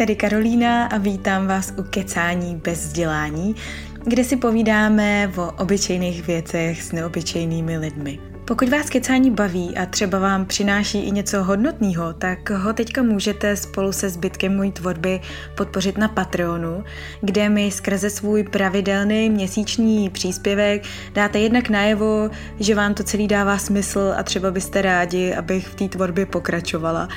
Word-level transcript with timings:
tady 0.00 0.16
Karolína 0.16 0.86
a 0.86 0.98
vítám 0.98 1.46
vás 1.46 1.72
u 1.78 1.82
Kecání 1.82 2.56
bez 2.56 2.86
vzdělání, 2.86 3.56
kde 4.04 4.24
si 4.24 4.36
povídáme 4.36 5.32
o 5.36 5.52
obyčejných 5.62 6.26
věcech 6.26 6.82
s 6.82 6.92
neobyčejnými 6.92 7.78
lidmi. 7.78 8.29
Pokud 8.50 8.68
vás 8.68 8.90
kecání 8.90 9.30
baví 9.30 9.76
a 9.76 9.86
třeba 9.86 10.18
vám 10.18 10.46
přináší 10.46 10.98
i 10.98 11.10
něco 11.10 11.44
hodnotného, 11.44 12.12
tak 12.12 12.50
ho 12.50 12.72
teďka 12.72 13.02
můžete 13.02 13.56
spolu 13.56 13.92
se 13.92 14.10
zbytkem 14.10 14.56
mojí 14.56 14.72
tvorby 14.72 15.20
podpořit 15.56 15.98
na 15.98 16.08
Patreonu, 16.08 16.84
kde 17.20 17.48
mi 17.48 17.70
skrze 17.70 18.10
svůj 18.10 18.42
pravidelný 18.42 19.30
měsíční 19.30 20.10
příspěvek 20.10 20.82
dáte 21.14 21.38
jednak 21.38 21.68
najevo, 21.68 22.30
že 22.60 22.74
vám 22.74 22.94
to 22.94 23.02
celý 23.02 23.28
dává 23.28 23.58
smysl 23.58 24.14
a 24.16 24.22
třeba 24.22 24.50
byste 24.50 24.82
rádi, 24.82 25.34
abych 25.34 25.68
v 25.68 25.74
té 25.74 25.88
tvorbě 25.88 26.26
pokračovala. 26.26 27.08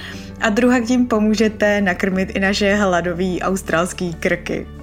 A 0.42 0.50
druhá 0.50 0.80
tím 0.80 1.08
pomůžete 1.08 1.82
nakrmit 1.82 2.30
i 2.36 2.40
naše 2.40 2.76
hladové 2.76 3.40
australské 3.42 4.10
krky. 4.20 4.83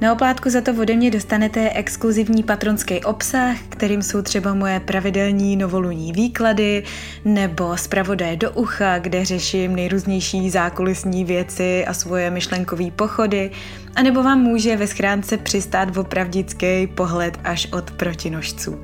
Na 0.00 0.12
oplátku 0.12 0.50
za 0.50 0.60
to 0.60 0.74
ode 0.74 0.96
mě 0.96 1.10
dostanete 1.10 1.70
exkluzivní 1.70 2.42
patronský 2.42 3.04
obsah, 3.04 3.56
kterým 3.68 4.02
jsou 4.02 4.22
třeba 4.22 4.54
moje 4.54 4.80
pravidelní 4.80 5.56
novoluní 5.56 6.12
výklady 6.12 6.82
nebo 7.24 7.76
zpravodaje 7.76 8.36
do 8.36 8.50
ucha, 8.50 8.98
kde 8.98 9.24
řeším 9.24 9.76
nejrůznější 9.76 10.50
zákulisní 10.50 11.24
věci 11.24 11.86
a 11.86 11.94
svoje 11.94 12.30
myšlenkové 12.30 12.90
pochody, 12.90 13.50
a 13.94 14.02
nebo 14.02 14.22
vám 14.22 14.40
může 14.40 14.76
ve 14.76 14.86
schránce 14.86 15.36
přistát 15.36 15.96
opravdický 15.96 16.86
pohled 16.86 17.38
až 17.44 17.68
od 17.72 17.90
protinožců. 17.90 18.80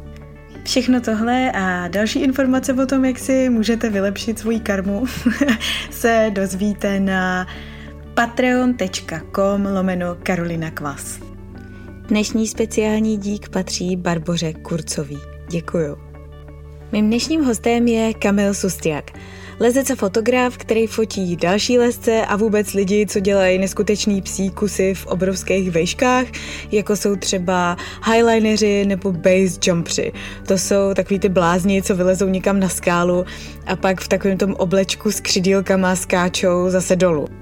Všechno 0.65 1.01
tohle 1.01 1.53
a 1.55 1.89
další 1.89 2.21
informace 2.23 2.73
o 2.75 2.87
tom, 2.87 3.05
jak 3.05 3.19
si 3.19 3.49
můžete 3.49 3.91
vylepšit 3.91 4.39
svoji 4.39 4.61
karmu, 4.61 5.07
se 5.91 6.31
dozvíte 6.35 7.01
na 7.01 7.47
patreon.com 8.15 9.67
lomeno 9.67 10.17
Karolina 10.23 10.71
Kvas. 10.71 11.21
Dnešní 12.09 12.47
speciální 12.47 13.17
dík 13.17 13.49
patří 13.49 13.97
Barboře 13.97 14.53
Kurcový. 14.53 15.19
Děkuju. 15.51 15.97
Mým 16.93 17.07
dnešním 17.07 17.45
hostem 17.45 17.89
je 17.89 18.15
Kamil 18.15 18.55
Sustiak, 18.55 19.11
lezec 19.61 19.91
a 19.91 19.95
fotograf, 19.95 20.57
který 20.57 20.87
fotí 20.87 21.37
další 21.37 21.79
lezce 21.79 22.27
a 22.27 22.37
vůbec 22.37 22.73
lidi, 22.73 23.07
co 23.07 23.21
dělají 23.21 23.59
neskutečný 23.59 24.23
psí 24.23 24.51
kusy 24.51 24.95
v 24.95 25.07
obrovských 25.07 25.71
vejškách, 25.71 26.27
jako 26.73 26.97
jsou 26.97 27.17
třeba 27.17 27.77
highlineři 28.13 28.85
nebo 28.85 29.13
base 29.13 29.59
jumpři. 29.67 30.13
To 30.47 30.59
jsou 30.59 30.95
takový 30.95 31.19
ty 31.19 31.29
blázni, 31.29 31.83
co 31.83 31.97
vylezou 31.97 32.29
někam 32.29 32.61
na 32.61 32.69
skálu 32.69 33.25
a 33.67 33.77
pak 33.77 34.01
v 34.01 34.09
takovém 34.09 34.39
tom 34.39 34.55
oblečku 34.55 35.13
s 35.13 35.21
křidílkama 35.21 35.97
skáčou 35.97 36.71
zase 36.71 36.97
dolů. 36.97 37.42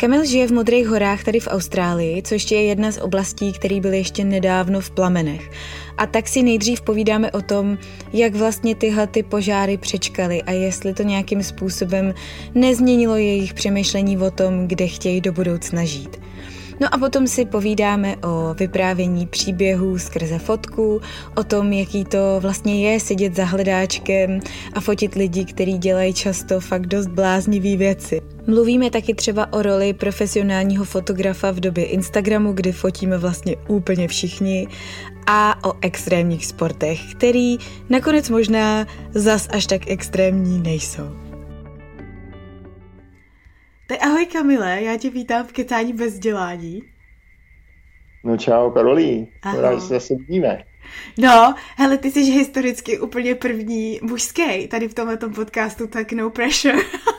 Kamil 0.00 0.24
žije 0.24 0.46
v 0.46 0.52
Modrých 0.52 0.88
horách 0.88 1.24
tady 1.24 1.40
v 1.40 1.48
Austrálii, 1.50 2.22
což 2.22 2.50
je 2.50 2.62
jedna 2.62 2.90
z 2.90 2.98
oblastí, 2.98 3.52
které 3.52 3.80
byly 3.80 3.98
ještě 3.98 4.24
nedávno 4.24 4.80
v 4.80 4.90
plamenech. 4.90 5.50
A 5.96 6.06
tak 6.06 6.28
si 6.28 6.42
nejdřív 6.42 6.80
povídáme 6.80 7.30
o 7.30 7.42
tom, 7.42 7.78
jak 8.12 8.34
vlastně 8.34 8.74
tyhle 8.74 9.06
ty 9.06 9.22
požáry 9.22 9.76
přečkaly 9.76 10.42
a 10.42 10.50
jestli 10.50 10.94
to 10.94 11.02
nějakým 11.02 11.42
způsobem 11.42 12.14
nezměnilo 12.54 13.16
jejich 13.16 13.54
přemýšlení 13.54 14.18
o 14.18 14.30
tom, 14.30 14.68
kde 14.68 14.86
chtějí 14.86 15.20
do 15.20 15.32
budoucna 15.32 15.84
žít. 15.84 16.20
No 16.80 16.94
a 16.94 16.98
potom 16.98 17.26
si 17.26 17.44
povídáme 17.44 18.16
o 18.16 18.54
vyprávění 18.54 19.26
příběhů 19.26 19.98
skrze 19.98 20.38
fotku, 20.38 21.00
o 21.36 21.44
tom, 21.44 21.72
jaký 21.72 22.04
to 22.04 22.18
vlastně 22.40 22.90
je 22.90 23.00
sedět 23.00 23.36
za 23.36 23.44
hledáčkem 23.44 24.40
a 24.72 24.80
fotit 24.80 25.14
lidi, 25.14 25.44
kteří 25.44 25.78
dělají 25.78 26.14
často 26.14 26.60
fakt 26.60 26.86
dost 26.86 27.06
bláznivý 27.06 27.76
věci. 27.76 28.20
Mluvíme 28.46 28.90
taky 28.90 29.14
třeba 29.14 29.52
o 29.52 29.62
roli 29.62 29.92
profesionálního 29.92 30.84
fotografa 30.84 31.50
v 31.50 31.60
době 31.60 31.84
Instagramu, 31.84 32.52
kdy 32.52 32.72
fotíme 32.72 33.18
vlastně 33.18 33.56
úplně 33.68 34.08
všichni 34.08 34.68
a 35.26 35.68
o 35.68 35.72
extrémních 35.80 36.46
sportech, 36.46 37.14
který 37.14 37.58
nakonec 37.88 38.30
možná 38.30 38.86
zas 39.14 39.48
až 39.50 39.66
tak 39.66 39.90
extrémní 39.90 40.60
nejsou. 40.60 41.27
Tak 43.88 44.02
ahoj 44.02 44.26
Kamile, 44.26 44.82
já 44.82 44.96
tě 44.96 45.10
vítám 45.10 45.46
v 45.46 45.52
Kecání 45.52 45.92
bez 45.92 46.12
vzdělání. 46.12 46.82
No 48.24 48.36
čau 48.36 48.70
Karolí, 48.70 49.32
rád, 49.60 49.80
se 49.80 49.86
zase 49.86 50.14
vidíme. 50.14 50.64
No, 51.18 51.54
hele, 51.76 51.98
ty 51.98 52.10
jsi 52.10 52.20
historicky 52.20 53.00
úplně 53.00 53.34
první 53.34 54.00
mužský 54.02 54.68
tady 54.68 54.88
v 54.88 54.94
tomto 54.94 55.30
podcastu, 55.30 55.86
tak 55.86 56.12
no 56.12 56.30
pressure. 56.30 56.78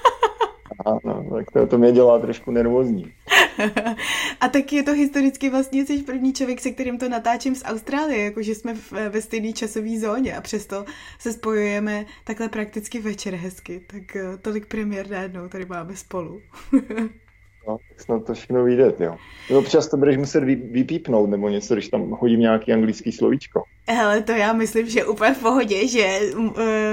Aha, 0.90 1.00
no, 1.04 1.26
tak 1.36 1.52
to, 1.52 1.68
to 1.68 1.78
mě 1.78 1.92
dělá 1.92 2.20
trošku 2.20 2.52
nervózní. 2.52 3.14
a 4.42 4.48
taky 4.48 4.76
je 4.76 4.84
to 4.84 4.94
historicky 4.94 5.50
vlastně 5.50 5.86
jsi 5.86 6.04
první 6.04 6.34
člověk, 6.34 6.62
se 6.62 6.72
kterým 6.72 6.98
to 6.98 7.10
natáčím 7.10 7.56
z 7.56 7.64
Austrálie, 7.66 8.24
jakože 8.24 8.56
jsme 8.56 8.74
v, 8.74 8.92
ve 8.92 9.22
stejné 9.22 9.54
časové 9.54 10.00
zóně 10.00 10.36
a 10.36 10.42
přesto 10.42 10.86
se 11.20 11.34
spojujeme 11.34 12.06
takhle 12.24 12.50
prakticky 12.50 13.00
večer 13.00 13.36
hezky. 13.36 13.82
Tak 13.88 14.16
eh, 14.16 14.38
tolik 14.38 14.66
premiér 14.66 15.10
najednou 15.10 15.48
tady 15.48 15.66
máme 15.66 15.96
spolu. 15.96 16.42
No, 17.70 17.78
tak 17.90 18.02
snad 18.02 18.26
to 18.26 18.34
všechno 18.34 18.64
vyjde, 18.64 18.94
jo. 19.00 19.18
No, 19.52 19.60
občas 19.60 19.88
to 19.88 19.98
budeš 19.98 20.18
muset 20.18 20.44
vypípnout 20.44 21.30
nebo 21.30 21.50
něco, 21.50 21.74
když 21.74 21.90
tam 21.90 22.10
hodím 22.10 22.40
nějaký 22.40 22.74
anglický 22.74 23.12
slovíčko. 23.12 23.64
Hele, 23.88 24.22
to 24.22 24.32
já 24.32 24.54
myslím, 24.54 24.90
že 24.90 25.06
úplně 25.06 25.34
v 25.34 25.40
pohodě, 25.40 25.88
že 25.88 26.20
uh, 26.36 26.46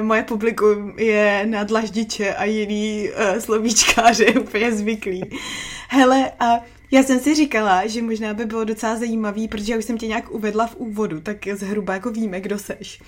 moje 0.02 0.22
publikum 0.22 0.98
je 0.98 1.46
na 1.46 1.64
dlaždiče 1.64 2.34
a 2.34 2.44
jiný 2.44 3.08
uh, 3.10 3.38
slovíčkáře 3.38 4.26
úplně 4.26 4.72
zvyklý. 4.72 5.22
Hele, 5.88 6.30
a 6.40 6.60
já 6.90 7.02
jsem 7.02 7.20
si 7.20 7.34
říkala, 7.34 7.86
že 7.86 8.02
možná 8.02 8.34
by 8.34 8.44
bylo 8.44 8.64
docela 8.64 8.96
zajímavý, 8.96 9.48
protože 9.48 9.72
já 9.72 9.78
už 9.78 9.84
jsem 9.84 9.98
tě 9.98 10.06
nějak 10.06 10.30
uvedla 10.30 10.66
v 10.66 10.76
úvodu, 10.76 11.20
tak 11.20 11.36
zhruba 11.52 11.92
jako 11.92 12.10
víme, 12.10 12.40
kdo 12.40 12.58
seš. 12.58 13.02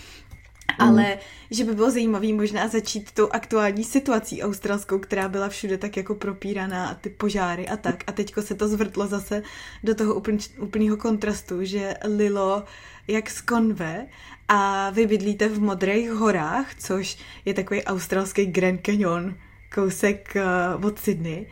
Mm. 0.69 0.89
Ale 0.89 1.19
že 1.51 1.65
by 1.65 1.75
bylo 1.75 1.91
zajímavé 1.91 2.33
možná 2.33 2.69
začít 2.69 3.13
tou 3.13 3.29
aktuální 3.31 3.85
situací 3.85 4.43
australskou, 4.43 4.99
která 4.99 5.29
byla 5.29 5.49
všude 5.49 5.79
tak 5.79 5.97
jako 5.97 6.15
propíraná 6.15 6.89
a 6.89 6.95
ty 6.95 7.11
požáry 7.11 7.69
a 7.69 7.77
tak. 7.77 8.05
A 8.07 8.13
teďko 8.13 8.43
se 8.43 8.55
to 8.55 8.69
zvrtlo 8.69 9.07
zase 9.07 9.43
do 9.85 9.95
toho 9.95 10.15
úpln, 10.15 10.39
úplného 10.61 10.97
kontrastu, 10.97 11.65
že 11.65 11.95
lilo 12.05 12.65
jak 13.09 13.31
z 13.31 13.41
konve 13.41 14.07
a 14.49 14.91
vy 14.91 15.07
bydlíte 15.07 15.49
v 15.49 15.61
Modrých 15.61 16.11
horách, 16.11 16.75
což 16.79 17.19
je 17.45 17.55
takový 17.55 17.85
australský 17.85 18.47
Grand 18.47 18.81
Canyon, 18.87 19.35
kousek 19.75 20.37
uh, 20.79 20.85
od 20.85 20.99
Sydney. 20.99 21.47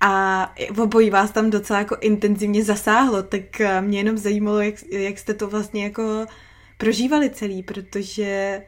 A 0.00 0.54
obojí 0.78 1.10
vás 1.10 1.30
tam 1.30 1.50
docela 1.50 1.78
jako 1.78 1.96
intenzivně 2.00 2.64
zasáhlo, 2.64 3.22
tak 3.22 3.42
uh, 3.60 3.86
mě 3.86 3.98
jenom 3.98 4.18
zajímalo, 4.18 4.60
jak, 4.60 4.74
jak 4.90 5.18
jste 5.18 5.34
to 5.34 5.48
vlastně 5.48 5.84
jako 5.84 6.26
prožívali 6.80 7.30
celý, 7.30 7.62
protože 7.62 8.62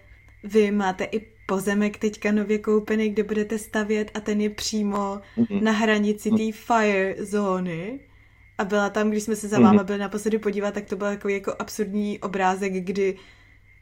vy 0.44 0.70
máte 0.70 1.04
i 1.04 1.20
pozemek 1.46 1.96
teďka 1.98 2.32
nově 2.32 2.58
koupený, 2.58 3.08
kde 3.08 3.22
budete 3.22 3.58
stavět 3.58 4.10
a 4.14 4.20
ten 4.20 4.40
je 4.40 4.50
přímo 4.50 5.20
mm-hmm. 5.38 5.62
na 5.62 5.72
hranici 5.72 6.30
té 6.30 6.52
fire 6.52 7.14
zóny. 7.18 8.00
A 8.58 8.64
byla 8.64 8.90
tam, 8.90 9.10
když 9.10 9.22
jsme 9.22 9.36
se 9.36 9.48
za 9.48 9.58
váma 9.58 9.72
mhm. 9.72 9.86
byli 9.86 9.98
naposledy 9.98 10.38
podívat, 10.38 10.74
tak 10.74 10.84
to 10.84 10.96
byl 10.96 11.08
takový 11.08 11.34
jako 11.34 11.54
absurdní 11.58 12.18
obrázek, 12.18 12.72
kdy 12.72 13.16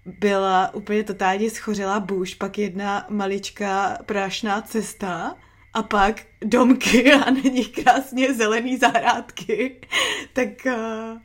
byla 0.07 0.75
úplně 0.75 1.05
totálně 1.05 1.51
schořelá 1.51 2.01
bůž, 2.01 2.35
pak 2.35 2.59
jedna 2.59 3.07
maličká 3.11 3.99
prášná 4.07 4.63
cesta 4.63 5.37
a 5.75 5.83
pak 5.83 6.23
domky 6.45 7.13
a 7.13 7.31
na 7.31 7.41
nich 7.41 7.69
krásně 7.69 8.35
zelený 8.35 8.77
zahrádky. 8.77 9.77
tak 10.33 10.49
uh, 10.67 11.19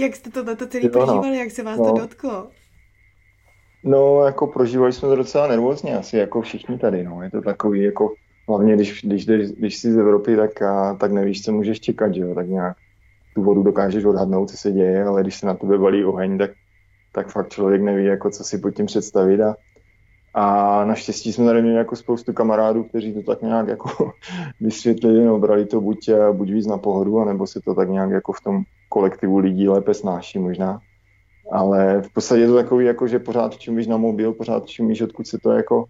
jak 0.00 0.16
jste 0.16 0.30
to 0.30 0.44
na 0.44 0.54
to 0.54 0.66
celý 0.66 0.84
jo, 0.84 0.90
no. 0.94 1.06
prožívali, 1.06 1.38
jak 1.38 1.50
se 1.50 1.62
vás 1.62 1.78
no. 1.78 1.92
to 1.92 2.00
dotklo? 2.00 2.46
No, 3.84 4.24
jako 4.24 4.46
prožívali 4.46 4.92
jsme 4.92 5.08
to 5.08 5.16
docela 5.16 5.46
nervózně, 5.46 5.98
asi 5.98 6.16
jako 6.16 6.42
všichni 6.42 6.78
tady, 6.78 7.04
no. 7.04 7.22
Je 7.22 7.30
to 7.30 7.42
takový, 7.42 7.82
jako 7.82 8.14
hlavně 8.48 8.74
když, 8.74 9.02
když, 9.04 9.26
když, 9.26 9.50
když 9.50 9.76
jsi 9.76 9.92
z 9.92 9.98
Evropy, 9.98 10.36
tak, 10.36 10.62
a, 10.62 10.94
tak 10.94 11.12
nevíš, 11.12 11.42
co 11.42 11.52
můžeš 11.52 11.80
čekat, 11.80 12.14
že 12.14 12.20
jo, 12.20 12.34
tak 12.34 12.48
nějak 12.48 12.76
tu 13.34 13.42
vodu 13.42 13.62
dokážeš 13.62 14.04
odhadnout, 14.04 14.50
co 14.50 14.56
se 14.56 14.72
děje, 14.72 15.04
ale 15.04 15.22
když 15.22 15.38
se 15.38 15.46
na 15.46 15.54
tebe 15.54 15.78
balí 15.78 16.04
oheň, 16.04 16.38
tak, 16.38 16.50
tak 17.12 17.28
fakt 17.28 17.52
člověk 17.52 17.82
neví, 17.82 18.04
jako 18.04 18.30
co 18.30 18.44
si 18.44 18.58
pod 18.58 18.70
tím 18.70 18.86
představit 18.86 19.40
a, 19.40 19.56
a 20.34 20.84
naštěstí 20.84 21.32
jsme 21.32 21.44
tady 21.44 21.62
měli 21.62 21.76
jako 21.76 21.96
spoustu 21.96 22.32
kamarádů, 22.32 22.84
kteří 22.84 23.14
to 23.14 23.22
tak 23.22 23.42
nějak 23.42 23.68
jako 23.68 24.12
vysvětlili, 24.60 25.24
no, 25.24 25.38
brali 25.38 25.66
to 25.66 25.80
buď, 25.80 26.10
buď 26.32 26.50
víc 26.50 26.66
na 26.66 26.78
pohodu, 26.78 27.20
anebo 27.20 27.46
se 27.46 27.60
to 27.60 27.74
tak 27.74 27.88
nějak 27.88 28.10
jako 28.10 28.32
v 28.32 28.40
tom 28.40 28.62
kolektivu 28.88 29.38
lidí 29.38 29.68
lépe 29.68 29.94
snáší 29.94 30.38
možná. 30.38 30.80
Ale 31.52 32.02
v 32.02 32.12
podstatě 32.12 32.40
je 32.40 32.46
to 32.46 32.54
takový, 32.54 32.86
jako, 32.86 33.08
že 33.08 33.18
pořád 33.18 33.58
čumíš 33.58 33.86
na 33.86 33.96
mobil, 33.96 34.32
pořád 34.32 34.66
čumíš, 34.66 35.00
odkud 35.00 35.26
se 35.26 35.38
to 35.38 35.52
jako, 35.52 35.84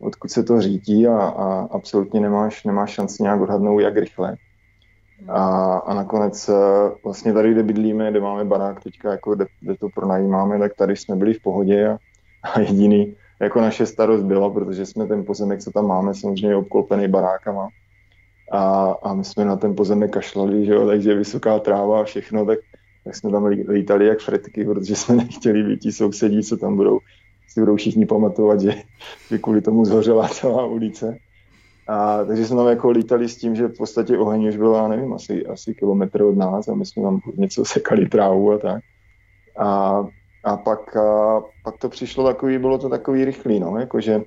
odkud 0.00 0.30
se 0.30 0.42
to 0.42 0.60
řídí 0.60 1.06
a, 1.06 1.18
a 1.18 1.68
absolutně 1.70 2.20
nemáš, 2.20 2.64
nemáš 2.64 2.90
šanci 2.90 3.22
nějak 3.22 3.40
odhadnout, 3.40 3.80
jak 3.80 3.96
rychle. 3.96 4.36
A, 5.28 5.74
a 5.76 5.94
nakonec 5.94 6.48
eh, 6.48 6.54
vlastně 7.04 7.32
tady, 7.32 7.52
kde 7.52 7.62
bydlíme, 7.62 8.10
kde 8.10 8.20
máme 8.20 8.44
barák 8.44 8.82
teďka, 8.82 9.10
jako 9.10 9.34
kde, 9.34 9.46
kde 9.60 9.76
to 9.76 9.88
pronajímáme, 9.94 10.58
tak 10.58 10.74
tady 10.74 10.96
jsme 10.96 11.16
byli 11.16 11.34
v 11.34 11.42
pohodě 11.42 11.88
a, 11.88 11.98
a 12.42 12.60
jediný, 12.60 13.16
jako 13.40 13.60
naše 13.60 13.86
starost 13.86 14.22
byla, 14.22 14.50
protože 14.50 14.86
jsme 14.86 15.06
ten 15.06 15.24
pozemek, 15.24 15.60
co 15.60 15.70
tam 15.70 15.86
máme, 15.86 16.14
samozřejmě 16.14 16.56
obklopený 16.56 17.08
barákama. 17.08 17.68
a, 18.52 18.90
a 19.02 19.14
my 19.14 19.24
jsme 19.24 19.44
na 19.44 19.56
ten 19.56 19.76
pozemek 19.76 20.10
kašlali, 20.10 20.66
že 20.66 20.72
jo, 20.72 20.86
takže 20.86 21.14
vysoká 21.14 21.58
tráva 21.58 22.00
a 22.00 22.04
všechno, 22.04 22.46
tak, 22.46 22.58
tak 23.04 23.16
jsme 23.16 23.30
tam 23.30 23.44
lítali 23.44 24.06
jak 24.06 24.20
fretky, 24.20 24.64
protože 24.64 24.96
jsme 24.96 25.16
nechtěli 25.24 25.62
být 25.62 25.80
ti 25.80 25.92
sousedí, 25.92 26.42
co 26.42 26.56
tam 26.56 26.76
budou, 26.76 26.98
si 27.48 27.60
budou 27.60 27.76
všichni 27.76 28.06
pamatovat, 28.06 28.60
že, 28.60 28.72
že 29.30 29.38
kvůli 29.38 29.60
tomu 29.60 29.84
zhořela 29.84 30.28
celá 30.28 30.66
ulice. 30.66 31.16
A, 31.88 32.24
takže 32.24 32.46
jsme 32.46 32.56
tam 32.56 32.68
jako 32.68 32.90
lítali 32.90 33.28
s 33.28 33.36
tím, 33.36 33.56
že 33.56 33.66
v 33.66 33.76
podstatě 33.76 34.18
oheň 34.18 34.48
už 34.48 34.56
byla, 34.56 34.88
nevím, 34.88 35.12
asi, 35.12 35.46
asi 35.46 35.74
kilometr 35.74 36.22
od 36.22 36.36
nás 36.36 36.68
a 36.68 36.74
my 36.74 36.86
jsme 36.86 37.02
tam 37.02 37.20
něco 37.36 37.64
sekali 37.64 38.08
trávu 38.08 38.52
a 38.52 38.58
tak. 38.58 38.82
A, 39.58 40.04
a 40.44 40.56
pak, 40.56 40.96
a, 40.96 41.40
pak 41.64 41.78
to 41.78 41.88
přišlo 41.88 42.24
takový, 42.24 42.58
bylo 42.58 42.78
to 42.78 42.88
takový 42.88 43.24
rychlý, 43.24 43.60
no, 43.60 43.78
jakože 43.78 44.20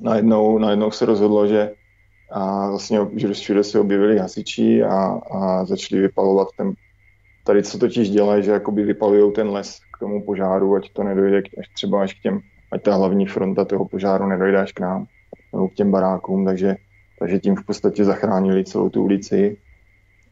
najednou, 0.00 0.58
najednou 0.58 0.90
se 0.90 1.06
rozhodlo, 1.06 1.46
že 1.46 1.70
a 2.32 2.68
vlastně 2.68 2.98
že 3.16 3.32
všude 3.32 3.64
se 3.64 3.80
objevili 3.80 4.18
hasiči 4.18 4.82
a, 4.82 5.20
a 5.30 5.64
začali 5.64 6.02
vypalovat 6.02 6.48
ten, 6.56 6.72
tady 7.44 7.62
co 7.62 7.78
totiž 7.78 8.10
dělají, 8.10 8.42
že 8.42 8.50
jakoby 8.50 8.82
vypalují 8.82 9.32
ten 9.32 9.50
les 9.50 9.78
k 9.96 9.98
tomu 9.98 10.24
požáru, 10.24 10.74
ať 10.74 10.92
to 10.92 11.02
nedojde 11.02 11.42
až 11.58 11.68
třeba 11.74 12.02
až 12.02 12.14
k 12.14 12.22
těm, 12.22 12.40
ať 12.72 12.82
ta 12.82 12.94
hlavní 12.94 13.26
fronta 13.26 13.64
toho 13.64 13.88
požáru 13.88 14.26
nedojde 14.26 14.58
až 14.58 14.72
k 14.72 14.80
nám, 14.80 15.06
nebo 15.52 15.68
k 15.68 15.74
těm 15.74 15.90
barákům, 15.90 16.44
takže, 16.44 16.76
takže 17.18 17.38
tím 17.38 17.56
v 17.56 17.66
podstatě 17.66 18.04
zachránili 18.04 18.64
celou 18.64 18.88
tu 18.88 19.02
ulici 19.02 19.56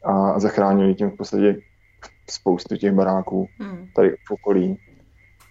a 0.04 0.40
zachránili 0.40 0.94
tím 0.94 1.10
v 1.10 1.16
podstatě 1.16 1.56
spoustu 2.31 2.77
těch 2.77 2.93
baráků 2.93 3.49
hmm. 3.59 3.87
tady 3.94 4.11
v 4.11 4.31
okolí. 4.31 4.79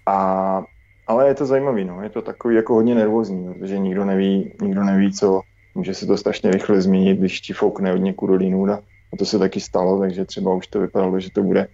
A, 0.06 0.64
ale 1.08 1.28
je 1.28 1.36
to 1.36 1.46
zajímavý, 1.46 1.86
no. 1.86 2.04
je 2.04 2.10
to 2.10 2.22
takový 2.22 2.56
jako 2.56 2.74
hodně 2.74 2.96
nervózní, 2.96 3.54
protože 3.54 3.80
nikdo 3.80 4.06
neví, 4.06 4.54
nikdo 4.62 4.84
neví, 4.84 5.14
co, 5.14 5.42
může 5.76 5.94
se 5.94 6.06
to 6.06 6.18
strašně 6.18 6.52
rychle 6.52 6.82
změnit, 6.82 7.20
když 7.20 7.42
ti 7.42 7.54
foukne 7.54 7.94
od 7.94 7.98
někud 7.98 8.28
do 8.28 8.36
Linůda. 8.36 8.80
A 9.14 9.18
to 9.18 9.26
se 9.26 9.40
taky 9.40 9.60
stalo, 9.60 10.00
takže 10.00 10.26
třeba 10.26 10.54
už 10.54 10.68
to 10.68 10.80
vypadalo, 10.80 11.20
že 11.20 11.30
to 11.32 11.44
bude 11.44 11.68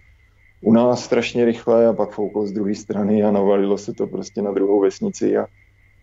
u 0.60 0.72
nás 0.72 1.04
strašně 1.04 1.44
rychle 1.44 1.86
a 1.86 1.92
pak 1.92 2.10
fouklo 2.10 2.46
z 2.46 2.52
druhé 2.52 2.74
strany 2.74 3.24
a 3.24 3.30
navalilo 3.30 3.78
se 3.78 3.92
to 3.92 4.06
prostě 4.06 4.42
na 4.42 4.52
druhou 4.52 4.80
vesnici 4.80 5.36
a, 5.36 5.46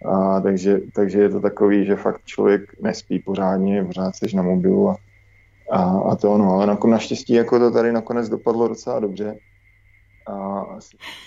a 0.06 0.40
takže, 0.40 0.80
takže 0.96 1.20
je 1.20 1.30
to 1.30 1.40
takový, 1.40 1.86
že 1.86 1.96
fakt 1.96 2.22
člověk 2.26 2.62
nespí 2.82 3.20
pořádně, 3.20 3.84
pořád 3.84 4.16
seš 4.16 4.34
na 4.34 4.44
mobilu 4.44 4.90
a, 4.90 4.96
a, 5.72 5.84
a 5.84 6.16
to 6.16 6.32
ono, 6.32 6.52
ale 6.52 6.78
naštěstí 6.88 7.34
jako 7.34 7.60
to 7.60 7.72
tady 7.72 7.92
nakonec 7.92 8.30
dopadlo 8.30 8.68
docela 8.68 9.00
dobře 9.00 9.38
a 10.28 10.66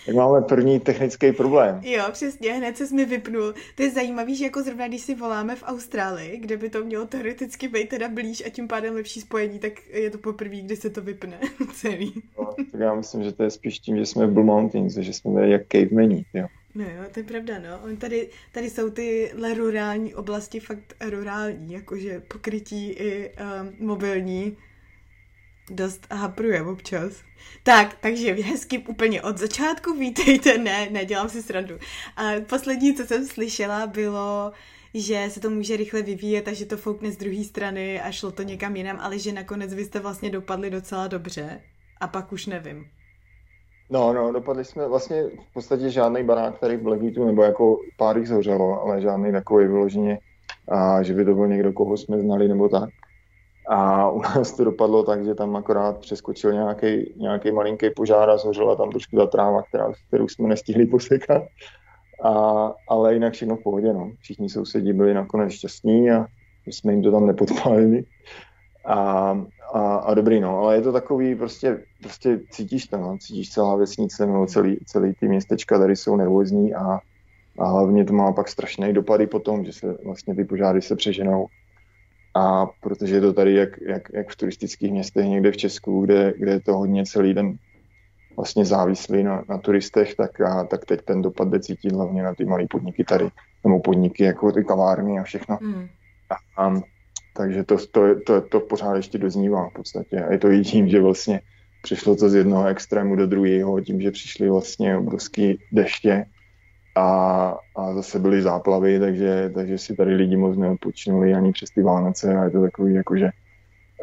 tak 0.07 0.15
máme 0.15 0.41
první 0.41 0.81
technický 0.81 1.33
problém. 1.33 1.81
Jo, 1.85 2.05
přesně, 2.13 2.53
hned 2.53 2.77
se 2.77 2.95
mi 2.95 3.05
vypnul. 3.05 3.55
To 3.75 3.83
je 3.83 3.91
zajímavý, 3.91 4.37
že 4.37 4.45
jako 4.45 4.63
zrovna 4.63 4.89
když 4.89 5.03
si 5.03 5.15
voláme 5.15 5.57
v 5.57 5.63
Austrálii, 5.67 6.39
kde 6.39 6.57
by 6.57 6.71
to 6.71 6.85
mělo 6.85 7.07
teoreticky 7.07 7.69
být 7.69 7.89
teda 7.89 8.09
blíž 8.09 8.43
a 8.47 8.51
tím 8.51 8.69
pádem 8.69 8.95
lepší 8.95 9.21
spojení, 9.21 9.59
tak 9.59 9.73
je 9.89 10.11
to 10.11 10.19
poprvé, 10.19 10.57
kdy 10.57 10.77
se 10.77 10.91
to 10.91 11.03
vypne 11.03 11.41
celý. 11.75 12.23
No, 12.39 12.53
tak 12.57 12.81
já 12.81 12.95
myslím, 12.95 13.23
že 13.23 13.33
to 13.33 13.43
je 13.43 13.51
spíš 13.51 13.79
tím, 13.79 13.97
že 13.97 14.07
jsme 14.07 14.27
v 14.27 14.33
Blue 14.33 14.47
Mountains, 14.47 14.95
že 14.95 15.13
jsme 15.13 15.35
tady 15.35 15.51
jak 15.51 15.63
cavemení, 15.73 16.25
jo. 16.35 16.47
No 16.77 16.85
jo, 16.85 17.05
to 17.13 17.21
je 17.21 17.25
pravda, 17.25 17.59
no. 17.59 17.97
Tady, 17.97 18.31
tady 18.53 18.71
jsou 18.71 18.91
ty 18.91 19.33
rurální 19.55 20.15
oblasti 20.15 20.61
fakt 20.61 20.95
rurální, 21.01 21.73
jakože 21.73 22.21
pokrytí 22.21 22.91
i 22.91 23.31
um, 23.31 23.87
mobilní 23.87 24.57
dost 25.71 26.07
hapruje 26.13 26.63
občas. 26.63 27.13
Tak, 27.63 27.97
takže 28.01 28.33
hezky 28.33 28.79
úplně 28.79 29.23
od 29.23 29.39
začátku, 29.39 29.95
vítejte, 29.95 30.59
ne, 30.59 30.91
nedělám 30.91 31.29
si 31.29 31.43
srandu. 31.43 31.79
A 32.17 32.33
poslední, 32.47 32.95
co 32.95 33.07
jsem 33.07 33.27
slyšela, 33.27 33.87
bylo, 33.87 34.53
že 34.95 35.29
se 35.31 35.41
to 35.41 35.51
může 35.51 35.77
rychle 35.77 36.03
vyvíjet 36.03 36.49
a 36.49 36.53
že 36.53 36.67
to 36.67 36.77
foukne 36.77 37.13
z 37.13 37.17
druhé 37.17 37.45
strany 37.45 38.01
a 38.01 38.13
šlo 38.13 38.33
to 38.33 38.43
někam 38.43 38.77
jinam, 38.77 38.99
ale 39.01 39.19
že 39.19 39.33
nakonec 39.33 39.75
vy 39.75 39.85
jste 39.85 40.01
vlastně 40.01 40.31
dopadli 40.31 40.71
docela 40.71 41.07
dobře 41.07 41.61
a 42.01 42.07
pak 42.07 42.33
už 42.33 42.47
nevím. 42.47 42.91
No, 43.91 44.13
no, 44.13 44.33
dopadli 44.33 44.65
jsme 44.65 44.89
vlastně 44.89 45.23
v 45.23 45.53
podstatě 45.55 45.91
žádný 45.91 46.25
barák 46.25 46.59
tady 46.59 46.77
v 46.77 46.83
Blackheatu, 46.83 47.25
nebo 47.25 47.43
jako 47.43 47.79
pár 47.97 48.19
jich 48.19 48.29
zhořelo, 48.29 48.83
ale 48.83 49.01
žádný 49.01 49.33
takový 49.33 49.67
vyloženě, 49.67 50.19
a 50.69 51.03
že 51.03 51.15
by 51.15 51.25
to 51.25 51.35
byl 51.35 51.49
někdo, 51.49 51.73
koho 51.73 51.97
jsme 51.97 52.21
znali 52.21 52.49
nebo 52.49 52.69
tak. 52.69 52.91
A 53.69 54.11
u 54.11 54.23
nás 54.23 54.53
to 54.53 54.65
dopadlo 54.65 55.03
tak, 55.03 55.25
že 55.25 55.35
tam 55.35 55.57
akorát 55.57 55.99
přeskočil 55.99 56.53
nějaký, 56.53 57.15
nějaký 57.17 57.53
malinký 57.53 57.91
požár 57.91 58.31
a 58.31 58.37
zhořela 58.37 58.77
tam 58.77 58.91
trošku 58.91 59.17
ta 59.17 59.27
tráva, 59.27 59.63
která, 59.63 59.93
kterou 60.09 60.29
jsme 60.29 60.49
nestihli 60.49 60.87
posekat. 60.87 61.43
A, 62.25 62.73
ale 62.89 63.15
jinak 63.15 63.33
všechno 63.33 63.57
v 63.57 63.63
pohodě. 63.63 63.93
No. 63.93 64.11
Všichni 64.19 64.49
sousedí 64.49 64.93
byli 64.93 65.15
nakonec 65.15 65.53
šťastní 65.53 66.11
a 66.11 66.27
jsme 66.67 66.93
jim 66.93 67.03
to 67.03 67.13
tam 67.13 67.27
nepodpálili. 67.27 68.05
A, 68.87 69.31
a, 69.77 69.97
a 69.97 70.15
dobrý, 70.15 70.41
no, 70.41 70.59
ale 70.59 70.75
je 70.75 70.83
to 70.83 70.93
takový, 70.93 71.35
prostě, 71.35 71.79
prostě 72.01 72.41
cítíš 72.51 72.87
to, 72.87 72.97
no, 72.97 73.19
cítíš 73.19 73.51
celá 73.51 73.77
vesnice, 73.77 74.27
no, 74.27 74.47
celý, 74.47 74.77
celý 74.87 75.15
ty 75.15 75.29
městečka 75.29 75.79
tady 75.79 75.97
jsou 75.97 76.17
nervózní 76.17 76.75
a, 76.75 76.99
a 77.59 77.69
hlavně 77.69 78.05
to 78.05 78.13
má 78.13 78.33
pak 78.33 78.49
strašné 78.49 78.93
dopady 78.93 79.27
potom, 79.27 79.65
že 79.65 79.73
se 79.73 79.97
vlastně 80.05 80.35
ty 80.35 80.45
požáry 80.45 80.83
se 80.83 80.97
přeženou 80.97 81.47
a 82.35 82.67
protože 82.67 83.15
je 83.15 83.21
to 83.21 83.33
tady 83.33 83.55
jak, 83.55 83.81
jak, 83.81 84.03
jak 84.13 84.31
v 84.31 84.37
turistických 84.37 84.93
městech 84.93 85.27
někde 85.27 85.53
v 85.53 85.57
Česku, 85.57 86.05
kde, 86.05 86.35
kde 86.39 86.53
je 86.53 86.61
to 86.61 86.77
hodně 86.77 87.07
celý 87.07 87.35
den 87.35 87.57
vlastně 88.37 88.65
závislý 88.65 89.23
na, 89.23 89.45
na 89.49 89.59
turistech, 89.59 90.15
tak, 90.15 90.41
a, 90.41 90.65
tak 90.65 90.85
teď 90.85 91.03
ten 91.03 91.23
dopad 91.23 91.49
jde 91.49 91.61
cítit 91.61 91.93
hlavně 91.93 92.23
na 92.23 92.35
ty 92.35 92.45
malé 92.45 92.67
podniky 92.71 93.05
tady, 93.05 93.29
nebo 93.65 93.81
podniky 93.81 94.25
jako 94.25 94.53
ty 94.53 94.65
kavárny 94.65 95.19
a 95.19 95.23
všechno. 95.23 95.59
Mm. 95.61 95.89
A, 96.31 96.63
a, 96.63 96.81
takže 97.37 97.65
to, 97.65 97.77
to, 97.91 98.21
to, 98.27 98.41
to 98.41 98.61
pořád 98.61 98.97
ještě 98.97 99.19
doznívá 99.19 99.69
v 99.69 99.73
podstatě. 99.73 100.21
A 100.23 100.33
je 100.33 100.39
to 100.39 100.51
i 100.51 100.63
tím, 100.63 100.89
že 100.89 101.01
vlastně 101.01 101.41
přišlo 101.83 102.17
to 102.17 102.29
z 102.29 102.35
jednoho 102.35 102.67
extrému 102.67 103.17
do 103.17 103.27
druhého, 103.27 103.81
tím, 103.81 104.01
že 104.01 104.11
přišly 104.11 104.51
vlastně 104.51 104.97
obrovské 104.97 105.55
deště, 105.73 106.25
a, 106.97 107.59
a 107.77 107.95
zase 107.95 108.19
byly 108.19 108.43
záplavy, 108.43 109.01
takže, 109.01 109.51
takže 109.55 109.79
si 109.79 109.97
tady 109.97 110.15
lidi 110.15 110.37
moc 110.37 110.57
neodpočinuli 110.57 111.35
ani 111.35 111.53
přes 111.53 111.71
ty 111.71 111.83
Vánoce 111.83 112.37
a 112.37 112.45
je 112.45 112.51
to 112.51 112.63
takový 112.63 112.95
jakože 112.95 113.31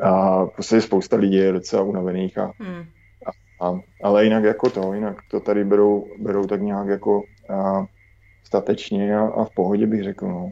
a 0.02 0.46
prostě 0.46 0.82
spousta 0.82 1.16
lidí 1.16 1.36
je 1.36 1.52
docela 1.52 1.84
unavených 1.84 2.38
a, 2.38 2.52
hmm. 2.60 2.86
a, 3.26 3.66
a, 3.68 3.80
ale 4.04 4.24
jinak 4.24 4.44
jako 4.44 4.70
to, 4.70 4.94
jinak 4.94 5.18
to 5.32 5.40
tady 5.40 5.66
berou, 5.66 6.08
berou 6.20 6.48
tak 6.48 6.62
nějak 6.62 6.88
jako 6.88 7.24
a, 7.50 7.86
statečně 8.44 9.18
a, 9.18 9.22
a 9.22 9.44
v 9.44 9.50
pohodě 9.56 9.88
bych 9.88 10.04
řekl, 10.04 10.28
no. 10.28 10.52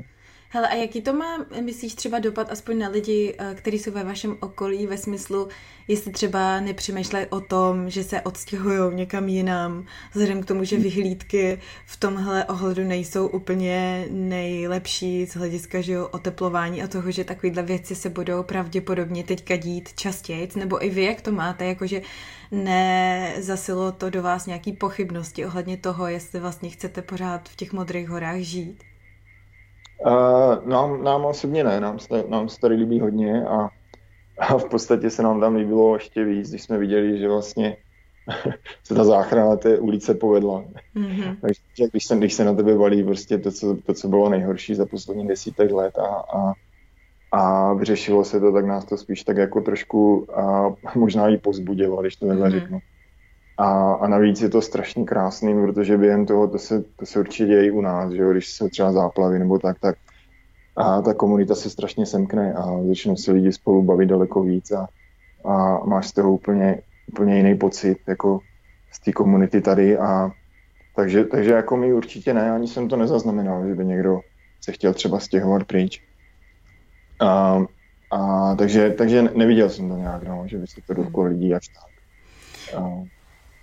Hele, 0.53 0.67
a 0.67 0.75
jaký 0.75 1.01
to 1.01 1.13
má, 1.13 1.45
myslíš, 1.61 1.95
třeba 1.95 2.19
dopad 2.19 2.51
aspoň 2.51 2.77
na 2.77 2.89
lidi, 2.89 3.35
eh, 3.37 3.55
kteří 3.55 3.79
jsou 3.79 3.91
ve 3.91 4.03
vašem 4.03 4.37
okolí 4.39 4.87
ve 4.87 4.97
smyslu, 4.97 5.47
jestli 5.87 6.11
třeba 6.11 6.59
nepřemýšlejí 6.59 7.25
o 7.25 7.39
tom, 7.39 7.89
že 7.89 8.03
se 8.03 8.21
odstěhují 8.21 8.95
někam 8.95 9.27
jinam, 9.27 9.85
vzhledem 10.13 10.43
k 10.43 10.45
tomu, 10.45 10.63
že 10.63 10.77
vyhlídky 10.77 11.59
v 11.85 11.97
tomhle 11.97 12.45
ohledu 12.45 12.83
nejsou 12.83 13.27
úplně 13.27 14.05
nejlepší 14.09 15.25
z 15.25 15.35
hlediska 15.35 15.81
že 15.81 15.93
jo, 15.93 16.07
oteplování 16.11 16.83
a 16.83 16.87
toho, 16.87 17.11
že 17.11 17.23
takovýhle 17.23 17.63
věci 17.63 17.95
se 17.95 18.09
budou 18.09 18.43
pravděpodobně 18.43 19.23
teďka 19.23 19.55
dít 19.55 19.93
častěji, 19.93 20.49
nebo 20.55 20.85
i 20.85 20.89
vy, 20.89 21.03
jak 21.03 21.21
to 21.21 21.31
máte, 21.31 21.65
jakože 21.65 22.01
nezasilo 22.51 23.91
to 23.91 24.09
do 24.09 24.23
vás 24.23 24.45
nějaký 24.45 24.73
pochybnosti 24.73 25.45
ohledně 25.45 25.77
toho, 25.77 26.07
jestli 26.07 26.39
vlastně 26.39 26.69
chcete 26.69 27.01
pořád 27.01 27.49
v 27.49 27.55
těch 27.55 27.73
modrých 27.73 28.09
horách 28.09 28.39
žít? 28.39 28.90
Uh, 30.05 30.67
nám, 30.67 31.03
nám 31.03 31.25
osobně 31.25 31.63
ne, 31.63 31.79
nám 31.79 31.99
se, 31.99 32.23
nám 32.27 32.49
se 32.49 32.59
tady 32.59 32.75
líbí 32.75 32.99
hodně 32.99 33.45
a, 33.45 33.69
a 34.37 34.57
v 34.57 34.65
podstatě 34.65 35.09
se 35.09 35.23
nám 35.23 35.39
tam 35.39 35.55
líbilo 35.55 35.95
ještě 35.95 36.23
víc, 36.23 36.49
když 36.49 36.63
jsme 36.63 36.77
viděli, 36.77 37.19
že 37.19 37.27
vlastně 37.27 37.77
se 38.83 38.95
ta 38.95 39.03
záchrana 39.03 39.55
té 39.55 39.79
ulice 39.79 40.13
povedla. 40.13 40.63
Mm-hmm. 40.95 41.37
Takže 41.41 41.87
když 41.91 42.05
se, 42.05 42.17
když 42.17 42.33
se 42.33 42.45
na 42.45 42.53
tebe 42.53 42.75
valí 42.77 43.03
prostě 43.03 43.37
to, 43.37 43.51
co, 43.51 43.77
to, 43.85 43.93
co 43.93 44.07
bylo 44.07 44.29
nejhorší 44.29 44.75
za 44.75 44.85
poslední 44.85 45.27
desítek 45.27 45.71
let 45.71 45.97
a, 45.97 46.07
a, 46.07 46.53
a 47.31 47.73
vyřešilo 47.73 48.23
se 48.23 48.39
to, 48.39 48.51
tak 48.51 48.65
nás 48.65 48.85
to 48.85 48.97
spíš 48.97 49.23
tak 49.23 49.37
jako 49.37 49.61
trošku 49.61 50.27
a 50.39 50.73
možná 50.95 51.29
i 51.29 51.37
pozbudilo, 51.37 52.01
když 52.01 52.15
to 52.15 52.27
takhle 52.27 52.49
mm-hmm. 52.49 52.59
řeknu. 52.59 52.79
A, 53.57 53.93
a 53.93 54.07
navíc 54.07 54.41
je 54.41 54.49
to 54.49 54.61
strašně 54.61 55.05
krásný, 55.05 55.61
protože 55.61 55.97
během 55.97 56.25
toho 56.25 56.47
to 56.47 56.57
se, 56.57 56.83
to 56.95 57.05
se 57.05 57.19
určitě 57.19 57.45
děje 57.45 57.65
i 57.65 57.71
u 57.71 57.81
nás, 57.81 58.13
že 58.13 58.21
jo, 58.21 58.31
když 58.31 58.53
jsou 58.53 58.69
třeba 58.69 58.91
záplavy 58.91 59.39
nebo 59.39 59.59
tak, 59.59 59.79
tak 59.79 59.95
a 60.75 61.01
ta 61.01 61.13
komunita 61.13 61.55
se 61.55 61.69
strašně 61.69 62.05
semkne 62.05 62.53
a 62.53 62.83
začnou 62.87 63.15
se 63.15 63.31
lidi 63.31 63.51
spolu 63.51 63.83
bavit 63.83 64.05
daleko 64.05 64.43
víc 64.43 64.71
a, 64.71 64.87
a 65.45 65.85
máš 65.85 66.07
z 66.07 66.11
toho 66.11 66.33
úplně, 66.33 66.81
úplně 67.07 67.37
jiný 67.37 67.57
pocit 67.57 67.97
jako 68.07 68.39
z 68.91 68.99
té 68.99 69.11
komunity 69.11 69.61
tady 69.61 69.97
a 69.97 70.31
takže, 70.95 71.23
takže 71.23 71.51
jako 71.51 71.77
my 71.77 71.93
určitě 71.93 72.33
ne, 72.33 72.51
ani 72.51 72.67
jsem 72.67 72.89
to 72.89 72.97
nezaznamenal, 72.97 73.67
že 73.67 73.75
by 73.75 73.85
někdo 73.85 74.19
se 74.61 74.71
chtěl 74.71 74.93
třeba 74.93 75.19
stěhovat 75.19 75.63
pryč. 75.63 76.03
A, 77.19 77.59
a 78.11 78.55
takže, 78.55 78.89
takže 78.89 79.21
neviděl 79.21 79.69
jsem 79.69 79.89
to 79.89 79.97
nějak, 79.97 80.23
no, 80.23 80.43
že 80.47 80.57
by 80.57 80.67
se 80.67 80.81
to 80.87 80.93
dotklo 80.93 81.23
lidí 81.23 81.53
až 81.53 81.67
tak. 81.67 81.91
A, 82.77 83.03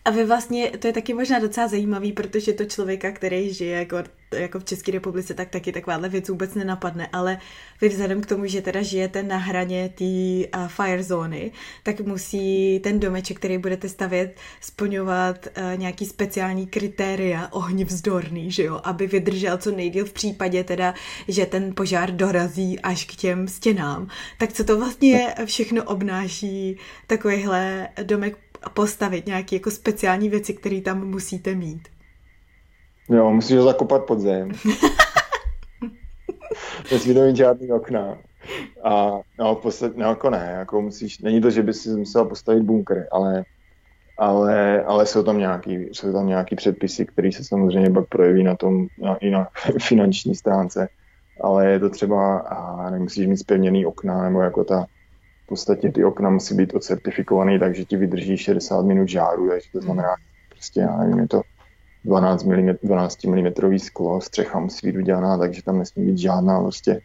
A 0.08 0.10
vy 0.10 0.24
vlastně, 0.24 0.70
to 0.70 0.86
je 0.86 0.92
taky 0.92 1.14
možná 1.14 1.38
docela 1.38 1.68
zajímavý, 1.68 2.12
protože 2.12 2.52
to 2.52 2.64
člověka, 2.64 3.10
který 3.10 3.54
žije 3.54 3.78
jako, 3.78 3.96
jako 4.32 4.60
v 4.60 4.64
České 4.64 4.92
republice, 4.92 5.34
tak 5.34 5.50
taky 5.50 5.72
takováhle 5.72 6.08
věc 6.08 6.28
vůbec 6.28 6.54
nenapadne, 6.54 7.08
ale 7.12 7.38
vy 7.80 7.88
vzhledem 7.88 8.20
k 8.20 8.26
tomu, 8.26 8.46
že 8.46 8.62
teda 8.62 8.82
žijete 8.82 9.22
na 9.22 9.36
hraně 9.36 9.88
té 9.88 10.04
uh, 10.04 10.68
fire 10.68 11.02
zóny, 11.02 11.52
tak 11.82 12.00
musí 12.00 12.80
ten 12.80 13.00
domeček, 13.00 13.36
který 13.36 13.58
budete 13.58 13.88
stavět, 13.88 14.36
splňovat 14.60 15.46
uh, 15.46 15.78
nějaký 15.78 16.06
speciální 16.06 16.66
kritéria 16.66 17.48
ohnivzdorný, 17.52 18.50
že 18.50 18.62
jo, 18.62 18.80
aby 18.84 19.06
vydržel 19.06 19.58
co 19.58 19.70
nejdíl 19.70 20.04
v 20.04 20.12
případě 20.12 20.64
teda, 20.64 20.94
že 21.28 21.46
ten 21.46 21.74
požár 21.74 22.10
dorazí 22.10 22.80
až 22.80 23.04
k 23.04 23.16
těm 23.16 23.48
stěnám. 23.48 24.08
Tak 24.38 24.52
co 24.52 24.64
to 24.64 24.76
vlastně 24.76 25.34
všechno 25.44 25.84
obnáší 25.84 26.76
takovýhle 27.06 27.88
domek 28.02 28.38
postavit, 28.74 29.26
nějaké 29.26 29.56
jako 29.56 29.70
speciální 29.70 30.28
věci, 30.28 30.54
které 30.54 30.80
tam 30.80 31.06
musíte 31.06 31.54
mít? 31.54 31.88
Jo, 33.08 33.30
musíš 33.30 33.56
ho 33.56 33.64
zakopat 33.64 34.04
pod 34.04 34.20
zem. 34.20 34.52
Nesmí 36.92 37.14
to 37.14 37.20
mít 37.20 37.36
žádný 37.36 37.72
okna. 37.72 38.18
A 38.84 39.20
no, 39.38 39.54
postat, 39.54 39.96
no, 39.96 40.08
jako 40.08 40.30
ne, 40.30 40.54
jako 40.58 40.82
musíš, 40.82 41.18
není 41.18 41.40
to, 41.40 41.50
že 41.50 41.62
bys 41.62 41.82
si 41.82 41.88
musel 41.88 42.24
postavit 42.24 42.62
bunkr, 42.62 43.06
ale, 43.12 43.44
ale, 44.18 44.82
ale 44.82 45.06
jsou 45.06 45.22
tam 45.22 45.38
nějaký, 45.38 45.88
jsou 45.92 46.12
tam 46.12 46.26
nějaký 46.26 46.56
předpisy, 46.56 47.06
které 47.06 47.32
se 47.32 47.44
samozřejmě 47.44 47.90
pak 47.90 48.08
projeví 48.08 48.42
na 48.42 48.56
tom, 48.56 48.86
na, 48.98 49.16
i 49.16 49.30
na 49.30 49.48
finanční 49.82 50.34
stránce, 50.34 50.88
ale 51.40 51.70
je 51.70 51.78
to 51.78 51.90
třeba, 51.90 52.38
a 52.38 52.90
nemusíš 52.90 53.26
mít 53.26 53.36
spevněný 53.36 53.86
okna, 53.86 54.22
nebo 54.22 54.40
jako 54.40 54.64
ta, 54.64 54.86
v 55.48 55.56
podstatě 55.56 55.92
ty 55.92 56.04
okna 56.04 56.30
musí 56.30 56.54
být 56.54 56.74
ocertifikovaný, 56.74 57.58
takže 57.58 57.84
ti 57.84 57.96
vydrží 57.96 58.36
60 58.36 58.82
minut 58.82 59.08
žáru, 59.08 59.48
takže 59.48 59.68
to 59.72 59.80
znamená, 59.80 60.08
prostě 60.50 60.80
já 60.80 60.96
nevím, 60.96 61.18
je 61.18 61.28
to 61.28 61.42
12 62.04 62.44
mm, 62.44 62.76
12 62.82 63.24
mm 63.24 63.78
sklo, 63.78 64.20
střecha 64.20 64.58
musí 64.58 64.86
být 64.86 64.96
udělaná, 64.96 65.38
takže 65.38 65.62
tam 65.62 65.78
nesmí 65.78 66.06
být 66.06 66.18
žádná 66.18 66.60
prostě 66.60 67.00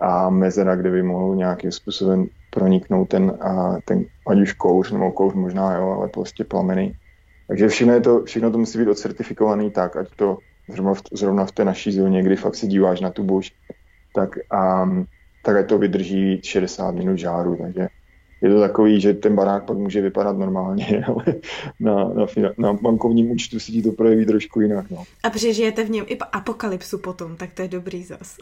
a 0.00 0.30
mezera, 0.30 0.76
kde 0.76 0.90
by 0.90 1.02
mohl 1.02 1.36
nějakým 1.36 1.72
způsobem 1.72 2.26
proniknout 2.50 3.08
ten, 3.08 3.38
a 3.40 3.76
ten 3.84 4.04
ať 4.26 4.38
už 4.38 4.52
kouř, 4.52 4.92
nebo 4.92 5.12
kouř 5.12 5.34
možná, 5.34 5.76
jo, 5.76 5.88
ale 5.88 6.08
prostě 6.08 6.44
plameny. 6.44 6.94
Takže 7.48 7.68
všechno, 7.68 7.94
je 7.94 8.00
to, 8.00 8.24
všechno 8.24 8.50
to 8.50 8.58
musí 8.58 8.78
být 8.78 8.88
odcertifikovaný 8.88 9.70
tak, 9.70 9.96
ať 9.96 10.08
to 10.16 10.38
zrovna 10.68 10.94
v, 10.94 11.02
zrovna 11.12 11.44
v 11.46 11.52
té 11.52 11.64
naší 11.64 11.92
zóně, 11.92 12.22
kdy 12.22 12.36
fakt 12.36 12.54
se 12.54 12.66
díváš 12.66 13.00
na 13.00 13.10
tu 13.10 13.24
buš, 13.24 13.52
tak, 14.14 14.30
um, 14.82 15.06
tak 15.48 15.56
ať 15.56 15.66
to 15.68 15.78
vydrží 15.78 16.40
60 16.42 16.94
minut 16.94 17.18
žáru, 17.18 17.56
takže 17.56 17.88
je 18.42 18.50
to 18.50 18.60
takový, 18.60 19.00
že 19.00 19.14
ten 19.14 19.36
barák 19.36 19.64
pak 19.64 19.76
může 19.76 20.00
vypadat 20.00 20.38
normálně, 20.38 21.04
ale 21.06 21.24
na, 21.80 22.04
na, 22.04 22.26
na 22.58 22.72
bankovním 22.72 23.30
účtu 23.30 23.60
si 23.60 23.72
ti 23.72 23.82
to 23.82 23.92
projeví 23.92 24.26
trošku 24.26 24.60
jinak. 24.60 24.90
No. 24.90 25.04
A 25.22 25.30
přežijete 25.30 25.84
v 25.84 25.90
něm 25.90 26.04
i 26.08 26.18
apokalypsu 26.18 26.98
potom, 26.98 27.36
tak 27.36 27.52
to 27.52 27.62
je 27.62 27.68
dobrý 27.68 28.04
zas. 28.04 28.36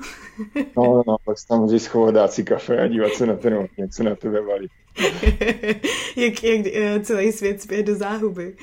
no, 0.76 1.02
no, 1.06 1.16
pak 1.24 1.38
se 1.38 1.46
tam 1.46 1.60
můžeš 1.60 1.82
schovat, 1.82 2.14
dát 2.14 2.32
si 2.32 2.44
kafe 2.44 2.78
a 2.78 2.86
dívat 2.86 3.12
se 3.12 3.26
na 3.26 3.36
ten 3.36 3.54
okně, 3.54 3.88
co 3.88 4.02
na 4.02 4.14
tebe 4.14 4.40
valí. 4.40 4.68
jak, 6.16 6.44
jak 6.44 6.66
eh, 6.66 7.00
celý 7.00 7.32
svět 7.32 7.62
zpět 7.62 7.82
do 7.82 7.94
záhuby. 7.94 8.54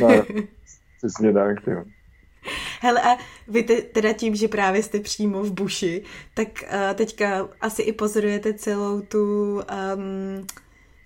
no, 0.00 0.08
přesně 0.98 1.32
tak, 1.32 1.66
jo. 1.66 1.84
Hele, 2.80 3.02
a 3.02 3.16
vy 3.48 3.62
te, 3.62 3.82
teda 3.82 4.12
tím, 4.12 4.36
že 4.36 4.48
právě 4.48 4.82
jste 4.82 5.00
přímo 5.00 5.42
v 5.42 5.52
buši, 5.52 6.02
tak 6.34 6.48
uh, 6.62 6.94
teďka 6.94 7.48
asi 7.60 7.82
i 7.82 7.92
pozorujete 7.92 8.54
celou 8.54 9.00
tu... 9.00 9.54
Um, 9.94 10.46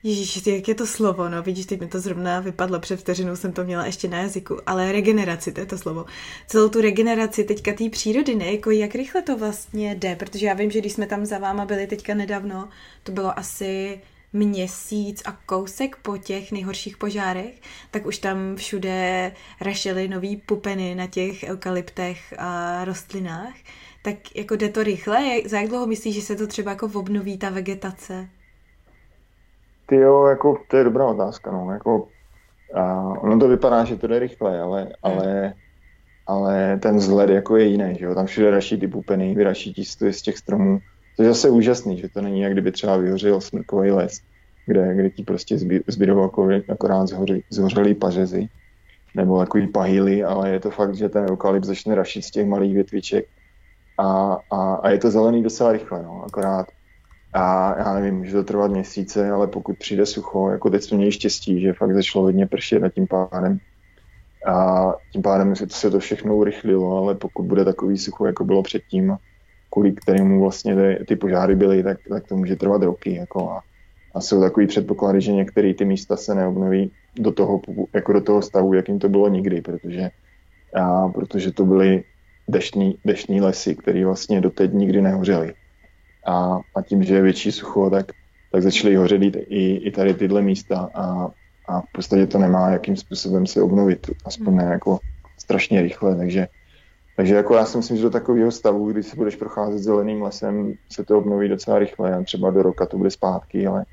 Ježíš, 0.02 0.46
jak 0.46 0.68
je 0.68 0.74
to 0.74 0.86
slovo, 0.86 1.28
no 1.28 1.42
vidíš, 1.42 1.66
teď 1.66 1.80
mi 1.80 1.86
to 1.86 2.00
zrovna 2.00 2.40
vypadlo, 2.40 2.80
před 2.80 3.00
vteřinou 3.00 3.36
jsem 3.36 3.52
to 3.52 3.64
měla 3.64 3.86
ještě 3.86 4.08
na 4.08 4.18
jazyku, 4.18 4.58
ale 4.66 4.92
regeneraci, 4.92 5.52
to 5.52 5.60
je 5.60 5.66
to 5.66 5.78
slovo. 5.78 6.04
Celou 6.46 6.68
tu 6.68 6.80
regeneraci 6.80 7.44
teďka 7.44 7.72
té 7.72 7.90
přírody, 7.90 8.34
ne, 8.34 8.52
jako 8.52 8.70
jak 8.70 8.94
rychle 8.94 9.22
to 9.22 9.36
vlastně 9.36 9.94
jde, 9.94 10.16
protože 10.16 10.46
já 10.46 10.54
vím, 10.54 10.70
že 10.70 10.78
když 10.78 10.92
jsme 10.92 11.06
tam 11.06 11.26
za 11.26 11.38
váma 11.38 11.64
byli 11.64 11.86
teďka 11.86 12.14
nedávno, 12.14 12.68
to 13.02 13.12
bylo 13.12 13.38
asi 13.38 14.00
měsíc 14.32 15.22
a 15.26 15.32
kousek 15.46 15.96
po 15.96 16.18
těch 16.18 16.52
nejhorších 16.52 16.96
požárech, 16.96 17.60
tak 17.90 18.06
už 18.06 18.18
tam 18.18 18.56
všude 18.56 19.32
rašely 19.60 20.08
nový 20.08 20.36
pupeny 20.36 20.94
na 20.94 21.06
těch 21.06 21.44
eukalyptech 21.44 22.34
a 22.38 22.84
rostlinách. 22.84 23.54
Tak 24.02 24.36
jako 24.36 24.56
jde 24.56 24.68
to 24.68 24.82
rychle? 24.82 25.20
Za 25.46 25.60
jak 25.60 25.68
dlouho 25.68 25.86
myslíš, 25.86 26.14
že 26.14 26.22
se 26.22 26.36
to 26.36 26.46
třeba 26.46 26.70
jako 26.70 26.90
obnoví 26.94 27.38
ta 27.38 27.50
vegetace? 27.50 28.28
Ty 29.86 29.96
jo, 29.96 30.26
jako 30.26 30.62
to 30.68 30.76
je 30.76 30.84
dobrá 30.84 31.06
otázka, 31.06 31.52
no. 31.52 31.72
Jako, 31.72 32.08
a 32.74 33.02
ono 33.02 33.38
to 33.38 33.48
vypadá, 33.48 33.84
že 33.84 33.96
to 33.96 34.06
jde 34.06 34.18
rychle, 34.18 34.60
ale, 34.60 34.82
hmm. 34.82 34.92
ale, 35.02 35.54
ale 36.26 36.78
ten 36.82 36.96
vzhled 36.96 37.30
jako 37.30 37.56
je 37.56 37.64
jiný, 37.64 37.96
že 37.98 38.04
jo. 38.04 38.14
Tam 38.14 38.26
všude 38.26 38.50
raší 38.50 38.80
ty 38.80 38.88
pupeny, 38.88 39.34
vyraší 39.34 39.74
ti 39.74 39.84
z 39.84 40.22
těch 40.22 40.38
stromů 40.38 40.80
to 41.20 41.24
je 41.24 41.28
zase 41.28 41.50
úžasný, 41.50 41.98
že 41.98 42.08
to 42.08 42.22
není 42.22 42.40
jak 42.40 42.52
kdyby 42.52 42.72
třeba 42.72 42.96
vyhořel 42.96 43.40
smrkový 43.40 43.90
les, 43.90 44.20
kde, 44.66 44.94
kde 44.94 45.10
ti 45.10 45.22
prostě 45.22 45.58
zbydou 45.86 46.22
jako, 46.22 46.48
akorát 46.68 47.06
zhoři, 47.06 47.42
zhořelý 47.50 47.94
pařezy 47.94 48.48
nebo 49.14 49.38
takový 49.38 49.68
pahýly, 49.68 50.24
ale 50.24 50.50
je 50.50 50.60
to 50.60 50.70
fakt, 50.70 50.94
že 50.94 51.08
ten 51.08 51.26
eukalypt 51.30 51.66
začne 51.66 51.94
rašit 51.94 52.22
z 52.22 52.30
těch 52.30 52.46
malých 52.46 52.74
větviček 52.74 53.24
a, 53.98 54.38
a, 54.50 54.74
a 54.74 54.90
je 54.90 54.98
to 54.98 55.10
zelený 55.10 55.42
docela 55.42 55.72
rychle, 55.72 56.02
no, 56.02 56.24
akorát. 56.26 56.66
A 57.32 57.74
já 57.78 57.94
nevím, 57.94 58.14
může 58.14 58.32
to 58.32 58.44
trvat 58.44 58.70
měsíce, 58.70 59.30
ale 59.30 59.46
pokud 59.46 59.78
přijde 59.78 60.06
sucho, 60.06 60.50
jako 60.50 60.70
teď 60.70 60.82
jsme 60.82 60.96
měli 60.96 61.12
štěstí, 61.12 61.60
že 61.60 61.72
fakt 61.72 61.94
začalo 61.94 62.24
hodně 62.24 62.46
pršet 62.46 62.82
a 62.82 62.88
tím 62.88 63.06
pádem 63.06 63.58
a 64.46 64.86
tím 65.12 65.22
pádem 65.22 65.56
se 65.56 65.66
to, 65.66 65.74
se 65.74 65.90
to 65.90 65.98
všechno 65.98 66.36
urychlilo, 66.36 66.96
ale 66.96 67.14
pokud 67.14 67.42
bude 67.46 67.64
takový 67.64 67.98
sucho, 67.98 68.26
jako 68.26 68.44
bylo 68.44 68.62
předtím, 68.62 69.16
kvůli 69.70 69.92
kterému 69.92 70.40
vlastně 70.40 70.76
ty, 70.76 71.04
ty 71.04 71.16
požáry 71.16 71.56
byly, 71.56 71.82
tak, 71.82 71.98
tak 72.08 72.26
to 72.26 72.36
může 72.36 72.56
trvat 72.56 72.82
roky. 72.82 73.14
Jako 73.14 73.50
a, 73.50 73.62
a 74.14 74.20
jsou 74.20 74.40
takový 74.40 74.66
předpoklady, 74.66 75.20
že 75.20 75.32
některé 75.32 75.74
ty 75.74 75.84
místa 75.84 76.16
se 76.16 76.34
neobnoví 76.34 76.90
do 77.16 77.32
toho, 77.32 77.60
jako 77.92 78.12
do 78.12 78.20
toho 78.20 78.42
stavu, 78.42 78.74
jakým 78.74 78.98
to 78.98 79.08
bylo 79.08 79.28
nikdy, 79.28 79.60
protože, 79.60 80.10
a, 80.74 81.08
protože 81.08 81.52
to 81.52 81.64
byly 81.64 82.04
deštní, 82.48 82.98
deštní 83.04 83.40
lesy, 83.40 83.74
které 83.74 84.04
vlastně 84.04 84.40
doteď 84.40 84.72
nikdy 84.72 85.02
nehořely. 85.02 85.54
A, 86.26 86.60
a 86.74 86.82
tím, 86.82 87.02
že 87.02 87.14
je 87.14 87.22
větší 87.22 87.52
sucho, 87.52 87.90
tak, 87.90 88.12
tak 88.52 88.62
začaly 88.62 88.96
hořet 88.96 89.22
i, 89.22 89.74
i 89.74 89.90
tady 89.90 90.14
tyhle 90.14 90.42
místa 90.42 90.90
a, 90.94 91.28
a 91.68 91.80
v 91.80 91.92
podstatě 91.92 92.26
to 92.26 92.38
nemá 92.38 92.70
jakým 92.70 92.96
způsobem 92.96 93.46
se 93.46 93.62
obnovit, 93.62 94.10
aspoň 94.24 94.56
ne 94.56 94.64
jako 94.64 94.98
strašně 95.38 95.82
rychle, 95.82 96.16
takže 96.16 96.48
takže 97.20 97.34
jako 97.34 97.54
já 97.54 97.64
si 97.64 97.76
myslím, 97.76 97.96
že 97.96 98.02
do 98.02 98.10
takového 98.10 98.50
stavu, 98.50 98.92
kdy 98.92 99.02
si 99.02 99.16
budeš 99.16 99.36
procházet 99.36 99.78
zeleným 99.78 100.22
lesem, 100.22 100.74
se 100.92 101.04
to 101.04 101.18
obnoví 101.18 101.48
docela 101.48 101.78
rychle. 101.78 102.24
Třeba 102.24 102.50
do 102.50 102.62
roka 102.62 102.86
to 102.86 102.98
bude 102.98 103.10
zpátky, 103.10 103.66
ale 103.66 103.84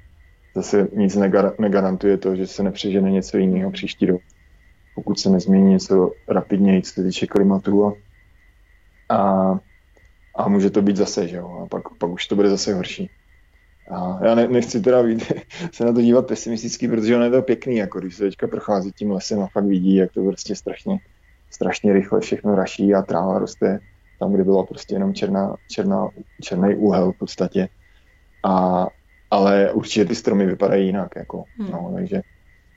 zase 0.56 0.88
nic 0.94 1.16
negar- 1.16 1.54
negarantuje 1.60 2.18
to, 2.18 2.36
že 2.36 2.48
se 2.48 2.64
nepřežene 2.64 3.12
něco 3.12 3.38
jiného 3.38 3.72
příští 3.72 4.06
rok. 4.06 4.22
Pokud 4.96 5.20
se 5.20 5.30
nezmění 5.30 5.70
něco 5.70 6.12
rapidněji, 6.28 6.82
co 6.82 6.94
se 6.94 7.04
týče 7.04 7.28
klimatu 7.28 7.86
a, 7.86 7.94
a, 9.10 9.52
a 10.36 10.50
může 10.50 10.70
to 10.70 10.82
být 10.82 10.98
zase, 10.98 11.28
že 11.28 11.38
jo, 11.38 11.60
a 11.64 11.68
pak, 11.68 11.84
pak 11.98 12.10
už 12.10 12.28
to 12.28 12.36
bude 12.36 12.50
zase 12.50 12.74
horší. 12.74 13.10
A 13.92 14.26
já 14.26 14.36
ne, 14.36 14.48
nechci 14.48 14.82
teda 14.82 15.04
být, 15.04 15.32
se 15.72 15.86
na 15.86 15.94
to 15.94 16.02
dívat 16.02 16.28
pesimisticky, 16.28 16.88
protože 16.88 17.16
ono 17.16 17.26
je 17.26 17.32
to 17.32 17.42
pěkný, 17.42 17.76
jako 17.76 18.00
když 18.00 18.16
se 18.16 18.24
teďka 18.24 18.48
prochází 18.48 18.92
tím 18.92 19.12
lesem 19.12 19.42
a 19.42 19.48
fakt 19.48 19.66
vidí, 19.66 19.96
jak 19.96 20.12
to 20.12 20.24
prostě 20.24 20.56
strašně 20.56 21.00
strašně 21.58 21.94
rychle 21.94 22.20
všechno 22.20 22.56
raší 22.56 22.94
a 22.94 23.02
tráva 23.02 23.40
roste 23.40 23.80
tam, 24.20 24.34
kde 24.34 24.44
byla 24.44 24.66
prostě 24.66 24.96
jenom 24.96 25.14
černá, 25.14 25.56
černá, 25.68 26.10
černý 26.42 26.76
úhel 26.76 27.12
v 27.12 27.18
podstatě. 27.18 27.70
A, 28.44 28.88
ale 29.32 29.72
určitě 29.72 30.06
ty 30.06 30.16
stromy 30.16 30.46
vypadají 30.46 30.86
jinak, 30.86 31.16
jako, 31.16 31.44
hmm. 31.58 31.72
no, 31.72 31.92
takže, 31.96 32.22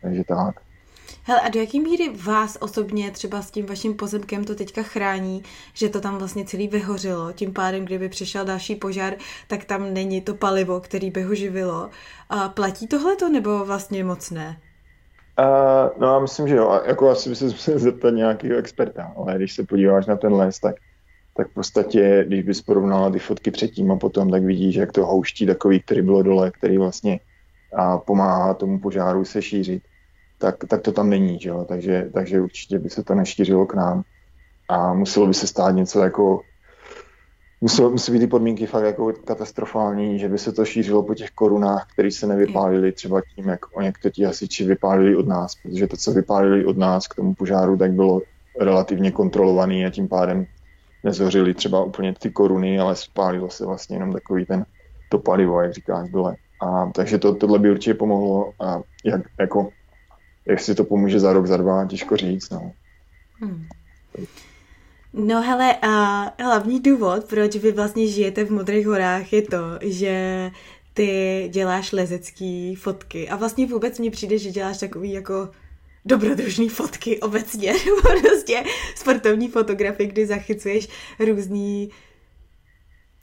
takže 0.02 0.24
tak. 0.24 0.60
Hele, 1.24 1.40
a 1.40 1.48
do 1.48 1.60
jaký 1.60 1.80
míry 1.80 2.08
vás 2.24 2.56
osobně 2.60 3.10
třeba 3.10 3.42
s 3.42 3.50
tím 3.50 3.66
vaším 3.66 3.94
pozemkem 3.94 4.44
to 4.44 4.54
teďka 4.54 4.82
chrání, 4.82 5.42
že 5.74 5.88
to 5.88 6.00
tam 6.00 6.18
vlastně 6.18 6.44
celý 6.44 6.68
vyhořelo, 6.68 7.32
tím 7.32 7.52
pádem, 7.52 7.84
kdyby 7.84 8.08
přišel 8.08 8.44
další 8.44 8.74
požár, 8.74 9.14
tak 9.48 9.64
tam 9.64 9.94
není 9.94 10.20
to 10.20 10.34
palivo, 10.34 10.80
který 10.80 11.10
by 11.10 11.22
ho 11.22 11.34
živilo. 11.34 11.90
A 12.30 12.48
platí 12.48 12.86
tohleto, 12.86 13.28
nebo 13.28 13.64
vlastně 13.64 14.04
moc 14.04 14.30
ne? 14.30 14.56
Uh, 15.40 15.90
no 15.98 16.20
myslím, 16.20 16.48
že 16.48 16.56
jo. 16.56 16.80
Jako 16.86 17.10
asi 17.10 17.28
by 17.28 17.36
se 17.36 17.44
musel 17.44 17.78
zeptat 17.78 18.10
nějakého 18.10 18.58
experta, 18.58 19.12
ale 19.16 19.36
když 19.36 19.54
se 19.54 19.64
podíváš 19.64 20.06
na 20.06 20.16
ten 20.16 20.32
les, 20.32 20.60
tak, 20.60 20.76
tak 21.36 21.48
v 21.50 21.54
podstatě, 21.54 22.24
když 22.26 22.44
bys 22.44 22.62
porovnala 22.62 23.10
ty 23.10 23.18
fotky 23.18 23.50
předtím 23.50 23.92
a 23.92 23.96
potom, 23.96 24.30
tak 24.30 24.42
vidíš, 24.42 24.74
jak 24.74 24.92
to 24.92 25.06
houští 25.06 25.46
takový, 25.46 25.80
který 25.80 26.02
bylo 26.02 26.22
dole, 26.22 26.50
který 26.50 26.78
vlastně 26.78 27.20
a 27.76 27.98
pomáhá 27.98 28.54
tomu 28.54 28.78
požáru 28.80 29.24
se 29.24 29.42
šířit, 29.42 29.82
tak, 30.38 30.56
tak 30.68 30.82
to 30.82 30.92
tam 30.92 31.10
není, 31.10 31.38
že 31.40 31.48
jo? 31.48 31.64
Takže, 31.68 32.10
takže 32.14 32.40
určitě 32.40 32.78
by 32.78 32.90
se 32.90 33.04
to 33.04 33.14
nešířilo 33.14 33.66
k 33.66 33.74
nám 33.74 34.02
a 34.68 34.94
muselo 34.94 35.26
by 35.26 35.34
se 35.34 35.46
stát 35.46 35.70
něco 35.70 36.02
jako 36.02 36.40
musí, 37.60 37.82
musí 37.82 38.12
být 38.12 38.18
ty 38.18 38.26
podmínky 38.26 38.66
fakt 38.66 38.84
jako 38.84 39.12
katastrofální, 39.24 40.18
že 40.18 40.28
by 40.28 40.38
se 40.38 40.52
to 40.52 40.64
šířilo 40.64 41.02
po 41.02 41.14
těch 41.14 41.30
korunách, 41.30 41.88
které 41.92 42.10
se 42.10 42.26
nevypálily 42.26 42.92
třeba 42.92 43.22
tím, 43.34 43.48
jak 43.48 43.76
o 43.76 43.82
někteří 43.82 44.24
hasiči 44.24 44.64
vypálili 44.64 45.16
od 45.16 45.26
nás, 45.26 45.54
protože 45.62 45.86
to, 45.86 45.96
co 45.96 46.12
vypálili 46.12 46.64
od 46.64 46.78
nás 46.78 47.06
k 47.06 47.14
tomu 47.14 47.34
požáru, 47.34 47.76
tak 47.76 47.92
bylo 47.92 48.22
relativně 48.60 49.10
kontrolovaný 49.10 49.86
a 49.86 49.90
tím 49.90 50.08
pádem 50.08 50.46
nezhořily 51.04 51.54
třeba 51.54 51.84
úplně 51.84 52.14
ty 52.18 52.30
koruny, 52.30 52.80
ale 52.80 52.96
spálilo 52.96 53.50
se 53.50 53.66
vlastně 53.66 53.96
jenom 53.96 54.12
takový 54.12 54.46
ten 54.46 54.64
to 55.08 55.18
palivo, 55.18 55.60
jak 55.60 55.74
říkáš, 55.74 56.10
dole. 56.10 56.36
A, 56.62 56.90
takže 56.94 57.18
to, 57.18 57.34
tohle 57.34 57.58
by 57.58 57.70
určitě 57.70 57.94
pomohlo 57.94 58.52
a 58.60 58.80
jak, 59.04 59.20
jako, 59.40 59.68
si 60.56 60.74
to 60.74 60.84
pomůže 60.84 61.20
za 61.20 61.32
rok, 61.32 61.46
za 61.46 61.56
dva, 61.56 61.86
těžko 61.86 62.16
říct. 62.16 62.50
No. 62.50 62.72
Hmm. 63.40 63.66
No 65.12 65.42
hele, 65.42 65.76
a 65.82 66.22
hlavní 66.44 66.80
důvod, 66.80 67.24
proč 67.24 67.56
vy 67.56 67.72
vlastně 67.72 68.06
žijete 68.06 68.44
v 68.44 68.50
Modrých 68.50 68.86
horách, 68.86 69.32
je 69.32 69.42
to, 69.42 69.58
že 69.80 70.50
ty 70.94 71.48
děláš 71.52 71.92
lezecký 71.92 72.74
fotky 72.74 73.28
a 73.28 73.36
vlastně 73.36 73.66
vůbec 73.66 73.98
mně 73.98 74.10
přijde, 74.10 74.38
že 74.38 74.50
děláš 74.50 74.78
takový 74.78 75.12
jako 75.12 75.48
dobrodružný 76.04 76.68
fotky 76.68 77.20
obecně, 77.20 77.74
prostě 78.22 78.64
sportovní 78.94 79.48
fotografie, 79.48 80.08
kdy 80.08 80.26
zachycuješ 80.26 80.88
různý 81.18 81.90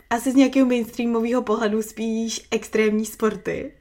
asi 0.10 0.32
z 0.32 0.36
nějakého 0.36 0.66
mainstreamového 0.66 1.42
pohledu 1.42 1.82
spíš 1.82 2.48
extrémní 2.52 3.06
sporty. 3.06 3.72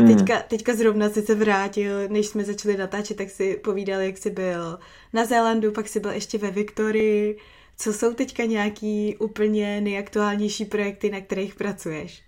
A 0.00 0.02
hmm. 0.02 0.16
teďka, 0.16 0.42
teďka 0.48 0.74
zrovna 0.74 1.08
si 1.08 1.22
se 1.22 1.34
vrátil, 1.34 2.08
než 2.08 2.26
jsme 2.26 2.44
začali 2.44 2.76
natáčet, 2.76 3.16
tak 3.16 3.30
si 3.30 3.56
povídal, 3.56 4.00
jak 4.00 4.18
jsi 4.18 4.30
byl 4.30 4.78
na 5.12 5.24
Zélandu, 5.24 5.72
pak 5.72 5.88
si 5.88 6.00
byl 6.00 6.10
ještě 6.10 6.38
ve 6.38 6.50
Viktorii. 6.50 7.38
Co 7.76 7.92
jsou 7.92 8.14
teďka 8.14 8.44
nějaký 8.44 9.16
úplně 9.16 9.80
nejaktuálnější 9.80 10.64
projekty, 10.64 11.10
na 11.10 11.20
kterých 11.20 11.54
pracuješ? 11.54 12.22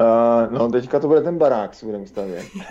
Uh, 0.00 0.52
no, 0.58 0.68
teďka 0.68 1.00
to 1.00 1.08
bude 1.08 1.20
ten 1.20 1.38
barák, 1.38 1.74
si 1.74 1.86
budeme 1.86 2.06
stavět. 2.06 2.46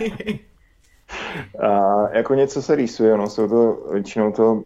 uh, 1.62 2.08
jako 2.12 2.34
něco 2.34 2.62
se 2.62 2.74
rýsuje, 2.74 3.16
no, 3.16 3.30
jsou 3.30 3.48
to 3.48 3.88
většinou 3.92 4.32
to, 4.32 4.52
uh, 4.52 4.62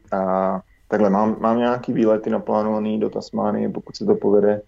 takhle, 0.89 1.11
mám, 1.11 1.37
mám 1.41 1.59
nějaký 1.59 1.93
výlety 1.93 2.31
naplánovaný 2.31 3.01
do 3.01 3.11
Tasmánie, 3.11 3.69
pokud 3.69 3.97
se 3.97 4.05
to 4.05 4.15
povede, 4.15 4.63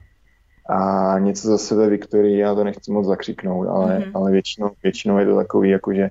a 0.69 1.15
něco 1.19 1.49
zase 1.49 1.75
ve 1.75 1.89
Viktorii, 1.89 2.39
já 2.39 2.55
to 2.55 2.65
nechci 2.65 2.93
moc 2.93 3.07
zakřiknout, 3.07 3.69
ale, 3.69 3.99
mm-hmm. 3.99 4.11
ale 4.15 4.31
většinou, 4.31 4.71
většinou 4.83 5.19
je 5.19 5.27
to 5.27 5.37
takový, 5.37 5.71
jakože 5.71 6.11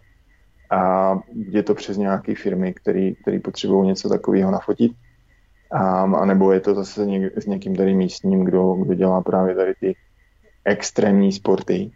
a 0.71 1.13
je 1.31 1.63
to 1.63 1.75
přes 1.75 1.97
nějaké 1.97 2.35
firmy, 2.35 2.73
který 2.73 3.39
potřebují 3.43 3.87
něco 3.87 4.09
takového 4.09 4.51
nafotit. 4.51 4.91
A, 5.71 6.01
a 6.01 6.25
nebo 6.25 6.51
je 6.51 6.59
to 6.59 6.73
zase 6.75 7.05
něk, 7.05 7.37
s 7.37 7.45
někým 7.45 7.75
tady 7.75 7.93
místním, 7.95 8.43
kdo, 8.43 8.73
kdo 8.73 8.93
dělá 8.93 9.21
právě 9.21 9.55
tady 9.55 9.73
ty 9.79 9.95
extrémní 10.65 11.31
sporty. 11.31 11.91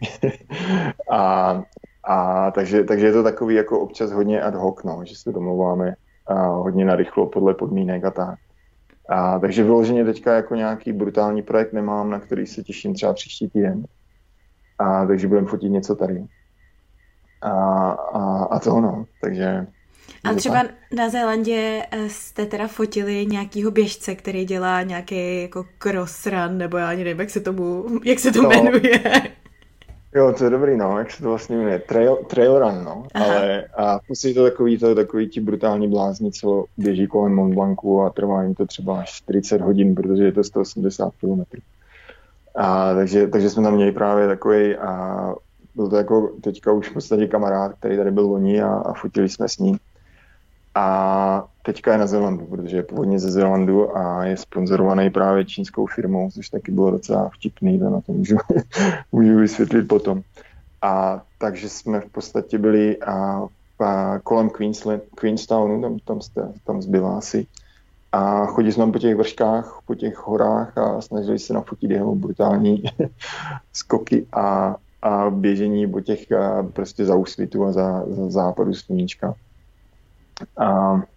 a, 1.12 1.64
a 2.04 2.52
takže, 2.52 2.84
takže 2.84 3.06
je 3.06 3.14
to 3.14 3.24
takový 3.24 3.56
jako 3.56 3.80
občas 3.80 4.12
hodně 4.12 4.42
ad 4.42 4.56
hoc, 4.56 4.84
no, 4.84 5.02
že 5.06 5.16
se 5.16 5.32
domluváme 5.32 5.96
a 6.28 6.34
hodně 6.48 6.86
narychlo 6.86 7.28
podle 7.28 7.54
podmínek 7.54 8.06
a 8.06 8.12
tak. 8.12 8.40
A, 9.12 9.40
takže 9.40 9.64
vyloženě 9.64 10.06
teďka 10.06 10.36
jako 10.36 10.56
nějaký 10.56 10.94
brutální 10.94 11.42
projekt 11.42 11.74
nemám, 11.74 12.10
na 12.10 12.20
který 12.20 12.48
se 12.48 12.64
těším 12.64 12.94
třeba 12.94 13.14
příští 13.14 13.50
týden. 13.50 13.86
A, 14.80 15.06
takže 15.06 15.28
budeme 15.28 15.48
fotit 15.48 15.72
něco 15.72 15.96
tady. 15.96 16.26
A, 17.42 17.52
a, 17.92 18.44
a 18.44 18.60
to 18.60 18.76
ono, 18.76 19.06
takže... 19.22 19.68
A 20.24 20.34
třeba 20.34 20.62
tak. 20.62 20.72
na 20.96 21.10
Zélandě 21.10 21.86
eh, 21.92 22.10
jste 22.10 22.46
teda 22.46 22.68
fotili 22.68 23.26
nějakýho 23.26 23.72
běžce, 23.72 24.16
který 24.16 24.46
dělá 24.46 24.84
nějaký 24.84 25.42
jako 25.42 25.66
cross 25.78 26.26
run, 26.26 26.58
nebo 26.58 26.78
já 26.78 26.90
ani 26.90 27.04
nevím, 27.04 27.20
jak 27.20 27.30
se 27.30 27.40
tomu, 27.40 27.86
jak 28.04 28.20
se 28.20 28.32
to 28.32 28.42
no. 28.42 28.50
jmenuje. 28.50 29.02
Jo, 30.16 30.34
to 30.38 30.44
je 30.44 30.50
dobrý, 30.50 30.78
no, 30.78 30.98
jak 30.98 31.12
se 31.12 31.24
to 31.24 31.30
vlastně 31.30 31.58
jmenuje, 31.58 31.80
trail, 31.80 32.16
trail 32.16 32.60
run, 32.60 32.84
no, 32.84 33.04
Aha. 33.14 33.26
ale 33.26 33.66
a 33.78 34.00
prostě 34.00 34.34
to 34.34 34.44
takový, 34.44 34.78
to 34.78 34.96
takový 34.96 35.30
ti 35.30 35.42
brutální 35.42 35.88
blázni, 35.88 36.32
co 36.32 36.66
běží 36.78 37.08
kolem 37.08 37.36
Mont 37.36 37.54
Blancu 37.54 38.02
a 38.02 38.10
trvá 38.10 38.44
jim 38.44 38.56
to 38.56 38.66
třeba 38.66 39.00
až 39.00 39.12
40 39.12 39.62
hodin, 39.62 39.96
protože 39.96 40.24
je 40.24 40.32
to 40.32 40.44
180 40.44 41.14
km. 41.20 41.44
A 42.56 42.94
takže, 42.94 43.28
takže 43.28 43.50
jsme 43.50 43.64
tam 43.64 43.76
měli 43.76 43.92
právě 43.92 44.28
takový 44.28 44.76
a 44.76 45.34
byl 45.76 45.90
to 45.90 45.96
jako 45.96 46.32
teďka 46.42 46.72
už 46.72 46.90
v 46.90 46.94
podstatě 46.94 47.28
kamarád, 47.28 47.74
který 47.74 47.98
tady 47.98 48.12
byl 48.12 48.28
loni 48.28 48.62
a, 48.62 48.74
a 48.74 48.94
fotili 48.94 49.30
jsme 49.30 49.50
s 49.50 49.58
ním. 49.58 49.78
A 50.76 51.48
teďka 51.62 51.92
je 51.92 51.98
na 51.98 52.08
Zelandu, 52.08 52.46
protože 52.46 52.78
je 52.78 52.84
původně 52.84 53.20
ze 53.20 53.32
Zelandu 53.32 53.98
a 53.98 54.26
je 54.26 54.38
sponzorovaný 54.38 55.10
právě 55.10 55.46
čínskou 55.46 55.86
firmou, 55.86 56.32
což 56.32 56.50
taky 56.50 56.72
bylo 56.72 56.92
docela 56.92 57.30
vtipný, 57.30 57.80
to 57.80 57.90
na 57.90 58.02
to 58.02 58.12
můžu, 58.14 58.38
můžu 59.12 59.38
vysvětlit 59.38 59.88
potom. 59.88 60.22
A 60.82 61.22
takže 61.38 61.70
jsme 61.70 62.00
v 62.00 62.10
podstatě 62.10 62.58
byli 62.58 62.98
a, 62.98 63.48
a 63.80 64.20
kolem 64.20 64.50
Queensland, 64.50 65.04
Queenstownu, 65.16 65.82
tam, 65.82 66.00
tam, 66.00 66.22
jste, 66.22 66.52
tam 66.66 66.82
zbyla 66.82 67.18
asi. 67.18 67.48
A 68.12 68.46
chodili 68.46 68.74
jsme 68.74 68.92
po 68.92 69.00
těch 69.00 69.16
vrškách, 69.16 69.80
po 69.86 69.96
těch 69.96 70.16
horách 70.18 70.78
a 70.78 71.02
snažili 71.02 71.40
se 71.40 71.54
nafotit 71.54 71.92
jeho 71.92 72.16
brutální 72.16 72.84
skoky 73.74 74.26
a, 74.34 74.76
a 75.02 75.30
běžení 75.30 75.88
po 75.88 76.02
těch 76.02 76.32
a, 76.32 76.64
prostě 76.64 77.06
za 77.06 77.16
úsvitu 77.16 77.66
a 77.66 77.72
za, 77.72 78.04
za 78.08 78.30
západu 78.30 78.74
sluníčka. 78.74 79.36
A 80.58 81.08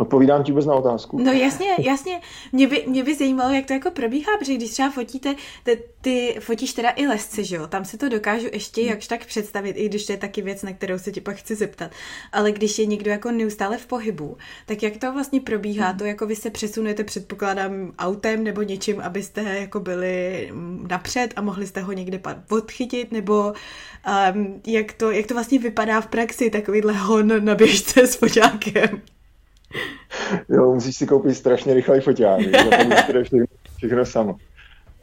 Odpovídám 0.00 0.44
ti 0.44 0.52
vůbec 0.52 0.66
na 0.66 0.74
otázku? 0.74 1.18
No 1.18 1.32
jasně, 1.32 1.66
jasně. 1.78 2.20
Mě 2.52 2.66
by, 2.66 2.84
mě 2.86 3.04
by 3.04 3.14
zajímalo, 3.14 3.54
jak 3.54 3.66
to 3.66 3.72
jako 3.72 3.90
probíhá, 3.90 4.36
protože 4.38 4.54
když 4.54 4.70
třeba 4.70 4.90
fotíte, 4.90 5.34
ty, 5.62 5.82
ty 6.00 6.36
fotíš 6.40 6.72
teda 6.72 6.90
i 6.96 7.06
lesce, 7.06 7.44
že 7.44 7.56
jo? 7.56 7.66
Tam 7.66 7.84
si 7.84 7.98
to 7.98 8.08
dokážu 8.08 8.46
ještě 8.52 8.82
jakž 8.82 9.06
tak 9.06 9.26
představit, 9.26 9.72
i 9.72 9.88
když 9.88 10.06
to 10.06 10.12
je 10.12 10.18
taky 10.18 10.42
věc, 10.42 10.62
na 10.62 10.72
kterou 10.72 10.98
se 10.98 11.12
ti 11.12 11.20
pak 11.20 11.36
chci 11.36 11.54
zeptat. 11.54 11.90
Ale 12.32 12.52
když 12.52 12.78
je 12.78 12.86
někdo 12.86 13.10
jako 13.10 13.30
neustále 13.30 13.78
v 13.78 13.86
pohybu, 13.86 14.36
tak 14.66 14.82
jak 14.82 14.96
to 14.96 15.12
vlastně 15.12 15.40
probíhá? 15.40 15.92
To 15.92 16.04
jako 16.04 16.26
vy 16.26 16.36
se 16.36 16.50
přesunete, 16.50 17.04
předpokládám, 17.04 17.92
autem 17.98 18.44
nebo 18.44 18.62
něčím, 18.62 19.00
abyste 19.00 19.42
jako 19.42 19.80
byli 19.80 20.50
napřed 20.88 21.32
a 21.36 21.40
mohli 21.40 21.66
jste 21.66 21.80
ho 21.80 21.92
někde 21.92 22.20
odchytit, 22.50 23.12
nebo 23.12 23.52
um, 24.34 24.60
jak, 24.66 24.92
to, 24.92 25.10
jak 25.10 25.26
to 25.26 25.34
vlastně 25.34 25.58
vypadá 25.58 26.00
v 26.00 26.06
praxi, 26.06 26.50
takovýhle 26.50 26.92
hon 26.92 27.44
na 27.44 27.54
běžce 27.54 28.06
s 28.06 28.14
foťákem? 28.14 29.02
Jo, 30.48 30.74
musíš 30.74 30.96
si 30.96 31.06
koupit 31.06 31.34
strašně 31.34 31.74
rychlej 31.74 32.00
foťák, 32.00 32.40
všechno, 33.08 33.44
všechno 33.76 34.06
samo. 34.06 34.36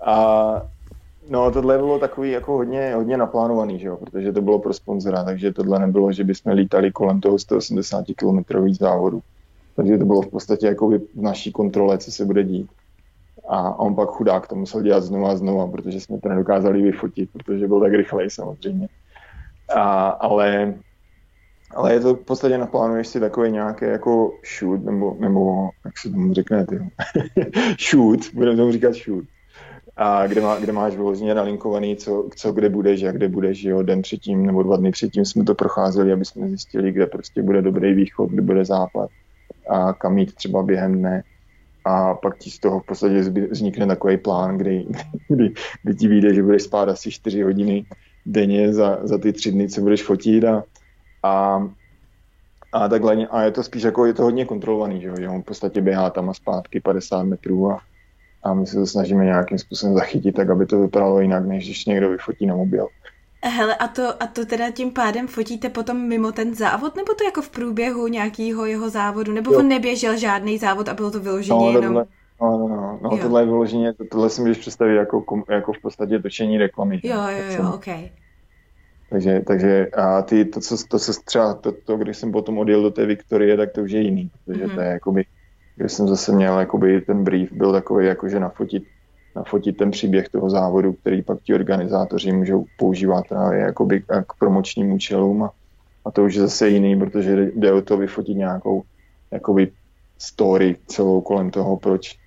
A 0.05 0.61
no, 1.29 1.51
tohle 1.51 1.77
bylo 1.77 1.99
takový 1.99 2.31
jako 2.31 2.53
hodně, 2.53 2.95
hodně 2.95 3.17
naplánovaný, 3.17 3.79
že 3.79 3.87
jo, 3.87 3.97
protože 3.97 4.33
to 4.33 4.41
bylo 4.41 4.59
pro 4.59 4.73
sponzora, 4.73 5.23
takže 5.23 5.53
tohle 5.53 5.79
nebylo, 5.79 6.11
že 6.11 6.23
bychom 6.23 6.53
lítali 6.53 6.91
kolem 6.91 7.21
toho 7.21 7.39
180 7.39 8.05
km 8.15 8.43
závodu. 8.73 9.21
Takže 9.75 9.97
to 9.97 10.05
bylo 10.05 10.21
v 10.21 10.27
podstatě 10.27 10.67
jako 10.67 10.89
v 10.89 11.01
naší 11.15 11.51
kontrole, 11.51 11.97
co 11.97 12.11
se 12.11 12.25
bude 12.25 12.43
dít. 12.43 12.69
A 13.47 13.79
on 13.79 13.95
pak 13.95 14.09
chudák 14.09 14.47
to 14.47 14.55
musel 14.55 14.81
dělat 14.81 15.03
znova 15.03 15.31
a 15.31 15.35
znova, 15.35 15.67
protože 15.67 15.99
jsme 15.99 16.19
to 16.19 16.29
nedokázali 16.29 16.81
vyfotit, 16.81 17.29
protože 17.33 17.67
byl 17.67 17.79
tak 17.79 17.93
rychlej 17.93 18.29
samozřejmě. 18.29 18.87
A, 19.75 20.07
ale 20.07 20.73
ale 21.75 21.93
je 21.93 21.99
to 21.99 22.15
v 22.15 22.25
podstatě 22.25 22.57
naplánuješ 22.57 23.07
si 23.07 23.19
takový 23.19 23.51
nějaký 23.51 23.85
jako 23.85 24.33
shoot, 24.59 24.85
nebo, 24.85 25.17
nebo 25.19 25.69
jak 25.85 25.97
se 25.97 26.09
tomu 26.09 26.33
řekne, 26.33 26.65
ty 26.65 26.79
shoot, 27.91 28.19
budeme 28.33 28.57
tomu 28.57 28.71
říkat 28.71 28.93
shoot. 28.93 29.25
A 29.97 30.27
kde, 30.27 30.41
má, 30.41 30.59
kde 30.59 30.71
máš 30.71 30.95
vyloženě 30.95 31.33
nalinkovaný, 31.33 31.95
co, 31.95 32.29
co 32.35 32.51
kde 32.51 32.69
budeš 32.69 33.03
a 33.03 33.11
kde 33.11 33.29
budeš, 33.29 33.63
jo, 33.63 33.81
den 33.81 34.01
předtím 34.01 34.45
nebo 34.45 34.63
dva 34.63 34.77
dny 34.77 34.91
předtím 34.91 35.25
jsme 35.25 35.43
to 35.43 35.55
procházeli, 35.55 36.13
aby 36.13 36.25
jsme 36.25 36.47
zjistili, 36.47 36.91
kde 36.91 37.05
prostě 37.05 37.41
bude 37.41 37.61
dobrý 37.61 37.93
východ, 37.93 38.29
kde 38.29 38.41
bude 38.41 38.65
západ 38.65 39.09
a 39.69 39.93
kam 39.93 40.17
jít 40.17 40.35
třeba 40.35 40.63
během 40.63 40.99
dne. 40.99 41.23
A 41.85 42.13
pak 42.13 42.37
ti 42.37 42.51
z 42.51 42.59
toho 42.59 42.79
v 42.79 42.85
podstatě 42.85 43.19
vznikne 43.51 43.87
takový 43.87 44.17
plán, 44.17 44.57
kdy, 44.57 44.85
kdy, 45.27 45.53
kdy 45.83 45.95
ti 45.95 46.07
vyjde, 46.07 46.33
že 46.33 46.43
budeš 46.43 46.63
spát 46.63 46.89
asi 46.89 47.11
4 47.11 47.41
hodiny 47.41 47.85
denně 48.25 48.73
za, 48.73 48.99
za 49.03 49.17
ty 49.17 49.33
tři 49.33 49.51
dny, 49.51 49.69
co 49.69 49.81
budeš 49.81 50.03
fotit 50.03 50.43
a, 50.43 50.63
a, 51.23 51.67
a 52.73 52.87
takhle, 52.87 53.27
a 53.27 53.41
je 53.41 53.51
to 53.51 53.63
spíš 53.63 53.83
jako, 53.83 54.05
je 54.05 54.13
to 54.13 54.23
hodně 54.23 54.45
kontrolovaný, 54.45 55.01
že, 55.01 55.11
že 55.19 55.29
on 55.29 55.41
v 55.41 55.45
podstatě 55.45 55.81
běhá 55.81 56.09
tam 56.09 56.29
a 56.29 56.33
zpátky 56.33 56.79
50 56.79 57.23
metrů 57.23 57.71
a, 57.71 57.79
a 58.43 58.53
my 58.53 58.67
se 58.67 58.75
to 58.77 58.87
snažíme 58.87 59.25
nějakým 59.25 59.57
způsobem 59.57 59.95
zachytit, 59.95 60.35
tak 60.35 60.49
aby 60.49 60.65
to 60.65 60.79
vypadalo 60.79 61.19
jinak, 61.19 61.45
než 61.45 61.65
když 61.65 61.85
někdo 61.85 62.09
vyfotí 62.09 62.45
na 62.45 62.55
mobil. 62.55 62.87
Hele, 63.43 63.75
a 63.75 63.87
to, 63.87 64.23
a 64.23 64.27
to 64.27 64.45
teda 64.45 64.71
tím 64.71 64.91
pádem 64.91 65.27
fotíte 65.27 65.69
potom 65.69 65.97
mimo 65.97 66.31
ten 66.31 66.55
závod, 66.55 66.95
nebo 66.95 67.13
to 67.13 67.23
jako 67.23 67.41
v 67.41 67.49
průběhu 67.49 68.07
nějakého 68.07 68.65
jeho 68.65 68.89
závodu, 68.89 69.33
nebo 69.33 69.53
jo. 69.53 69.59
on 69.59 69.67
neběžel 69.67 70.17
žádný 70.17 70.57
závod 70.57 70.89
a 70.89 70.93
bylo 70.93 71.11
to 71.11 71.19
vyloženě 71.19 71.59
no, 71.59 71.71
jenom... 71.71 71.93
No, 71.93 72.05
no, 72.41 72.67
no, 72.67 72.99
no 73.01 73.17
tohle 73.17 73.41
je 73.41 73.45
vyloženě, 73.45 73.93
tohle 74.11 74.29
si 74.29 74.41
můžeš 74.41 74.57
představit 74.57 74.95
jako, 74.95 75.23
jako 75.49 75.73
v 75.73 75.81
podstatě 75.81 76.19
točení 76.19 76.57
reklamy. 76.57 76.99
Jo, 77.03 77.21
jo, 77.29 77.57
jo, 77.57 77.71
ok. 77.75 77.87
Takže, 79.09 79.41
takže 79.47 79.87
a 79.87 80.21
ty, 80.21 80.45
to, 80.45 80.59
co, 80.59 80.77
to 80.87 80.99
se 80.99 81.11
třeba, 81.25 81.53
to, 81.53 81.71
to, 81.71 81.97
když 81.97 82.17
jsem 82.17 82.31
potom 82.31 82.57
odjel 82.57 82.81
do 82.81 82.91
té 82.91 83.05
Viktorie, 83.05 83.57
tak 83.57 83.71
to 83.71 83.81
už 83.81 83.91
je 83.91 84.01
jiný, 84.01 84.31
protože 84.45 84.65
mm-hmm. 84.65 84.75
to 84.75 84.81
je 84.81 84.87
jakoby 84.87 85.25
kde 85.77 85.89
jsem 85.89 86.07
zase 86.07 86.31
měl, 86.31 86.59
jakoby 86.59 87.01
ten 87.01 87.23
brief 87.23 87.51
byl 87.51 87.71
takový, 87.71 88.05
jakože 88.05 88.39
nafotit, 88.39 88.83
nafotit 89.35 89.77
ten 89.77 89.91
příběh 89.91 90.29
toho 90.29 90.49
závodu, 90.49 90.93
který 90.93 91.21
pak 91.21 91.41
ti 91.41 91.53
organizátoři 91.53 92.31
můžou 92.31 92.65
používat 92.77 93.27
právě 93.29 93.59
jakoby 93.59 94.01
k 94.01 94.33
promočním 94.39 94.91
účelům 94.91 95.43
a, 95.43 95.51
a 96.05 96.11
to 96.11 96.23
už 96.23 96.35
je 96.35 96.41
zase 96.41 96.69
jiný, 96.69 96.99
protože 96.99 97.51
jde 97.55 97.73
o 97.73 97.81
to 97.81 97.97
vyfotit 97.97 98.37
nějakou 98.37 98.83
jakoby 99.31 99.71
story 100.17 100.75
celou 100.87 101.21
kolem 101.21 101.49
toho, 101.51 101.77
proč 101.77 102.17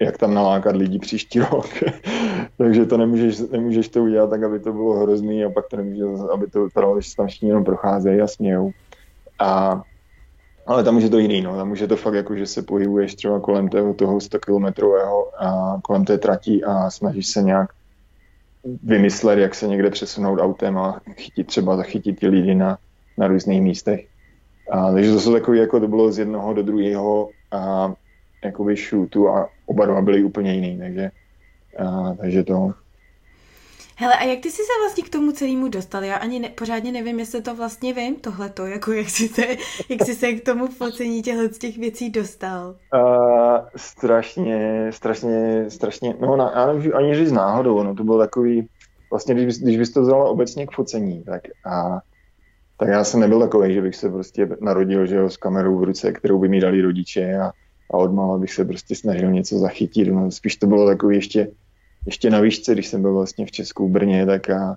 jak 0.00 0.18
tam 0.18 0.34
nalákat 0.34 0.76
lidi 0.76 0.98
příští 0.98 1.38
rok. 1.40 1.68
Takže 2.58 2.86
to 2.86 2.96
nemůžeš, 2.96 3.38
nemůžeš 3.38 3.88
to 3.88 4.02
udělat 4.02 4.30
tak, 4.30 4.42
aby 4.42 4.60
to 4.60 4.72
bylo 4.72 4.94
hrozný 4.94 5.44
a 5.44 5.50
pak 5.50 5.68
to 5.68 5.76
nemůžeš, 5.76 6.20
aby 6.32 6.46
to 6.46 6.64
vypadalo, 6.64 7.00
že 7.00 7.16
tam 7.16 7.26
všichni 7.26 7.48
jenom 7.48 7.64
procházejí 7.64 8.20
a 8.20 8.26
smějou. 8.26 8.70
A, 9.38 9.82
ale 10.66 10.84
tam 10.84 10.96
už 10.96 11.02
je 11.02 11.10
to 11.10 11.18
jiný, 11.18 11.40
no. 11.42 11.56
Tam 11.56 11.70
už 11.70 11.80
je 11.80 11.88
to 11.88 11.96
fakt 11.96 12.14
jako, 12.14 12.36
že 12.36 12.46
se 12.46 12.62
pohybuješ 12.62 13.14
třeba 13.14 13.40
kolem 13.40 13.68
toho, 13.68 13.94
toho 13.94 14.20
100 14.20 14.38
kilometrového 14.38 15.44
a 15.44 15.78
kolem 15.82 16.04
té 16.04 16.18
trati 16.18 16.64
a 16.64 16.90
snažíš 16.90 17.26
se 17.26 17.42
nějak 17.42 17.70
vymyslet, 18.82 19.38
jak 19.38 19.54
se 19.54 19.68
někde 19.68 19.90
přesunout 19.90 20.40
autem 20.40 20.78
a 20.78 21.00
chytit 21.14 21.46
třeba, 21.46 21.76
zachytit 21.76 22.20
ty 22.20 22.28
lidi 22.28 22.54
na, 22.54 22.78
na 23.18 23.28
různých 23.28 23.62
místech. 23.62 24.06
A, 24.70 24.92
takže 24.92 25.12
to 25.12 25.20
jsou 25.20 25.32
takové, 25.32 25.56
jako 25.56 25.80
to 25.80 25.88
bylo 25.88 26.12
z 26.12 26.18
jednoho 26.18 26.54
do 26.54 26.62
druhého 26.62 27.28
a 27.52 27.92
jakoby 28.44 28.76
shootu 28.76 29.28
a 29.28 29.48
oba 29.66 29.86
dva 29.86 30.02
byly 30.02 30.24
úplně 30.24 30.54
jiný, 30.54 30.78
takže, 30.78 31.10
a, 31.78 32.14
takže 32.14 32.44
to. 32.44 32.74
Hele, 33.98 34.14
a 34.14 34.24
jak 34.24 34.40
ty 34.40 34.50
jsi 34.50 34.62
se 34.62 34.72
vlastně 34.82 35.04
k 35.04 35.08
tomu 35.08 35.32
celému 35.32 35.68
dostal? 35.68 36.04
Já 36.04 36.16
ani 36.16 36.38
ne, 36.38 36.48
pořádně 36.48 36.92
nevím, 36.92 37.18
jestli 37.18 37.42
to 37.42 37.54
vlastně 37.54 37.94
vím, 37.94 38.14
tohleto, 38.14 38.66
jako 38.66 38.92
jak 38.92 39.10
jsi 39.10 39.28
se, 39.28 39.42
jak 39.88 40.04
jsi 40.04 40.14
se 40.14 40.32
k 40.32 40.44
tomu 40.44 40.66
focení 40.66 41.22
těchto 41.22 41.54
z 41.54 41.58
těch 41.58 41.78
věcí 41.78 42.10
dostal? 42.10 42.74
Uh, 42.94 43.58
strašně, 43.76 44.86
strašně, 44.90 45.64
strašně, 45.68 46.14
no 46.20 46.36
na, 46.36 46.52
já 46.54 46.66
nevím, 46.72 46.96
ani 46.96 47.14
říct 47.14 47.32
náhodou, 47.32 47.82
no 47.82 47.94
to 47.94 48.04
bylo 48.04 48.18
takový, 48.18 48.68
vlastně 49.10 49.34
když, 49.34 49.46
bys, 49.46 49.58
když 49.58 49.76
bys 49.76 49.90
to 49.90 50.02
vzala 50.02 50.24
obecně 50.24 50.66
k 50.66 50.72
focení, 50.72 51.22
tak 51.22 51.42
a 51.66 52.00
tak 52.78 52.88
já 52.88 53.04
jsem 53.04 53.20
nebyl 53.20 53.40
takový, 53.40 53.74
že 53.74 53.82
bych 53.82 53.96
se 53.96 54.10
prostě 54.10 54.48
narodil 54.60 55.06
že 55.06 55.16
jo, 55.16 55.30
s 55.30 55.36
kamerou 55.36 55.78
v 55.78 55.84
ruce, 55.84 56.12
kterou 56.12 56.38
by 56.38 56.48
mi 56.48 56.60
dali 56.60 56.82
rodiče 56.82 57.38
a, 57.38 57.52
a 57.90 57.96
odmala 57.96 58.38
bych 58.38 58.52
se 58.52 58.64
prostě 58.64 58.94
snažil 58.94 59.32
něco 59.32 59.58
zachytit. 59.58 60.08
No, 60.08 60.30
spíš 60.30 60.56
to 60.56 60.66
bylo 60.66 60.86
takový 60.86 61.16
ještě, 61.16 61.48
ještě 62.06 62.30
na 62.30 62.40
výšce, 62.40 62.72
když 62.72 62.86
jsem 62.86 63.02
byl 63.02 63.14
vlastně 63.14 63.46
v 63.46 63.50
Česku 63.50 63.88
v 63.88 63.90
Brně, 63.90 64.26
tak, 64.26 64.50
a, 64.50 64.76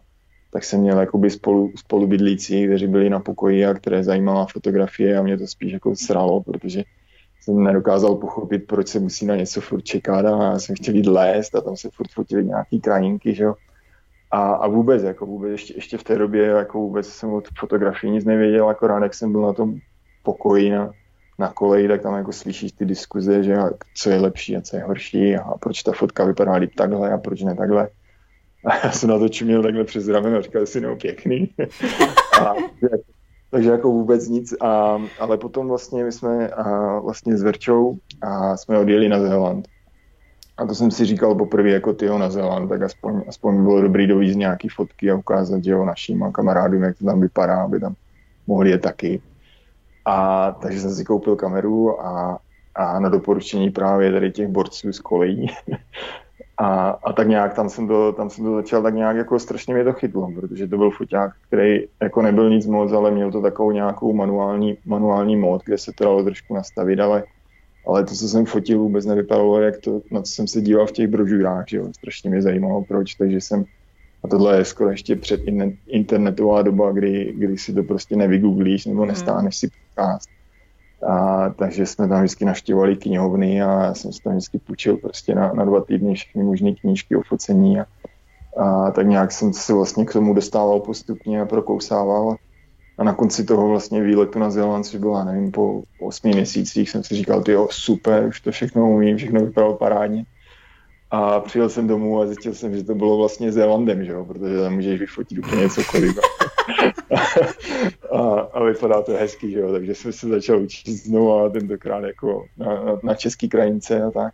tak 0.54 0.64
jsem 0.64 0.82
měl 0.82 1.00
jakoby 1.00 1.30
spolu, 1.30 1.72
spolubydlící, 1.76 2.66
kteří 2.66 2.88
byli 2.88 3.10
na 3.10 3.20
pokoji 3.20 3.66
a 3.66 3.74
které 3.74 4.04
zajímala 4.04 4.48
fotografie 4.52 5.18
a 5.18 5.24
mě 5.24 5.38
to 5.38 5.48
spíš 5.48 5.74
jako 5.74 5.96
sralo, 5.96 6.42
protože 6.44 6.84
jsem 7.42 7.64
nedokázal 7.64 8.16
pochopit, 8.16 8.68
proč 8.68 8.88
se 8.88 9.00
musí 9.00 9.26
na 9.26 9.36
něco 9.36 9.62
furt 9.62 9.82
čekat 9.82 10.26
a 10.26 10.44
já 10.44 10.60
jsem 10.60 10.76
chtěl 10.76 10.96
jít 10.96 11.08
lézt 11.08 11.56
a 11.56 11.62
tam 11.62 11.78
se 11.78 11.90
furt 11.94 12.12
fotili 12.12 12.46
nějaký 12.46 12.82
krajinky, 12.82 13.36
že 13.36 13.44
jo. 13.44 13.56
A, 14.32 14.52
a 14.52 14.68
vůbec, 14.68 15.04
jako 15.04 15.26
vůbec 15.26 15.52
ještě, 15.52 15.74
ještě 15.78 15.98
v 15.98 16.04
té 16.04 16.18
době, 16.18 16.46
jako 16.46 16.80
vůbec 16.80 17.08
jsem 17.08 17.34
od 17.34 17.48
fotografii 17.60 18.12
nic 18.12 18.26
nevěděl, 18.26 18.70
akorát 18.70 19.04
jak 19.04 19.14
jsem 19.14 19.32
byl 19.32 19.42
na 19.42 19.54
tom 19.54 19.80
pokoji 20.24 20.70
na, 20.70 20.92
na 21.40 21.48
koleji, 21.48 21.88
tak 21.88 22.02
tam 22.02 22.16
jako 22.16 22.32
slyšíš 22.32 22.72
ty 22.72 22.86
diskuze, 22.86 23.44
že 23.44 23.56
co 23.96 24.10
je 24.10 24.20
lepší 24.20 24.58
a 24.58 24.62
co 24.62 24.76
je 24.76 24.84
horší 24.84 25.36
a 25.36 25.58
proč 25.58 25.84
ta 25.84 25.92
fotka 25.92 26.26
vypadá 26.26 26.54
líp 26.54 26.72
takhle 26.76 27.12
a 27.12 27.18
proč 27.18 27.42
ne 27.42 27.56
takhle. 27.56 27.90
A 28.66 28.86
já 28.86 28.92
jsem 28.92 29.10
na 29.10 29.20
to 29.20 29.30
čuměl 29.30 29.64
takhle 29.64 29.84
přes 29.84 30.08
ramen 30.08 30.36
a 30.36 30.42
říkal 30.42 30.66
si, 30.66 30.82
no 30.82 30.96
pěkný. 30.96 31.50
a, 32.42 32.54
takže 33.52 33.70
jako 33.70 33.92
vůbec 33.92 34.28
nic, 34.28 34.54
a, 34.62 35.02
ale 35.20 35.38
potom 35.38 35.68
vlastně 35.68 36.04
my 36.04 36.12
jsme 36.12 36.50
a, 36.50 37.00
vlastně 37.00 37.38
s 37.38 37.44
Verčou 37.44 37.98
a 38.22 38.58
jsme 38.58 38.80
odjeli 38.80 39.10
na 39.10 39.20
Zéland. 39.20 39.68
A 40.60 40.66
to 40.66 40.76
jsem 40.76 40.92
si 40.92 41.06
říkal 41.06 41.36
poprvé 41.36 41.70
jako 41.70 41.94
tyho 41.94 42.18
na 42.18 42.30
Zeland, 42.30 42.70
tak 42.70 42.82
aspoň, 42.82 43.22
aspoň 43.28 43.64
bylo 43.64 43.82
dobrý 43.82 44.08
dovízt 44.08 44.38
nějaký 44.38 44.70
fotky 44.70 45.12
a 45.12 45.16
ukázat 45.16 45.66
jeho 45.66 45.86
našim 45.86 46.32
kamarádům, 46.32 46.84
jak 46.84 46.98
to 46.98 47.06
tam 47.06 47.22
vypadá, 47.22 47.64
aby 47.64 47.80
tam 47.80 47.96
mohli 48.48 48.70
je 48.70 48.78
taky. 48.78 49.22
A 50.10 50.52
takže 50.62 50.80
jsem 50.80 50.92
si 50.92 51.06
koupil 51.06 51.36
kameru 51.36 52.02
a, 52.02 52.40
a 52.76 53.00
na 53.00 53.10
doporučení 53.10 53.70
právě 53.70 54.12
tady 54.12 54.32
těch 54.32 54.48
borců 54.48 54.94
z 54.94 55.00
kolejí. 55.00 55.48
a, 56.58 56.90
a, 56.90 57.14
tak 57.14 57.28
nějak 57.28 57.54
tam 57.54 57.70
jsem, 57.70 57.88
to, 57.88 58.14
tam 58.14 58.30
jsem 58.30 58.46
to 58.46 58.56
začal 58.56 58.84
tak 58.84 58.94
nějak 58.94 59.16
jako 59.16 59.40
strašně 59.40 59.74
mě 59.74 59.84
to 59.84 59.94
chytlo, 59.94 60.32
protože 60.36 60.68
to 60.68 60.78
byl 60.78 60.92
foťák, 60.92 61.32
který 61.48 61.86
jako 62.02 62.22
nebyl 62.22 62.50
nic 62.50 62.66
moc, 62.68 62.92
ale 62.92 63.12
měl 63.12 63.32
to 63.32 63.42
takovou 63.42 63.72
nějakou 63.72 64.14
manuální, 64.14 64.78
manuální 64.86 65.36
mod, 65.36 65.64
kde 65.66 65.78
se 65.78 65.92
to 65.96 66.04
dalo 66.04 66.24
trošku 66.24 66.54
nastavit, 66.54 67.00
ale 67.00 67.24
ale 67.88 68.04
to, 68.04 68.16
co 68.16 68.28
jsem 68.28 68.46
fotil, 68.46 68.80
vůbec 68.80 69.06
nevypadalo, 69.06 69.62
jak 69.62 69.78
to, 69.78 70.02
na 70.12 70.22
co 70.22 70.32
jsem 70.32 70.48
se 70.48 70.62
díval 70.62 70.86
v 70.86 70.92
těch 70.92 71.08
brožurách, 71.08 71.66
že 71.68 71.78
jo, 71.78 71.88
strašně 71.98 72.30
mě 72.30 72.42
zajímalo, 72.42 72.84
proč, 72.84 73.16
takže 73.16 73.42
jsem, 73.42 73.66
a 74.24 74.28
tohle 74.28 74.58
je 74.58 74.66
skoro 74.66 74.90
ještě 74.90 75.16
před 75.16 75.42
internetová 75.88 76.62
doba, 76.62 76.92
kdy, 76.92 77.34
kdy 77.38 77.58
si 77.58 77.74
to 77.74 77.84
prostě 77.84 78.16
nevygooglíš 78.16 78.86
nebo 78.86 79.00
mhm. 79.02 79.08
nestáhneš 79.08 79.58
si 79.58 79.70
podcast. 79.70 80.30
A, 81.08 81.50
takže 81.50 81.86
jsme 81.86 82.08
tam 82.08 82.20
vždycky 82.20 82.46
naštěvovali 82.46 82.96
knihovny 82.96 83.62
a 83.62 83.84
já 83.84 83.94
jsem 83.94 84.14
si 84.14 84.24
tam 84.24 84.34
vždycky 84.34 84.60
půjčil 84.60 84.98
prostě 84.98 85.36
na, 85.36 85.54
na 85.54 85.66
dva 85.66 85.82
týdny 85.82 86.16
všechny 86.16 86.44
možné 86.44 86.76
knížky 86.76 87.16
o 87.16 87.22
focení 87.22 87.80
a, 87.80 87.86
a 88.58 88.92
tak 88.92 89.08
nějak 89.08 89.32
jsem 89.32 89.54
se 89.54 89.74
vlastně 89.74 90.06
k 90.06 90.14
tomu 90.14 90.34
dostával 90.34 90.80
postupně 90.80 91.42
a 91.42 91.46
prokousával. 91.46 92.36
A 92.98 93.04
na 93.04 93.14
konci 93.14 93.44
toho 93.44 93.68
vlastně 93.68 94.04
výletu 94.04 94.40
na 94.40 94.50
Zéland, 94.50 94.86
což 94.86 95.00
byla, 95.00 95.24
nevím, 95.24 95.52
po 95.52 95.84
osmi 96.02 96.32
měsících, 96.32 96.90
jsem 96.90 97.04
si 97.04 97.16
říkal, 97.16 97.44
ty 97.44 97.52
jo, 97.52 97.68
super, 97.72 98.26
už 98.26 98.42
to 98.42 98.52
všechno 98.52 98.92
umím, 98.92 99.18
všechno 99.18 99.40
vypadalo 99.40 99.76
parádně. 99.76 100.26
A 101.12 101.40
přijel 101.40 101.70
jsem 101.70 101.88
domů 101.88 102.22
a 102.22 102.26
zjistil 102.26 102.54
jsem, 102.54 102.76
že 102.76 102.84
to 102.84 102.96
bylo 102.96 103.18
vlastně 103.18 103.52
Zélandem, 103.52 104.06
že 104.06 104.12
jo, 104.12 104.26
protože 104.26 104.62
tam 104.62 104.74
můžeš 104.74 105.00
vyfotit 105.00 105.38
úplně 105.38 105.70
cokoliv. 105.70 106.20
a, 108.12 108.20
a 108.40 108.64
vypadá 108.64 109.02
to 109.02 109.12
hezky, 109.12 109.52
že 109.52 109.60
jo, 109.60 109.72
takže 109.72 109.96
jsem 109.96 110.14
se 110.14 110.28
začal 110.28 110.62
učit 110.62 110.92
znovu 110.92 111.34
a 111.34 111.50
tentokrát 111.50 112.04
jako 112.04 112.46
na, 112.58 112.84
na, 112.84 113.00
na 113.04 113.16
český 113.16 113.50
krajince 113.50 114.04
a 114.04 114.12
tak. 114.12 114.34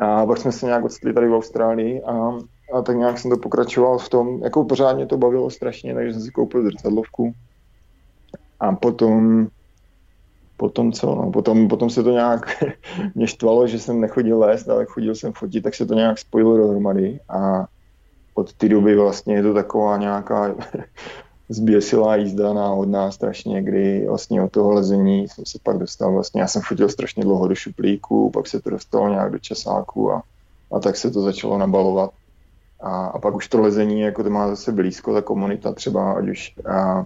A 0.00 0.26
pak 0.26 0.38
jsme 0.38 0.52
se 0.52 0.66
nějak 0.66 0.84
odstali 0.84 1.14
tady 1.14 1.28
v 1.28 1.34
Austrálii 1.34 2.02
a, 2.02 2.38
a 2.74 2.82
tak 2.82 2.96
nějak 2.96 3.18
jsem 3.18 3.30
to 3.30 3.36
pokračoval 3.36 3.98
v 3.98 4.08
tom, 4.08 4.42
jako 4.42 4.64
pořádně 4.64 5.06
to 5.06 5.16
bavilo 5.16 5.50
strašně, 5.50 5.94
takže 5.94 6.12
jsem 6.12 6.22
si 6.22 6.30
koupil 6.30 6.62
zrcadlovku 6.62 7.34
a 8.60 8.72
potom, 8.72 9.46
potom 10.64 10.92
co, 10.92 11.06
no, 11.14 11.30
potom, 11.30 11.68
potom 11.68 11.90
se 11.90 12.02
to 12.02 12.10
nějak 12.10 12.64
mě 13.14 13.26
štvalo, 13.26 13.66
že 13.66 13.78
jsem 13.78 14.00
nechodil 14.00 14.38
lézt, 14.38 14.68
ale 14.68 14.84
chodil 14.84 15.14
jsem 15.14 15.32
fotit, 15.32 15.64
tak 15.64 15.74
se 15.74 15.86
to 15.86 15.94
nějak 15.94 16.18
spojilo 16.18 16.56
dohromady 16.56 17.20
a 17.28 17.66
od 18.34 18.52
té 18.52 18.68
doby 18.68 18.96
vlastně 18.96 19.34
je 19.34 19.42
to 19.42 19.54
taková 19.54 19.96
nějaká 19.96 20.54
zběsilá 21.48 22.16
jízda 22.16 22.52
náhodná 22.52 23.10
strašně, 23.10 23.62
kdy 23.62 24.06
vlastně 24.08 24.42
od 24.42 24.52
toho 24.52 24.72
lezení 24.72 25.28
jsem 25.28 25.46
se 25.46 25.58
pak 25.62 25.78
dostal 25.78 26.12
vlastně, 26.12 26.40
já 26.40 26.46
jsem 26.46 26.62
fotil 26.62 26.88
strašně 26.88 27.22
dlouho 27.22 27.48
do 27.48 27.54
šuplíku, 27.54 28.30
pak 28.30 28.46
se 28.46 28.60
to 28.60 28.70
dostalo 28.70 29.08
nějak 29.08 29.32
do 29.32 29.38
časáku 29.38 30.12
a, 30.12 30.22
a 30.72 30.80
tak 30.80 30.96
se 30.96 31.10
to 31.10 31.20
začalo 31.20 31.58
nabalovat. 31.58 32.10
A, 32.80 33.06
a 33.06 33.18
pak 33.18 33.34
už 33.34 33.48
to 33.48 33.60
lezení, 33.60 34.00
jako 34.00 34.22
to 34.22 34.30
má 34.30 34.48
zase 34.48 34.72
blízko, 34.72 35.14
ta 35.14 35.22
komunita 35.22 35.72
třeba, 35.72 36.12
ať 36.12 36.28
už 36.28 36.54
a, 36.64 37.04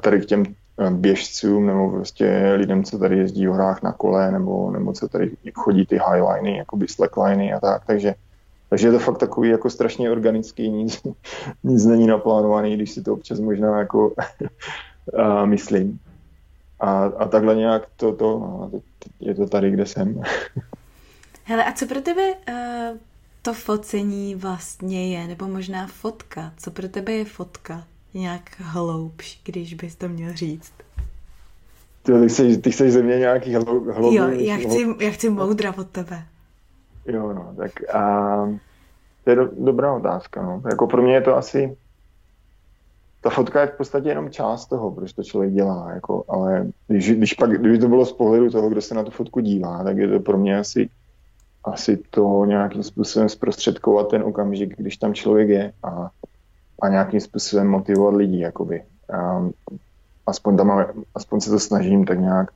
tady 0.00 0.20
k 0.20 0.26
těm 0.26 0.44
běžcům 0.90 1.66
nebo 1.66 1.90
prostě 1.90 2.52
lidem, 2.56 2.84
co 2.84 2.98
tady 2.98 3.18
jezdí 3.18 3.46
v 3.46 3.50
horách 3.50 3.82
na 3.82 3.92
kole 3.92 4.32
nebo, 4.32 4.70
nebo 4.70 4.92
co 4.92 5.08
tady 5.08 5.30
chodí 5.54 5.86
ty 5.86 6.00
highliny, 6.08 6.56
jakoby 6.56 6.88
slackliny 6.88 7.52
a 7.52 7.60
tak, 7.60 7.84
takže 7.86 8.14
takže 8.72 8.88
je 8.88 8.92
to 8.92 8.98
fakt 8.98 9.18
takový 9.18 9.48
jako 9.48 9.70
strašně 9.70 10.10
organický, 10.10 10.70
nic, 10.70 11.02
nic 11.64 11.84
není 11.84 12.06
naplánovaný, 12.06 12.76
když 12.76 12.90
si 12.90 13.02
to 13.02 13.12
občas 13.12 13.40
možná 13.40 13.78
jako 13.78 14.14
a 15.18 15.44
myslím. 15.44 15.98
A, 16.80 17.04
a 17.04 17.28
takhle 17.28 17.54
nějak 17.54 17.82
to, 17.96 18.12
to, 18.12 18.38
no, 18.38 18.70
je 19.20 19.34
to 19.34 19.46
tady, 19.46 19.70
kde 19.70 19.86
jsem. 19.86 20.22
Hele, 21.44 21.64
a 21.64 21.72
co 21.72 21.86
pro 21.86 22.00
tebe 22.00 22.22
uh, 22.48 22.98
to 23.42 23.54
focení 23.54 24.34
vlastně 24.34 25.18
je, 25.18 25.28
nebo 25.28 25.48
možná 25.48 25.86
fotka? 25.86 26.52
Co 26.56 26.70
pro 26.70 26.88
tebe 26.88 27.12
je 27.12 27.24
fotka? 27.24 27.84
Nějak 28.14 28.50
hloubš, 28.58 29.40
když 29.44 29.74
bys 29.74 29.96
to 29.96 30.08
měl 30.08 30.32
říct? 30.32 30.72
Ty, 32.02 32.12
ty, 32.12 32.28
chceš, 32.28 32.56
ty 32.56 32.70
chceš 32.70 32.92
ze 32.92 33.02
mě 33.02 33.18
nějaký 33.18 33.54
hloubš? 33.54 34.16
Jo, 34.16 34.28
já 34.28 34.56
chci, 34.56 34.86
já 35.00 35.10
chci 35.10 35.30
moudra 35.30 35.74
od 35.78 35.88
tebe. 35.88 36.24
Jo, 37.06 37.32
no, 37.32 37.54
tak 37.56 37.94
a 37.94 38.34
to 39.24 39.30
je 39.30 39.36
do, 39.36 39.50
dobrá 39.58 39.92
otázka, 39.92 40.42
no. 40.42 40.62
Jako 40.70 40.86
pro 40.86 41.02
mě 41.02 41.14
je 41.14 41.20
to 41.20 41.36
asi, 41.36 41.76
ta 43.20 43.30
fotka 43.30 43.60
je 43.60 43.66
v 43.66 43.76
podstatě 43.76 44.08
jenom 44.08 44.30
část 44.30 44.66
toho, 44.66 44.90
proč 44.90 45.12
to 45.12 45.22
člověk 45.22 45.52
dělá, 45.52 45.90
jako, 45.94 46.24
ale 46.28 46.66
když, 46.88 47.12
když 47.12 47.34
pak, 47.34 47.50
kdyby 47.50 47.78
to 47.78 47.88
bylo 47.88 48.06
z 48.06 48.12
pohledu 48.12 48.50
toho, 48.50 48.68
kdo 48.68 48.80
se 48.80 48.94
na 48.94 49.02
tu 49.02 49.10
fotku 49.10 49.40
dívá, 49.40 49.84
tak 49.84 49.96
je 49.96 50.08
to 50.08 50.20
pro 50.20 50.38
mě 50.38 50.58
asi, 50.58 50.88
asi 51.64 51.96
to 52.10 52.44
nějakým 52.44 52.82
způsobem 52.82 53.28
zprostředkovat 53.28 54.08
ten 54.08 54.22
okamžik, 54.22 54.76
když 54.76 54.96
tam 54.96 55.14
člověk 55.14 55.48
je 55.48 55.72
a 55.82 56.10
a 56.82 56.88
nějakým 56.88 57.20
způsobem 57.20 57.68
motivovat 57.68 58.14
lidi, 58.14 58.38
jakoby. 58.38 58.82
A 59.12 59.48
aspoň, 60.26 60.56
tam, 60.56 60.86
aspoň 61.14 61.40
se 61.40 61.50
to 61.50 61.58
snažím 61.58 62.04
tak 62.04 62.20
nějak 62.20 62.50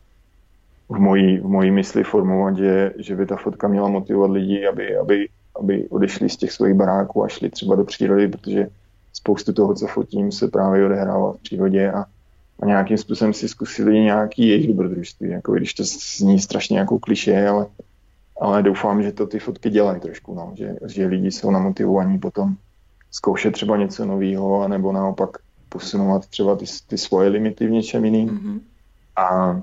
v 0.89 0.99
mojí, 0.99 1.39
v 1.39 1.47
mojí 1.47 1.71
mysli 1.71 2.05
formovat, 2.05 2.57
že, 2.57 2.93
že 2.99 3.17
by 3.17 3.27
ta 3.27 3.37
fotka 3.37 3.69
měla 3.69 3.89
motivovat 3.89 4.31
lidi, 4.31 4.67
aby, 4.67 4.97
aby, 4.97 5.29
aby 5.61 5.89
odešli 5.89 6.29
z 6.29 6.37
těch 6.37 6.53
svých 6.53 6.75
baráků 6.75 7.25
a 7.25 7.29
šli 7.29 7.51
třeba 7.51 7.77
do 7.77 7.85
přírody, 7.85 8.29
protože 8.29 8.69
spoustu 9.13 9.53
toho, 9.53 9.75
co 9.75 9.87
fotím, 9.87 10.33
se 10.33 10.49
právě 10.49 10.87
odehrává 10.87 11.33
v 11.33 11.39
přírodě 11.39 11.93
a, 11.93 12.05
a 12.61 12.67
nějakým 12.67 12.99
způsobem 12.99 13.35
si 13.35 13.49
zkusili 13.49 14.01
nějaký 14.01 14.49
jejich 14.49 14.69
dobrodružství, 14.69 15.31
jako 15.31 15.53
když 15.55 15.75
to 15.75 15.85
zní 16.19 16.39
strašně 16.39 16.79
jako 16.79 16.99
kliše, 16.99 17.49
ale, 17.49 17.67
ale 18.41 18.63
doufám, 18.63 19.03
že 19.03 19.13
to 19.13 19.27
ty 19.27 19.39
fotky 19.39 19.71
dělají 19.71 20.01
trošku, 20.01 20.35
no, 20.35 20.53
že, 20.55 20.77
že 20.87 21.07
lidi 21.07 21.31
jsou 21.31 21.51
namotivovaní 21.51 22.19
potom 22.19 22.57
zkoušet 23.17 23.51
třeba 23.51 23.77
něco 23.77 24.05
nového, 24.05 24.63
anebo 24.63 24.93
naopak 24.93 25.31
posunovat 25.69 26.27
třeba 26.27 26.57
ty, 26.57 26.65
ty 26.87 26.99
svoje 26.99 27.29
limity 27.29 27.67
v 27.67 27.71
něčem 27.71 28.05
jiným. 28.05 28.29
Mm-hmm. 28.29 28.61
A, 29.17 29.61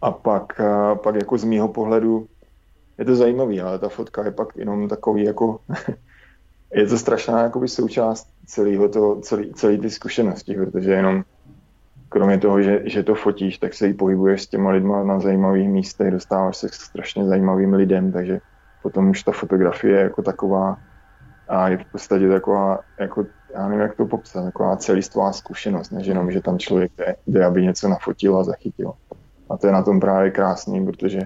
a 0.00 0.10
pak, 0.10 0.60
a 0.60 0.94
pak 0.94 1.14
jako 1.14 1.38
z 1.38 1.44
mýho 1.44 1.68
pohledu 1.68 2.26
je 2.98 3.04
to 3.04 3.16
zajímavý, 3.16 3.60
ale 3.60 3.78
ta 3.78 3.88
fotka 3.88 4.24
je 4.24 4.30
pak 4.30 4.56
jenom 4.56 4.88
takový 4.88 5.24
jako 5.24 5.60
je 6.74 6.86
to 6.86 6.98
strašná 6.98 7.42
jakoby 7.42 7.68
součást 7.68 8.28
celého 8.46 8.88
to, 8.88 9.20
celý, 9.20 9.54
celý 9.54 9.78
ty 9.78 9.90
zkušenosti, 9.90 10.54
protože 10.54 10.92
jenom 10.92 11.24
kromě 12.08 12.38
toho, 12.38 12.62
že, 12.62 12.82
že 12.84 13.02
to 13.02 13.14
fotíš, 13.14 13.58
tak 13.58 13.74
se 13.74 13.86
jí 13.86 13.94
pohybuješ 13.94 14.42
s 14.42 14.46
těma 14.46 14.70
lidma 14.70 15.04
na 15.04 15.20
zajímavých 15.20 15.68
místech, 15.68 16.10
dostáváš 16.10 16.56
se 16.56 16.68
k 16.68 16.74
strašně 16.74 17.26
zajímavým 17.26 17.74
lidem, 17.74 18.12
takže 18.12 18.40
potom 18.82 19.10
už 19.10 19.22
ta 19.22 19.32
fotografie 19.32 19.96
je 19.96 20.02
jako 20.02 20.22
taková 20.22 20.78
a 21.48 21.68
je 21.68 21.78
v 21.78 21.84
podstatě 21.84 22.28
taková, 22.28 22.80
jako, 23.00 23.26
já 23.54 23.68
nevím, 23.68 23.80
jak 23.80 23.96
to 23.96 24.06
popsat, 24.06 24.44
taková 24.44 24.76
celistvá 24.76 25.32
zkušenost, 25.32 25.90
než 25.90 26.06
jenom, 26.06 26.32
že 26.32 26.40
tam 26.40 26.58
člověk 26.58 26.92
jde, 26.98 27.16
jde 27.26 27.44
aby 27.44 27.62
něco 27.62 27.88
nafotil 27.88 28.38
a 28.38 28.44
zachytil. 28.44 28.92
A 29.50 29.56
to 29.56 29.66
je 29.66 29.72
na 29.72 29.82
tom 29.82 30.00
právě 30.00 30.30
krásný, 30.30 30.86
protože, 30.86 31.20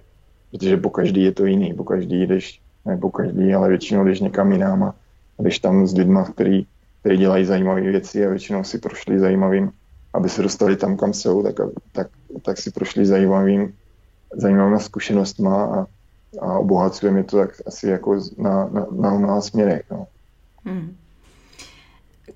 protože 0.50 0.76
po 0.76 0.90
každý 0.90 1.24
je 1.24 1.33
to 1.33 1.46
jiný, 1.46 1.74
po 1.74 1.85
každý 1.85 2.22
jdeš, 2.22 2.61
ne 2.85 2.96
po 2.96 3.11
každý, 3.11 3.55
ale 3.55 3.68
většinou 3.68 4.05
jdeš 4.05 4.20
někam 4.20 4.52
jinam 4.52 4.83
a 4.83 4.94
když 5.38 5.59
tam 5.59 5.87
s 5.87 5.94
lidmi, 5.94 6.20
který, 6.33 6.66
který 7.00 7.16
dělají 7.16 7.44
zajímavé 7.44 7.81
věci 7.81 8.26
a 8.26 8.31
většinou 8.31 8.64
si 8.64 8.79
prošli 8.79 9.18
zajímavým, 9.18 9.70
aby 10.14 10.29
se 10.29 10.42
dostali 10.42 10.76
tam, 10.76 10.96
kam 10.96 11.12
jsou, 11.12 11.42
tak, 11.42 11.55
tak, 11.92 12.09
tak 12.42 12.59
si 12.59 12.70
prošli 12.70 13.07
zajímavým, 13.07 13.74
zajímavými 14.37 14.81
zkušenostma 14.81 15.64
a, 15.64 15.87
a 16.41 16.59
obohacuje 16.59 17.12
mě 17.12 17.25
to 17.25 17.37
tak 17.37 17.51
asi 17.67 17.89
jako 17.89 18.21
na, 18.39 18.69
na, 18.69 18.87
na 18.91 19.11
mnoha 19.11 19.41
směrech. 19.41 19.83
No. 19.91 20.07
Hmm. 20.65 20.97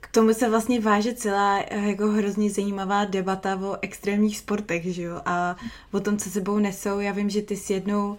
K 0.01 0.09
tomu 0.13 0.35
se 0.35 0.51
vlastně 0.51 0.81
váže 0.81 1.15
celá 1.15 1.63
jako 1.71 2.07
hrozně 2.07 2.51
zajímavá 2.51 3.05
debata 3.05 3.57
o 3.63 3.77
extrémních 3.81 4.39
sportech, 4.39 4.95
že 4.95 5.03
jo? 5.03 5.21
A 5.25 5.57
o 5.93 6.01
tom, 6.01 6.17
co 6.17 6.31
sebou 6.31 6.59
nesou. 6.59 7.01
Já 7.01 7.13
vím, 7.13 7.31
že 7.31 7.43
ty 7.43 7.57
s 7.57 7.71
jednou 7.71 8.17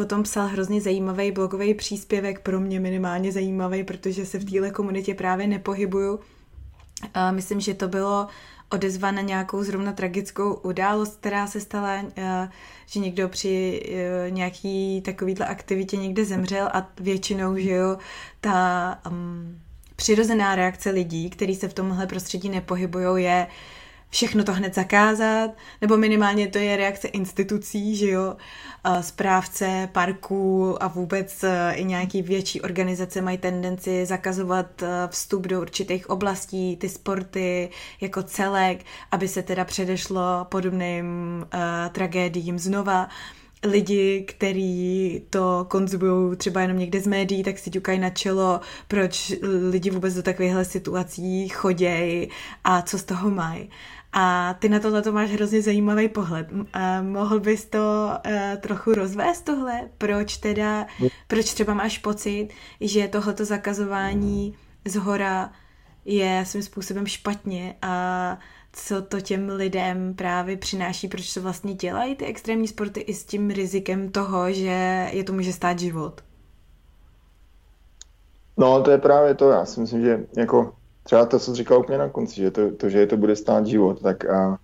o 0.00 0.04
tom 0.04 0.22
psal 0.22 0.46
hrozně 0.46 0.80
zajímavý 0.80 1.32
blogový 1.32 1.74
příspěvek, 1.74 2.40
pro 2.40 2.60
mě 2.60 2.80
minimálně 2.80 3.32
zajímavý, 3.32 3.84
protože 3.84 4.26
se 4.26 4.38
v 4.38 4.50
téhle 4.50 4.70
komunitě 4.70 5.14
právě 5.14 5.46
nepohybuju. 5.46 6.20
A 7.14 7.30
myslím, 7.30 7.60
že 7.60 7.74
to 7.74 7.88
bylo 7.88 8.26
odezva 8.70 9.10
na 9.10 9.20
nějakou 9.20 9.62
zrovna 9.62 9.92
tragickou 9.92 10.54
událost, 10.54 11.16
která 11.20 11.46
se 11.46 11.60
stala, 11.60 12.04
že 12.86 13.00
někdo 13.00 13.28
při 13.28 13.82
nějaký 14.28 15.00
takovýhle 15.00 15.46
aktivitě 15.46 15.96
někde 15.96 16.24
zemřel 16.24 16.68
a 16.72 16.90
většinou, 17.00 17.56
že 17.56 17.70
jo, 17.70 17.98
ta 18.40 18.98
um, 19.10 19.60
přirozená 19.96 20.54
reakce 20.54 20.90
lidí, 20.90 21.30
kteří 21.30 21.54
se 21.54 21.68
v 21.68 21.74
tomhle 21.74 22.06
prostředí 22.06 22.48
nepohybují, 22.48 23.24
je 23.24 23.46
všechno 24.14 24.44
to 24.44 24.52
hned 24.52 24.74
zakázat, 24.74 25.50
nebo 25.80 25.96
minimálně 25.96 26.48
to 26.48 26.58
je 26.58 26.76
reakce 26.76 27.08
institucí, 27.08 27.96
že 27.96 28.10
jo, 28.10 28.36
správce 29.00 29.88
parků 29.92 30.82
a 30.82 30.88
vůbec 30.88 31.44
e, 31.44 31.72
i 31.74 31.84
nějaký 31.84 32.22
větší 32.22 32.60
organizace 32.60 33.20
mají 33.22 33.38
tendenci 33.38 34.06
zakazovat 34.06 34.82
e, 34.82 34.86
vstup 35.08 35.46
do 35.46 35.60
určitých 35.60 36.10
oblastí, 36.10 36.76
ty 36.76 36.88
sporty 36.88 37.68
jako 38.00 38.22
celek, 38.22 38.84
aby 39.10 39.28
se 39.28 39.42
teda 39.42 39.64
předešlo 39.64 40.22
podobným 40.48 41.06
uh, 41.42 41.60
tragédiím 41.92 42.58
znova 42.58 43.08
lidi, 43.64 44.24
kteří 44.28 45.22
to 45.30 45.66
konzumují 45.68 46.36
třeba 46.36 46.60
jenom 46.60 46.78
někde 46.78 47.00
z 47.00 47.06
médií, 47.06 47.42
tak 47.42 47.58
si 47.58 47.70
ťukají 47.70 47.98
na 47.98 48.10
čelo, 48.10 48.60
proč 48.88 49.32
lidi 49.70 49.90
vůbec 49.90 50.14
do 50.14 50.22
takovýchhle 50.22 50.64
situací 50.64 51.48
chodějí 51.48 52.28
a 52.64 52.82
co 52.82 52.98
z 52.98 53.04
toho 53.04 53.30
mají. 53.30 53.70
A 54.16 54.54
ty 54.58 54.68
na 54.68 54.80
tohle 54.80 55.02
to 55.02 55.12
máš 55.12 55.30
hrozně 55.30 55.62
zajímavý 55.62 56.08
pohled. 56.08 56.46
A 56.72 57.02
mohl 57.02 57.40
bys 57.40 57.64
to 57.64 58.10
uh, 58.26 58.32
trochu 58.60 58.94
rozvést 58.94 59.42
tohle? 59.42 59.80
Proč 59.98 60.36
teda, 60.36 60.86
proč 61.26 61.54
třeba 61.54 61.74
máš 61.74 61.98
pocit, 61.98 62.48
že 62.80 63.08
tohleto 63.08 63.44
zakazování 63.44 64.56
z 64.84 64.96
hora 64.96 65.52
je 66.04 66.44
svým 66.46 66.62
způsobem 66.62 67.06
špatně 67.06 67.74
a 67.82 68.38
co 68.72 69.02
to 69.02 69.20
těm 69.20 69.48
lidem 69.48 70.14
právě 70.14 70.56
přináší, 70.56 71.08
proč 71.08 71.34
to 71.34 71.40
vlastně 71.40 71.74
dělají 71.74 72.16
ty 72.16 72.24
extrémní 72.24 72.68
sporty 72.68 73.00
i 73.00 73.14
s 73.14 73.24
tím 73.24 73.50
rizikem 73.50 74.10
toho, 74.10 74.52
že 74.52 75.08
je 75.12 75.24
to 75.24 75.32
může 75.32 75.52
stát 75.52 75.78
život? 75.78 76.20
No, 78.56 78.82
to 78.82 78.90
je 78.90 78.98
právě 78.98 79.34
to. 79.34 79.50
Já 79.50 79.64
si 79.64 79.80
myslím, 79.80 80.02
že 80.02 80.26
jako 80.36 80.74
třeba 81.04 81.26
to, 81.26 81.38
co 81.38 81.54
říkal 81.54 81.78
úplně 81.78 81.98
na 81.98 82.08
konci, 82.08 82.36
že 82.36 82.50
to, 82.50 82.70
to 82.70 82.88
že 82.88 83.06
to 83.06 83.16
bude 83.16 83.36
stát 83.36 83.66
život, 83.66 84.02
tak 84.02 84.24
a 84.24 84.58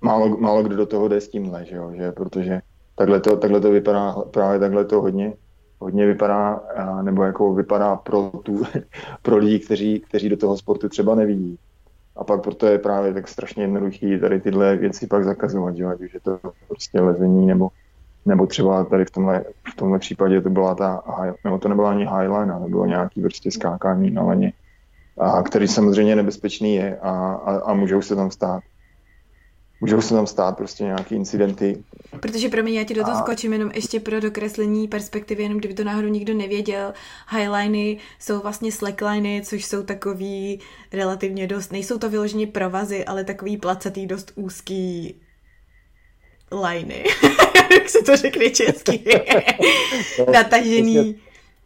málo, 0.00 0.36
málo 0.36 0.62
kdo 0.62 0.76
do 0.76 0.86
toho 0.86 1.08
jde 1.08 1.20
s 1.20 1.28
tímhle, 1.28 1.64
že 1.64 1.76
jo, 1.76 1.92
že 1.94 2.12
protože 2.12 2.60
takhle 2.96 3.20
to, 3.20 3.36
takhle 3.36 3.60
to 3.60 3.70
vypadá, 3.70 4.12
právě 4.30 4.60
takhle 4.60 4.84
to 4.84 5.00
hodně, 5.00 5.34
hodně 5.78 6.06
vypadá, 6.06 6.52
a, 6.52 7.02
nebo 7.02 7.22
jako 7.22 7.54
vypadá 7.54 7.96
pro, 7.96 8.30
tu, 8.42 8.62
pro 9.22 9.36
lidi, 9.36 9.58
kteří, 9.58 10.00
kteří 10.00 10.28
do 10.28 10.36
toho 10.36 10.56
sportu 10.56 10.88
třeba 10.88 11.14
nevidí. 11.14 11.58
A 12.16 12.24
pak 12.24 12.42
proto 12.42 12.66
je 12.66 12.78
právě 12.78 13.14
tak 13.14 13.28
strašně 13.28 13.62
jednoduchý 13.62 14.18
tady 14.20 14.40
tyhle 14.40 14.76
věci 14.76 15.06
pak 15.06 15.24
zakazovat, 15.24 15.76
že 15.76 15.84
ať 15.84 16.00
už 16.00 16.14
je 16.14 16.20
to 16.20 16.38
prostě 16.68 17.00
lezení, 17.00 17.46
nebo, 17.46 17.68
nebo 18.26 18.46
třeba 18.46 18.84
tady 18.84 19.04
v 19.04 19.10
tomhle, 19.10 19.44
v 19.72 19.76
tomhle 19.76 19.98
případě 19.98 20.40
to 20.40 20.50
byla 20.50 20.74
ta, 20.74 21.02
nebo 21.44 21.58
to 21.58 21.68
nebyla 21.68 21.90
ani 21.90 22.06
highline, 22.06 22.58
to 22.62 22.68
bylo 22.68 22.86
nějaký 22.86 23.20
prostě 23.20 23.50
skákání 23.50 24.10
na 24.10 24.22
leně 24.22 24.52
a 25.18 25.42
který 25.42 25.68
samozřejmě 25.68 26.16
nebezpečný 26.16 26.74
je 26.74 26.98
a, 27.02 27.10
a, 27.34 27.56
a 27.56 27.74
můžou 27.74 28.02
se 28.02 28.16
tam 28.16 28.30
stát. 28.30 28.62
Můžou 29.80 30.00
se 30.00 30.14
tam 30.14 30.26
stát 30.26 30.56
prostě 30.56 30.84
nějaký 30.84 31.14
incidenty. 31.14 31.84
Protože 32.20 32.48
pro 32.48 32.62
mě, 32.62 32.78
já 32.78 32.84
ti 32.84 32.94
do 32.94 33.04
toho 33.04 33.16
a... 33.16 33.20
skočím 33.20 33.52
jenom 33.52 33.70
ještě 33.74 34.00
pro 34.00 34.20
dokreslení 34.20 34.88
perspektivy, 34.88 35.42
jenom 35.42 35.58
kdyby 35.58 35.74
to 35.74 35.84
náhodou 35.84 36.08
nikdo 36.08 36.34
nevěděl. 36.34 36.92
Highliny 37.28 37.98
jsou 38.18 38.40
vlastně 38.40 38.72
slackliny, 38.72 39.42
což 39.44 39.64
jsou 39.64 39.82
takový 39.82 40.60
relativně 40.92 41.46
dost, 41.46 41.72
nejsou 41.72 41.98
to 41.98 42.10
vyloženě 42.10 42.46
provazy, 42.46 43.04
ale 43.04 43.24
takový 43.24 43.56
placatý, 43.56 44.06
dost 44.06 44.32
úzký 44.34 45.20
liny. 46.68 47.04
Jak 47.70 47.88
se 47.88 48.02
to 48.02 48.16
řekne 48.16 48.50
česky? 48.50 49.04
Natažený 50.32 51.20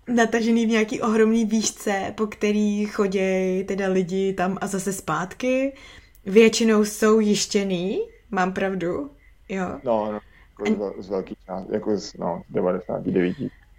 natažený 0.09 0.67
v 0.67 0.69
nějaký 0.69 1.01
ohromný 1.01 1.45
výšce, 1.45 2.13
po 2.17 2.27
který 2.27 2.87
chodí 2.87 3.65
teda 3.65 3.89
lidi 3.89 4.33
tam 4.33 4.59
a 4.61 4.67
zase 4.67 4.93
zpátky. 4.93 5.73
Většinou 6.27 6.85
jsou 6.85 7.21
jištěný, 7.21 8.01
mám 8.31 8.53
pravdu, 8.53 9.11
jo. 9.49 9.67
No, 9.85 10.13
no 10.13 10.21
jako 10.69 10.93
z, 11.01 11.07
z 11.07 11.09
velký 11.09 11.37
část, 11.47 11.69
jako 11.73 11.97
z 11.97 12.15
no, 12.15 12.43
99. 12.51 13.37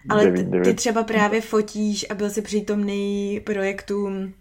Ale 0.09 0.23
9, 0.23 0.43
9. 0.43 0.63
ty 0.63 0.73
třeba 0.73 1.03
právě 1.03 1.41
fotíš 1.41 2.05
a 2.09 2.13
byl 2.13 2.29
jsi 2.29 2.41
přítomný 2.41 3.41
projektům 3.45 4.33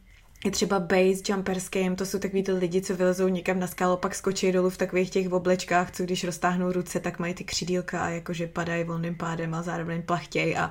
je 0.44 0.51
třeba 0.51 0.81
base 0.81 1.22
jumpers 1.29 1.70
game, 1.70 1.96
to 1.96 2.07
jsou 2.07 2.18
takový 2.18 2.42
ty 2.42 2.53
lidi, 2.53 2.81
co 2.81 2.96
vylezou 2.96 3.29
někam 3.29 3.61
na 3.61 3.66
skálu, 3.66 3.96
pak 3.96 4.14
skočí 4.14 4.53
dolů 4.53 4.70
v 4.70 4.77
takových 4.77 5.11
těch 5.11 5.33
oblečkách, 5.33 5.90
co 5.90 6.03
když 6.03 6.25
roztáhnou 6.25 6.72
ruce, 6.72 7.01
tak 7.01 7.18
mají 7.18 7.35
ty 7.35 7.44
křídílka 7.44 8.01
a 8.01 8.09
jakože 8.09 8.46
padají 8.46 8.85
volným 8.85 9.14
pádem 9.14 9.55
a 9.55 9.62
zároveň 9.62 10.03
plachtějí 10.03 10.57
a 10.57 10.70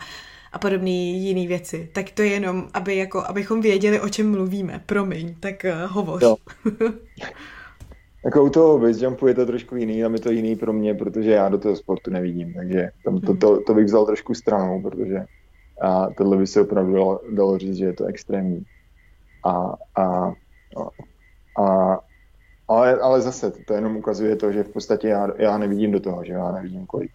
a 0.56 0.60
podobné 0.60 0.90
jiné 0.90 1.48
věci. 1.48 1.90
Tak 1.94 2.12
to 2.12 2.22
je 2.22 2.28
jenom, 2.28 2.68
aby 2.74 2.96
jako, 2.96 3.24
abychom 3.28 3.62
věděli, 3.62 4.02
o 4.02 4.10
čem 4.10 4.32
mluvíme. 4.32 4.82
Promiň, 4.86 5.36
tak 5.40 5.66
uh, 5.66 5.92
hovoř. 5.92 6.24
Jo. 6.24 6.36
jako 8.26 8.44
u 8.44 8.50
toho 8.50 8.88
jumpu 8.88 9.28
je 9.28 9.34
to 9.34 9.46
trošku 9.46 9.76
jiný, 9.76 10.04
a 10.04 10.12
je 10.12 10.20
to 10.20 10.32
jiný 10.32 10.56
pro 10.56 10.74
mě, 10.74 10.94
protože 10.94 11.32
já 11.32 11.50
do 11.50 11.58
toho 11.58 11.76
sportu 11.76 12.12
nevidím, 12.12 12.54
takže 12.54 12.90
tam 13.04 13.22
to, 13.22 13.36
to, 13.36 13.62
to 13.62 13.74
bych 13.74 13.86
vzal 13.86 14.06
trošku 14.06 14.34
stranou, 14.34 14.82
protože 14.82 15.26
a 15.82 16.08
tohle 16.18 16.38
by 16.38 16.48
se 16.48 16.62
opravdu 16.62 16.94
dalo, 16.94 17.22
dalo 17.32 17.58
říct, 17.58 17.76
že 17.76 17.86
je 17.86 17.94
to 17.94 18.06
extrémní. 18.06 18.64
A, 19.46 19.74
a, 19.96 20.34
a, 21.64 22.00
ale, 22.68 23.00
ale 23.00 23.22
zase, 23.22 23.52
to 23.52 23.74
jenom 23.74 23.98
ukazuje 23.98 24.36
to, 24.36 24.52
že 24.52 24.64
v 24.64 24.70
podstatě 24.70 25.08
já, 25.08 25.28
já 25.38 25.58
nevidím 25.58 25.92
do 25.92 26.00
toho, 26.00 26.24
že 26.24 26.34
já 26.34 26.52
nevidím, 26.52 26.86
kolik, 26.86 27.12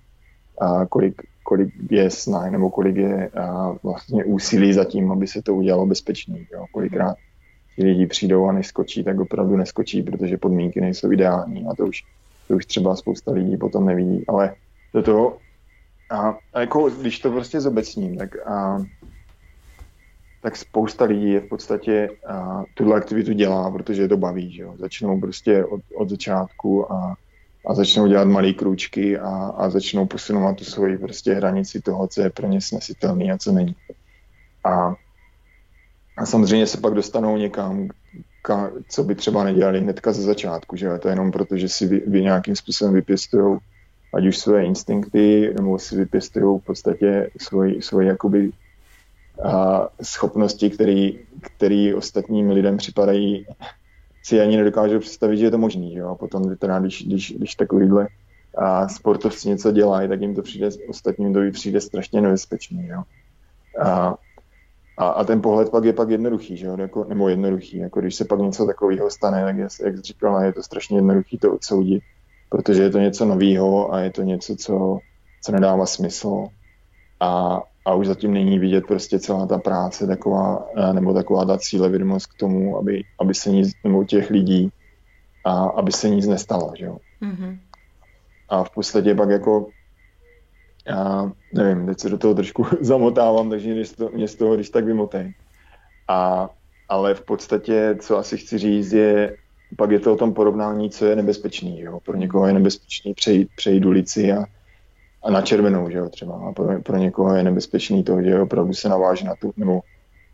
a 0.60 0.86
kolik, 0.86 1.22
kolik 1.50 1.74
je 1.90 2.10
snah 2.10 2.50
nebo 2.50 2.70
kolik 2.70 2.96
je 2.96 3.28
a, 3.28 3.74
vlastně 3.82 4.24
úsilí 4.24 4.72
za 4.72 4.84
tím, 4.84 5.12
aby 5.12 5.26
se 5.26 5.42
to 5.42 5.54
udělalo 5.54 5.86
bezpečný. 5.86 6.46
Jo. 6.52 6.64
Kolikrát 6.72 7.16
ti 7.76 7.84
lidi 7.84 8.06
přijdou 8.06 8.46
a 8.46 8.52
neskočí, 8.52 9.04
tak 9.04 9.20
opravdu 9.20 9.56
neskočí, 9.56 10.02
protože 10.02 10.38
podmínky 10.38 10.80
nejsou 10.80 11.12
ideální 11.12 11.66
a 11.66 11.74
to 11.74 11.86
už, 11.86 12.02
to 12.48 12.54
už 12.54 12.66
třeba 12.66 12.96
spousta 12.96 13.32
lidí 13.32 13.56
potom 13.56 13.86
nevidí, 13.86 14.24
ale 14.28 14.54
do 14.94 15.02
toho, 15.02 15.38
a, 16.10 16.38
a 16.54 16.60
jako 16.60 16.90
když 16.90 17.18
to 17.18 17.30
prostě 17.30 17.60
zobecním, 17.60 18.16
tak 18.16 18.46
a, 18.46 18.82
tak 20.42 20.56
spousta 20.56 21.04
lidí 21.04 21.30
je 21.30 21.40
v 21.40 21.48
podstatě 21.48 22.10
a, 22.26 22.64
tuhle 22.74 22.96
aktivitu 22.96 23.32
dělá, 23.32 23.70
protože 23.70 24.02
je 24.02 24.08
to 24.08 24.16
baví, 24.16 24.52
že 24.52 24.62
jo. 24.62 24.74
Začnou 24.78 25.20
prostě 25.20 25.64
od, 25.64 25.80
od 25.94 26.10
začátku 26.10 26.92
a, 26.92 27.14
a 27.66 27.74
začnou 27.74 28.06
dělat 28.06 28.28
malé 28.28 28.52
krůčky 28.52 29.18
a, 29.18 29.28
a 29.56 29.70
začnou 29.70 30.06
posunovat 30.06 30.56
tu 30.56 30.64
svoji 30.64 30.98
prostě 30.98 31.34
hranici 31.34 31.80
toho, 31.80 32.06
co 32.06 32.22
je 32.22 32.30
pro 32.30 32.46
ně 32.46 32.60
snesitelný 32.60 33.32
a 33.32 33.38
co 33.38 33.52
není. 33.52 33.76
A, 34.64 34.94
a 36.16 36.26
samozřejmě 36.26 36.66
se 36.66 36.80
pak 36.80 36.94
dostanou 36.94 37.36
někam, 37.36 37.88
ka, 38.42 38.70
co 38.88 39.04
by 39.04 39.14
třeba 39.14 39.44
nedělali 39.44 39.80
hnedka 39.80 40.12
ze 40.12 40.22
začátku, 40.22 40.76
že. 40.76 40.98
To 40.98 41.08
je 41.08 41.12
jenom 41.12 41.32
proto, 41.32 41.56
že 41.56 41.68
si 41.68 41.86
vy, 41.86 42.02
vy 42.06 42.22
nějakým 42.22 42.56
způsobem 42.56 42.94
vypěstují 42.94 43.58
ať 44.14 44.26
už 44.26 44.38
svoje 44.38 44.64
instinkty, 44.64 45.54
nebo 45.56 45.78
si 45.78 45.96
vypěstují 45.96 46.58
v 46.58 46.64
podstatě 46.64 47.30
svoji, 47.40 47.82
svoji 47.82 48.08
jakoby 48.08 48.50
a 49.44 49.88
schopnosti, 50.02 50.70
který 51.56 51.94
ostatním 51.94 52.50
lidem 52.50 52.76
připadají, 52.76 53.46
si 54.22 54.40
ani 54.40 54.56
nedokážou 54.56 54.98
představit, 54.98 55.36
že 55.36 55.44
je 55.44 55.50
to 55.50 55.58
možný. 55.58 55.94
Jo? 55.94 56.08
A 56.08 56.14
potom 56.14 56.56
teda, 56.56 56.78
když, 56.78 57.06
když, 57.06 57.32
když 57.32 57.54
takovýhle 57.54 58.08
a 58.58 58.88
sportovci 58.88 59.48
něco 59.48 59.72
dělají, 59.72 60.08
tak 60.08 60.20
jim 60.20 60.34
to 60.34 60.42
přijde, 60.42 60.68
ostatním 60.88 61.34
to 61.34 61.40
přijde 61.52 61.80
strašně 61.80 62.20
nebezpečný. 62.20 62.86
Jo? 62.86 63.02
A, 63.82 64.14
a, 64.98 65.08
a, 65.08 65.24
ten 65.24 65.42
pohled 65.42 65.70
pak 65.70 65.84
je 65.84 65.92
pak 65.92 66.10
jednoduchý, 66.10 66.56
že 66.56 66.66
jo? 66.66 66.76
Jako, 66.78 67.04
nebo 67.04 67.28
jednoduchý. 67.28 67.78
Jako 67.78 68.00
když 68.00 68.14
se 68.14 68.24
pak 68.24 68.40
něco 68.40 68.66
takového 68.66 69.10
stane, 69.10 69.44
tak 69.44 69.56
je, 69.56 69.68
jak 69.84 69.96
jsi 69.96 70.14
je 70.42 70.52
to 70.52 70.62
strašně 70.62 70.98
jednoduchý 70.98 71.38
to 71.38 71.54
odsoudit, 71.54 72.02
protože 72.48 72.82
je 72.82 72.90
to 72.90 72.98
něco 72.98 73.24
nového 73.24 73.94
a 73.94 74.00
je 74.00 74.10
to 74.10 74.22
něco, 74.22 74.56
co, 74.56 74.98
co 75.42 75.52
nedává 75.52 75.86
smysl. 75.86 76.46
A, 77.20 77.62
a 77.84 77.94
už 77.94 78.06
zatím 78.06 78.32
není 78.32 78.58
vidět 78.58 78.86
prostě 78.86 79.18
celá 79.18 79.46
ta 79.46 79.58
práce 79.58 80.06
taková, 80.06 80.68
eh, 80.76 80.92
nebo 80.92 81.14
taková 81.14 81.44
ta 81.44 81.58
cílevědomost 81.58 82.26
k 82.26 82.38
tomu, 82.38 82.78
aby, 82.78 83.04
aby 83.20 83.34
se 83.34 83.50
nic, 83.50 83.72
nebo 83.84 84.04
těch 84.04 84.30
lidí, 84.30 84.72
a 85.44 85.64
aby 85.64 85.92
se 85.92 86.08
nic 86.08 86.26
nestalo, 86.26 86.72
že 86.78 86.84
jo. 86.84 86.96
Mm-hmm. 87.22 87.58
A 88.48 88.64
v 88.64 88.70
podstatě 88.70 89.14
pak 89.14 89.30
jako, 89.30 89.66
já 90.86 91.32
nevím, 91.54 91.86
teď 91.86 92.00
se 92.00 92.08
do 92.08 92.18
toho 92.18 92.34
trošku 92.34 92.66
zamotávám, 92.80 93.50
takže 93.50 93.74
mě 93.74 93.84
z 93.84 93.92
toho, 93.92 94.10
mě 94.10 94.28
z 94.28 94.34
toho 94.34 94.54
když 94.54 94.70
tak 94.70 94.84
vymotej. 94.84 95.34
A, 96.08 96.50
ale 96.88 97.14
v 97.14 97.20
podstatě, 97.20 97.96
co 98.00 98.18
asi 98.18 98.36
chci 98.38 98.58
říct, 98.58 98.92
je, 98.92 99.36
pak 99.76 99.90
je 99.90 100.00
to 100.00 100.12
o 100.12 100.16
tom 100.16 100.34
porovnání, 100.34 100.90
co 100.90 101.06
je 101.06 101.16
nebezpečný. 101.16 101.80
Jo? 101.80 102.00
Pro 102.00 102.16
někoho 102.16 102.46
je 102.46 102.52
nebezpečný 102.52 103.14
přejít, 103.14 103.48
přejít 103.56 103.84
ulici 103.84 104.32
a, 104.32 104.44
a 105.22 105.30
na 105.30 105.42
červenou, 105.42 105.90
že 105.90 105.98
jo, 105.98 106.08
třeba. 106.08 106.34
A 106.48 106.52
pro, 106.52 106.82
pro 106.82 106.96
někoho 106.96 107.34
je 107.34 107.42
nebezpečný 107.42 108.04
to, 108.04 108.22
že 108.22 108.40
opravdu 108.40 108.72
se 108.72 108.88
naváže 108.88 109.24
na 109.24 109.34
tu, 109.34 109.52
nebo 109.56 109.80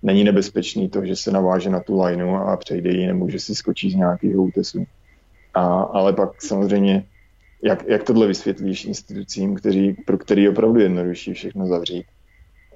není 0.02 0.24
nebezpečný 0.24 0.88
to, 0.88 1.04
že 1.04 1.16
se 1.16 1.30
naváže 1.30 1.70
na 1.70 1.80
tu 1.80 2.02
lineu 2.02 2.34
a 2.34 2.56
přejde 2.56 2.90
ji, 2.90 3.06
nebo 3.06 3.28
že 3.28 3.40
si 3.40 3.54
skočí 3.54 3.90
z 3.90 3.94
nějakého 3.94 4.42
útesu. 4.42 4.86
A, 5.54 5.82
ale 5.82 6.12
pak 6.12 6.42
samozřejmě, 6.42 7.04
jak, 7.62 7.88
jak 7.88 8.02
tohle 8.02 8.26
vysvětlíš 8.26 8.84
institucím, 8.84 9.54
kteří, 9.54 9.92
pro 10.06 10.18
který 10.18 10.42
je 10.42 10.50
opravdu 10.50 10.80
jednodušší 10.80 11.32
všechno 11.32 11.66
zavřít, 11.66 12.06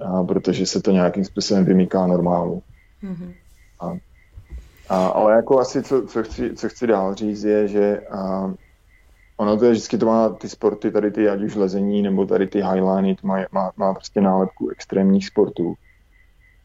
a 0.00 0.24
protože 0.24 0.66
se 0.66 0.82
to 0.82 0.90
nějakým 0.90 1.24
způsobem 1.24 1.64
vymýká 1.64 2.06
normálu. 2.06 2.62
Mm-hmm. 3.02 3.34
A, 3.80 3.96
a, 4.88 5.06
ale 5.06 5.32
jako 5.32 5.60
asi, 5.60 5.82
co, 5.82 6.02
co, 6.06 6.22
chci, 6.22 6.54
co 6.54 6.68
chci 6.68 6.86
dál 6.86 7.14
říct, 7.14 7.44
je, 7.44 7.68
že 7.68 8.00
a, 8.00 8.54
ono 9.40 9.56
to 9.56 9.64
je 9.64 9.70
vždycky 9.70 9.98
to 9.98 10.06
má 10.06 10.28
ty 10.28 10.48
sporty, 10.48 10.90
tady 10.90 11.10
ty 11.10 11.28
ať 11.28 11.40
už 11.40 11.54
lezení 11.54 12.02
nebo 12.02 12.26
tady 12.26 12.46
ty 12.46 12.60
highliny, 12.62 13.14
to 13.14 13.26
má, 13.26 13.38
má, 13.52 13.72
má 13.76 13.94
prostě 13.94 14.20
nálepku 14.20 14.68
extrémních 14.68 15.26
sportů. 15.26 15.74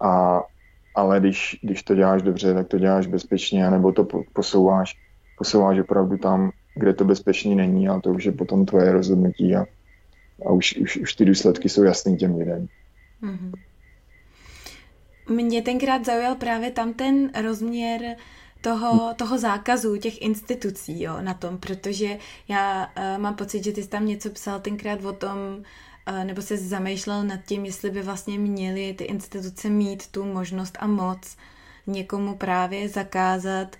A, 0.01 0.43
ale 0.95 1.19
když, 1.19 1.59
když 1.61 1.83
to 1.83 1.95
děláš 1.95 2.21
dobře, 2.21 2.53
tak 2.53 2.67
to 2.67 2.79
děláš 2.79 3.07
bezpečně, 3.07 3.71
nebo 3.71 3.91
to 3.91 4.07
posouváš, 4.33 4.93
posouváš 5.37 5.79
opravdu 5.79 6.17
tam, 6.17 6.51
kde 6.75 6.93
to 6.93 7.05
bezpečný 7.05 7.55
není 7.55 7.89
a 7.89 7.99
to 7.99 8.09
už 8.09 8.25
je 8.25 8.31
potom 8.31 8.65
tvoje 8.65 8.91
rozhodnutí 8.91 9.55
a, 9.55 9.65
a 10.45 10.51
už, 10.51 10.77
už, 10.77 10.97
už 10.97 11.13
ty 11.13 11.25
důsledky 11.25 11.69
jsou 11.69 11.83
jasný 11.83 12.17
těm 12.17 12.35
lidem. 12.35 12.67
Mm-hmm. 13.23 13.51
Mě 15.29 15.61
tenkrát 15.61 16.05
zaujal 16.05 16.35
právě 16.35 16.71
tam 16.71 16.93
ten 16.93 17.31
rozměr 17.43 18.15
toho, 18.65 19.13
toho 19.13 19.37
zákazu 19.37 19.97
těch 19.97 20.21
institucí 20.21 21.01
jo, 21.01 21.17
na 21.21 21.33
tom, 21.33 21.57
protože 21.57 22.17
já 22.47 22.85
uh, 22.97 23.21
mám 23.21 23.35
pocit, 23.35 23.63
že 23.63 23.71
ty 23.71 23.83
jsi 23.83 23.89
tam 23.89 24.05
něco 24.05 24.29
psal 24.29 24.59
tenkrát 24.59 25.05
o 25.05 25.13
tom, 25.13 25.37
uh, 26.09 26.23
nebo 26.23 26.41
se 26.41 26.57
zamýšlel 26.57 27.23
nad 27.23 27.39
tím, 27.45 27.65
jestli 27.65 27.91
by 27.91 28.01
vlastně 28.01 28.39
měly 28.39 28.93
ty 28.93 29.03
instituce 29.03 29.69
mít 29.69 30.07
tu 30.07 30.25
možnost 30.25 30.77
a 30.79 30.87
moc 30.87 31.37
někomu 31.87 32.35
právě 32.35 32.89
zakázat 32.89 33.75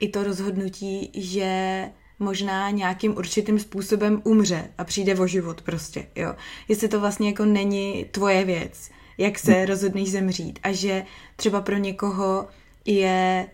i 0.00 0.08
to 0.08 0.22
rozhodnutí, 0.22 1.10
že 1.14 1.84
možná 2.18 2.70
nějakým 2.70 3.16
určitým 3.16 3.58
způsobem 3.58 4.22
umře 4.24 4.70
a 4.78 4.84
přijde 4.84 5.14
o 5.14 5.26
život 5.26 5.62
prostě, 5.62 6.06
jo. 6.16 6.34
Jestli 6.68 6.88
to 6.88 7.00
vlastně 7.00 7.28
jako 7.28 7.44
není 7.44 8.04
tvoje 8.10 8.44
věc, 8.44 8.90
jak 9.18 9.38
se 9.38 9.66
rozhodneš 9.66 10.10
zemřít 10.10 10.58
a 10.62 10.72
že 10.72 11.04
třeba 11.36 11.60
pro 11.60 11.76
někoho 11.76 12.48
je 12.84 13.46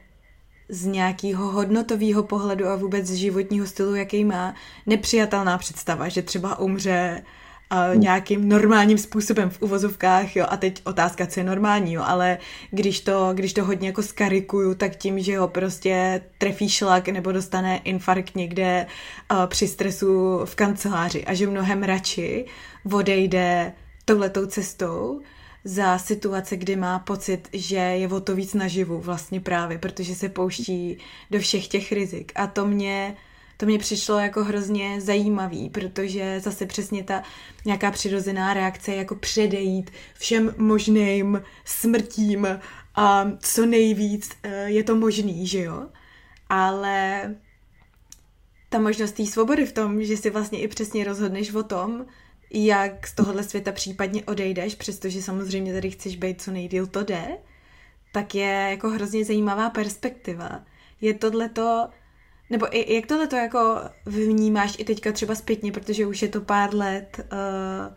z 0.69 0.87
nějakého 0.87 1.51
hodnotového 1.51 2.23
pohledu 2.23 2.67
a 2.67 2.77
vůbec 2.77 3.07
z 3.07 3.15
životního 3.15 3.67
stylu, 3.67 3.95
jaký 3.95 4.25
má, 4.25 4.55
nepřijatelná 4.87 5.59
představa, 5.59 6.09
že 6.09 6.23
třeba 6.23 6.59
umře 6.59 7.23
a 7.71 7.95
nějakým 7.95 8.49
normálním 8.49 8.99
způsobem 8.99 9.51
v 9.51 9.63
uvozovkách, 9.63 10.37
jo, 10.37 10.47
a 10.49 10.57
teď 10.57 10.83
otázka, 10.85 11.27
co 11.27 11.41
je 11.41 11.45
normální, 11.45 11.93
jo, 11.93 12.03
ale 12.07 12.39
když 12.71 13.01
to, 13.01 13.31
když 13.35 13.53
to 13.53 13.65
hodně 13.65 13.89
jako 13.89 14.03
skarikuju, 14.03 14.75
tak 14.75 14.97
tím, 14.97 15.19
že 15.19 15.39
ho 15.39 15.49
prostě 15.49 16.21
trefí 16.39 16.69
šlak 16.69 17.09
nebo 17.09 17.33
dostane 17.33 17.77
infarkt 17.85 18.37
někde 18.37 18.87
uh, 19.33 19.47
při 19.47 19.69
stresu 19.69 20.41
v 20.45 20.55
kanceláři 20.55 21.25
a 21.25 21.35
že 21.35 21.47
mnohem 21.47 21.83
radši 21.83 22.45
odejde 22.93 23.73
touhletou 24.05 24.47
cestou, 24.47 25.21
za 25.67 25.99
situace, 25.99 26.57
kdy 26.57 26.77
má 26.77 26.99
pocit, 26.99 27.49
že 27.53 27.77
je 27.77 28.09
o 28.09 28.21
to 28.21 28.35
víc 28.35 28.55
naživu 28.55 29.01
vlastně 29.01 29.41
právě, 29.41 29.79
protože 29.79 30.15
se 30.15 30.29
pouští 30.29 30.99
do 31.31 31.39
všech 31.39 31.69
těch 31.69 31.93
rizik. 31.93 32.33
A 32.35 32.47
to 32.47 32.67
mě, 32.67 33.17
to 33.57 33.67
mě 33.67 33.79
přišlo 33.79 34.19
jako 34.19 34.45
hrozně 34.45 35.01
zajímavý, 35.01 35.71
protože 35.71 36.41
zase 36.41 36.67
přesně 36.67 37.05
ta 37.05 37.23
nějaká 37.65 37.91
přirozená 37.91 38.55
reakce 38.55 38.95
jako 38.95 39.15
předejít 39.15 39.91
všem 40.15 40.55
možným 40.59 41.43
smrtím 41.65 42.47
a 42.95 43.31
co 43.41 43.67
nejvíc 43.67 44.31
eh, 44.43 44.71
je 44.71 44.85
to 44.85 44.97
možný, 44.97 45.47
že 45.47 45.63
jo? 45.63 45.87
Ale 46.49 47.35
ta 48.69 48.79
možnost 48.79 49.13
té 49.13 49.27
svobody 49.27 49.67
v 49.67 49.73
tom, 49.73 50.05
že 50.05 50.17
si 50.17 50.31
vlastně 50.31 50.61
i 50.61 50.69
přesně 50.69 51.05
rozhodneš 51.05 51.55
o 51.55 51.63
tom, 51.63 52.07
jak 52.51 53.07
z 53.07 53.15
tohohle 53.15 53.43
světa 53.43 53.73
případně 53.73 54.25
odejdeš, 54.25 54.75
přestože 54.75 55.23
samozřejmě 55.23 55.73
tady 55.73 55.91
chceš 55.91 56.17
být 56.17 56.43
co 56.43 56.51
nejdíl 56.51 56.87
to 56.87 57.03
jde, 57.03 57.27
tak 58.13 58.35
je 58.35 58.67
jako 58.71 58.91
hrozně 58.91 59.25
zajímavá 59.25 59.71
perspektiva. 59.71 60.65
Je 61.01 61.15
tohleto, 61.15 61.89
nebo 62.51 62.77
i, 62.77 62.95
jak 62.95 63.07
tohleto 63.07 63.37
jako 63.37 63.81
vnímáš 64.07 64.77
i 64.79 64.85
teďka 64.85 65.13
třeba 65.13 65.35
zpětně, 65.35 65.73
protože 65.73 66.07
už 66.07 66.23
je 66.23 66.29
to 66.29 66.41
pár 66.41 66.75
let 66.75 67.21
uh, 67.33 67.97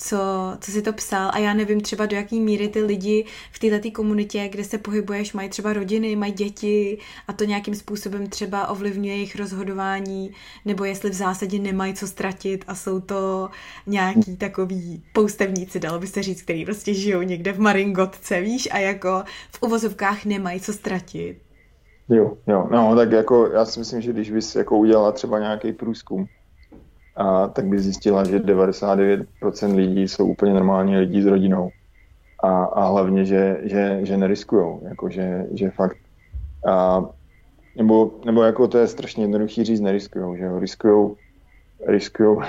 co, 0.00 0.18
co 0.60 0.70
si 0.70 0.82
to 0.82 0.92
psal 0.92 1.30
a 1.32 1.38
já 1.38 1.54
nevím 1.54 1.80
třeba 1.80 2.06
do 2.06 2.16
jaký 2.16 2.40
míry 2.40 2.68
ty 2.68 2.82
lidi 2.82 3.24
v 3.52 3.58
této 3.58 3.90
komunitě, 3.90 4.48
kde 4.48 4.64
se 4.64 4.78
pohybuješ, 4.78 5.32
mají 5.32 5.48
třeba 5.48 5.72
rodiny, 5.72 6.16
mají 6.16 6.32
děti 6.32 6.98
a 7.28 7.32
to 7.32 7.44
nějakým 7.44 7.74
způsobem 7.74 8.26
třeba 8.26 8.68
ovlivňuje 8.68 9.14
jejich 9.14 9.36
rozhodování, 9.36 10.30
nebo 10.64 10.84
jestli 10.84 11.10
v 11.10 11.14
zásadě 11.14 11.58
nemají 11.58 11.94
co 11.94 12.06
ztratit 12.06 12.64
a 12.66 12.74
jsou 12.74 13.00
to 13.00 13.48
nějaký 13.86 14.36
takový 14.36 15.02
poustevníci, 15.12 15.80
dalo 15.80 15.98
by 15.98 16.06
se 16.06 16.22
říct, 16.22 16.42
který 16.42 16.64
prostě 16.64 16.94
žijou 16.94 17.22
někde 17.22 17.52
v 17.52 17.60
Maringotce, 17.60 18.40
víš, 18.40 18.68
a 18.72 18.78
jako 18.78 19.22
v 19.52 19.62
uvozovkách 19.62 20.24
nemají 20.24 20.60
co 20.60 20.72
ztratit. 20.72 21.38
Jo, 22.08 22.36
jo, 22.46 22.68
no 22.70 22.96
tak 22.96 23.12
jako 23.12 23.46
já 23.46 23.64
si 23.64 23.78
myslím, 23.78 24.00
že 24.00 24.12
když 24.12 24.30
bys 24.30 24.54
jako 24.54 24.78
udělala 24.78 25.12
třeba 25.12 25.38
nějaký 25.38 25.72
průzkum, 25.72 26.26
a 27.16 27.48
tak 27.48 27.66
by 27.66 27.80
zjistila, 27.80 28.24
že 28.24 28.38
99% 28.38 29.74
lidí 29.74 30.08
jsou 30.08 30.26
úplně 30.26 30.54
normální 30.54 30.96
lidi 30.96 31.22
s 31.22 31.26
rodinou. 31.26 31.70
A, 32.42 32.64
a 32.64 32.88
hlavně, 32.88 33.24
že, 33.24 33.60
že, 33.62 34.00
že 34.02 34.16
neriskujou, 34.16 34.80
jako 34.84 35.08
že, 35.08 35.46
že 35.52 35.70
fakt 35.70 35.96
a, 36.66 37.04
nebo, 37.76 38.10
nebo 38.24 38.42
jako 38.42 38.68
to 38.68 38.78
je 38.78 38.86
strašně 38.86 39.24
jednoduchý 39.24 39.64
říct, 39.64 39.80
neriskujou, 39.80 40.36
že 40.36 40.44
jo, 40.44 40.58
riskujou, 40.58 41.16
riskujou, 41.86 42.42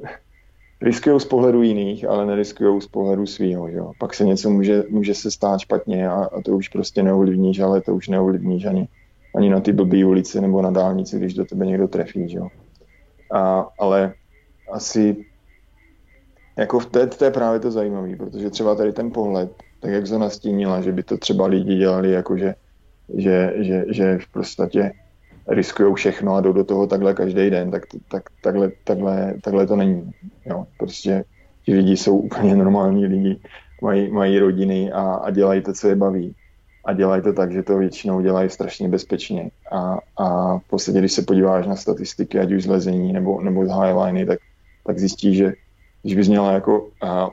riskujou 0.80 1.18
z 1.18 1.24
pohledu 1.24 1.62
jiných, 1.62 2.04
ale 2.08 2.26
neriskujou 2.26 2.80
z 2.80 2.86
pohledu 2.86 3.26
svýho, 3.26 3.70
že 3.70 3.76
jo. 3.76 3.92
Pak 3.98 4.14
se 4.14 4.24
něco 4.24 4.50
může, 4.50 4.84
může 4.88 5.14
se 5.14 5.30
stát 5.30 5.60
špatně 5.60 6.08
a, 6.08 6.24
a 6.24 6.42
to 6.42 6.56
už 6.56 6.68
prostě 6.68 7.02
neovlivníš, 7.02 7.60
ale 7.60 7.80
to 7.80 7.94
už 7.94 8.08
neovlivníš 8.08 8.64
ani, 8.64 8.88
ani 9.34 9.50
na 9.50 9.60
ty 9.60 9.72
blbý 9.72 10.04
ulici 10.04 10.40
nebo 10.40 10.62
na 10.62 10.70
dálnici, 10.70 11.18
když 11.18 11.34
do 11.34 11.44
tebe 11.44 11.66
někdo 11.66 11.88
trefí, 11.88 12.28
že 12.28 12.38
jo. 12.38 12.48
A, 13.34 13.68
ale 13.78 14.14
asi 14.72 15.24
jako 16.58 16.78
v 16.78 16.86
té, 16.86 17.06
to 17.06 17.24
je 17.24 17.30
právě 17.30 17.60
to 17.60 17.70
zajímavé, 17.70 18.16
protože 18.16 18.50
třeba 18.50 18.74
tady 18.74 18.92
ten 18.92 19.10
pohled, 19.10 19.52
tak 19.80 19.90
jak 19.90 20.08
to 20.08 20.18
nastínila, 20.18 20.80
že 20.80 20.92
by 20.92 21.02
to 21.02 21.16
třeba 21.18 21.46
lidi 21.46 21.76
dělali 21.76 22.10
jako, 22.10 22.36
že, 22.36 22.54
že, 23.14 23.54
že, 23.88 24.18
v 24.18 24.32
podstatě 24.32 24.92
riskují 25.48 25.94
všechno 25.94 26.34
a 26.34 26.40
jdou 26.40 26.52
do 26.52 26.64
toho 26.64 26.86
takhle 26.86 27.14
každý 27.14 27.50
den, 27.50 27.70
tak, 27.70 27.82
tak 28.08 28.22
takhle, 28.42 28.72
takhle, 28.84 29.34
takhle 29.42 29.66
to 29.66 29.76
není. 29.76 30.12
Jo. 30.46 30.66
Prostě 30.78 31.24
ti 31.64 31.74
lidi 31.74 31.96
jsou 31.96 32.18
úplně 32.18 32.56
normální 32.56 33.06
lidi, 33.06 33.40
mají, 33.82 34.10
mají 34.10 34.38
rodiny 34.38 34.92
a, 34.92 35.00
a 35.00 35.30
dělají 35.30 35.62
to, 35.62 35.72
co 35.72 35.88
je 35.88 35.96
baví. 35.96 36.34
A 36.84 36.92
dělají 36.92 37.22
to 37.22 37.32
tak, 37.32 37.52
že 37.52 37.62
to 37.62 37.78
většinou 37.78 38.20
dělají 38.20 38.50
strašně 38.50 38.88
bezpečně. 38.88 39.50
A, 39.72 39.98
a 40.16 40.58
v 40.58 40.68
podstatě, 40.68 40.98
když 40.98 41.12
se 41.12 41.22
podíváš 41.22 41.66
na 41.66 41.76
statistiky, 41.76 42.38
ať 42.38 42.52
už 42.52 42.62
z 42.62 42.66
lezení 42.66 43.12
nebo, 43.12 43.40
nebo 43.40 43.66
z 43.66 43.68
highliny, 43.68 44.26
tak, 44.26 44.38
tak 44.86 44.98
zjistíš, 44.98 45.36
že 45.36 45.52
když 46.02 46.14
bys 46.14 46.28
měla 46.28 46.52
jako, 46.52 46.88
a 47.02 47.30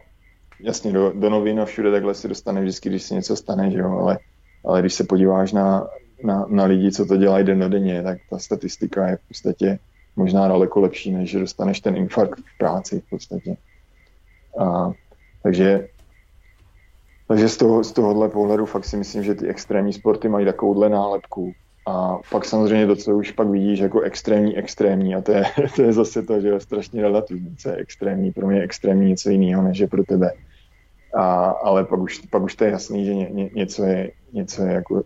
jasně 0.59 0.91
do, 0.91 1.11
do 1.15 1.29
novin 1.29 1.59
a 1.59 1.65
všude 1.65 1.91
takhle 1.91 2.13
se 2.13 2.27
dostane 2.27 2.61
vždycky, 2.61 2.89
když 2.89 3.03
se 3.03 3.13
něco 3.13 3.35
stane, 3.35 3.71
že 3.71 3.79
jo, 3.79 3.91
ale, 3.91 4.19
ale 4.65 4.81
když 4.81 4.93
se 4.93 5.03
podíváš 5.03 5.51
na, 5.51 5.87
na, 6.23 6.45
na 6.49 6.65
lidi, 6.65 6.91
co 6.91 7.05
to 7.05 7.17
dělají 7.17 7.45
dennodenně, 7.45 8.03
tak 8.03 8.17
ta 8.29 8.39
statistika 8.39 9.07
je 9.07 9.17
v 9.17 9.27
podstatě 9.27 9.79
možná 10.15 10.47
daleko 10.47 10.79
lepší, 10.79 11.11
než 11.11 11.29
že 11.29 11.39
dostaneš 11.39 11.79
ten 11.79 11.95
infarkt 11.95 12.39
v 12.39 12.57
práci 12.57 12.99
v 12.99 13.09
podstatě. 13.09 13.57
A, 14.59 14.91
takže 15.43 15.87
takže 17.31 17.49
z, 17.49 17.57
toho, 17.57 17.83
z 17.83 17.91
tohohle 17.91 18.29
pohledu 18.29 18.65
fakt 18.65 18.85
si 18.85 18.97
myslím, 18.97 19.23
že 19.23 19.35
ty 19.35 19.47
extrémní 19.47 19.93
sporty 19.93 20.29
mají 20.29 20.45
takovouhle 20.45 20.89
nálepku. 20.89 21.53
A 21.87 22.17
pak 22.31 22.45
samozřejmě 22.45 22.87
to, 22.87 22.95
co 22.95 23.17
už 23.17 23.31
pak 23.31 23.47
vidíš 23.47 23.79
jako 23.79 24.01
extrémní, 24.01 24.57
extrémní, 24.57 25.15
a 25.15 25.21
to 25.21 25.31
je, 25.31 25.43
to 25.75 25.81
je 25.81 25.93
zase 25.93 26.21
to, 26.21 26.41
že 26.41 26.47
je 26.47 26.59
strašně 26.59 27.01
relativní, 27.01 27.55
co 27.55 27.69
je 27.69 27.75
extrémní. 27.75 28.31
Pro 28.31 28.47
mě 28.47 28.57
je 28.57 28.63
extrémní 28.63 29.09
něco 29.09 29.29
jiného, 29.29 29.63
než 29.63 29.79
je 29.79 29.87
pro 29.87 30.03
tebe. 30.03 30.31
A, 31.15 31.45
ale 31.45 31.85
pak 31.85 31.99
už, 31.99 32.19
pak 32.19 32.43
už 32.43 32.55
to 32.55 32.63
je 32.63 32.71
jasný, 32.71 33.05
že 33.05 33.15
ně, 33.15 33.29
ně, 33.29 33.49
něco, 33.55 33.83
je, 33.83 34.11
něco 34.33 34.63
je 34.63 34.73
jako, 34.73 35.03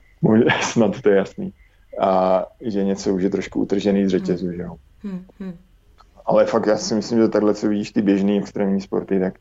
snad 0.60 1.00
to 1.00 1.08
je 1.08 1.16
jasný. 1.16 1.52
A 2.00 2.44
že 2.60 2.84
něco 2.84 3.14
už 3.14 3.22
je 3.22 3.30
trošku 3.30 3.60
utržený 3.60 4.06
z 4.06 4.08
řetězu, 4.08 4.46
hmm. 4.46 4.56
že 4.56 4.62
jo. 4.62 4.76
Hmm, 5.02 5.24
hmm. 5.40 5.56
Ale 6.26 6.46
fakt 6.46 6.66
já 6.66 6.76
si 6.76 6.94
myslím, 6.94 7.18
že 7.18 7.28
takhle, 7.28 7.54
co 7.54 7.68
vidíš 7.68 7.90
ty 7.90 8.02
běžný 8.02 8.38
extrémní 8.38 8.80
sporty, 8.80 9.20
tak 9.20 9.34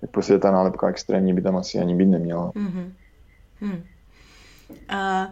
tak 0.00 0.10
prostě 0.10 0.38
ta 0.38 0.50
nálepka 0.50 0.88
extrémní 0.88 1.34
by 1.34 1.42
tam 1.42 1.56
asi 1.56 1.78
ani 1.78 1.94
být 1.94 2.06
neměla. 2.06 2.50
Mm-hmm. 2.50 2.92
Hmm. 3.60 3.82
A 4.88 5.28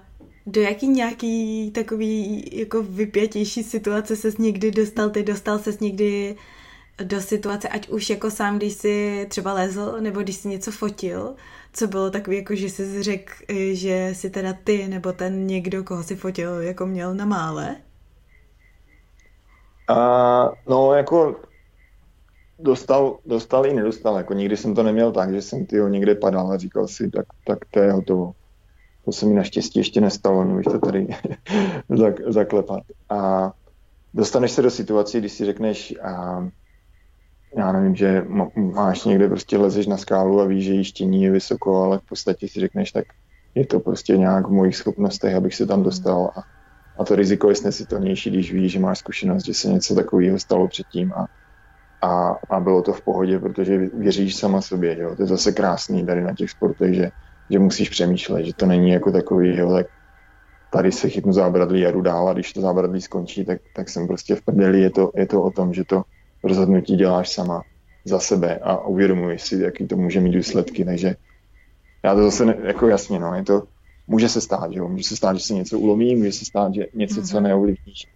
do 0.47 0.61
jaký 0.61 0.89
nějaký 0.89 1.71
takový 1.71 2.45
jako 2.53 2.83
vypětější 2.83 3.63
situace 3.63 4.17
ses 4.17 4.39
někdy 4.39 4.71
dostal? 4.71 5.11
Ty 5.11 5.23
dostal 5.23 5.59
ses 5.59 5.81
někdy 5.81 6.37
do 7.05 7.21
situace, 7.21 7.69
ať 7.69 7.89
už 7.89 8.11
jako 8.11 8.31
sám, 8.31 8.57
když 8.57 8.73
jsi 8.73 9.27
třeba 9.31 9.53
lezl, 9.53 9.97
nebo 10.01 10.23
když 10.23 10.37
jsi 10.37 10.49
něco 10.49 10.71
fotil, 10.71 11.35
co 11.73 11.87
bylo 11.87 12.11
takový, 12.11 12.37
jako 12.37 12.55
že 12.55 12.71
jsi 12.71 13.03
řekl, 13.03 13.33
že 13.73 14.11
si 14.13 14.31
teda 14.31 14.53
ty, 14.65 14.89
nebo 14.89 15.13
ten 15.13 15.47
někdo, 15.47 15.85
koho 15.85 16.03
si 16.03 16.17
fotil, 16.17 16.61
jako 16.61 16.87
měl 16.87 17.15
na 17.15 17.25
mále? 17.25 17.77
Uh, 19.91 20.55
no, 20.69 20.95
jako 20.95 21.37
dostal, 22.59 23.19
dostal 23.27 23.67
i 23.67 23.75
nedostal. 23.75 24.17
Jako 24.17 24.35
nikdy 24.35 24.57
jsem 24.57 24.75
to 24.75 24.83
neměl 24.83 25.13
tak, 25.13 25.33
že 25.35 25.43
jsem 25.43 25.67
tyho 25.67 25.89
někde 25.89 26.15
padal 26.15 26.53
a 26.53 26.59
říkal 26.59 26.89
si, 26.89 27.11
tak, 27.11 27.27
tak 27.47 27.59
to 27.71 27.81
je 27.81 27.93
hotovo. 27.93 28.33
To 29.05 29.13
se 29.13 29.27
mi 29.27 29.35
naštěstí 29.35 29.79
ještě 29.79 30.01
nestalo, 30.01 30.45
můžeš 30.45 30.65
to 30.65 30.79
tady 30.79 31.07
zaklepat. 32.27 32.83
A 33.11 33.53
dostaneš 34.15 34.51
se 34.51 34.63
do 34.63 34.71
situací, 34.71 35.19
když 35.19 35.33
si 35.33 35.45
řekneš, 35.45 35.95
a 36.03 36.49
já 37.57 37.73
nevím, 37.73 37.97
že 37.97 38.25
máš 38.57 39.05
někde 39.05 39.29
prostě 39.29 39.59
lezeš 39.59 39.87
na 39.87 39.97
skálu 39.97 40.41
a 40.41 40.45
víš, 40.45 40.65
že 40.65 40.73
jištění 40.73 41.23
je 41.23 41.31
vysoko, 41.31 41.83
ale 41.83 41.99
v 41.99 42.03
podstatě 42.09 42.49
si 42.49 42.61
řekneš, 42.61 42.93
tak 42.93 43.05
je 43.55 43.67
to 43.67 43.81
prostě 43.81 44.17
nějak 44.17 44.47
v 44.47 44.51
mojich 44.51 44.77
schopnostech, 44.77 45.35
abych 45.35 45.55
se 45.55 45.67
tam 45.67 45.83
dostal 45.83 46.31
a, 46.37 46.43
a 46.99 47.05
to 47.05 47.17
riziko 47.17 47.49
je 47.49 47.55
snesitelnější, 47.55 48.31
když 48.31 48.53
víš, 48.53 48.73
že 48.73 48.79
máš 48.79 48.99
zkušenost, 48.99 49.45
že 49.45 49.55
se 49.55 49.69
něco 49.69 49.95
takového 49.95 50.39
stalo 50.39 50.69
předtím 50.69 51.13
a, 51.13 51.27
a, 52.03 52.37
a 52.51 52.61
bylo 52.61 52.83
to 52.83 52.93
v 52.93 53.03
pohodě, 53.03 53.39
protože 53.39 53.79
věříš 53.79 54.37
sama 54.37 54.61
sobě, 54.61 54.99
jo. 54.99 55.17
To 55.17 55.23
je 55.23 55.27
zase 55.27 55.53
krásný 55.53 56.07
tady 56.07 56.23
na 56.23 56.35
těch 56.35 56.51
sportech, 56.51 56.95
že, 56.95 57.11
že 57.51 57.59
musíš 57.59 57.89
přemýšlet, 57.89 58.45
že 58.45 58.55
to 58.55 58.67
není 58.67 58.91
jako 58.91 59.13
takový, 59.13 59.57
jo, 59.57 59.73
tak 59.73 59.87
tady 60.73 60.93
se 60.93 61.09
chytnu 61.09 61.33
zábradlí 61.33 61.87
a 61.87 61.91
jdu 61.91 62.01
dál 62.01 62.29
a 62.29 62.33
když 62.33 62.53
to 62.53 62.61
zábradlí 62.61 63.01
skončí, 63.01 63.45
tak, 63.45 63.59
tak 63.77 63.89
jsem 63.89 64.07
prostě 64.07 64.35
v 64.35 64.43
prdeli. 64.43 64.81
Je 64.81 64.91
to, 64.91 65.11
je 65.17 65.27
to 65.27 65.43
o 65.43 65.51
tom, 65.51 65.75
že 65.75 65.85
to 65.85 66.03
rozhodnutí 66.45 66.97
děláš 66.97 67.29
sama 67.29 67.63
za 68.05 68.19
sebe 68.19 68.59
a 68.59 68.87
uvědomuješ 68.87 69.43
si, 69.43 69.63
jaký 69.63 69.87
to 69.87 69.97
může 69.97 70.21
mít 70.21 70.33
důsledky, 70.33 70.85
takže 70.85 71.17
já 72.05 72.15
to 72.15 72.23
zase, 72.23 72.45
ne, 72.45 72.57
jako 72.63 72.89
jasně, 72.89 73.19
no, 73.19 73.35
je 73.35 73.45
to, 73.45 73.63
může 74.07 74.29
se 74.29 74.41
stát, 74.41 74.71
jo, 74.73 74.89
může 74.89 75.05
se 75.05 75.17
stát, 75.17 75.37
že 75.37 75.45
se 75.45 75.55
něco 75.55 75.79
ulomí, 75.79 76.17
může 76.17 76.33
se 76.33 76.45
stát, 76.45 76.75
že 76.75 76.87
něco, 76.95 77.23
co 77.23 77.37
mhm. 77.37 77.45
neovlivníš 77.45 78.09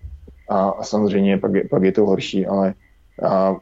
a, 0.48 0.68
a 0.68 0.82
samozřejmě 0.82 1.38
pak 1.38 1.54
je, 1.54 1.68
pak 1.68 1.82
je 1.82 1.92
to 1.92 2.06
horší, 2.06 2.46
ale 2.46 2.74
a 3.22 3.56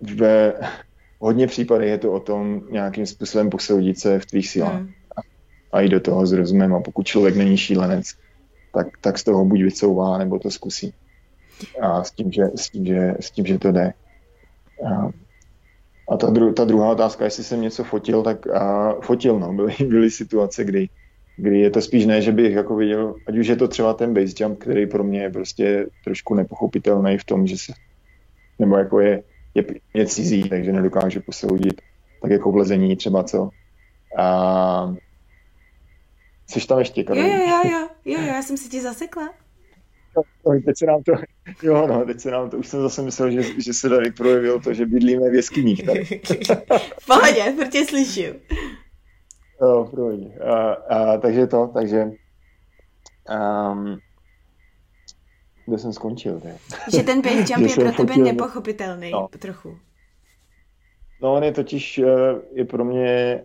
ve 0.00 0.54
hodně 1.18 1.46
případech 1.46 1.88
je 1.88 1.98
to 1.98 2.12
o 2.12 2.20
tom 2.20 2.62
nějakým 2.70 3.06
způsobem 3.06 3.50
posoudit 3.50 3.98
se 3.98 4.18
v 4.18 4.26
tvých 4.26 4.48
silách 4.48 4.74
hmm. 4.74 4.90
a, 5.72 5.80
jít 5.80 5.88
do 5.88 6.00
toho 6.00 6.26
s 6.26 6.32
rozumem 6.32 6.74
a 6.74 6.80
pokud 6.80 7.06
člověk 7.06 7.36
není 7.36 7.56
šílenec, 7.56 8.06
tak, 8.74 8.86
tak 9.00 9.18
z 9.18 9.24
toho 9.24 9.44
buď 9.44 9.62
vycouvá, 9.62 10.18
nebo 10.18 10.38
to 10.38 10.50
zkusí. 10.50 10.94
A 11.80 12.04
s 12.04 12.10
tím, 12.10 12.32
že, 12.32 12.42
s 12.54 12.70
tím, 12.70 12.86
že, 12.86 13.14
s 13.20 13.30
tím, 13.30 13.46
že 13.46 13.58
to 13.58 13.72
jde. 13.72 13.92
A, 14.86 15.10
a 16.10 16.16
ta, 16.16 16.30
dru, 16.30 16.52
ta 16.52 16.64
druhá 16.64 16.92
otázka, 16.92 17.24
jestli 17.24 17.44
jsem 17.44 17.60
něco 17.60 17.84
fotil, 17.84 18.22
tak 18.22 18.46
a, 18.46 18.94
fotil, 19.00 19.38
no. 19.38 19.52
Byly, 19.52 19.74
byly 19.88 20.10
situace, 20.10 20.64
kdy, 20.64 20.88
kdy 21.36 21.60
je 21.60 21.70
to 21.70 21.80
spíš 21.80 22.06
ne, 22.06 22.22
že 22.22 22.32
bych 22.32 22.52
jako 22.52 22.76
viděl, 22.76 23.14
ať 23.26 23.36
už 23.36 23.46
je 23.46 23.56
to 23.56 23.68
třeba 23.68 23.94
ten 23.94 24.14
base 24.14 24.34
jump, 24.40 24.58
který 24.58 24.86
pro 24.86 25.04
mě 25.04 25.22
je 25.22 25.30
prostě 25.30 25.86
trošku 26.04 26.34
nepochopitelný 26.34 27.18
v 27.18 27.24
tom, 27.24 27.46
že 27.46 27.58
se, 27.58 27.72
nebo 28.58 28.76
jako 28.76 29.00
je, 29.00 29.22
je, 29.58 29.64
je 29.94 30.06
cizí, 30.06 30.48
takže 30.48 30.72
nedokážu 30.72 31.20
posoudit, 31.20 31.80
tak 32.22 32.30
jako 32.30 32.52
v 32.52 32.56
lezení 32.56 32.96
třeba 32.96 33.24
co. 33.24 33.50
A 34.18 34.94
Jsi 36.50 36.66
tam 36.66 36.78
ještě, 36.78 37.04
Karol? 37.04 37.22
Jo, 37.22 37.28
jo, 37.28 37.60
jo, 37.64 37.88
jo, 38.04 38.20
jo, 38.20 38.26
já 38.26 38.42
jsem 38.42 38.56
si 38.56 38.68
ti 38.68 38.80
zasekla. 38.80 39.34
No, 40.16 40.60
teď 40.64 40.78
se 40.78 40.86
nám 40.86 41.02
to, 41.02 41.12
jo, 41.62 41.86
no, 41.86 42.04
teď 42.04 42.20
se 42.20 42.30
nám 42.30 42.50
to, 42.50 42.58
už 42.58 42.66
jsem 42.66 42.80
zase 42.80 43.02
myslel, 43.02 43.30
že, 43.30 43.42
že 43.60 43.72
se 43.72 43.88
tady 43.88 44.10
projevil 44.10 44.60
to, 44.60 44.74
že 44.74 44.86
bydlíme 44.86 45.30
v 45.30 45.34
jeskyních 45.34 45.86
tady. 45.86 46.04
v 47.00 47.06
pohodě, 47.06 47.54
protože 47.56 47.84
slyším. 47.84 48.34
Jo, 49.62 49.90
v 49.92 50.42
A, 50.42 50.72
a, 50.72 51.18
takže 51.18 51.46
to, 51.46 51.70
takže 51.74 52.04
um, 53.30 53.98
kde 55.68 55.78
jsem 55.78 55.92
skončil. 55.92 56.40
Ne? 56.44 56.56
Že 56.96 57.02
ten 57.02 57.22
jump 57.26 57.68
je 57.68 57.74
pro 57.74 57.92
tebe 57.92 57.92
fotil... 57.92 58.24
nepochopitelný 58.24 59.10
no. 59.10 59.28
trochu. 59.38 59.76
No 61.22 61.34
on 61.34 61.44
je 61.44 61.52
totiž, 61.52 61.98
eh, 61.98 62.06
je 62.52 62.64
pro 62.64 62.84
mě, 62.84 63.40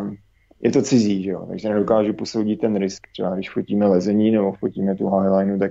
um, 0.00 0.16
je 0.60 0.72
to 0.72 0.82
cizí, 0.82 1.22
že 1.22 1.30
jo, 1.30 1.46
takže 1.48 1.68
nedokážu 1.68 2.12
posoudit 2.12 2.60
ten 2.60 2.76
risk. 2.76 3.06
Třeba 3.12 3.34
když 3.34 3.50
fotíme 3.50 3.86
lezení 3.86 4.30
nebo 4.30 4.52
fotíme 4.52 4.94
tu 4.94 5.08
highlineu, 5.08 5.58
tak, 5.58 5.70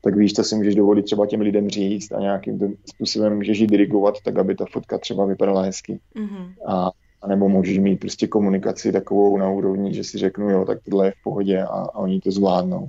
tak 0.00 0.16
víš, 0.16 0.32
to 0.32 0.44
si 0.44 0.56
můžeš 0.56 0.74
dovolit 0.74 1.02
třeba 1.02 1.26
těm 1.26 1.40
lidem 1.40 1.68
říct 1.68 2.12
a 2.12 2.20
nějakým 2.20 2.76
způsobem 2.94 3.36
můžeš 3.36 3.58
ji 3.58 3.66
dirigovat 3.66 4.14
tak, 4.24 4.38
aby 4.38 4.54
ta 4.54 4.64
fotka 4.72 4.98
třeba 4.98 5.24
vypadala 5.26 5.62
hezky. 5.62 5.98
Mm-hmm. 6.16 6.54
A, 6.66 6.90
a 7.22 7.28
nebo 7.28 7.48
můžeš 7.48 7.78
mít 7.78 8.00
prostě 8.00 8.26
komunikaci 8.26 8.92
takovou 8.92 9.38
na 9.38 9.50
úrovni, 9.50 9.94
že 9.94 10.04
si 10.04 10.18
řeknu, 10.18 10.50
jo, 10.50 10.64
tak 10.64 10.78
tohle 10.84 11.06
je 11.06 11.10
v 11.10 11.22
pohodě 11.24 11.62
a, 11.62 11.66
a 11.66 11.98
oni 11.98 12.20
to 12.20 12.30
zvládnou. 12.30 12.88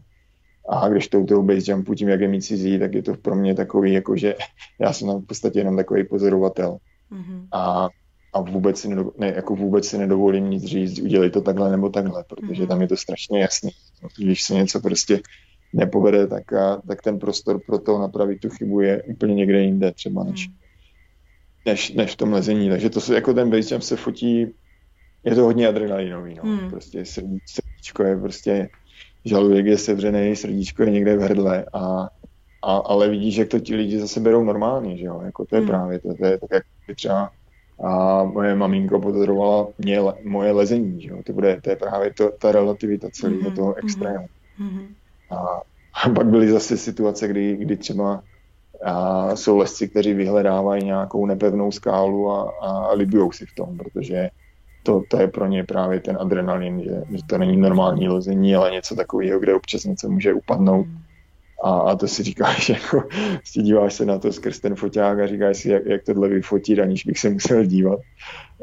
A 0.69 0.89
když 0.89 1.07
to 1.07 1.19
u 1.19 1.25
toho 1.25 1.43
base 1.43 1.71
jumpu 1.71 1.95
tím, 1.95 2.09
jak 2.09 2.21
je 2.21 2.27
mít 2.27 2.41
cizí, 2.41 2.79
tak 2.79 2.93
je 2.93 3.03
to 3.03 3.13
pro 3.13 3.35
mě 3.35 3.55
takový, 3.55 3.93
jako 3.93 4.17
že 4.17 4.35
já 4.79 4.93
jsem 4.93 5.07
v 5.07 5.25
podstatě 5.25 5.59
jenom 5.59 5.75
takový 5.75 6.03
pozorovatel. 6.03 6.77
Mm-hmm. 7.11 7.47
A, 7.51 7.89
a 8.33 8.41
vůbec 8.41 8.79
si, 8.79 8.87
nedo, 8.87 9.11
ne, 9.17 9.33
jako 9.35 9.55
vůbec 9.55 9.87
si 9.87 9.97
nedovolím 9.97 10.49
nic 10.49 10.63
říct, 10.63 10.99
udělej 10.99 11.29
to 11.29 11.41
takhle 11.41 11.71
nebo 11.71 11.89
takhle, 11.89 12.23
protože 12.23 12.63
mm-hmm. 12.63 12.67
tam 12.67 12.81
je 12.81 12.87
to 12.87 12.97
strašně 12.97 13.41
jasný. 13.41 13.69
Když 14.17 14.43
se 14.43 14.53
něco 14.53 14.79
prostě 14.79 15.21
nepovede, 15.73 16.27
tak, 16.27 16.53
a, 16.53 16.81
tak 16.87 17.01
ten 17.01 17.19
prostor 17.19 17.61
pro 17.65 17.79
to 17.79 17.99
napravit 17.99 18.39
tu 18.39 18.49
chybu 18.49 18.81
je 18.81 19.03
úplně 19.03 19.35
někde 19.35 19.61
jinde 19.61 19.91
třeba 19.91 20.23
než, 20.23 20.47
mm. 20.47 20.55
než, 21.65 21.91
než 21.91 22.11
v 22.11 22.15
tom 22.15 22.33
lezení. 22.33 22.69
Takže 22.69 22.89
to 22.89 23.01
se 23.01 23.15
jako 23.15 23.33
ten 23.33 23.49
base 23.49 23.73
jump 23.73 23.83
se 23.83 23.95
fotí, 23.95 24.47
je 25.23 25.35
to 25.35 25.43
hodně 25.43 25.67
adrenalinový, 25.67 26.35
no. 26.35 26.43
Mm. 26.43 26.69
Prostě 26.69 27.05
srdíčko 27.05 28.03
je 28.03 28.17
prostě 28.17 28.69
žaludek 29.25 29.65
je 29.65 29.77
sevřený, 29.77 30.35
srdíčko 30.35 30.83
je 30.83 30.91
někde 30.91 31.17
v 31.17 31.21
hrdle 31.21 31.65
a, 31.73 32.09
a, 32.61 32.77
ale 32.77 33.09
vidíš, 33.09 33.35
jak 33.35 33.47
to 33.47 33.59
ti 33.59 33.75
lidi 33.75 33.99
zase 33.99 34.19
berou 34.19 34.43
normálně, 34.43 34.97
že 34.97 35.05
jo, 35.05 35.21
jako 35.25 35.45
to 35.45 35.55
je 35.55 35.59
hmm. 35.59 35.69
právě 35.69 35.99
to, 35.99 36.13
to 36.13 36.25
je 36.25 36.37
tak, 36.37 36.51
jak 36.51 36.95
třeba 36.95 37.31
a 37.83 38.23
moje 38.23 38.55
maminko 38.55 38.99
pozorovala 38.99 39.67
mě, 39.77 39.99
moje 40.23 40.51
lezení, 40.51 41.01
že 41.01 41.09
jo, 41.09 41.17
to, 41.25 41.33
bude, 41.33 41.61
to 41.61 41.69
je 41.69 41.75
právě 41.75 42.13
to, 42.13 42.31
ta 42.39 42.51
relativita 42.51 43.09
celého 43.11 43.41
mm-hmm. 43.41 43.55
toho 43.55 43.73
extrému. 43.75 44.27
Mm-hmm. 44.59 44.87
A, 45.29 45.61
A 45.93 46.09
pak 46.09 46.27
byly 46.27 46.49
zase 46.49 46.77
situace, 46.77 47.27
kdy, 47.27 47.55
kdy 47.55 47.77
třeba 47.77 48.23
a 48.83 49.35
jsou 49.35 49.57
lesci, 49.57 49.87
kteří 49.87 50.13
vyhledávají 50.13 50.85
nějakou 50.85 51.25
nepevnou 51.25 51.71
skálu 51.71 52.31
a, 52.31 52.53
a 52.59 52.93
libují 52.93 53.31
si 53.33 53.45
v 53.45 53.55
tom, 53.55 53.77
protože 53.77 54.29
to, 54.83 55.03
to 55.07 55.21
je 55.21 55.27
pro 55.27 55.47
ně 55.47 55.63
právě 55.63 55.99
ten 55.99 56.17
adrenalin, 56.19 56.83
že, 56.83 57.17
že 57.17 57.23
to 57.27 57.37
není 57.37 57.57
normální 57.57 58.09
lození, 58.09 58.55
ale 58.55 58.71
něco 58.71 58.95
takového, 58.95 59.39
kde 59.39 59.53
občas 59.53 59.83
něco 59.83 60.09
může 60.09 60.33
upadnout. 60.33 60.87
A, 61.63 61.79
a 61.79 61.95
to 61.95 62.07
si 62.07 62.23
říkáš, 62.23 62.69
jako, 62.69 63.03
si 63.43 63.61
díváš 63.61 63.93
se 63.93 64.05
na 64.05 64.19
to 64.19 64.33
skrz 64.33 64.59
ten 64.59 64.75
foťák 64.75 65.19
a 65.19 65.27
říkáš 65.27 65.57
si, 65.57 65.69
jak, 65.69 65.85
jak 65.85 66.03
tohle 66.03 66.29
vyfotit, 66.29 66.79
aniž 66.79 67.05
bych 67.05 67.19
se 67.19 67.29
musel 67.29 67.65
dívat. 67.65 67.99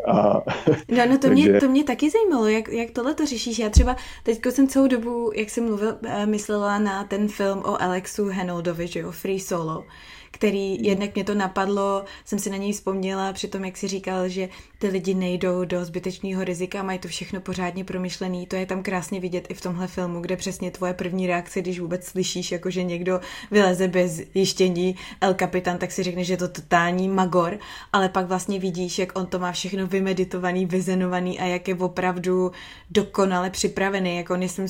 A, 0.06 0.32
no, 0.88 1.06
no 1.08 1.18
to, 1.18 1.28
takže... 1.28 1.50
mě, 1.50 1.60
to 1.60 1.68
mě 1.68 1.84
taky 1.84 2.10
zajímalo, 2.10 2.48
jak, 2.48 2.68
jak 2.68 2.90
tohle 2.90 3.14
to 3.14 3.26
řešíš. 3.26 3.58
Já 3.58 3.70
třeba 3.70 3.96
teď 4.22 4.40
jsem 4.50 4.68
celou 4.68 4.86
dobu, 4.86 5.30
jak 5.34 5.50
jsem 5.50 5.64
mluvil, 5.64 5.96
eh, 6.06 6.26
myslela 6.26 6.78
na 6.78 7.04
ten 7.04 7.28
film 7.28 7.58
o 7.58 7.82
Alexu 7.82 8.26
Henoldovi, 8.26 8.86
že 8.86 9.00
jo, 9.00 9.10
Free 9.10 9.40
Solo 9.40 9.84
který 10.30 10.84
jednak 10.84 11.14
mě 11.14 11.24
to 11.24 11.34
napadlo, 11.34 12.04
jsem 12.24 12.38
si 12.38 12.50
na 12.50 12.56
něj 12.56 12.72
vzpomněla 12.72 13.32
při 13.32 13.48
tom, 13.48 13.64
jak 13.64 13.76
si 13.76 13.88
říkal, 13.88 14.28
že 14.28 14.48
ty 14.78 14.88
lidi 14.88 15.14
nejdou 15.14 15.64
do 15.64 15.84
zbytečného 15.84 16.44
rizika, 16.44 16.82
mají 16.82 16.98
to 16.98 17.08
všechno 17.08 17.40
pořádně 17.40 17.84
promyšlený. 17.84 18.46
To 18.46 18.56
je 18.56 18.66
tam 18.66 18.82
krásně 18.82 19.20
vidět 19.20 19.46
i 19.48 19.54
v 19.54 19.60
tomhle 19.60 19.86
filmu, 19.86 20.20
kde 20.20 20.36
přesně 20.36 20.70
tvoje 20.70 20.94
první 20.94 21.26
reakce, 21.26 21.60
když 21.60 21.80
vůbec 21.80 22.04
slyšíš, 22.04 22.52
jako 22.52 22.70
že 22.70 22.82
někdo 22.82 23.20
vyleze 23.50 23.88
bez 23.88 24.20
jištění 24.34 24.96
El 25.20 25.34
Capitan, 25.34 25.78
tak 25.78 25.92
si 25.92 26.02
řekne, 26.02 26.24
že 26.24 26.32
je 26.32 26.36
to 26.36 26.48
totální 26.48 27.08
magor, 27.08 27.58
ale 27.92 28.08
pak 28.08 28.26
vlastně 28.26 28.58
vidíš, 28.58 28.98
jak 28.98 29.18
on 29.18 29.26
to 29.26 29.38
má 29.38 29.52
všechno 29.52 29.86
vymeditovaný, 29.86 30.66
vyzenovaný 30.66 31.40
a 31.40 31.44
jak 31.44 31.68
je 31.68 31.74
opravdu 31.74 32.52
dokonale 32.90 33.50
připravený, 33.50 34.16
jak 34.16 34.30
on 34.30 34.42
je 34.42 34.48
svým 34.48 34.68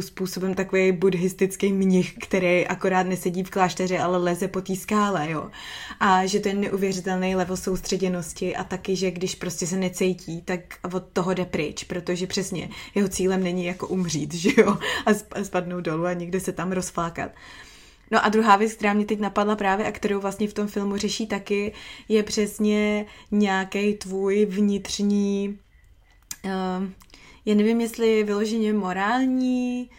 způsobem 0.00 0.54
takový 0.54 0.92
buddhistický 0.92 1.72
mnich, 1.72 2.14
který 2.20 2.66
akorát 2.66 3.02
nesedí 3.02 3.42
v 3.42 3.50
klášteře, 3.50 3.98
ale 3.98 4.18
leze 4.18 4.48
po 4.48 4.60
té 4.60 4.76
skále, 5.02 5.30
jo. 5.30 5.50
A 6.00 6.26
že 6.26 6.40
to 6.40 6.48
je 6.48 6.54
neuvěřitelný 6.54 7.36
level 7.36 7.56
soustředěnosti 7.56 8.56
a 8.56 8.64
taky, 8.64 8.96
že 8.96 9.10
když 9.10 9.34
prostě 9.34 9.66
se 9.66 9.76
necítí, 9.76 10.42
tak 10.42 10.60
od 10.94 11.04
toho 11.12 11.34
jde 11.34 11.44
pryč, 11.44 11.84
protože 11.84 12.26
přesně 12.26 12.68
jeho 12.94 13.08
cílem 13.08 13.42
není 13.42 13.64
jako 13.64 13.86
umřít, 13.86 14.34
že 14.44 14.50
jo, 14.56 14.78
a 15.06 15.44
spadnout 15.44 15.84
dolů 15.84 16.06
a 16.06 16.12
někde 16.12 16.40
se 16.40 16.52
tam 16.52 16.72
rozflákat. 16.72 17.30
No 18.10 18.24
a 18.24 18.28
druhá 18.28 18.56
věc, 18.56 18.72
která 18.72 18.92
mě 18.92 19.04
teď 19.04 19.20
napadla 19.20 19.56
právě 19.56 19.86
a 19.86 19.92
kterou 19.92 20.20
vlastně 20.20 20.48
v 20.48 20.54
tom 20.54 20.66
filmu 20.68 20.96
řeší 20.96 21.26
taky, 21.26 21.72
je 22.08 22.22
přesně 22.22 23.06
nějaký 23.30 23.94
tvůj 23.94 24.46
vnitřní, 24.46 25.58
uh, 26.44 26.88
já 27.44 27.54
nevím, 27.54 27.80
jestli 27.80 28.24
vyloženě 28.24 28.72
morální 28.72 29.90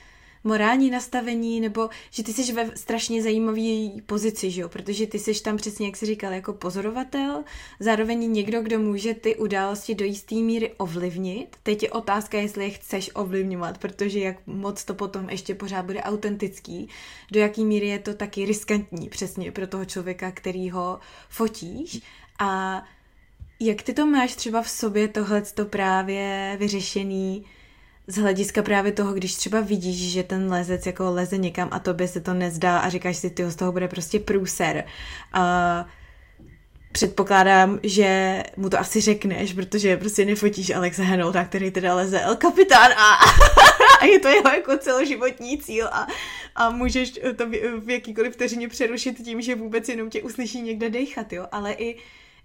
morální 0.43 0.91
nastavení, 0.91 1.59
nebo 1.59 1.89
že 2.11 2.23
ty 2.23 2.33
jsi 2.33 2.53
ve 2.53 2.77
strašně 2.77 3.23
zajímavé 3.23 4.01
pozici, 4.05 4.51
že 4.51 4.61
jo? 4.61 4.69
protože 4.69 5.07
ty 5.07 5.19
jsi 5.19 5.41
tam 5.41 5.57
přesně, 5.57 5.85
jak 5.85 5.97
jsi 5.97 6.05
říkal, 6.05 6.33
jako 6.33 6.53
pozorovatel, 6.53 7.43
zároveň 7.79 8.31
někdo, 8.31 8.61
kdo 8.61 8.79
může 8.79 9.13
ty 9.13 9.35
události 9.35 9.95
do 9.95 10.05
jisté 10.05 10.35
míry 10.35 10.73
ovlivnit. 10.77 11.55
Teď 11.63 11.83
je 11.83 11.89
otázka, 11.89 12.37
jestli 12.37 12.63
je 12.63 12.69
chceš 12.69 13.11
ovlivňovat, 13.13 13.77
protože 13.77 14.19
jak 14.19 14.47
moc 14.47 14.83
to 14.83 14.93
potom 14.93 15.29
ještě 15.29 15.55
pořád 15.55 15.85
bude 15.85 16.01
autentický, 16.01 16.89
do 17.31 17.39
jaký 17.39 17.65
míry 17.65 17.87
je 17.87 17.99
to 17.99 18.13
taky 18.13 18.45
riskantní 18.45 19.09
přesně 19.09 19.51
pro 19.51 19.67
toho 19.67 19.85
člověka, 19.85 20.31
který 20.31 20.69
ho 20.69 20.99
fotíš 21.29 22.01
a 22.39 22.83
jak 23.59 23.81
ty 23.81 23.93
to 23.93 24.05
máš 24.05 24.35
třeba 24.35 24.61
v 24.61 24.69
sobě 24.69 25.07
tohleto 25.07 25.65
právě 25.65 26.55
vyřešený, 26.59 27.45
z 28.07 28.17
hlediska 28.17 28.63
právě 28.63 28.91
toho, 28.91 29.13
když 29.13 29.35
třeba 29.35 29.61
vidíš, 29.61 30.11
že 30.11 30.23
ten 30.23 30.51
lezec 30.51 30.85
jako 30.85 31.11
leze 31.11 31.37
někam 31.37 31.69
a 31.71 31.79
tobě 31.79 32.07
se 32.07 32.21
to 32.21 32.33
nezdá 32.33 32.79
a 32.79 32.89
říkáš 32.89 33.17
si, 33.17 33.29
ty 33.29 33.51
z 33.51 33.55
toho 33.55 33.71
bude 33.71 33.87
prostě 33.87 34.19
průser. 34.19 34.83
A 35.33 35.85
předpokládám, 36.91 37.79
že 37.83 38.43
mu 38.57 38.69
to 38.69 38.79
asi 38.79 39.01
řekneš, 39.01 39.53
protože 39.53 39.97
prostě 39.97 40.25
nefotíš 40.25 40.69
Alexa 40.69 41.03
Henolda, 41.03 41.45
který 41.45 41.71
teda 41.71 41.95
leze 41.95 42.21
El 42.21 42.35
Kapitán 42.35 42.91
a, 42.91 43.13
a 44.01 44.05
je 44.11 44.19
to 44.19 44.27
jeho 44.27 44.49
jako 44.49 44.77
celoživotní 44.77 45.57
cíl 45.57 45.87
a, 45.87 46.07
a 46.55 46.69
můžeš 46.69 47.19
to 47.35 47.49
v, 47.49 47.89
jakýkoliv 47.89 48.33
vteřině 48.33 48.67
přerušit 48.67 49.23
tím, 49.25 49.41
že 49.41 49.55
vůbec 49.55 49.89
jenom 49.89 50.09
tě 50.09 50.21
uslyší 50.21 50.61
někde 50.61 50.89
dechat, 50.89 51.33
jo, 51.33 51.47
ale 51.51 51.73
i 51.73 51.97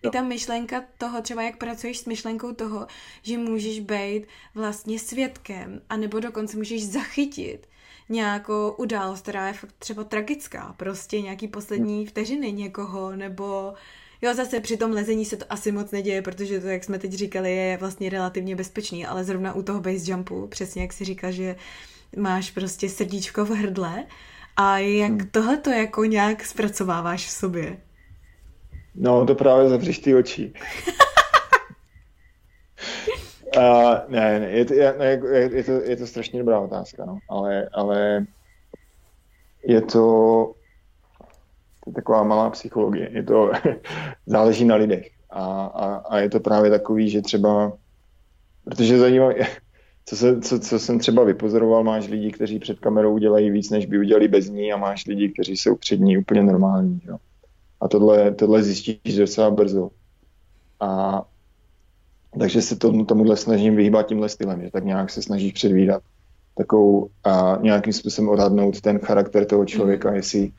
i 0.03 0.11
ta 0.11 0.23
myšlenka 0.23 0.85
toho, 0.99 1.23
třeba 1.23 1.43
jak 1.43 1.57
pracuješ 1.57 1.99
s 1.99 2.05
myšlenkou 2.05 2.53
toho, 2.53 2.87
že 3.23 3.39
můžeš 3.39 3.81
být 3.81 4.27
vlastně 4.55 4.99
svědkem, 4.99 5.81
anebo 5.89 6.21
dokonce 6.21 6.57
můžeš 6.57 6.87
zachytit 6.87 7.69
nějakou 8.09 8.71
událost, 8.71 9.23
která 9.23 9.47
je 9.47 9.53
fakt 9.53 9.75
třeba 9.79 10.05
tragická, 10.05 10.75
prostě 10.77 11.23
nějaký 11.23 11.49
poslední 11.49 12.07
vteřiny 12.07 12.53
někoho, 12.53 13.17
nebo 13.17 13.75
Jo, 14.23 14.35
zase 14.35 14.61
při 14.61 14.77
tom 14.77 14.91
lezení 14.91 15.25
se 15.25 15.37
to 15.37 15.45
asi 15.51 15.73
moc 15.73 15.91
neděje, 15.91 16.23
protože 16.23 16.61
to, 16.61 16.67
jak 16.67 16.85
jsme 16.85 16.99
teď 16.99 17.13
říkali, 17.13 17.57
je 17.57 17.77
vlastně 17.77 18.11
relativně 18.11 18.57
bezpečný, 18.57 19.07
ale 19.07 19.25
zrovna 19.25 19.55
u 19.55 19.63
toho 19.63 19.81
base 19.81 20.11
jumpu, 20.11 20.47
přesně 20.47 20.83
jak 20.83 20.93
si 20.93 21.05
říká, 21.05 21.31
že 21.31 21.57
máš 22.17 22.51
prostě 22.51 22.89
srdíčko 22.89 23.45
v 23.45 23.51
hrdle 23.51 24.05
a 24.57 24.79
jak 24.79 25.11
hmm. 25.11 25.29
tohle 25.31 25.57
to 25.57 25.71
jako 25.71 26.05
nějak 26.05 26.45
zpracováváš 26.45 27.27
v 27.27 27.31
sobě? 27.31 27.81
No, 28.95 29.26
to 29.26 29.34
právě 29.34 29.68
zavřeš 29.68 29.99
ty 29.99 30.14
oči. 30.14 30.53
uh, 33.57 33.95
ne, 34.09 34.41
ne, 34.41 34.51
je 34.51 34.64
to, 34.64 34.74
je, 34.74 34.95
je, 35.32 35.57
je, 35.57 35.64
to, 35.64 35.72
je 35.72 35.97
to 35.97 36.07
strašně 36.07 36.39
dobrá 36.39 36.61
otázka, 36.61 37.05
no. 37.05 37.18
ale, 37.28 37.68
ale 37.72 38.26
je 39.64 39.80
to, 39.80 40.53
to 41.84 41.91
je 41.91 41.95
taková 41.95 42.22
malá 42.22 42.51
psychologie. 42.51 43.11
Je 43.12 43.22
to, 43.22 43.53
záleží 44.26 44.64
na 44.64 44.74
lidech. 44.74 45.11
A, 45.30 45.64
a, 45.64 45.95
a 45.97 46.18
je 46.18 46.30
to 46.30 46.41
právě 46.41 46.70
takový, 46.70 47.11
že 47.11 47.22
třeba, 47.22 47.72
protože 48.64 48.99
zajímavé, 48.99 49.34
co, 50.05 50.16
se, 50.16 50.41
co, 50.41 50.61
co 50.61 50.78
jsem 50.78 50.99
třeba 50.99 51.24
vypozoroval, 51.24 51.84
máš 51.84 52.09
lidi, 52.09 52.32
kteří 52.32 52.59
před 52.59 52.80
kamerou 52.80 53.18
dělají 53.18 53.51
víc, 53.51 53.70
než 53.70 53.86
by 53.86 53.99
udělali 53.99 54.28
bez 54.28 54.49
ní 54.49 54.72
a 54.72 54.76
máš 54.76 55.07
lidi, 55.07 55.28
kteří 55.28 55.57
jsou 55.57 55.76
před 55.76 56.01
ní 56.01 56.18
úplně 56.18 56.43
normální. 56.43 57.01
Jo. 57.05 57.16
A 57.81 57.89
tohle, 57.89 58.35
tohle 58.35 58.62
zjistíš 58.62 59.16
docela 59.16 59.51
brzo. 59.51 59.91
A 60.81 61.22
takže 62.39 62.62
se 62.62 62.76
tomu, 62.76 63.05
tomuhle 63.05 63.37
snažím 63.37 63.76
vyhýbat 63.76 64.07
tímhle 64.07 64.29
stylem, 64.29 64.62
že 64.62 64.70
tak 64.70 64.85
nějak 64.85 65.11
se 65.11 65.22
snažíš 65.22 65.53
předvídat 65.53 66.03
takovou 66.59 67.09
a 67.24 67.59
nějakým 67.62 67.93
způsobem 67.93 68.29
odhadnout 68.29 68.81
ten 68.81 68.99
charakter 68.99 69.45
toho 69.45 69.64
člověka, 69.64 70.11
mm. 70.11 70.16
jestli, 70.16 70.51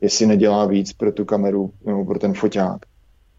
jestli 0.00 0.26
nedělá 0.26 0.66
víc 0.66 0.92
pro 0.92 1.12
tu 1.12 1.24
kameru 1.24 1.70
nebo 1.86 2.04
pro 2.04 2.18
ten 2.18 2.34
foťák. 2.34 2.80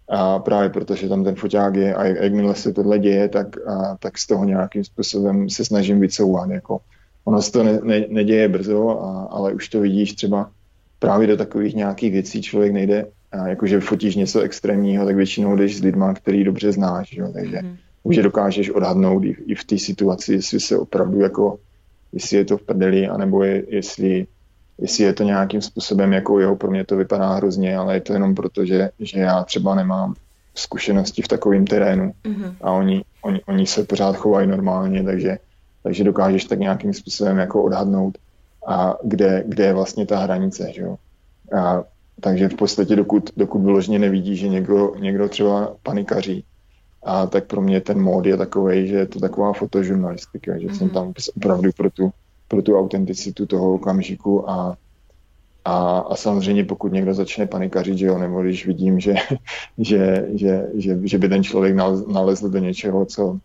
A 0.10 0.40
právě 0.40 0.70
protože 0.70 1.10
tam 1.10 1.24
ten 1.24 1.36
foťák 1.36 1.76
je 1.76 1.96
a 1.96 2.06
jakmile 2.06 2.56
se 2.56 2.74
tohle 2.74 3.00
děje, 3.00 3.30
tak, 3.30 3.68
a, 3.68 3.98
tak 4.00 4.18
z 4.18 4.28
toho 4.28 4.46
nějakým 4.46 4.84
způsobem 4.84 5.50
se 5.50 5.66
snažím 5.66 6.00
vycouvat. 6.00 6.50
Jako. 6.50 6.80
Ono 7.26 7.42
se 7.42 7.52
to 7.52 7.64
ne, 7.64 7.80
ne, 7.84 8.06
neděje 8.10 8.48
brzo, 8.48 8.90
a, 8.90 9.28
ale 9.32 9.54
už 9.54 9.70
to 9.70 9.80
vidíš 9.80 10.14
třeba 10.14 10.52
právě 11.00 11.28
do 11.28 11.38
takových 11.38 11.76
nějakých 11.76 12.12
věcí 12.12 12.42
člověk 12.42 12.74
nejde 12.74 13.06
jakože 13.48 13.80
fotíš 13.80 14.16
něco 14.16 14.40
extrémního, 14.40 15.06
tak 15.06 15.16
většinou 15.16 15.56
jdeš 15.56 15.78
s 15.78 15.82
lidma, 15.82 16.14
který 16.14 16.44
dobře 16.44 16.72
znáš, 16.72 17.14
jo, 17.14 17.32
takže 17.34 17.60
mm. 17.62 17.78
už 18.04 18.16
je 18.16 18.24
dokážeš 18.24 18.70
odhadnout 18.70 19.24
i, 19.24 19.36
i 19.46 19.56
v 19.56 19.64
té 19.64 19.78
situaci, 19.78 20.34
jestli 20.34 20.60
se 20.60 20.78
opravdu 20.78 21.20
jako, 21.20 21.60
jestli 22.14 22.38
je 22.38 22.46
to 22.46 22.58
v 22.58 22.64
prdeli, 22.64 23.08
anebo 23.08 23.44
je, 23.44 23.64
jestli, 23.68 24.28
jestli 24.78 25.04
je 25.04 25.14
to 25.14 25.24
nějakým 25.24 25.62
způsobem, 25.62 26.14
jako 26.14 26.40
jeho 26.40 26.56
pro 26.56 26.72
mě 26.72 26.86
to 26.86 26.98
vypadá 26.98 27.34
hrozně, 27.34 27.78
ale 27.78 27.94
je 27.94 28.02
to 28.02 28.14
jenom 28.14 28.36
proto, 28.36 28.66
že, 28.66 28.90
že 29.00 29.20
já 29.20 29.44
třeba 29.44 29.76
nemám 29.76 30.14
zkušenosti 30.56 31.22
v 31.22 31.28
takovém 31.28 31.68
terénu 31.68 32.12
mm-hmm. 32.24 32.56
a 32.62 32.72
oni, 32.72 33.04
oni, 33.22 33.42
oni 33.46 33.68
se 33.68 33.84
pořád 33.84 34.16
chovají 34.16 34.48
normálně, 34.48 35.04
takže, 35.04 35.38
takže 35.84 36.04
dokážeš 36.04 36.46
tak 36.46 36.60
nějakým 36.60 36.94
způsobem 36.94 37.38
jako 37.38 37.64
odhadnout, 37.64 38.18
a 38.68 38.96
kde, 39.04 39.44
kde 39.48 39.66
je 39.66 39.74
vlastně 39.74 40.06
ta 40.06 40.20
hranice, 40.20 40.72
že 40.74 40.82
jo. 40.82 40.96
A 41.58 41.84
takže 42.20 42.50
v 42.50 42.56
podstatě 42.56 42.96
dokud, 42.96 43.30
dokud 43.38 43.60
vyloženě 43.60 44.00
nevidí, 44.00 44.36
že 44.36 44.48
někdo, 44.48 44.94
někdo 45.00 45.30
třeba 45.30 45.76
panikaří, 45.84 46.46
a 47.04 47.28
tak 47.28 47.48
pro 47.48 47.62
mě 47.62 47.82
ten 47.82 48.02
mód 48.02 48.26
je 48.26 48.38
takový, 48.38 48.88
že 48.88 48.96
je 48.96 49.08
to 49.08 49.20
taková 49.20 49.54
fotožurnalistika, 49.54 50.58
že 50.58 50.68
mm-hmm. 50.68 50.78
jsem 50.78 50.88
mhm. 50.88 50.94
tam 50.94 51.14
opravdu 51.38 51.70
pro 51.78 51.90
tu, 51.90 52.12
pro 52.48 52.62
tu 52.62 52.78
autenticitu 52.80 53.46
toho 53.46 53.74
okamžiku 53.74 54.50
a, 54.50 54.78
a, 55.66 56.00
a 56.00 56.16
samozřejmě 56.16 56.64
pokud 56.64 56.94
někdo 56.94 57.14
začne 57.14 57.48
panikařit, 57.48 57.98
že 57.98 58.06
jo, 58.06 58.18
nebo 58.18 58.42
když 58.42 58.68
vidím, 58.68 59.00
že, 59.00 59.16
že, 59.78 60.28
že, 60.34 60.68
že, 60.74 61.00
že 61.04 61.18
by 61.18 61.30
ten 61.30 61.44
člověk 61.44 61.76
nalezl 62.08 62.50
do 62.50 62.60
něčeho, 62.60 63.06
co, 63.06 63.40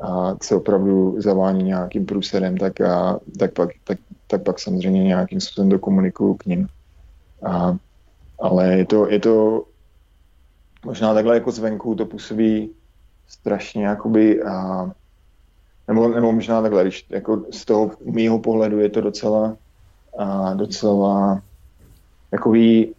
a 0.00 0.34
co 0.40 0.56
opravdu 0.56 1.16
zavání 1.18 1.62
nějakým 1.62 2.06
průserem, 2.06 2.56
tak, 2.56 2.80
a, 2.80 3.20
tak, 3.38 3.52
pak, 3.52 3.68
tak, 3.84 3.98
tak 4.26 4.42
pak 4.42 4.58
samozřejmě 4.58 5.02
nějakým 5.02 5.40
způsobem 5.40 5.68
dokomunikuju 5.68 6.34
k 6.34 6.46
ním. 6.46 6.66
A, 7.42 7.76
ale 8.38 8.74
je 8.74 8.86
to, 8.86 9.10
je 9.10 9.20
to 9.20 9.64
možná 10.84 11.14
takhle 11.14 11.34
jako 11.34 11.50
zvenku 11.50 11.94
to 11.94 12.06
působí 12.06 12.70
strašně 13.28 13.86
jakoby 13.86 14.42
a, 14.42 14.90
nebo, 15.88 16.08
nebo 16.08 16.32
možná 16.32 16.62
takhle, 16.62 16.82
když 16.82 17.06
jako 17.10 17.44
z 17.50 17.64
toho 17.64 17.90
mýho 18.04 18.38
pohledu 18.38 18.80
je 18.80 18.88
to 18.88 19.00
docela 19.00 19.56
a 20.18 20.54
docela 20.54 21.42
jakový, 22.32 22.94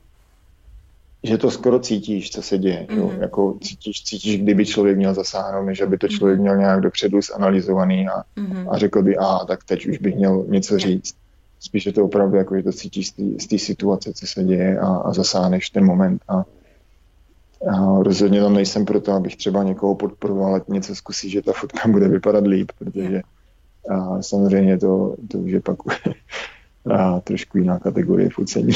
že 1.24 1.38
to 1.38 1.52
skoro 1.52 1.80
cítíš, 1.80 2.32
co 2.32 2.42
se 2.42 2.58
děje. 2.58 2.88
Mm-hmm. 2.90 2.98
Jo? 2.98 3.08
Mhm. 3.08 3.22
Jako 3.22 3.58
cítíš, 3.62 4.04
cítíš, 4.04 4.42
kdyby 4.42 4.66
člověk 4.66 4.98
měl 4.98 5.14
zasáhnout, 5.14 5.66
než 5.66 5.82
aby 5.82 5.98
to 5.98 6.08
člověk 6.08 6.40
měl 6.40 6.58
nějak 6.58 6.82
dopředu 6.82 7.22
zanalizovaný 7.22 8.08
a, 8.08 8.24
mm-hmm. 8.38 8.68
a 8.70 8.78
řekl 8.78 9.04
by, 9.04 9.18
a 9.18 9.46
tak 9.46 9.64
teď 9.64 9.86
už 9.86 9.98
bych 9.98 10.16
měl 10.16 10.46
něco 10.48 10.80
říct. 10.80 11.16
Spíš 11.60 11.86
je 11.86 11.94
to 11.94 12.06
opravdu 12.06 12.38
jako, 12.38 12.56
že 12.56 12.64
to 12.64 12.72
cítíš 12.72 13.14
z 13.42 13.48
té 13.48 13.58
situace, 13.58 14.14
co 14.14 14.28
se 14.28 14.44
děje 14.44 14.80
a, 14.80 14.88
a 14.88 15.14
zasáhneš 15.14 15.70
ten 15.70 15.86
moment. 15.86 16.22
A, 16.28 16.46
a 17.70 18.04
rozhodně 18.04 18.42
tam 18.42 18.54
nejsem 18.54 18.86
proto, 18.86 19.12
abych 19.12 19.36
třeba 19.36 19.64
někoho 19.64 19.96
podporoval, 19.96 20.56
ať 20.56 20.68
něco 20.68 20.96
zkusí, 20.96 21.30
že 21.30 21.42
ta 21.42 21.54
fotka 21.54 21.88
bude 21.92 22.08
vypadat 22.08 22.48
líp, 22.48 22.72
protože 22.80 23.22
a 23.90 24.22
samozřejmě 24.22 24.78
to, 24.78 25.16
to 25.32 25.38
už 25.38 25.52
je 25.52 25.62
pak 25.62 25.78
a 26.96 27.20
trošku 27.20 27.58
jiná 27.58 27.80
kategorie 27.80 28.30
focení. 28.30 28.74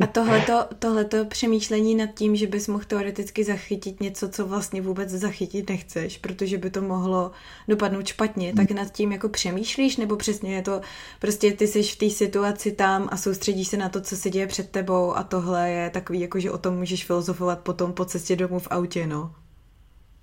A 0.00 0.06
tohleto, 0.06 0.64
tohleto 0.78 1.24
přemýšlení 1.24 1.94
nad 1.94 2.10
tím, 2.14 2.36
že 2.36 2.46
bys 2.46 2.68
mohl 2.68 2.84
teoreticky 2.86 3.44
zachytit 3.44 4.00
něco, 4.00 4.28
co 4.28 4.46
vlastně 4.46 4.82
vůbec 4.82 5.10
zachytit 5.10 5.68
nechceš, 5.68 6.18
protože 6.18 6.58
by 6.58 6.70
to 6.70 6.82
mohlo 6.82 7.30
dopadnout 7.68 8.06
špatně, 8.06 8.48
hmm. 8.48 8.56
tak 8.56 8.70
nad 8.70 8.92
tím 8.92 9.12
jako 9.12 9.28
přemýšlíš, 9.28 9.96
nebo 9.96 10.16
přesně 10.16 10.54
je 10.54 10.62
to, 10.62 10.80
prostě 11.20 11.52
ty 11.52 11.66
jsi 11.66 11.82
v 11.82 11.96
té 11.96 12.10
situaci 12.10 12.72
tam 12.72 13.08
a 13.12 13.16
soustředíš 13.16 13.68
se 13.68 13.76
na 13.76 13.88
to, 13.88 14.00
co 14.00 14.16
se 14.16 14.30
děje 14.30 14.46
před 14.46 14.70
tebou 14.70 15.16
a 15.16 15.22
tohle 15.22 15.70
je 15.70 15.90
takový, 15.90 16.20
jako 16.20 16.40
že 16.40 16.50
o 16.50 16.58
tom 16.58 16.76
můžeš 16.76 17.04
filozofovat 17.04 17.60
potom 17.60 17.92
po 17.92 18.04
cestě 18.04 18.36
domů 18.36 18.58
v 18.58 18.68
autě, 18.70 19.06
no. 19.06 19.34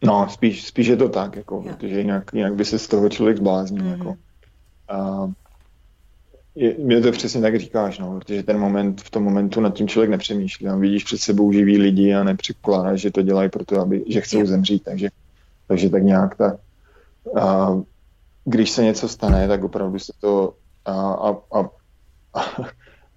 No, 0.03 0.27
spíš, 0.29 0.65
spíš 0.65 0.87
je 0.87 0.97
to 0.97 1.09
tak, 1.09 1.35
jako, 1.35 1.61
protože 1.61 1.97
jinak, 1.97 2.33
jinak 2.33 2.55
by 2.55 2.65
se 2.65 2.79
z 2.79 2.87
toho 2.87 3.09
člověk 3.09 3.37
zbláznil, 3.37 3.83
mm. 3.83 3.91
jako. 3.91 4.15
A 4.89 5.27
je, 6.57 6.75
mě 6.77 7.01
to 7.01 7.11
přesně 7.11 7.41
tak 7.41 7.59
říkáš, 7.59 7.99
no, 7.99 8.19
protože 8.19 8.43
ten 8.43 8.59
moment, 8.59 9.01
v 9.01 9.09
tom 9.09 9.23
momentu 9.23 9.61
nad 9.61 9.73
tím 9.73 9.87
člověk 9.87 10.09
nepřemýšlí. 10.09 10.65
Tam 10.65 10.81
vidíš 10.81 11.03
před 11.03 11.17
sebou 11.17 11.51
živý 11.51 11.77
lidi 11.77 12.13
a 12.13 12.23
nepředpokládáš, 12.23 12.99
že 12.99 13.11
to 13.11 13.21
dělají 13.21 13.49
proto, 13.49 13.79
aby, 13.81 14.03
že 14.07 14.21
chcou 14.21 14.45
zemřít, 14.45 14.83
takže, 14.83 15.09
takže 15.67 15.89
tak 15.89 16.03
nějak 16.03 16.35
ta, 16.35 16.57
a, 17.41 17.77
když 18.45 18.69
se 18.69 18.83
něco 18.83 19.07
stane, 19.07 19.47
tak 19.47 19.63
opravdu 19.63 19.99
se 19.99 20.13
to 20.19 20.53
a, 20.85 21.11
a, 21.11 21.29
a, 21.59 21.69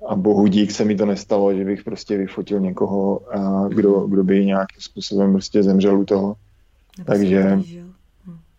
a, 0.09 0.16
bohu 0.16 0.47
dík 0.47 0.70
se 0.70 0.84
mi 0.84 0.97
to 0.97 1.07
nestalo, 1.07 1.55
že 1.55 1.64
bych 1.64 1.84
prostě 1.84 2.18
vyfotil 2.18 2.61
někoho, 2.61 3.20
a, 3.32 3.68
kdo, 3.68 4.01
kdo 4.01 4.24
by 4.24 4.47
nějakým 4.47 4.80
způsobem 4.80 5.32
prostě 5.32 5.62
zemřel 5.62 6.01
u 6.01 6.05
toho. 6.05 6.34
Nebo 6.99 7.07
takže 7.07 7.59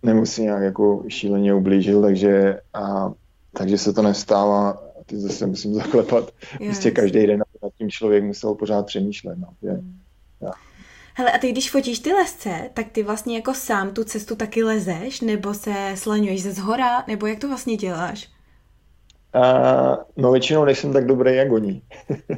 nebo 0.04 0.26
si 0.26 0.42
nějak 0.42 0.64
jako 0.64 1.04
šíleně 1.08 1.54
ublížil, 1.54 2.02
takže 2.02 2.60
a 2.74 3.12
takže 3.54 3.78
se 3.78 3.94
to 3.94 4.02
nestává 4.02 4.70
a 4.70 5.04
ty 5.06 5.20
zase 5.20 5.48
musím 5.48 5.74
zaklepat. 5.74 6.32
Yes. 6.60 6.70
Prostě 6.70 6.92
každý 6.92 7.28
den 7.28 7.44
nad 7.64 7.74
tím 7.78 7.90
člověk 7.90 8.24
musel 8.24 8.56
pořád 8.56 8.86
přemýšlet. 8.86 9.38
No. 9.38 9.48
Je, 9.62 9.74
mm. 9.74 10.00
ja. 10.42 10.52
Hele, 11.14 11.32
a 11.32 11.38
ty 11.38 11.52
když 11.52 11.72
fotíš 11.72 12.00
ty 12.00 12.14
lesce, 12.14 12.70
tak 12.74 12.90
ty 12.92 13.04
vlastně 13.04 13.36
jako 13.36 13.54
sám 13.54 13.94
tu 13.94 14.04
cestu 14.04 14.36
taky 14.36 14.64
lezeš, 14.64 15.22
nebo 15.22 15.54
se 15.54 15.92
slaňuješ 15.96 16.44
ze 16.44 16.52
zhora, 16.52 17.04
nebo 17.08 17.28
jak 17.28 17.40
to 17.40 17.48
vlastně 17.48 17.78
děláš? 17.78 18.30
Uh, 19.36 19.96
no 20.18 20.32
většinou 20.32 20.66
nejsem 20.66 20.94
tak 20.94 21.06
dobrý 21.06 21.36
jak 21.36 21.52
oni. 21.52 21.82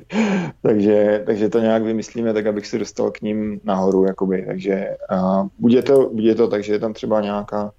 takže, 0.61 1.24
takže 1.26 1.49
to 1.49 1.59
nějak 1.59 1.84
vymyslíme 1.84 2.34
tak, 2.34 2.45
abych 2.45 2.68
se 2.68 2.80
dostal 2.80 3.11
k 3.11 3.22
ním 3.22 3.59
nahoru. 3.64 4.05
Jakoby. 4.05 4.45
Takže 4.47 4.95
uh, 5.11 5.47
bude, 5.59 5.82
to, 5.82 6.09
bude 6.09 6.36
to 6.36 6.47
tak, 6.47 6.64
že 6.64 6.74
je 6.74 6.80
tam 6.80 6.93
třeba 6.93 7.22
nějaká 7.22 7.72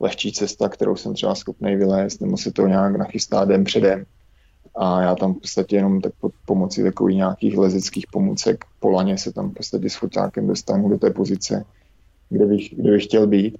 lehčí 0.00 0.32
cesta, 0.32 0.68
kterou 0.68 0.96
jsem 0.96 1.14
třeba 1.14 1.34
schopný 1.34 1.76
vylézt, 1.76 2.20
nebo 2.20 2.36
se 2.36 2.52
to 2.52 2.66
nějak 2.66 2.96
nachystá 2.96 3.44
den 3.44 3.64
předem. 3.64 4.04
A 4.76 5.02
já 5.02 5.14
tam 5.14 5.34
v 5.34 5.40
podstatě 5.40 5.76
jenom 5.76 6.00
tak 6.00 6.12
pod 6.20 6.32
pomocí 6.46 6.82
takových 6.82 7.16
nějakých 7.16 7.58
lezeckých 7.58 8.06
pomůcek 8.12 8.64
po 8.80 8.90
laně 8.90 9.18
se 9.18 9.32
tam 9.32 9.50
v 9.50 9.54
podstatě 9.54 9.90
s 9.90 9.96
fotákem 9.96 10.46
dostanu 10.46 10.88
do 10.88 10.98
té 10.98 11.10
pozice, 11.10 11.64
kde 12.30 12.46
bych, 12.46 12.74
kde 12.74 12.90
bych 12.90 13.04
chtěl 13.04 13.26
být. 13.26 13.58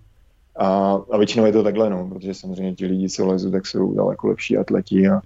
A, 0.57 0.99
a 1.11 1.17
většinou 1.17 1.47
je 1.47 1.53
to 1.53 1.63
takhle, 1.63 1.91
no, 1.91 2.09
protože 2.09 2.35
samozřejmě 2.35 2.75
ti 2.75 2.87
lidi, 2.87 3.09
co 3.09 3.27
lezu, 3.27 3.51
tak 3.51 3.67
jsou 3.67 3.95
daleko 3.95 4.29
lepší 4.29 4.57
atleti 4.57 5.09
a, 5.09 5.21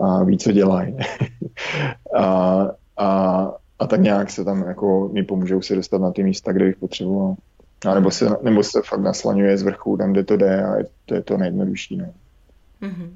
a 0.00 0.24
ví, 0.24 0.38
co 0.38 0.52
dělají. 0.52 0.96
a, 2.16 2.68
a, 2.96 3.52
a 3.78 3.86
tak 3.86 4.00
nějak 4.00 4.30
se 4.30 4.44
tam 4.44 4.62
jako 4.62 5.10
mi 5.12 5.22
pomůžou 5.22 5.62
se 5.62 5.74
dostat 5.74 6.00
na 6.00 6.12
ty 6.12 6.22
místa, 6.22 6.52
kde 6.52 6.64
bych 6.64 6.76
potřeboval. 6.76 7.34
A 7.86 7.94
nebo 7.94 8.10
se, 8.10 8.28
nebo 8.42 8.62
se 8.62 8.82
fakt 8.84 9.00
naslaňuje 9.00 9.58
z 9.58 9.62
vrchu 9.62 9.96
tam, 9.96 10.12
kde 10.12 10.24
to 10.24 10.36
jde 10.36 10.64
a 10.64 10.76
je, 10.76 10.86
to 11.06 11.14
je 11.14 11.22
to 11.22 11.36
nejjednodušší. 11.36 11.96
No. 11.96 12.14
Mm-hmm. 12.82 13.10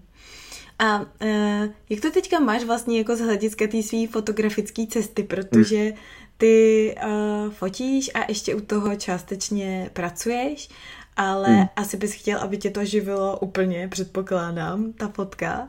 A 0.79 1.01
uh, 1.01 1.69
jak 1.91 2.01
to 2.03 2.11
teďka 2.11 2.41
máš 2.41 2.65
vlastně 2.65 2.99
jako 2.99 3.17
z 3.17 3.21
hlediska 3.21 3.67
té 3.67 3.83
své 3.83 4.07
fotografické 4.07 4.87
cesty, 4.87 5.23
protože 5.23 5.93
ty 6.37 6.95
uh, 7.07 7.53
fotíš 7.53 8.11
a 8.15 8.19
ještě 8.29 8.55
u 8.55 8.61
toho 8.61 8.97
částečně 8.97 9.91
pracuješ, 9.93 10.69
ale 11.17 11.49
hmm. 11.49 11.67
asi 11.77 11.97
bys 11.97 12.13
chtěl, 12.13 12.39
aby 12.39 12.59
tě 12.59 12.71
to 12.71 12.85
živilo 12.85 13.39
úplně, 13.39 13.89
předpokládám, 13.89 14.93
ta 14.93 15.09
fotka. 15.09 15.69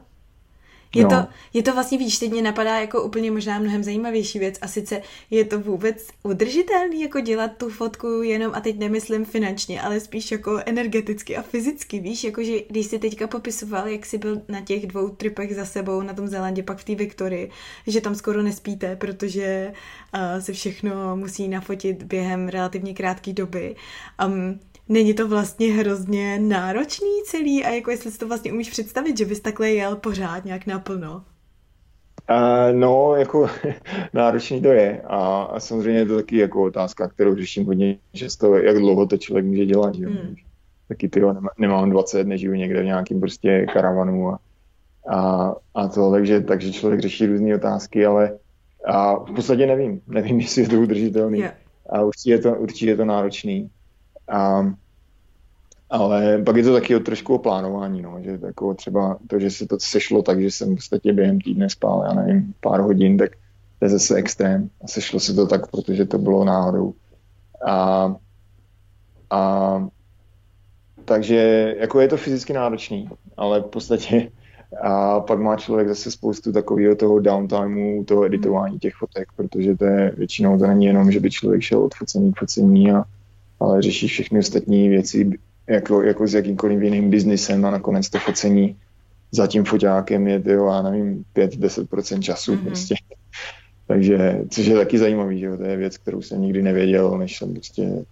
Je, 0.98 1.04
no. 1.04 1.10
to, 1.10 1.28
je 1.54 1.64
to 1.64 1.74
vlastně, 1.74 1.98
víš, 1.98 2.20
teď 2.20 2.32
mě 2.32 2.42
napadá 2.42 2.80
jako 2.80 3.04
úplně 3.04 3.32
možná 3.32 3.60
mnohem 3.60 3.84
zajímavější 3.84 4.40
věc 4.40 4.56
a 4.62 4.68
sice 4.68 5.02
je 5.30 5.46
to 5.46 5.60
vůbec 5.60 6.08
udržitelný 6.24 7.02
jako 7.02 7.20
dělat 7.20 7.52
tu 7.58 7.70
fotku 7.70 8.22
jenom 8.22 8.52
a 8.56 8.62
teď 8.62 8.80
nemyslím 8.80 9.26
finančně, 9.26 9.82
ale 9.82 10.00
spíš 10.00 10.32
jako 10.32 10.60
energeticky 10.66 11.38
a 11.38 11.42
fyzicky, 11.42 12.00
víš, 12.00 12.24
jakože 12.24 12.54
když 12.70 12.86
jsi 12.86 13.00
teďka 13.00 13.28
popisoval, 13.28 13.88
jak 13.88 14.06
jsi 14.06 14.18
byl 14.18 14.42
na 14.48 14.62
těch 14.62 14.88
dvou 14.88 15.10
tripech 15.10 15.56
za 15.56 15.66
sebou 15.66 16.02
na 16.02 16.14
tom 16.14 16.28
Zélandě, 16.28 16.64
pak 16.64 16.78
v 16.78 16.84
té 16.84 16.96
Viktorii, 16.96 17.52
že 17.88 18.02
tam 18.02 18.16
skoro 18.16 18.44
nespíte, 18.44 18.96
protože 18.96 19.74
uh, 20.14 20.42
se 20.42 20.54
všechno 20.54 21.16
musí 21.18 21.48
nafotit 21.48 22.04
během 22.04 22.48
relativně 22.48 22.94
krátké 22.94 23.34
doby. 23.34 23.76
Um, 24.26 24.60
Není 24.90 25.14
to 25.14 25.28
vlastně 25.28 25.74
hrozně 25.74 26.40
náročný 26.40 27.22
celý 27.26 27.64
a 27.66 27.70
jako 27.70 27.92
jestli 27.92 28.12
si 28.12 28.18
to 28.18 28.28
vlastně 28.28 28.54
umíš 28.54 28.70
představit, 28.70 29.18
že 29.18 29.26
bys 29.26 29.40
takhle 29.40 29.70
jel 29.70 29.96
pořád 29.96 30.46
nějak 30.46 30.66
naplno? 30.66 31.24
Uh, 32.30 32.80
no, 32.80 33.16
jako 33.16 33.50
náročný 34.14 34.62
to 34.62 34.68
je 34.68 35.02
a, 35.02 35.42
a 35.44 35.60
samozřejmě 35.60 36.00
je 36.00 36.06
to 36.06 36.16
taky 36.16 36.38
jako 36.38 36.64
otázka, 36.64 37.08
kterou 37.08 37.36
řeším 37.36 37.66
hodně 37.66 37.98
často, 38.14 38.56
jak 38.56 38.78
dlouho 38.78 39.06
to 39.06 39.18
člověk 39.18 39.46
může 39.46 39.66
dělat. 39.66 39.96
Jo? 39.96 40.10
Hmm. 40.10 40.36
Taky 40.88 41.10
ty 41.10 41.20
nemá, 41.20 41.50
nemám 41.58 41.90
20, 41.90 42.28
nežiju 42.28 42.54
někde 42.54 42.82
v 42.82 42.86
nějakým 42.86 43.20
prostě 43.20 43.66
karavanu 43.74 44.30
a, 44.30 44.40
a, 45.10 45.54
a 45.76 45.88
to, 45.88 46.12
takže, 46.12 46.42
takže 46.42 46.72
člověk 46.72 47.02
řeší 47.02 47.26
různé 47.26 47.56
otázky, 47.56 48.06
ale 48.06 48.38
a 48.86 49.16
v 49.16 49.32
podstatě 49.36 49.68
nevím, 49.68 50.02
nevím, 50.08 50.40
jestli 50.40 50.62
je 50.62 50.70
to 50.70 50.82
udržitelný. 50.82 51.40
Yeah. 51.40 51.56
A 51.90 52.04
určitě 52.04 52.32
je 52.32 52.40
to, 52.40 52.56
určitě 52.56 52.92
je 52.92 52.98
to 52.98 53.06
náročný. 53.06 53.70
A, 54.30 54.74
ale 55.90 56.42
pak 56.46 56.56
je 56.56 56.64
to 56.64 56.74
taky 56.74 56.96
o 56.96 57.00
trošku 57.00 57.36
o 57.36 57.40
plánování, 57.40 58.02
no, 58.02 58.18
že 58.22 58.40
jako 58.46 58.74
třeba 58.74 59.18
to, 59.28 59.40
že 59.40 59.52
se 59.52 59.68
to 59.68 59.80
sešlo 59.80 60.22
tak, 60.22 60.42
že 60.42 60.52
jsem 60.52 60.72
v 60.72 60.76
podstatě 60.76 61.14
během 61.14 61.42
týdne 61.42 61.70
spál, 61.70 62.04
já 62.08 62.14
nevím, 62.14 62.54
pár 62.60 62.80
hodin, 62.80 63.18
tak 63.18 63.32
to 63.80 63.86
je 63.86 63.90
zase 63.90 64.16
extrém. 64.16 64.70
A 64.84 64.88
sešlo 64.88 65.20
se 65.20 65.34
to 65.34 65.48
tak, 65.48 65.72
protože 65.72 66.06
to 66.06 66.18
bylo 66.18 66.44
náhodou. 66.44 66.94
A, 67.68 68.16
a 69.30 69.88
takže 71.06 71.76
jako 71.80 72.00
je 72.00 72.08
to 72.08 72.18
fyzicky 72.18 72.54
náročný, 72.54 73.10
ale 73.38 73.62
v 73.62 73.66
podstatě 73.66 74.32
a 74.82 75.20
pak 75.20 75.40
má 75.40 75.56
člověk 75.56 75.88
zase 75.88 76.12
spoustu 76.12 76.52
takového 76.52 76.96
toho 76.96 77.20
downtimeu, 77.20 78.04
toho 78.04 78.26
editování 78.26 78.80
těch 78.80 78.96
fotek, 78.96 79.28
protože 79.36 79.76
to 79.76 79.86
je 79.86 80.12
většinou 80.18 80.60
to 80.60 80.68
není 80.68 80.86
jenom, 80.86 81.12
že 81.12 81.20
by 81.20 81.32
člověk 81.32 81.62
šel 81.62 81.84
od 81.84 81.96
focení 81.96 82.34
k 82.34 82.40
focení 82.40 82.92
a 82.92 83.04
ale 83.60 83.82
řeší 83.82 84.08
všechny 84.08 84.40
ostatní 84.40 84.90
věci 84.90 85.30
jako, 85.68 86.02
jako 86.02 86.28
s 86.28 86.34
jakýmkoliv 86.34 86.82
jiným 86.82 87.10
biznisem 87.10 87.66
a 87.66 87.72
nakonec 87.72 88.10
to 88.10 88.20
focení 88.20 88.76
za 89.32 89.48
tím 89.48 89.66
foťákem 89.66 90.28
je, 90.28 90.42
jo, 90.46 90.68
já 90.68 90.82
nevím, 90.82 91.26
5-10% 91.36 92.20
času 92.20 92.56
mm-hmm. 92.56 92.66
prostě. 92.66 92.96
Takže, 93.88 94.42
což 94.50 94.66
je 94.66 94.76
taky 94.76 94.98
zajímavý, 94.98 95.40
že 95.40 95.46
jo, 95.46 95.58
to 95.58 95.64
je 95.64 95.78
věc, 95.78 95.98
kterou 95.98 96.22
jsem 96.22 96.42
nikdy 96.42 96.62
nevěděl, 96.62 97.18
než 97.18 97.38
jsem 97.38 97.54
prostě 97.54 98.06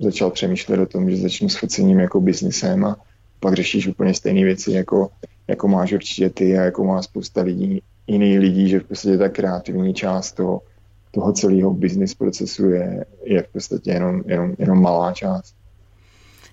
začal 0.00 0.30
přemýšlet 0.30 0.80
o 0.80 0.86
tom, 0.86 1.10
že 1.10 1.16
začnu 1.16 1.48
s 1.48 1.56
focením 1.56 2.00
jako 2.00 2.20
biznisem 2.20 2.84
a 2.84 2.96
pak 3.40 3.54
řešíš 3.54 3.86
úplně 3.86 4.14
stejné 4.14 4.44
věci, 4.44 4.72
jako, 4.72 5.10
jako 5.48 5.68
máš 5.68 5.92
určitě 5.92 6.30
ty 6.30 6.58
a 6.58 6.62
jako 6.62 6.84
má 6.84 7.02
spousta 7.02 7.42
lidí, 7.42 7.82
jiných 8.06 8.38
lidí, 8.38 8.68
že 8.68 8.80
v 8.80 8.84
podstatě 8.84 9.18
ta 9.18 9.28
kreativní 9.28 9.94
část 9.94 10.32
toho, 10.32 10.60
toho 11.18 11.32
celého 11.32 11.70
business 11.74 12.14
procesu 12.14 12.70
je, 12.70 13.06
je 13.24 13.42
v 13.42 13.48
podstatě 13.48 13.90
jenom, 13.90 14.22
jenom, 14.26 14.54
jenom 14.58 14.82
malá 14.82 15.12
část. 15.12 15.57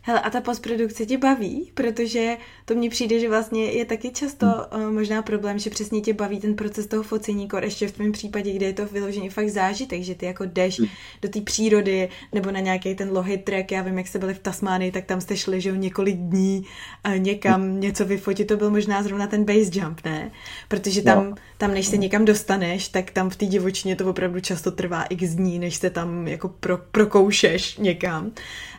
Hele, 0.08 0.20
a 0.22 0.30
ta 0.30 0.42
postprodukce 0.42 1.06
tě 1.06 1.18
baví? 1.18 1.72
Protože 1.74 2.38
to 2.66 2.76
mně 2.76 2.90
přijde, 2.90 3.20
že 3.20 3.30
vlastně 3.30 3.64
je 3.64 3.86
taky 3.86 4.10
často 4.10 4.46
uh, 4.46 4.92
možná 4.92 5.22
problém, 5.22 5.60
že 5.60 5.70
přesně 5.70 6.02
tě 6.02 6.14
baví 6.14 6.40
ten 6.40 6.56
proces 6.56 6.88
toho 6.88 7.04
focení, 7.04 7.48
kor 7.48 7.64
ještě 7.64 7.88
v 7.88 7.92
tvém 7.92 8.12
případě, 8.12 8.54
kde 8.54 8.66
je 8.66 8.74
to 8.74 8.86
vyloženě 8.86 9.30
fakt 9.30 9.50
zážitek, 9.50 10.04
že 10.04 10.16
ty 10.16 10.26
jako 10.26 10.46
jdeš 10.46 10.80
hmm. 10.80 10.90
do 11.22 11.30
té 11.30 11.42
přírody 11.42 12.10
nebo 12.34 12.52
na 12.52 12.60
nějaký 12.60 12.96
ten 12.96 13.12
lohy 13.12 13.38
trek, 13.38 13.72
já 13.72 13.82
vím, 13.82 13.98
jak 13.98 14.08
jste 14.08 14.20
byli 14.20 14.34
v 14.34 14.40
Tasmánii, 14.40 14.92
tak 14.92 15.06
tam 15.06 15.22
jste 15.22 15.38
šli, 15.38 15.62
že 15.62 15.70
jo, 15.70 15.76
několik 15.76 16.16
dní 16.16 16.66
uh, 17.08 17.18
někam 17.18 17.62
hmm. 17.62 17.80
něco 17.80 18.06
vyfotit, 18.06 18.48
to 18.48 18.58
byl 18.58 18.72
možná 18.72 19.04
zrovna 19.04 19.28
ten 19.28 19.44
base 19.46 19.72
jump, 19.74 20.06
ne? 20.06 20.32
Protože 20.68 21.02
tam, 21.02 21.30
no. 21.30 21.36
tam 21.58 21.74
než 21.74 21.88
se 21.88 21.98
někam 21.98 22.26
dostaneš, 22.26 22.88
tak 22.88 23.12
tam 23.12 23.30
v 23.30 23.36
té 23.36 23.46
divočině 23.46 23.96
to 23.96 24.10
opravdu 24.10 24.40
často 24.40 24.72
trvá 24.72 25.04
x 25.04 25.30
dní, 25.30 25.60
než 25.60 25.76
se 25.76 25.90
tam 25.90 26.28
jako 26.28 26.48
pro, 26.50 26.78
prokoušeš 26.78 27.78
někam. 27.78 28.32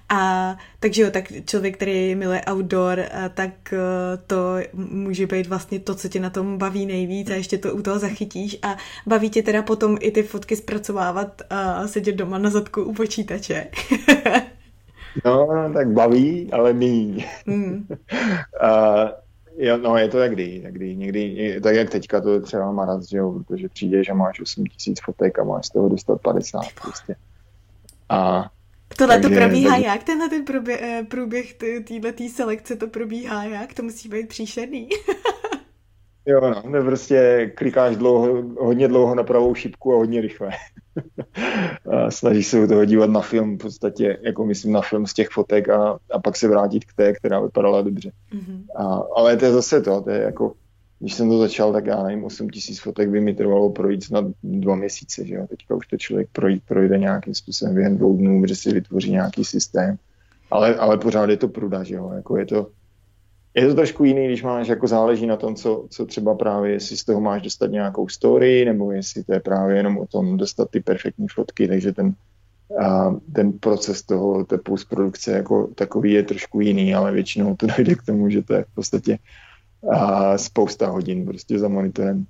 A 0.09 0.57
takže 0.81 1.03
jo, 1.03 1.11
tak 1.11 1.25
člověk, 1.45 1.77
který 1.77 2.15
miluje 2.15 2.43
outdoor, 2.53 3.01
tak 3.35 3.73
e, 3.73 3.79
to 4.27 4.57
může 4.73 5.27
být 5.27 5.47
vlastně 5.47 5.81
to, 5.81 5.95
co 5.95 6.09
tě 6.09 6.21
na 6.21 6.31
tom 6.31 6.59
baví 6.59 6.87
nejvíc 6.87 7.31
a 7.31 7.35
ještě 7.35 7.59
to 7.59 7.75
u 7.75 7.83
toho 7.83 7.99
zachytíš 7.99 8.59
a 8.63 8.77
baví 9.07 9.31
tě 9.31 9.43
teda 9.43 9.63
potom 9.63 9.97
i 10.01 10.11
ty 10.11 10.23
fotky 10.23 10.57
zpracovávat 10.57 11.43
a 11.51 11.87
sedět 11.89 12.17
doma 12.17 12.39
na 12.39 12.51
zadku 12.51 12.83
u 12.83 12.93
počítače. 12.93 13.67
no, 15.25 15.49
tak 15.75 15.89
baví, 15.91 16.53
ale 16.53 16.73
míň. 16.73 17.25
Mm. 17.47 17.87
uh, 18.63 19.09
Jo, 19.59 19.77
no, 19.77 19.97
je 19.97 20.09
to 20.09 20.19
tak 20.19 20.33
kdy, 20.33 20.61
tak 20.63 20.73
kdy. 20.73 20.97
Někdy, 20.97 21.61
tak 21.63 21.75
jak 21.75 21.91
teďka 21.91 22.21
to 22.21 22.33
je 22.33 22.41
třeba 22.41 22.73
maraz, 22.73 23.09
že 23.09 23.19
jo, 23.19 23.33
protože 23.33 23.69
přijdeš 23.69 24.09
a 24.09 24.15
máš 24.15 24.41
8 24.41 24.65
tisíc 24.67 25.01
fotek 25.05 25.39
a 25.39 25.45
máš 25.45 25.67
z 25.67 25.71
toho 25.71 25.89
dostat 25.89 26.21
50 26.21 26.61
prostě. 26.83 27.17
A 28.09 28.51
Tohle 28.99 29.21
to 29.21 29.29
probíhá 29.29 29.75
tak... 29.75 29.85
jak? 29.85 30.05
Tenhle 30.05 30.29
ten 30.29 30.45
proběh, 30.45 30.83
eh, 30.83 31.05
průběh 31.11 31.55
této 31.55 32.25
selekce 32.35 32.77
to 32.77 32.87
probíhá 32.87 33.45
jak? 33.45 33.75
To 33.75 33.83
musí 33.83 34.09
být 34.09 34.29
příšerný. 34.29 34.89
jo, 36.27 36.41
no, 36.41 36.63
ne, 36.71 36.83
prostě 36.83 37.51
klikáš 37.57 37.97
dlouho, 37.97 38.43
hodně 38.59 38.89
dlouho 38.89 39.15
na 39.15 39.23
pravou 39.23 39.55
šipku 39.55 39.95
a 39.95 39.97
hodně 39.97 40.21
rychle. 40.21 40.51
a 41.91 42.11
snažíš 42.11 42.47
se 42.47 42.65
u 42.65 42.67
toho 42.67 42.85
dívat 42.85 43.11
na 43.11 43.21
film, 43.21 43.59
v 43.59 43.61
podstatě, 43.61 44.19
jako 44.23 44.47
myslím 44.47 44.73
na 44.73 44.81
film 44.81 45.07
z 45.07 45.15
těch 45.15 45.29
fotek 45.29 45.69
a, 45.69 45.99
a 46.11 46.19
pak 46.19 46.37
se 46.37 46.49
vrátit 46.49 46.85
k 46.85 46.95
té, 46.95 47.13
která 47.13 47.41
vypadala 47.41 47.83
dobře. 47.83 48.13
Mm-hmm. 48.33 48.65
A, 48.77 49.03
ale 49.17 49.37
to 49.37 49.45
je 49.45 49.53
zase 49.53 49.83
to, 49.83 50.01
to 50.01 50.11
je 50.11 50.23
jako 50.23 50.53
když 50.99 51.15
jsem 51.15 51.29
to 51.29 51.39
začal, 51.39 51.73
tak 51.73 51.87
já 51.87 52.03
nevím, 52.03 52.25
8 52.25 52.51
tisíc 52.51 52.81
fotek 52.81 53.09
by 53.09 53.21
mi 53.21 53.35
trvalo 53.35 53.71
projít 53.71 54.11
na 54.11 54.33
dva 54.43 54.75
měsíce, 54.75 55.27
že 55.27 55.35
jo. 55.35 55.47
Teďka 55.47 55.75
už 55.75 55.87
to 55.87 55.97
člověk 55.97 56.29
projít, 56.33 56.63
projde 56.69 56.99
nějakým 56.99 57.35
způsobem 57.35 57.75
během 57.75 57.97
dvou 57.97 58.17
dnů, 58.17 58.41
kde 58.41 58.55
si 58.55 58.73
vytvoří 58.73 59.11
nějaký 59.11 59.45
systém. 59.45 59.97
Ale, 60.51 60.77
ale 60.77 60.99
pořád 60.99 61.31
je 61.31 61.37
to 61.37 61.49
pruda, 61.49 61.83
že 61.83 61.95
jo. 61.95 62.13
Jako 62.15 62.37
je 62.37 62.47
to, 62.47 62.67
je 63.55 63.69
to 63.69 63.75
trošku 63.75 64.05
jiný, 64.05 64.27
když 64.27 64.43
máš, 64.43 64.69
jako 64.69 64.87
záleží 64.87 65.27
na 65.27 65.37
tom, 65.37 65.55
co, 65.55 65.87
co 65.91 66.07
třeba 66.07 66.35
právě, 66.35 66.73
jestli 66.73 66.97
z 66.97 67.05
toho 67.05 67.21
máš 67.21 67.43
dostat 67.43 67.71
nějakou 67.71 68.09
story, 68.09 68.65
nebo 68.65 68.93
jestli 68.93 69.25
to 69.25 69.33
je 69.33 69.41
právě 69.41 69.77
jenom 69.77 69.99
o 69.99 70.07
tom 70.07 70.37
dostat 70.37 70.71
ty 70.71 70.81
perfektní 70.81 71.29
fotky, 71.29 71.69
takže 71.69 71.93
ten, 71.93 72.15
a 72.81 73.17
ten 73.33 73.53
proces 73.53 74.03
toho, 74.03 74.45
té 74.45 74.59
postprodukce 74.59 75.33
jako 75.33 75.69
takový 75.75 76.13
je 76.13 76.23
trošku 76.23 76.61
jiný, 76.61 76.95
ale 76.95 77.13
většinou 77.13 77.57
to 77.57 77.67
dojde 77.77 77.95
k 77.95 78.03
tomu, 78.03 78.31
že 78.31 78.43
to 78.43 78.55
je 78.55 78.65
v 78.65 78.75
podstatě 78.75 79.19
a 79.91 80.39
spousta 80.39 80.89
hodin 80.89 81.27
prostě 81.27 81.59
za 81.59 81.69
monitorem. 81.69 82.27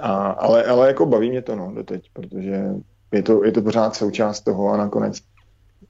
A, 0.00 0.30
ale, 0.30 0.64
ale 0.64 0.86
jako 0.86 1.06
baví 1.06 1.30
mě 1.30 1.42
to 1.42 1.56
no, 1.56 1.72
doteď, 1.74 2.10
protože 2.12 2.64
je 3.12 3.22
to, 3.22 3.44
je 3.44 3.52
to 3.52 3.62
pořád 3.62 3.96
součást 3.96 4.40
toho 4.40 4.68
a 4.68 4.76
nakonec 4.76 5.18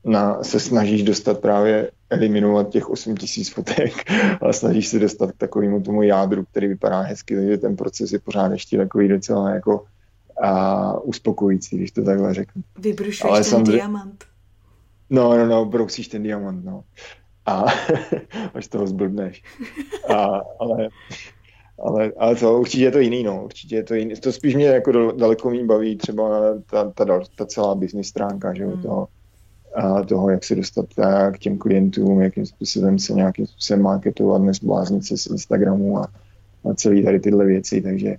na, 0.04 0.42
se 0.42 0.60
snažíš 0.60 1.02
dostat 1.02 1.40
právě 1.40 1.90
eliminovat 2.10 2.68
těch 2.68 2.90
8000 2.90 3.48
fotek 3.48 3.92
a 4.40 4.52
snažíš 4.52 4.88
se 4.88 4.98
dostat 4.98 5.32
k 5.32 5.36
takovému 5.36 5.82
tomu 5.82 6.02
jádru, 6.02 6.44
který 6.44 6.68
vypadá 6.68 7.00
hezky, 7.00 7.36
takže 7.36 7.58
ten 7.58 7.76
proces 7.76 8.12
je 8.12 8.18
pořád 8.18 8.52
ještě 8.52 8.76
takový 8.76 9.08
docela 9.08 9.50
jako 9.50 9.84
a 10.42 11.00
uspokojící, 11.00 11.76
když 11.76 11.90
to 11.90 12.04
takhle 12.04 12.34
řeknu. 12.34 12.62
Vybrušuješ 12.78 13.24
Ale 13.24 13.40
ten 13.40 13.50
samozřejmě... 13.50 13.72
diamant. 13.72 14.24
No, 15.10 15.36
no, 15.36 15.46
no, 15.46 15.64
brousíš 15.64 16.08
ten 16.08 16.22
diamant, 16.22 16.64
no 16.64 16.84
a 17.46 17.64
až 18.54 18.66
toho 18.68 18.86
zblbneš. 18.86 19.42
A, 20.08 20.42
ale, 20.58 20.88
ale, 21.78 22.12
ale 22.18 22.36
to 22.36 22.60
určitě 22.60 22.84
je 22.84 22.90
to 22.90 22.98
jiný, 22.98 23.22
no, 23.22 23.44
určitě 23.44 23.76
je 23.76 23.82
to 23.82 23.94
jiný. 23.94 24.14
To 24.14 24.32
spíš 24.32 24.54
mě 24.54 24.66
jako 24.66 25.12
daleko 25.12 25.50
méně 25.50 25.64
baví 25.64 25.96
třeba 25.96 26.40
ta, 26.70 26.90
ta, 26.90 27.20
ta 27.36 27.46
celá 27.46 27.74
business 27.74 28.08
stránka, 28.08 28.54
že 28.54 28.66
hmm. 28.66 28.82
toho, 28.82 29.08
a 29.74 30.02
toho, 30.02 30.30
jak 30.30 30.44
se 30.44 30.54
dostat 30.54 30.86
k 31.32 31.38
těm 31.38 31.58
klientům, 31.58 32.20
jakým 32.20 32.46
způsobem 32.46 32.98
se 32.98 33.12
nějakým 33.12 33.46
způsobem 33.46 33.82
marketovat, 33.82 34.42
nezbláznit 34.42 35.04
se 35.04 35.16
z 35.16 35.26
Instagramu 35.26 35.98
a, 35.98 36.08
a 36.70 36.74
celý 36.74 37.04
tady 37.04 37.20
tyhle 37.20 37.46
věci, 37.46 37.80
takže 37.80 38.16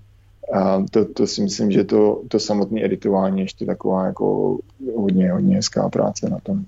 a 0.54 0.84
to, 0.92 1.06
to 1.06 1.28
si 1.28 1.42
myslím, 1.42 1.72
že 1.72 1.84
to, 1.84 2.22
to 2.28 2.40
samotné 2.40 2.86
editování 2.86 3.42
ještě 3.42 3.66
taková 3.66 4.06
jako 4.06 4.58
hodně, 4.96 5.32
hodně 5.32 5.56
hezká 5.56 5.90
práce 5.90 6.30
na 6.30 6.40
tom. 6.40 6.66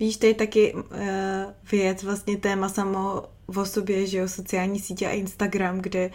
Víš, 0.00 0.16
to 0.16 0.26
je 0.26 0.34
taky 0.34 0.74
uh, 0.74 0.80
věc, 1.72 2.02
vlastně 2.02 2.36
téma 2.36 2.68
samo 2.68 3.22
o 3.46 3.64
sobě, 3.64 4.06
že 4.06 4.18
jo, 4.18 4.28
sociální 4.28 4.80
sítě 4.80 5.06
a 5.06 5.10
Instagram, 5.10 5.80
kde 5.80 6.10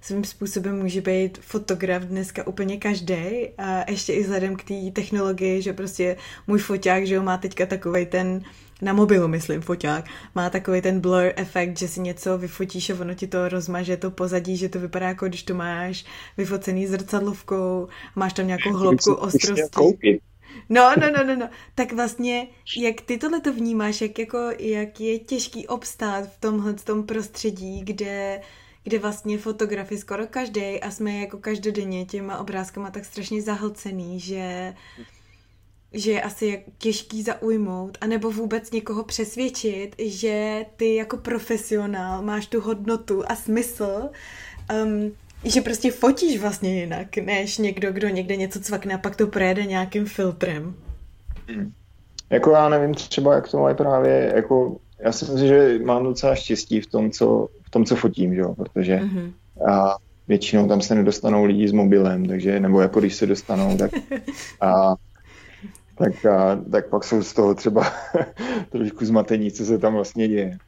svým 0.00 0.24
způsobem 0.24 0.78
může 0.78 1.00
být 1.00 1.38
fotograf 1.38 2.02
dneska 2.02 2.46
úplně 2.46 2.76
každý 2.76 3.48
a 3.58 3.90
ještě 3.90 4.12
i 4.12 4.22
vzhledem 4.22 4.56
k 4.56 4.64
té 4.64 4.90
technologii, 4.92 5.62
že 5.62 5.72
prostě 5.72 6.16
můj 6.46 6.58
foťák, 6.58 7.06
že 7.06 7.14
jo, 7.14 7.22
má 7.22 7.36
teďka 7.36 7.66
takový 7.66 8.06
ten 8.06 8.42
na 8.82 8.92
mobilu, 8.92 9.28
myslím, 9.28 9.60
foťák, 9.60 10.04
má 10.34 10.50
takový 10.50 10.82
ten 10.82 11.00
blur 11.00 11.32
efekt, 11.36 11.78
že 11.78 11.88
si 11.88 12.00
něco 12.00 12.38
vyfotíš 12.38 12.90
a 12.90 13.00
ono 13.00 13.14
ti 13.14 13.26
to 13.26 13.48
rozmaže 13.48 13.96
to 13.96 14.10
pozadí, 14.10 14.56
že 14.56 14.68
to 14.68 14.80
vypadá 14.80 15.08
jako 15.08 15.28
když 15.28 15.42
to 15.42 15.54
máš 15.54 16.04
vyfocený 16.36 16.86
zrcadlovkou, 16.86 17.88
máš 18.16 18.32
tam 18.32 18.46
nějakou 18.46 18.72
hloubku 18.72 19.14
ostrosti. 19.14 20.20
No, 20.68 20.92
no, 21.00 21.10
no, 21.10 21.24
no, 21.24 21.36
no. 21.36 21.48
Tak 21.74 21.92
vlastně, 21.92 22.48
jak 22.76 23.00
ty 23.00 23.18
tohle 23.18 23.40
to 23.40 23.52
vnímáš, 23.52 24.00
jak, 24.00 24.18
jako, 24.18 24.38
jak 24.58 25.00
je 25.00 25.18
těžký 25.18 25.66
obstát 25.66 26.28
v 26.28 26.40
tomhle 26.40 26.74
tom 26.74 27.02
prostředí, 27.02 27.80
kde, 27.84 28.40
kde 28.84 28.98
vlastně 28.98 29.38
fotografy 29.38 29.98
skoro 29.98 30.26
každý 30.26 30.80
a 30.80 30.90
jsme 30.90 31.18
jako 31.18 31.38
každodenně 31.38 32.04
těma 32.04 32.38
obrázkama 32.38 32.90
tak 32.90 33.04
strašně 33.04 33.42
zahlcený, 33.42 34.20
že 34.20 34.74
že 35.96 36.10
je 36.10 36.22
asi 36.22 36.64
těžký 36.78 37.22
zaujmout, 37.22 37.98
anebo 38.00 38.30
vůbec 38.30 38.70
někoho 38.70 39.04
přesvědčit, 39.04 39.94
že 39.98 40.66
ty 40.76 40.94
jako 40.94 41.16
profesionál 41.16 42.22
máš 42.22 42.46
tu 42.46 42.60
hodnotu 42.60 43.22
a 43.30 43.36
smysl 43.36 44.10
um, 44.84 45.12
že 45.44 45.60
prostě 45.60 45.90
fotíš 45.90 46.40
vlastně 46.40 46.80
jinak, 46.80 47.16
než 47.16 47.58
někdo, 47.58 47.92
kdo 47.92 48.08
někde 48.08 48.36
něco 48.36 48.60
cvakne 48.60 48.94
a 48.94 48.98
pak 48.98 49.16
to 49.16 49.26
projede 49.26 49.64
nějakým 49.64 50.06
filtrem. 50.06 50.74
Hmm. 51.48 51.72
Jako 52.30 52.50
já 52.50 52.68
nevím 52.68 52.94
třeba, 52.94 53.34
jak 53.34 53.48
to 53.48 53.58
mají 53.58 53.76
právě, 53.76 54.32
jako 54.34 54.76
já 55.00 55.12
si 55.12 55.24
myslím, 55.24 55.48
že 55.48 55.78
mám 55.84 56.04
docela 56.04 56.34
štěstí 56.34 56.80
v 56.80 56.86
tom, 56.86 57.10
co, 57.10 57.48
v 57.62 57.70
tom, 57.70 57.84
co 57.84 57.96
fotím, 57.96 58.34
že 58.34 58.40
jo, 58.40 58.54
protože 58.54 58.96
mm-hmm. 58.96 59.32
a 59.70 59.96
většinou 60.28 60.68
tam 60.68 60.80
se 60.80 60.94
nedostanou 60.94 61.44
lidi 61.44 61.68
s 61.68 61.72
mobilem, 61.72 62.26
takže, 62.26 62.60
nebo 62.60 62.80
jako 62.80 63.00
když 63.00 63.14
se 63.14 63.26
dostanou, 63.26 63.76
tak 63.76 63.90
a 64.60 64.94
tak, 65.94 66.26
a, 66.26 66.60
tak 66.70 66.88
pak 66.88 67.04
jsou 67.04 67.22
z 67.22 67.32
toho 67.32 67.54
třeba 67.54 67.92
trošku 68.70 69.04
zmatení, 69.04 69.50
co 69.50 69.64
se 69.64 69.78
tam 69.78 69.94
vlastně 69.94 70.28
děje. 70.28 70.58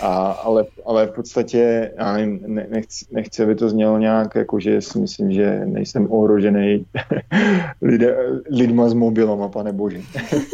A, 0.00 0.30
ale, 0.30 0.64
ale 0.86 1.06
v 1.06 1.10
podstatě, 1.10 1.92
já 1.98 2.12
nevím, 2.12 2.40
ne, 2.46 2.66
nechci, 2.70 3.06
nechci, 3.10 3.42
aby 3.42 3.54
to 3.54 3.68
znělo 3.68 3.98
nějak, 3.98 4.34
jako 4.34 4.60
že 4.60 4.82
si 4.82 4.98
myslím, 4.98 5.32
že 5.32 5.62
nejsem 5.64 6.12
ohrožený 6.12 6.86
lidé, 7.82 8.16
lidma 8.50 8.88
s 8.88 8.94
mobilama, 8.94 9.48
pane 9.48 9.72
bože. 9.72 10.00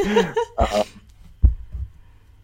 a, 0.59 0.67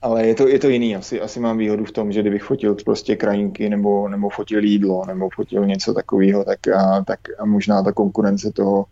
ale 0.03 0.27
je 0.27 0.35
to, 0.35 0.49
je 0.49 0.59
to 0.59 0.69
jiný. 0.69 0.97
Asi, 0.97 1.21
asi 1.21 1.41
mám 1.41 1.59
výhodu 1.59 1.85
v 1.85 1.93
tom, 1.93 2.13
že 2.13 2.21
kdybych 2.21 2.43
fotil 2.43 2.75
prostě 2.75 3.17
krajinky 3.17 3.69
nebo, 3.69 4.09
nebo 4.09 4.29
fotil 4.29 4.65
jídlo 4.65 5.07
nebo 5.07 5.29
fotil 5.35 5.67
něco 5.67 5.95
takového, 5.95 6.45
tak, 6.45 6.69
a, 6.69 7.05
tak 7.05 7.21
a 7.39 7.45
možná 7.45 7.83
ta 7.83 7.93
konkurence 7.93 8.53
toho 8.53 8.85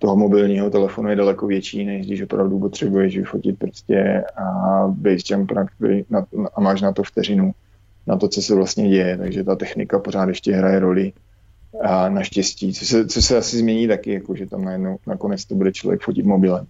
toho 0.00 0.16
mobilního 0.16 0.70
telefonu 0.70 1.08
je 1.08 1.16
daleko 1.16 1.46
větší, 1.46 1.84
než 1.84 2.06
když 2.06 2.22
opravdu 2.22 2.58
potřebuješ 2.58 3.16
vyfotit 3.16 3.58
prostě 3.58 4.24
a 4.36 4.86
basejump 4.88 5.52
na, 6.10 6.26
a 6.54 6.60
máš 6.60 6.80
na 6.80 6.92
to 6.92 7.02
vteřinu, 7.02 7.52
na 8.06 8.16
to, 8.16 8.28
co 8.28 8.42
se 8.42 8.54
vlastně 8.54 8.88
děje, 8.88 9.18
takže 9.18 9.44
ta 9.44 9.56
technika 9.56 9.98
pořád 9.98 10.28
ještě 10.28 10.52
hraje 10.52 10.78
roli 10.78 11.12
a 11.82 12.08
naštěstí, 12.08 12.72
co 12.72 12.84
se, 12.84 13.06
co 13.06 13.22
se 13.22 13.36
asi 13.36 13.56
změní 13.56 13.88
taky, 13.88 14.12
jako 14.12 14.36
že 14.36 14.46
tam 14.46 14.64
najednou 14.64 14.96
nakonec 15.06 15.44
to 15.44 15.54
bude 15.54 15.72
člověk 15.72 16.00
fotit 16.00 16.26
mobilem. 16.26 16.66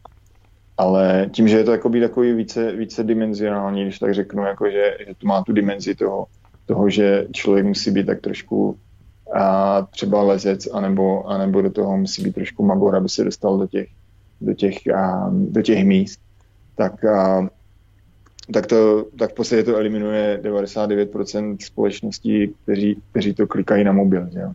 Ale 0.78 1.30
tím, 1.32 1.48
že 1.48 1.56
je 1.56 1.64
to 1.64 1.70
takový, 1.70 2.00
takový 2.00 2.32
více, 2.32 2.72
více 2.72 3.04
dimenzionální, 3.04 3.82
když 3.82 3.98
tak 3.98 4.14
řeknu, 4.14 4.42
jako 4.42 4.70
že, 4.70 4.96
že 5.06 5.14
to 5.18 5.26
má 5.26 5.44
tu 5.44 5.52
dimenzi 5.52 5.94
toho, 5.94 6.26
toho, 6.66 6.90
že 6.90 7.26
člověk 7.32 7.66
musí 7.66 7.90
být 7.90 8.06
tak 8.06 8.20
trošku 8.20 8.76
a 9.34 9.82
třeba 9.90 10.22
lezec, 10.22 10.66
anebo, 10.66 11.28
anebo 11.28 11.62
do 11.62 11.70
toho 11.70 11.96
musí 11.96 12.22
být 12.22 12.34
trošku 12.34 12.64
magor, 12.64 12.96
aby 12.96 13.08
se 13.08 13.24
dostal 13.24 13.58
do 13.58 13.66
těch, 13.66 13.88
do 14.40 14.54
těch, 14.54 14.88
a, 14.94 15.30
do 15.32 15.62
těch 15.62 15.84
míst, 15.84 16.20
tak, 16.76 17.04
a, 17.04 17.48
tak, 18.52 18.66
to, 18.66 19.06
tak 19.18 19.30
v 19.30 19.34
podstatě 19.34 19.62
to 19.62 19.76
eliminuje 19.76 20.40
99% 20.42 21.56
společností, 21.60 22.54
kteří, 22.62 23.02
kteří 23.10 23.34
to 23.34 23.46
klikají 23.46 23.84
na 23.84 23.92
mobil. 23.92 24.28
Že 24.32 24.38
jo? 24.38 24.52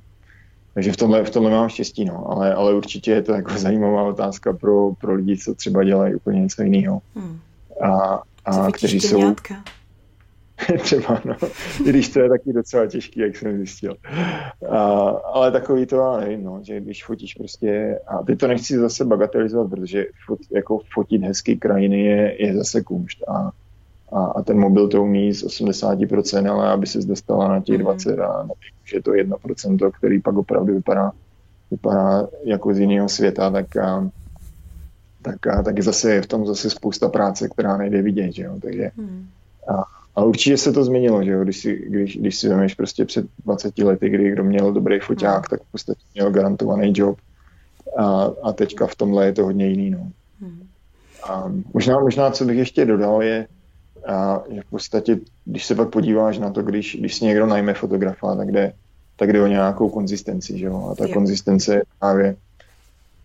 Takže 0.74 0.92
v 0.92 0.98
tomhle, 0.98 1.24
v 1.24 1.30
tomhle 1.30 1.52
mám 1.52 1.70
štěstí, 1.70 2.06
no. 2.06 2.32
ale, 2.32 2.54
ale 2.54 2.74
určitě 2.74 3.12
je 3.12 3.22
to 3.22 3.34
jako 3.34 3.54
zajímavá 3.58 4.04
otázka 4.04 4.54
pro, 4.54 4.94
pro 4.94 5.14
lidi, 5.14 5.38
co 5.38 5.56
třeba 5.56 5.84
dělají 5.84 6.16
úplně 6.16 6.42
něco 6.42 6.64
jiného. 6.64 7.02
Hmm. 7.16 7.40
A, 7.82 8.22
a 8.46 8.72
kteří 8.72 9.02
jsou... 9.02 9.36
třeba, 10.82 11.22
no. 11.26 11.36
I 11.86 11.90
když 11.90 12.10
to 12.10 12.20
je 12.20 12.30
taky 12.30 12.54
docela 12.54 12.88
těžký, 12.88 13.20
jak 13.20 13.36
jsem 13.36 13.58
zjistil. 13.58 13.96
A, 14.70 14.78
ale 15.10 15.52
takový 15.52 15.86
to, 15.86 15.96
já 15.96 16.18
nevím, 16.18 16.44
no, 16.44 16.60
že 16.64 16.82
když 16.82 17.06
fotíš 17.06 17.34
prostě, 17.34 18.00
a 18.08 18.24
ty 18.24 18.36
to 18.36 18.48
nechci 18.48 18.78
zase 18.78 19.06
bagatelizovat, 19.06 19.70
protože 19.70 20.06
fot, 20.26 20.40
jako 20.52 20.80
fotit 20.94 21.22
hezký 21.24 21.58
krajiny 21.58 22.02
je, 22.02 22.46
je 22.46 22.58
zase 22.58 22.84
kumšt 22.84 23.24
a, 23.28 23.52
a, 24.12 24.26
a, 24.26 24.42
ten 24.42 24.60
mobil 24.60 24.88
to 24.88 25.04
umí 25.04 25.34
z 25.34 25.44
80%, 25.44 26.52
ale 26.52 26.70
aby 26.70 26.88
se 26.88 27.00
dostala 27.00 27.48
na 27.48 27.62
těch 27.62 27.78
20 27.78 28.16
mm. 28.16 28.22
a 28.22 28.48
že 28.84 29.02
to 29.02 29.12
1%, 29.12 29.92
který 29.92 30.22
pak 30.22 30.36
opravdu 30.36 30.74
vypadá, 30.74 31.12
vypadá 31.72 32.28
jako 32.44 32.74
z 32.74 32.80
jiného 32.80 33.10
světa, 33.10 33.50
tak, 33.50 33.78
a, 33.78 34.10
tak, 35.22 35.48
a, 35.48 35.64
tak 35.64 35.78
je 35.78 35.84
zase 35.84 36.22
v 36.22 36.28
tom 36.28 36.46
zase 36.46 36.70
spousta 36.70 37.10
práce, 37.10 37.50
která 37.50 37.78
nejde 37.78 38.02
vidět, 38.02 38.32
že 38.32 38.44
jo? 38.44 38.60
takže 38.62 38.92
mm. 38.98 39.28
a, 39.68 39.95
a 40.16 40.24
určitě 40.24 40.58
se 40.58 40.74
to 40.74 40.84
změnilo, 40.84 41.24
že 41.24 41.32
jo? 41.32 41.44
Když, 41.44 41.58
si, 41.58 41.86
když, 41.90 42.18
když 42.18 42.36
si 42.36 42.50
vemeš 42.50 42.76
prostě 42.76 43.06
před 43.06 43.26
20 43.46 43.78
lety, 43.78 44.10
kdy 44.10 44.32
kdo 44.32 44.44
měl 44.44 44.74
dobrý 44.74 45.00
foťák, 45.00 45.40
mm. 45.40 45.50
tak 45.50 45.62
v 45.62 45.72
podstatě 45.72 46.02
měl 46.14 46.32
garantovaný 46.32 46.94
job 46.96 47.18
a, 47.98 48.32
a 48.44 48.54
teďka 48.54 48.88
v 48.88 48.96
tomhle 48.96 49.26
je 49.26 49.34
to 49.34 49.44
hodně 49.44 49.68
jiný. 49.68 49.90
No. 49.90 50.12
Mm. 50.42 50.68
A 51.24 51.52
možná, 51.74 52.00
možná, 52.00 52.32
co 52.32 52.46
bych 52.46 52.58
ještě 52.58 52.86
dodal, 52.86 53.24
je, 53.24 53.48
a 54.08 54.44
že 54.50 54.62
v 54.62 54.70
podstatě, 54.70 55.20
když 55.46 55.66
se 55.66 55.76
pak 55.76 55.90
podíváš 55.90 56.38
na 56.38 56.50
to, 56.50 56.62
když, 56.62 56.98
když 57.00 57.16
si 57.16 57.26
někdo 57.26 57.46
najme 57.46 57.74
fotografa, 57.74 58.36
tak 58.36 58.52
jde, 58.52 58.74
tak 59.16 59.34
jde 59.34 59.42
o 59.42 59.48
nějakou 59.48 59.90
konzistenci, 59.90 60.58
že 60.58 60.66
jo? 60.66 60.90
A 60.92 60.96
ta 60.96 61.06
jo. 61.08 61.14
konzistence 61.14 61.76
je 61.76 61.84
právě, 62.00 62.36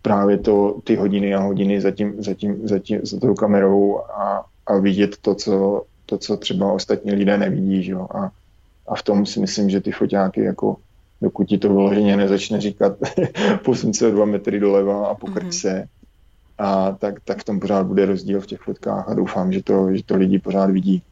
právě 0.01 0.37
to, 0.37 0.79
ty 0.83 0.95
hodiny 0.95 1.35
a 1.35 1.39
hodiny 1.39 1.81
za, 1.81 1.91
tím, 1.91 2.23
za, 2.23 2.33
tím, 2.33 2.67
za, 2.67 2.79
tím, 2.79 2.99
za 3.03 3.19
tou 3.19 3.33
kamerou 3.33 3.99
a, 3.99 4.45
a 4.67 4.77
vidět 4.77 5.17
to 5.17 5.35
co, 5.35 5.83
to, 6.11 6.17
co 6.17 6.37
třeba 6.37 6.71
ostatní 6.71 7.11
lidé 7.11 7.37
nevidí, 7.37 7.83
že 7.83 7.91
jo? 7.91 8.07
A, 8.11 8.31
a 8.87 8.95
v 8.95 9.03
tom 9.03 9.25
si 9.25 9.39
myslím, 9.39 9.69
že 9.69 9.81
ty 9.81 9.91
foťáky 9.91 10.43
jako 10.43 10.75
dokud 11.21 11.43
ti 11.43 11.57
to 11.57 11.67
vyloženě 11.67 12.17
nezačne 12.17 12.61
říkat 12.61 12.93
posun 13.65 13.93
se 13.93 14.07
o 14.07 14.11
dva 14.11 14.25
metry 14.25 14.59
doleva 14.59 15.07
a 15.07 15.15
pokrč 15.15 15.43
mm-hmm. 15.43 15.61
se, 15.61 15.87
a 16.57 16.91
tak, 16.91 17.19
tak 17.25 17.39
v 17.39 17.43
tom 17.43 17.59
pořád 17.59 17.87
bude 17.87 18.05
rozdíl 18.05 18.41
v 18.41 18.47
těch 18.47 18.59
fotkách 18.59 19.09
a 19.09 19.13
doufám, 19.13 19.53
že 19.53 19.63
to, 19.63 19.95
že 19.95 20.03
to 20.03 20.15
lidi 20.15 20.39
pořád 20.39 20.69
vidí. 20.69 21.03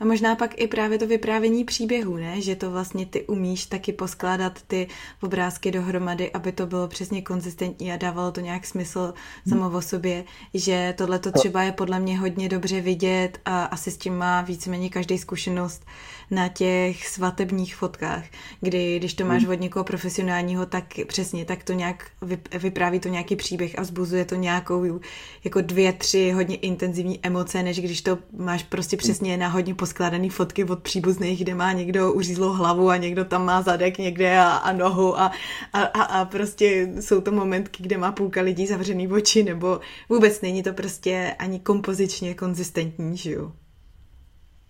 A 0.00 0.04
možná 0.04 0.36
pak 0.36 0.60
i 0.60 0.66
právě 0.66 0.98
to 0.98 1.06
vyprávění 1.06 1.64
příběhů, 1.64 2.16
ne? 2.16 2.40
Že 2.40 2.56
to 2.56 2.70
vlastně 2.70 3.06
ty 3.06 3.26
umíš 3.26 3.66
taky 3.66 3.92
poskládat 3.92 4.62
ty 4.66 4.88
obrázky 5.22 5.70
dohromady, 5.70 6.32
aby 6.32 6.52
to 6.52 6.66
bylo 6.66 6.88
přesně 6.88 7.22
konzistentní 7.22 7.92
a 7.92 7.96
dávalo 7.96 8.32
to 8.32 8.40
nějak 8.40 8.66
smysl 8.66 9.14
samo 9.48 9.70
o 9.70 9.82
sobě, 9.82 10.24
že 10.54 10.94
tohle 10.98 11.18
to 11.18 11.32
třeba 11.32 11.62
je 11.62 11.72
podle 11.72 12.00
mě 12.00 12.18
hodně 12.18 12.48
dobře 12.48 12.80
vidět 12.80 13.38
a 13.44 13.64
asi 13.64 13.90
s 13.90 13.96
tím 13.96 14.16
má 14.16 14.42
víceméně 14.42 14.90
každý 14.90 15.18
zkušenost 15.18 15.84
na 16.30 16.48
těch 16.48 17.08
svatebních 17.08 17.76
fotkách, 17.76 18.24
kdy 18.60 18.98
když 18.98 19.14
to 19.14 19.24
máš 19.24 19.42
hmm. 19.42 19.52
od 19.52 19.60
někoho 19.60 19.84
profesionálního, 19.84 20.66
tak 20.66 20.84
přesně, 21.06 21.44
tak 21.44 21.64
to 21.64 21.72
nějak 21.72 22.10
vypráví 22.58 23.00
to 23.00 23.08
nějaký 23.08 23.36
příběh 23.36 23.78
a 23.78 23.82
vzbuzuje 23.82 24.24
to 24.24 24.34
nějakou 24.34 25.00
jako 25.44 25.60
dvě, 25.60 25.92
tři 25.92 26.30
hodně 26.30 26.56
intenzivní 26.56 27.18
emoce, 27.22 27.62
než 27.62 27.80
když 27.80 28.02
to 28.02 28.18
máš 28.38 28.62
prostě 28.62 28.96
hmm. 28.96 28.98
přesně 28.98 29.36
na 29.36 29.48
hodně 29.48 29.74
poskládaný 29.88 30.30
fotky 30.30 30.64
od 30.64 30.82
příbuzných, 30.82 31.42
kde 31.42 31.54
má 31.54 31.72
někdo 31.72 32.12
uřízlou 32.12 32.52
hlavu 32.52 32.90
a 32.90 32.96
někdo 32.96 33.24
tam 33.24 33.44
má 33.44 33.62
zadek 33.62 33.98
někde 33.98 34.38
a, 34.38 34.48
a 34.48 34.72
nohu 34.72 35.20
a, 35.20 35.32
a, 35.72 35.82
a, 35.82 36.02
a 36.02 36.24
prostě 36.24 36.88
jsou 37.00 37.20
to 37.20 37.32
momentky, 37.32 37.82
kde 37.82 37.98
má 37.98 38.12
půlka 38.12 38.40
lidí 38.40 38.66
zavřený 38.66 39.08
oči, 39.08 39.42
nebo 39.42 39.80
vůbec 40.08 40.40
není 40.40 40.62
to 40.62 40.72
prostě 40.72 41.34
ani 41.38 41.60
kompozičně 41.60 42.34
konzistentní, 42.34 43.16
že 43.16 43.32
jo? 43.32 43.52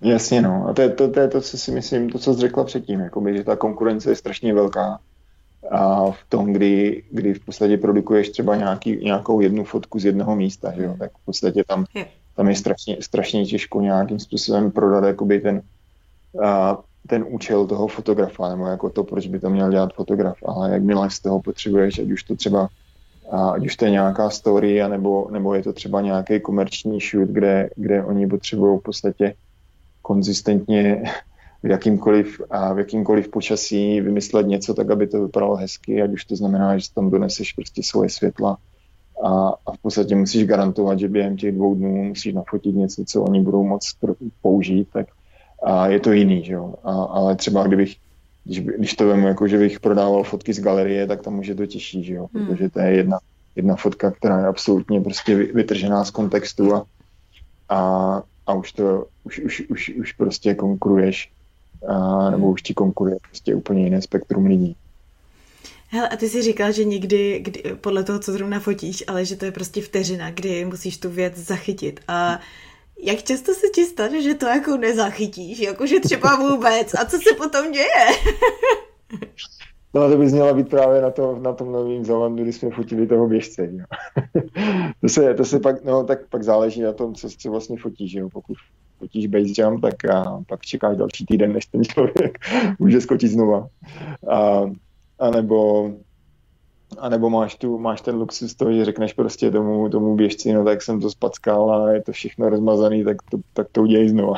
Jasně, 0.01 0.43
no. 0.43 0.67
A 0.69 0.73
to 0.73 0.83
je 0.83 0.89
to, 0.89 1.11
to, 1.11 1.21
je 1.21 1.29
to 1.29 1.41
co 1.41 1.59
si 1.59 1.71
myslím, 1.71 2.11
to, 2.11 2.19
co 2.19 2.35
jsi 2.35 2.41
řekla 2.41 2.65
předtím, 2.65 3.01
jakoby, 3.01 3.37
že 3.37 3.45
ta 3.45 3.57
konkurence 3.57 4.11
je 4.11 4.17
strašně 4.17 4.55
velká 4.55 5.01
a 5.71 6.11
v 6.11 6.25
tom, 6.29 6.53
kdy, 6.53 7.03
kdy 7.11 7.35
v 7.35 7.45
podstatě 7.45 7.77
produkuješ 7.77 8.29
třeba 8.29 8.57
nějaký, 8.57 8.97
nějakou 8.97 9.41
jednu 9.41 9.65
fotku 9.65 9.99
z 9.99 10.05
jednoho 10.05 10.37
místa, 10.37 10.73
že 10.77 10.83
jo, 10.83 10.97
tak 10.99 11.11
v 11.13 11.25
podstatě 11.25 11.65
tam, 11.67 11.85
tam 12.39 12.49
je 12.49 12.57
strašně, 12.57 12.97
strašně 13.01 13.47
těžko 13.47 13.81
nějakým 13.81 14.19
způsobem 14.19 14.71
prodat 14.71 15.05
jakoby 15.05 15.41
ten, 15.41 15.63
a, 16.45 16.79
ten 17.07 17.25
účel 17.29 17.67
toho 17.67 17.89
fotografa, 17.89 18.49
nebo 18.49 18.67
jako 18.67 18.91
to, 18.91 19.05
proč 19.05 19.27
by 19.27 19.41
to 19.41 19.51
měl 19.51 19.71
dělat 19.71 19.95
fotograf, 19.95 20.37
ale 20.47 20.71
jakmile 20.73 21.11
z 21.11 21.21
toho 21.21 21.43
potřebuješ, 21.43 21.99
ať 21.99 22.11
už 22.11 22.23
to 22.23 22.37
třeba 22.37 22.69
a 23.31 23.51
ať 23.51 23.67
už 23.67 23.77
to 23.77 23.85
je 23.85 23.91
nějaká 23.91 24.31
story, 24.31 24.89
nebo, 24.89 25.29
nebo 25.31 25.55
je 25.55 25.63
to 25.63 25.73
třeba 25.73 26.01
nějaký 26.01 26.41
komerční 26.41 26.99
shoot, 27.01 27.29
kde, 27.29 27.71
kde 27.77 28.05
oni 28.05 28.27
potřebují 28.27 28.79
v 28.79 28.83
podstatě 28.83 29.35
konzistentně 30.03 31.03
v 31.63 31.71
jakýmkoliv, 31.71 32.41
a 32.51 32.73
v 32.73 32.79
jakýmkoliv 32.79 33.29
počasí 33.29 34.01
vymyslet 34.01 34.47
něco 34.47 34.75
tak, 34.75 34.91
aby 34.91 35.07
to 35.07 35.23
vypadalo 35.27 35.57
hezky, 35.57 36.03
ať 36.03 36.11
už 36.11 36.25
to 36.25 36.37
znamená, 36.37 36.79
že 36.79 36.95
tam 36.95 37.11
doneseš 37.11 37.53
prostě 37.53 37.83
svoje 37.83 38.11
světla 38.11 38.59
a, 39.25 39.55
a 39.67 39.73
v 39.73 39.79
podstatě 39.83 40.17
musíš 40.17 40.45
garantovat, 40.45 40.99
že 40.99 41.09
během 41.09 41.37
těch 41.37 41.55
dvou 41.55 41.75
dnů 41.75 42.05
musíš 42.05 42.35
nafotit 42.35 42.75
něco, 42.75 43.05
co 43.05 43.23
oni 43.23 43.41
budou 43.41 43.65
moc 43.65 43.93
použít, 44.43 44.89
tak 44.93 45.07
a 45.63 45.89
je 45.89 46.01
to 46.01 46.13
jiný, 46.13 46.45
že 46.45 46.53
jo. 46.53 46.75
A, 46.85 46.93
ale 46.93 47.37
třeba 47.37 47.67
kdybych, 47.67 47.97
když, 48.45 48.61
když 48.61 48.95
to 48.95 49.07
vemu, 49.07 49.29
jako 49.29 49.49
že 49.49 49.59
bych 49.59 49.81
prodával 49.81 50.25
fotky 50.25 50.53
z 50.53 50.61
galerie, 50.61 51.07
tak 51.07 51.23
tam 51.23 51.39
už 51.39 51.47
je 51.47 51.55
to 51.55 51.67
těžší, 51.67 52.05
že 52.05 52.15
jo, 52.15 52.27
hmm. 52.35 52.47
protože 52.47 52.69
to 52.69 52.81
je 52.81 52.93
jedna, 52.93 53.19
jedna 53.57 53.77
fotka, 53.77 54.11
která 54.11 54.39
je 54.39 54.47
absolutně 54.47 55.01
prostě 55.01 55.37
vytržená 55.37 56.05
z 56.05 56.11
kontextu 56.11 56.75
a, 56.75 56.87
a 57.69 58.23
a 58.49 58.55
už 58.55 58.73
to, 58.73 59.07
už, 59.25 59.39
už, 59.39 59.63
už, 59.69 59.93
už 60.01 60.13
prostě 60.13 60.55
konkuruješ, 60.55 61.33
a, 61.89 62.31
nebo 62.31 62.51
už 62.51 62.63
ti 62.63 62.75
konkuruje 62.75 63.17
prostě 63.29 63.55
úplně 63.55 63.85
jiné 63.85 64.03
spektrum 64.03 64.47
lidí. 64.47 64.77
Hele, 65.91 66.09
a 66.09 66.17
ty 66.17 66.29
jsi 66.29 66.43
říkal, 66.43 66.73
že 66.73 66.85
někdy, 66.85 67.39
kdy, 67.39 67.63
podle 67.81 68.05
toho, 68.05 68.19
co 68.19 68.33
zrovna 68.33 68.61
fotíš, 68.61 69.05
ale 69.07 69.25
že 69.25 69.37
to 69.37 69.45
je 69.45 69.53
prostě 69.53 69.83
vteřina, 69.83 70.31
kdy 70.31 70.65
musíš 70.65 70.99
tu 70.99 71.11
věc 71.11 71.37
zachytit. 71.37 72.01
A 72.09 72.41
jak 73.03 73.23
často 73.23 73.55
se 73.55 73.67
ti 73.75 73.85
stane, 73.85 74.23
že 74.23 74.35
to 74.35 74.47
jako 74.47 74.77
nezachytíš, 74.77 75.59
jakože 75.59 76.01
třeba 76.01 76.37
vůbec? 76.37 76.95
A 76.95 77.05
co 77.05 77.19
se 77.19 77.35
potom 77.39 77.73
děje? 77.73 78.07
No 79.95 80.11
to 80.11 80.17
bys 80.17 80.33
měla 80.33 80.53
být 80.55 80.69
právě 80.69 81.03
na, 81.03 81.11
to, 81.11 81.39
na 81.43 81.53
tom 81.53 81.73
novém 81.73 82.05
Zelandu, 82.05 82.43
kdy 82.43 82.53
jsme 82.53 82.71
fotili 82.71 83.07
toho 83.07 83.29
běžce. 83.29 83.69
Jo. 83.73 83.85
to, 85.01 85.09
se, 85.09 85.35
to 85.35 85.45
se 85.45 85.61
pak, 85.61 85.85
no, 85.85 86.05
tak 86.05 86.29
pak 86.29 86.43
záleží 86.43 86.81
na 86.81 86.93
tom, 86.93 87.15
co, 87.15 87.29
co 87.31 87.51
vlastně 87.51 87.77
fotíš. 87.79 88.15
Jo. 88.15 88.29
Pokud 88.33 88.57
fotíš 88.99 89.27
base 89.27 89.53
jump, 89.59 89.83
tak 89.83 90.05
a, 90.05 90.45
pak 90.49 90.61
čekáš 90.61 90.97
další 90.97 91.27
týden, 91.27 91.53
než 91.53 91.67
ten 91.67 91.85
člověk 91.85 92.39
může 92.79 93.01
skočit 93.01 93.31
znova. 93.31 93.69
A, 94.31 94.63
a 95.19 95.31
nebo 95.31 95.91
a 96.99 97.09
nebo 97.09 97.31
máš, 97.31 97.55
tu, 97.55 97.79
máš 97.79 98.01
ten 98.01 98.15
luxus 98.15 98.55
toho, 98.55 98.73
že 98.73 98.85
řekneš 98.85 99.13
prostě 99.13 99.51
tomu, 99.51 99.89
tomu 99.89 100.17
běžci, 100.17 100.53
no 100.53 100.65
tak 100.65 100.83
jsem 100.83 101.01
to 101.01 101.11
spackal 101.11 101.73
a 101.73 101.93
je 101.93 102.03
to 102.03 102.13
všechno 102.13 102.49
rozmazaný, 102.49 103.05
tak 103.05 103.17
to, 103.31 103.39
tak 103.53 103.67
to 103.73 103.83
udělej 103.83 104.09
znova. 104.09 104.35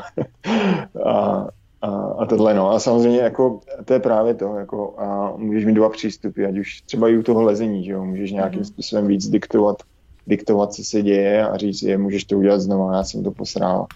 a, 1.06 1.46
a, 1.82 1.88
a 2.18 2.26
tohle, 2.26 2.54
no. 2.54 2.70
A 2.70 2.78
samozřejmě 2.78 3.18
jako, 3.18 3.60
to 3.84 3.92
je 3.92 4.00
právě 4.00 4.34
to, 4.34 4.54
jako, 4.54 4.94
a 4.98 5.36
můžeš 5.36 5.64
mít 5.64 5.74
dva 5.74 5.88
přístupy, 5.88 6.46
ať 6.46 6.58
už 6.58 6.80
třeba 6.80 7.08
i 7.08 7.18
u 7.18 7.22
toho 7.22 7.42
lezení, 7.42 7.84
že 7.84 7.92
jo, 7.92 8.04
můžeš 8.04 8.32
nějakým 8.32 8.60
mm-hmm. 8.60 8.72
způsobem 8.72 9.06
víc 9.06 9.28
diktovat, 9.28 9.76
diktovat, 10.26 10.72
co 10.72 10.84
se 10.84 11.02
děje 11.02 11.48
a 11.48 11.56
říct, 11.56 11.82
je, 11.82 11.98
můžeš 11.98 12.24
to 12.24 12.38
udělat 12.38 12.60
znova, 12.60 12.96
já 12.96 13.04
jsem 13.04 13.22
to 13.22 13.30
posrál. 13.30 13.86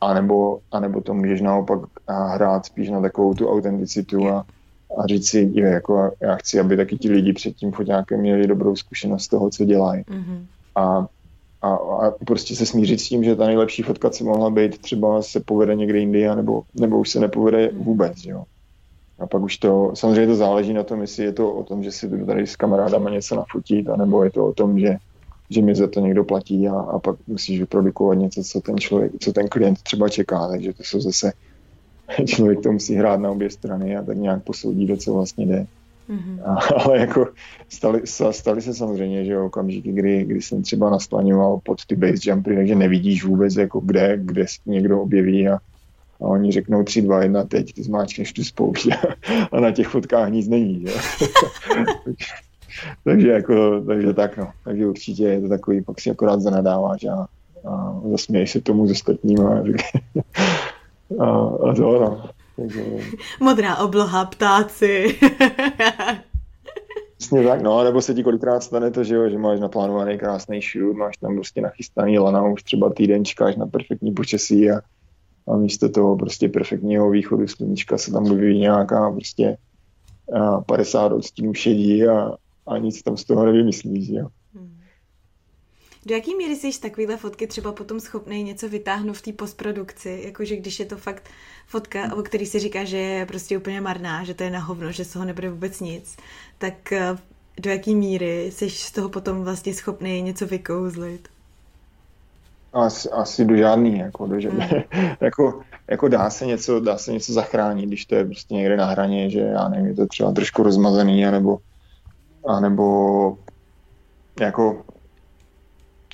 A 0.00 0.14
nebo, 0.14 0.58
a 0.72 0.80
nebo 0.80 1.00
to 1.00 1.14
můžeš 1.14 1.40
naopak 1.40 1.80
hrát 2.08 2.66
spíš 2.66 2.90
na 2.90 3.00
takovou 3.00 3.34
tu 3.34 3.48
autenticitu 3.48 4.28
a, 4.28 4.46
a 4.96 5.06
říct 5.06 5.28
si, 5.28 5.50
je, 5.52 5.66
jako 5.66 6.12
já 6.20 6.36
chci, 6.36 6.60
aby 6.60 6.76
taky 6.76 6.98
ti 6.98 7.10
lidi 7.10 7.32
před 7.32 7.56
tím 7.56 7.72
foťákem 7.72 8.20
měli 8.20 8.46
dobrou 8.46 8.76
zkušenost 8.76 9.24
z 9.24 9.28
toho, 9.28 9.50
co 9.50 9.64
dělají. 9.64 10.02
Mm-hmm. 10.02 10.44
A 10.74 11.06
a, 11.62 11.74
a 11.74 12.10
prostě 12.26 12.56
se 12.56 12.66
smířit 12.66 13.00
s 13.00 13.08
tím, 13.08 13.24
že 13.24 13.36
ta 13.36 13.46
nejlepší 13.46 13.82
fotka, 13.82 14.10
co 14.10 14.24
mohla 14.24 14.50
být, 14.50 14.78
třeba 14.78 15.22
se 15.22 15.40
povede 15.40 15.74
někde 15.74 15.98
jindy, 15.98 16.28
nebo, 16.36 16.62
nebo 16.74 16.98
už 16.98 17.08
se 17.08 17.20
nepovede 17.20 17.70
vůbec, 17.72 18.24
jo. 18.24 18.44
A 19.18 19.26
pak 19.26 19.42
už 19.42 19.56
to, 19.56 19.92
samozřejmě 19.94 20.26
to 20.26 20.34
záleží 20.34 20.72
na 20.72 20.82
tom, 20.82 21.00
jestli 21.00 21.24
je 21.24 21.32
to 21.32 21.52
o 21.52 21.64
tom, 21.64 21.82
že 21.82 21.92
si 21.92 22.24
tady 22.26 22.46
s 22.46 22.56
kamarádama 22.56 23.10
něco 23.10 23.36
nafotit, 23.36 23.88
anebo 23.88 24.24
je 24.24 24.30
to 24.30 24.46
o 24.46 24.52
tom, 24.52 24.78
že, 24.78 24.96
že 25.50 25.62
mi 25.62 25.74
za 25.74 25.86
to 25.86 26.00
někdo 26.00 26.24
platí 26.24 26.68
a, 26.68 26.74
a 26.74 26.98
pak 26.98 27.16
musíš 27.26 27.60
vyprodukovat 27.60 28.18
něco, 28.18 28.42
co 28.42 28.60
ten 28.60 28.78
člověk, 28.78 29.12
co 29.20 29.32
ten 29.32 29.48
klient 29.48 29.82
třeba 29.82 30.08
čeká, 30.08 30.48
takže 30.48 30.72
to 30.72 30.82
jsou 30.82 31.00
zase, 31.00 31.32
člověk 32.26 32.60
to 32.60 32.72
musí 32.72 32.94
hrát 32.94 33.20
na 33.20 33.30
obě 33.30 33.50
strany 33.50 33.96
a 33.96 34.02
tak 34.02 34.16
nějak 34.16 34.42
posoudí, 34.42 34.86
do 34.86 34.96
co 34.96 35.14
vlastně 35.14 35.46
jde. 35.46 35.66
Mm-hmm. 36.10 36.40
A, 36.44 36.54
ale 36.84 36.98
jako 36.98 37.28
stali, 37.68 38.02
stali 38.30 38.62
se 38.62 38.74
samozřejmě, 38.74 39.24
že 39.24 39.32
jo, 39.32 39.46
okamžiky, 39.46 39.92
kdy, 39.92 40.24
kdy 40.24 40.42
jsem 40.42 40.62
třeba 40.62 40.90
naslaňoval 40.90 41.60
pod 41.62 41.86
ty 41.86 41.96
base 41.96 42.30
jumpy, 42.30 42.54
takže 42.54 42.74
nevidíš 42.74 43.24
vůbec, 43.24 43.56
jako 43.56 43.80
kde, 43.80 44.18
kde 44.22 44.46
někdo 44.66 45.02
objeví 45.02 45.48
a, 45.48 45.54
a 46.20 46.24
oni 46.24 46.52
řeknou 46.52 46.82
3, 46.82 47.02
2, 47.02 47.22
1, 47.22 47.44
teď 47.44 47.72
ty 47.72 47.82
zmáčkneš 47.82 48.32
tu 48.32 48.44
spoušť 48.44 48.88
a, 48.92 48.96
a 49.52 49.60
na 49.60 49.70
těch 49.72 49.88
fotkách 49.88 50.30
nic 50.30 50.48
není, 50.48 50.86
že 50.86 50.92
takže 53.04 53.28
jako, 53.28 53.80
takže 53.86 54.12
tak 54.12 54.36
no, 54.36 54.50
takže 54.64 54.86
určitě 54.86 55.24
je 55.24 55.40
to 55.40 55.48
takový, 55.48 55.82
pak 55.82 56.00
si 56.00 56.10
akorát 56.10 56.40
zanadáváš 56.40 57.04
a, 57.04 57.26
a 57.68 58.00
zasměješ 58.10 58.50
se 58.50 58.60
tomu 58.60 58.86
s 58.86 58.90
ostatníma 58.90 59.58
a, 59.58 59.62
a, 61.20 61.24
a 61.70 61.74
to 61.74 61.82
no. 61.82 62.30
Takže... 62.56 62.84
Modrá 63.40 63.76
obloha, 63.76 64.24
ptáci. 64.24 65.18
Přesně 67.18 67.44
tak, 67.44 67.62
no, 67.62 67.84
nebo 67.84 68.02
se 68.02 68.14
ti 68.14 68.22
kolikrát 68.22 68.62
stane 68.62 68.90
to, 68.90 69.04
že, 69.04 69.14
jo, 69.14 69.28
že 69.28 69.38
máš 69.38 69.60
naplánovaný 69.60 70.18
krásný 70.18 70.60
shoot, 70.60 70.96
máš 70.96 71.16
tam 71.16 71.34
prostě 71.34 71.60
nachystaný 71.60 72.18
lana, 72.18 72.42
už 72.42 72.62
třeba 72.62 72.90
týden 72.90 73.24
čekáš 73.24 73.56
na 73.56 73.66
perfektní 73.66 74.12
počasí 74.12 74.70
a, 74.70 74.80
a 75.48 75.56
místo 75.56 75.88
toho 75.88 76.16
prostě 76.16 76.48
perfektního 76.48 77.10
východu 77.10 77.48
sluníčka 77.48 77.98
se 77.98 78.12
tam 78.12 78.24
vyvíjí 78.24 78.60
nějaká 78.60 79.10
prostě 79.10 79.56
a 80.34 80.60
50 80.60 81.12
odstínů 81.12 81.54
šedí 81.54 82.08
a, 82.08 82.32
a 82.66 82.78
nic 82.78 83.02
tam 83.02 83.16
z 83.16 83.24
toho 83.24 83.44
nevymyslíš, 83.44 84.08
jo. 84.08 84.28
Do 86.06 86.14
jaký 86.14 86.36
míry 86.36 86.56
jsi 86.56 86.80
takovýhle 86.80 87.16
fotky 87.16 87.46
třeba 87.46 87.72
potom 87.72 88.00
schopný 88.00 88.42
něco 88.42 88.68
vytáhnout 88.68 89.16
v 89.16 89.22
té 89.22 89.32
postprodukci? 89.32 90.22
Jakože 90.24 90.56
když 90.56 90.80
je 90.80 90.86
to 90.86 90.96
fakt 90.96 91.30
fotka, 91.66 92.16
o 92.16 92.22
který 92.22 92.46
si 92.46 92.58
říká, 92.58 92.84
že 92.84 92.96
je 92.96 93.26
prostě 93.26 93.58
úplně 93.58 93.80
marná, 93.80 94.24
že 94.24 94.34
to 94.34 94.42
je 94.42 94.50
na 94.50 94.60
hovno, 94.60 94.92
že 94.92 95.04
z 95.04 95.12
toho 95.12 95.24
nebude 95.24 95.50
vůbec 95.50 95.80
nic, 95.80 96.16
tak 96.58 96.92
eh, 96.92 97.16
do 97.60 97.70
jaký 97.70 97.94
míry 97.94 98.50
jsi 98.52 98.70
z 98.70 98.92
toho 98.92 99.08
potom 99.08 99.44
vlastně 99.44 99.74
schopný 99.74 100.22
něco 100.22 100.46
vykouzlit? 100.46 101.28
Asi, 102.72 103.10
asi 103.10 103.44
do 103.44 103.56
žádný, 103.56 103.98
jako, 103.98 104.26
do 104.26 104.40
žádný. 104.40 104.64
Hmm. 104.90 105.10
jako, 105.20 105.62
jako 105.88 106.08
dá, 106.08 106.30
se 106.30 106.46
něco, 106.46 106.80
dá 106.80 106.98
se 106.98 107.12
něco 107.12 107.32
zachránit, 107.32 107.86
když 107.86 108.06
to 108.06 108.14
je 108.14 108.24
prostě 108.24 108.54
někde 108.54 108.76
na 108.76 108.86
hraně, 108.86 109.30
že 109.30 109.40
já 109.40 109.68
nevím, 109.68 109.86
je 109.86 109.94
to 109.94 110.06
třeba 110.06 110.32
trošku 110.32 110.62
rozmazaný, 110.62 111.26
anebo, 111.26 111.58
anebo 112.46 113.38
jako 114.40 114.84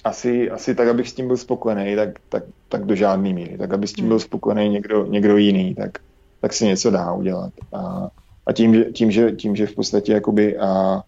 asi, 0.04 0.50
asi 0.50 0.74
tak, 0.74 0.88
abych 0.88 1.08
s 1.08 1.12
tím 1.12 1.26
byl 1.26 1.36
spokojený, 1.36 1.96
tak, 1.96 2.08
tak, 2.28 2.42
tak 2.68 2.84
do 2.84 2.94
žádné 2.94 3.32
míry. 3.32 3.58
Tak, 3.58 3.72
aby 3.72 3.86
s 3.86 3.92
tím 3.92 4.08
byl 4.08 4.16
hmm. 4.16 4.24
spokojený 4.24 4.68
někdo, 4.68 5.06
někdo 5.06 5.36
jiný, 5.36 5.74
tak, 5.74 5.98
tak 6.40 6.52
se 6.52 6.64
něco 6.64 6.90
dá 6.90 7.12
udělat. 7.12 7.52
A, 7.72 8.08
a 8.46 8.52
tím, 8.52 8.74
že, 8.74 8.84
tím, 8.84 9.10
že, 9.10 9.32
tím, 9.32 9.56
že 9.56 9.66
v 9.66 9.74
podstatě 9.74 10.12
jakoby 10.12 10.58
a, 10.58 11.02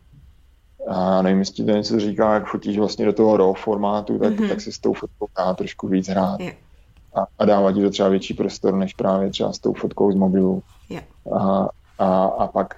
a 0.89 1.23
nevím, 1.23 1.39
jestli 1.39 1.65
to 1.65 1.71
něco 1.71 2.01
říká, 2.01 2.35
jak 2.35 2.47
fotíš 2.47 2.79
vlastně 2.79 3.07
do 3.07 3.13
toho 3.13 3.37
RAW 3.37 3.55
formátu, 3.57 4.19
tak, 4.19 4.33
mm-hmm. 4.33 4.49
tak 4.49 4.61
si 4.61 4.73
s 4.73 4.79
tou 4.79 4.93
fotkou 4.93 5.27
dá 5.39 5.55
trošku 5.55 5.89
víc 5.89 6.09
hrát. 6.09 6.41
Yeah. 6.41 6.55
A, 7.15 7.27
a 7.39 7.45
dává 7.45 7.73
ti 7.73 7.83
to 7.83 7.91
třeba 7.91 8.09
větší 8.09 8.35
prostor, 8.35 8.75
než 8.75 8.95
právě 8.95 9.31
třeba 9.31 9.53
s 9.53 9.59
tou 9.59 9.73
fotkou 9.73 10.13
z 10.13 10.15
mobilu. 10.15 10.63
Yeah. 10.91 11.05
A, 11.33 11.69
a, 11.99 12.25
a 12.25 12.47
pak, 12.47 12.75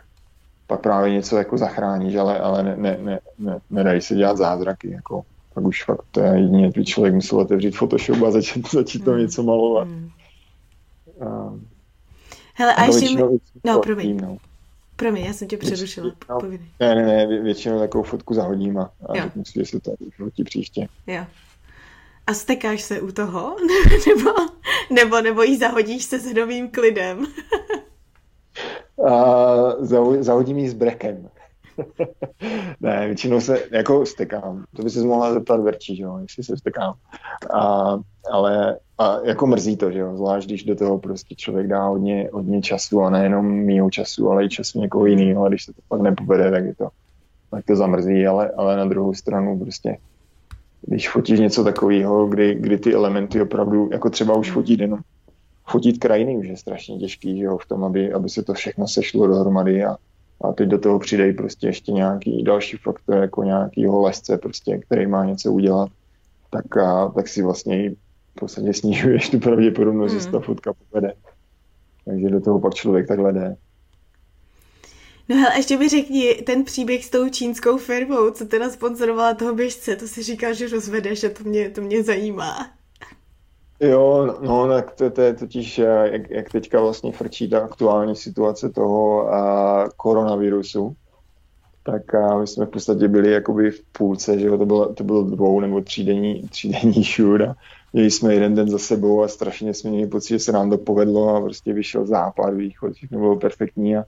pak 0.66 0.80
právě 0.80 1.12
něco 1.12 1.36
jako 1.36 1.58
zachráníš, 1.58 2.16
ale, 2.16 2.38
ale 2.38 2.62
ne, 2.62 2.76
ne, 2.76 2.98
ne, 3.00 3.20
ne, 3.38 3.58
nedají 3.70 4.00
se 4.00 4.14
dělat 4.14 4.36
zázraky. 4.36 4.90
Jako 4.90 5.22
pak 5.58 5.66
už 5.66 5.84
fakt 5.84 6.04
to 6.10 6.20
je 6.20 6.40
jedině, 6.40 6.70
by 6.70 6.84
člověk 6.84 7.14
musel 7.14 7.38
otevřít 7.38 7.76
Photoshop 7.76 8.22
a 8.22 8.30
začít, 8.30 8.70
začít 8.72 9.04
tam 9.04 9.14
mm. 9.14 9.20
něco 9.20 9.42
malovat. 9.42 9.88
Mm. 9.88 10.10
A, 11.20 11.54
Hele, 12.54 12.74
a 12.74 12.84
ještě 12.84 13.16
mi... 13.16 13.22
No, 13.64 13.80
promiň. 13.80 14.20
No. 14.20 14.36
Promiň, 14.96 15.24
já 15.24 15.32
jsem 15.32 15.48
tě 15.48 15.56
přerušila. 15.56 16.12
No, 16.28 16.38
ne, 16.80 16.94
ne, 16.94 17.04
ne, 17.06 17.42
většinou 17.42 17.78
takovou 17.78 18.04
fotku 18.04 18.34
zahodím 18.34 18.78
a, 18.78 18.90
a 19.08 19.14
řeknu 19.14 19.44
si, 19.44 19.58
jestli 19.58 19.80
to 19.80 19.94
je 20.38 20.44
příště. 20.44 20.88
Jo. 21.06 21.24
A 22.26 22.34
stekáš 22.34 22.82
se 22.82 23.00
u 23.00 23.12
toho? 23.12 23.56
nebo, 24.08 24.30
nebo, 24.90 25.20
nebo 25.20 25.42
jí 25.42 25.56
zahodíš 25.56 26.04
se 26.04 26.18
s 26.18 26.34
novým 26.34 26.70
klidem? 26.70 27.26
a, 29.08 29.14
zahodím 30.20 30.58
jí 30.58 30.68
s 30.68 30.74
brekem. 30.74 31.28
Ne, 32.80 33.06
většinou 33.06 33.40
se 33.40 33.62
jako 33.72 34.06
stekám. 34.06 34.64
To 34.76 34.82
by 34.82 34.90
se 34.90 35.00
mohla 35.00 35.32
zeptat 35.32 35.60
Verčí, 35.60 35.96
že 35.96 36.02
jo, 36.02 36.18
jestli 36.18 36.44
se 36.44 36.56
stekám. 36.56 36.94
A, 37.54 37.98
ale 38.30 38.78
a 38.98 39.18
jako 39.24 39.46
mrzí 39.46 39.76
to, 39.76 39.90
že 39.90 39.98
jo, 39.98 40.16
zvlášť 40.16 40.46
když 40.46 40.64
do 40.64 40.76
toho 40.76 40.98
prostě 40.98 41.34
člověk 41.34 41.66
dá 41.66 41.86
hodně, 41.86 42.28
hodně 42.32 42.62
času 42.62 43.02
a 43.02 43.10
nejenom 43.10 43.46
mýho 43.46 43.90
času, 43.90 44.30
ale 44.30 44.44
i 44.44 44.48
času 44.48 44.80
někoho 44.80 45.06
jiného 45.06 45.44
a 45.44 45.48
když 45.48 45.64
se 45.64 45.72
to 45.72 45.80
pak 45.88 46.00
nepovede, 46.00 46.50
tak 46.50 46.64
je 46.64 46.74
to, 46.74 46.88
tak 47.50 47.64
to 47.64 47.76
zamrzí, 47.76 48.26
ale, 48.26 48.50
ale 48.50 48.76
na 48.76 48.84
druhou 48.84 49.14
stranu 49.14 49.58
prostě 49.58 49.98
když 50.82 51.10
fotíš 51.10 51.40
něco 51.40 51.64
takového, 51.64 52.26
kdy, 52.26 52.54
kdy 52.54 52.78
ty 52.78 52.94
elementy 52.94 53.42
opravdu, 53.42 53.88
jako 53.92 54.10
třeba 54.10 54.34
už 54.34 54.50
fotit 54.50 54.80
jenom 54.80 55.00
fotit 55.68 55.98
krajiny 55.98 56.36
už 56.36 56.46
je 56.46 56.56
strašně 56.56 56.98
těžký, 56.98 57.38
že 57.38 57.44
jo, 57.44 57.58
v 57.58 57.66
tom, 57.66 57.84
aby, 57.84 58.12
aby 58.12 58.28
se 58.28 58.42
to 58.42 58.54
všechno 58.54 58.88
sešlo 58.88 59.26
dohromady 59.26 59.84
a, 59.84 59.96
a 60.40 60.52
teď 60.52 60.68
do 60.68 60.78
toho 60.78 60.98
přidej 60.98 61.32
prostě 61.32 61.66
ještě 61.66 61.92
nějaký 61.92 62.42
další 62.42 62.76
faktor, 62.76 63.16
jako 63.16 63.42
nějakýho 63.42 64.02
lesce, 64.02 64.38
prostě, 64.38 64.78
který 64.78 65.06
má 65.06 65.24
něco 65.24 65.52
udělat, 65.52 65.88
tak, 66.50 66.76
a, 66.76 67.08
tak 67.08 67.28
si 67.28 67.42
vlastně 67.42 67.90
v 67.90 68.40
podstatě 68.40 68.74
snižuješ 68.74 69.30
tu 69.30 69.38
pravděpodobnost, 69.38 70.12
mm. 70.12 70.18
že 70.18 70.24
se 70.24 70.30
ta 70.30 70.40
fotka 70.40 70.72
povede. 70.72 71.12
Takže 72.04 72.28
do 72.28 72.40
toho 72.40 72.60
pak 72.60 72.74
člověk 72.74 73.08
takhle 73.08 73.32
jde. 73.32 73.56
No 75.28 75.36
hele, 75.36 75.58
ještě 75.58 75.76
mi 75.76 75.88
řekni 75.88 76.34
ten 76.34 76.64
příběh 76.64 77.04
s 77.04 77.10
tou 77.10 77.28
čínskou 77.28 77.78
firmou, 77.78 78.30
co 78.30 78.44
teda 78.44 78.70
sponzorovala 78.70 79.34
toho 79.34 79.54
běžce, 79.54 79.96
to 79.96 80.08
si 80.08 80.22
říkal, 80.22 80.54
že 80.54 80.68
rozvedeš 80.68 81.24
a 81.24 81.28
to 81.28 81.44
mě, 81.44 81.70
to 81.70 81.80
mě 81.80 82.02
zajímá. 82.02 82.77
Jo, 83.80 84.38
no, 84.40 84.68
tak 84.68 84.94
to, 84.94 85.10
to 85.10 85.22
je 85.22 85.34
totiž, 85.34 85.78
eh, 85.78 86.08
jak, 86.12 86.30
jak 86.30 86.50
teďka 86.52 86.80
vlastně 86.80 87.12
frčí 87.12 87.50
ta 87.50 87.60
aktuální 87.60 88.16
situace 88.16 88.68
toho 88.68 89.32
a, 89.32 89.84
eh, 89.84 89.88
koronavirusu, 89.96 90.96
tak 91.82 92.14
a 92.14 92.34
eh, 92.34 92.40
my 92.40 92.46
jsme 92.46 92.66
v 92.66 92.70
podstatě 92.70 93.08
byli 93.08 93.32
jakoby 93.32 93.70
v 93.70 93.82
půlce, 93.92 94.38
že 94.38 94.46
jo, 94.46 94.58
to 94.58 94.66
bylo, 94.66 94.94
to 94.94 95.04
bylo 95.04 95.22
dvou 95.22 95.60
nebo 95.60 95.80
třídenní, 95.80 96.42
třídenní 96.50 97.02
shoot 97.02 97.40
a 97.40 97.56
měli 97.92 98.10
jsme 98.10 98.34
jeden 98.34 98.54
den 98.54 98.68
za 98.68 98.78
sebou 98.78 99.22
a 99.22 99.28
strašně 99.28 99.74
jsme 99.74 99.90
měli 99.90 100.06
pocit, 100.06 100.28
že 100.28 100.38
se 100.38 100.52
nám 100.52 100.70
to 100.70 100.78
povedlo 100.78 101.36
a 101.36 101.40
prostě 101.40 101.72
vyšel 101.72 102.06
západ, 102.06 102.54
východ, 102.54 102.92
všechno 102.92 103.18
bylo 103.18 103.36
perfektní 103.36 103.96
a, 103.96 104.04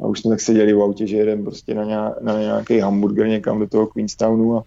a 0.00 0.06
už 0.06 0.20
jsme 0.20 0.30
tak 0.30 0.40
seděli 0.40 0.72
v 0.72 0.82
autě, 0.82 1.06
že 1.06 1.16
jeden 1.16 1.44
prostě 1.44 1.74
na, 1.74 1.84
nějak, 1.84 2.20
na 2.20 2.40
nějaký 2.40 2.78
hamburger 2.78 3.28
někam 3.28 3.58
do 3.58 3.66
toho 3.66 3.86
Queenstownu 3.86 4.56
a 4.56 4.64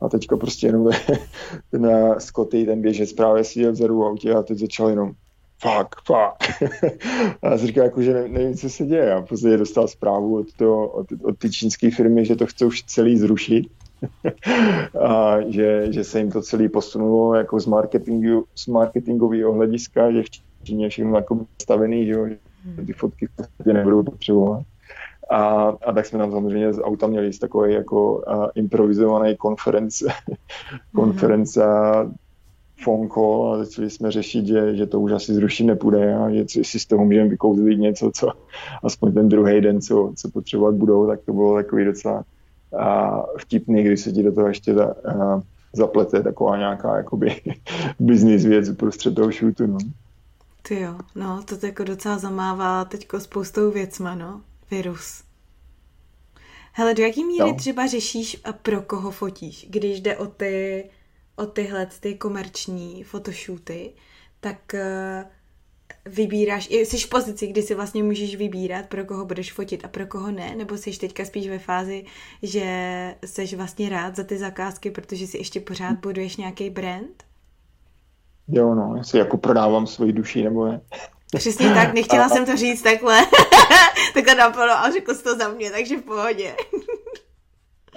a 0.00 0.08
teďka 0.08 0.36
prostě 0.36 0.66
jenom 0.66 0.90
ten 1.70 1.86
eh, 1.86 2.14
Scotty, 2.18 2.66
ten 2.66 2.80
běžec 2.80 3.12
právě 3.12 3.44
seděl 3.44 3.72
vzadu 3.72 3.98
v 3.98 4.04
autě 4.04 4.34
a 4.34 4.42
teď 4.42 4.58
začal 4.58 4.88
jenom 4.88 5.12
fuck, 5.60 5.94
fuck. 6.06 6.62
a 7.42 7.50
já 7.50 7.58
si 7.58 7.66
říkal, 7.66 7.84
jako, 7.84 8.02
že 8.02 8.12
ne, 8.12 8.28
nevím, 8.28 8.54
co 8.54 8.70
se 8.70 8.86
děje. 8.86 9.14
A 9.14 9.22
později 9.22 9.56
dostal 9.56 9.88
zprávu 9.88 10.38
od, 10.38 10.52
to, 10.56 10.88
od, 10.88 11.06
od 11.22 11.38
ty 11.38 11.50
čínské 11.50 11.90
firmy, 11.90 12.24
že 12.24 12.36
to 12.36 12.46
chce 12.46 12.64
už 12.64 12.82
celý 12.82 13.16
zrušit. 13.16 13.66
a 15.00 15.36
že, 15.48 15.92
že 15.92 16.04
se 16.04 16.18
jim 16.18 16.30
to 16.30 16.42
celý 16.42 16.68
posunulo 16.68 17.34
jako 17.34 17.60
z, 17.60 17.66
marketingu, 17.66 18.44
z 18.54 18.66
marketingového 18.66 19.52
hlediska, 19.52 20.12
že 20.12 20.22
v 20.22 20.64
Číně 20.64 20.88
všechno 20.88 21.16
jako 21.16 21.46
stavený, 21.62 22.06
že, 22.06 22.12
jo, 22.12 22.28
že 22.28 22.36
ty 22.86 22.92
fotky 22.92 23.28
nebudou 23.66 24.02
potřebovat. 24.02 24.62
A, 25.30 25.68
a 25.86 25.92
tak 25.92 26.06
jsme 26.06 26.18
tam 26.18 26.30
samozřejmě 26.30 26.72
z 26.72 26.82
auta 26.82 27.06
měli 27.06 27.38
takový 27.38 27.74
jako 27.74 28.14
uh, 28.16 28.46
improvizovaný 28.54 29.36
konference, 29.36 30.06
konference 30.94 31.60
mm-hmm. 31.60 32.14
phone 32.84 33.08
call 33.08 33.52
a 33.54 33.64
začali 33.64 33.90
jsme 33.90 34.10
řešit, 34.10 34.46
že, 34.46 34.76
že 34.76 34.86
to 34.86 35.00
už 35.00 35.12
asi 35.12 35.34
zrušit 35.34 35.64
nepůjde 35.64 36.14
a 36.14 36.30
že 36.30 36.44
si 36.46 36.78
z 36.78 36.86
toho 36.86 37.04
můžeme 37.04 37.28
vykouzlit 37.28 37.78
něco, 37.78 38.10
co 38.14 38.28
aspoň 38.82 39.12
ten 39.12 39.28
druhý 39.28 39.60
den, 39.60 39.80
co, 39.80 40.12
co 40.16 40.30
potřebovat 40.30 40.74
budou, 40.74 41.06
tak 41.06 41.20
to 41.20 41.32
bylo 41.32 41.54
takový 41.54 41.84
docela 41.84 42.24
uh, 42.70 43.22
vtipný, 43.38 43.82
když 43.82 44.00
se 44.00 44.12
ti 44.12 44.22
do 44.22 44.32
toho 44.32 44.48
ještě 44.48 44.74
ta, 44.74 44.94
uh, 45.14 45.40
zaplete 45.72 46.22
taková 46.22 46.56
nějaká 46.56 46.96
jakoby 46.96 47.40
business 48.00 48.44
věc 48.44 48.76
prostřed 48.76 49.14
toho 49.14 49.30
shootu, 49.30 49.66
no. 49.66 49.78
Ty 50.62 50.80
jo, 50.80 50.94
no, 51.14 51.42
to 51.44 51.66
jako 51.66 51.84
docela 51.84 52.18
zamává 52.18 52.84
teďko 52.84 53.20
spoustou 53.20 53.70
věcma, 53.70 54.14
no 54.14 54.40
virus. 54.70 55.24
Hele, 56.72 56.94
do 56.94 57.02
jaký 57.02 57.24
míry 57.24 57.50
no. 57.50 57.54
třeba 57.54 57.86
řešíš 57.86 58.40
a 58.44 58.52
pro 58.52 58.82
koho 58.82 59.10
fotíš, 59.10 59.66
když 59.70 60.00
jde 60.00 60.16
o 60.16 60.26
ty, 60.26 60.84
o 61.36 61.46
tyhle 61.46 61.86
ty 62.00 62.14
komerční 62.14 63.04
fotoshooty, 63.04 63.92
tak 64.40 64.74
uh, 64.74 65.30
vybíráš, 66.06 66.68
jsi 66.70 66.98
v 66.98 67.08
pozici, 67.08 67.46
kdy 67.46 67.62
si 67.62 67.74
vlastně 67.74 68.02
můžeš 68.02 68.36
vybírat, 68.36 68.86
pro 68.86 69.04
koho 69.04 69.24
budeš 69.24 69.52
fotit 69.52 69.84
a 69.84 69.88
pro 69.88 70.06
koho 70.06 70.30
ne, 70.30 70.54
nebo 70.56 70.76
jsi 70.76 70.98
teďka 70.98 71.24
spíš 71.24 71.48
ve 71.48 71.58
fázi, 71.58 72.04
že 72.42 72.64
jsi 73.24 73.56
vlastně 73.56 73.88
rád 73.88 74.16
za 74.16 74.24
ty 74.24 74.38
zakázky, 74.38 74.90
protože 74.90 75.26
si 75.26 75.38
ještě 75.38 75.60
pořád 75.60 75.98
buduješ 75.98 76.36
nějaký 76.36 76.70
brand? 76.70 77.24
Jo, 78.48 78.74
no, 78.74 78.94
jestli 78.96 79.18
jako 79.18 79.36
prodávám 79.36 79.86
svoji 79.86 80.12
duši, 80.12 80.42
nebo 80.42 80.66
ne. 80.66 80.80
Přesně 81.36 81.74
tak, 81.74 81.94
nechtěla 81.94 82.24
a, 82.24 82.28
jsem 82.28 82.46
to 82.46 82.56
říct 82.56 82.82
takhle. 82.82 83.18
takhle 84.14 84.34
napadlo, 84.34 84.74
ale 84.78 84.92
řekl 84.92 85.14
jsi 85.14 85.22
to 85.22 85.36
za 85.36 85.48
mě, 85.48 85.70
takže 85.70 85.96
v 85.96 86.02
pohodě. 86.02 86.56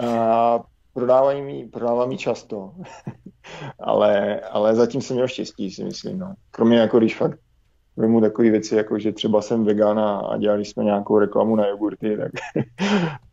a 0.08 0.60
prodávají 0.94 1.42
mi, 1.42 1.68
prodávám 1.72 2.08
mi 2.08 2.16
často. 2.16 2.72
ale, 3.80 4.40
ale 4.40 4.74
zatím 4.74 5.02
jsem 5.02 5.14
měl 5.16 5.28
štěstí, 5.28 5.70
si 5.70 5.84
myslím. 5.84 6.18
No. 6.18 6.34
Kromě 6.50 6.78
jako 6.78 6.98
když 6.98 7.16
fakt 7.16 7.38
vemu 7.96 8.20
takové 8.20 8.50
věci, 8.50 8.76
jako 8.76 8.98
že 8.98 9.12
třeba 9.12 9.42
jsem 9.42 9.64
vegan 9.64 9.98
a 9.98 10.36
dělali 10.38 10.64
jsme 10.64 10.84
nějakou 10.84 11.18
reklamu 11.18 11.56
na 11.56 11.66
jogurty, 11.66 12.16
tak 12.16 12.32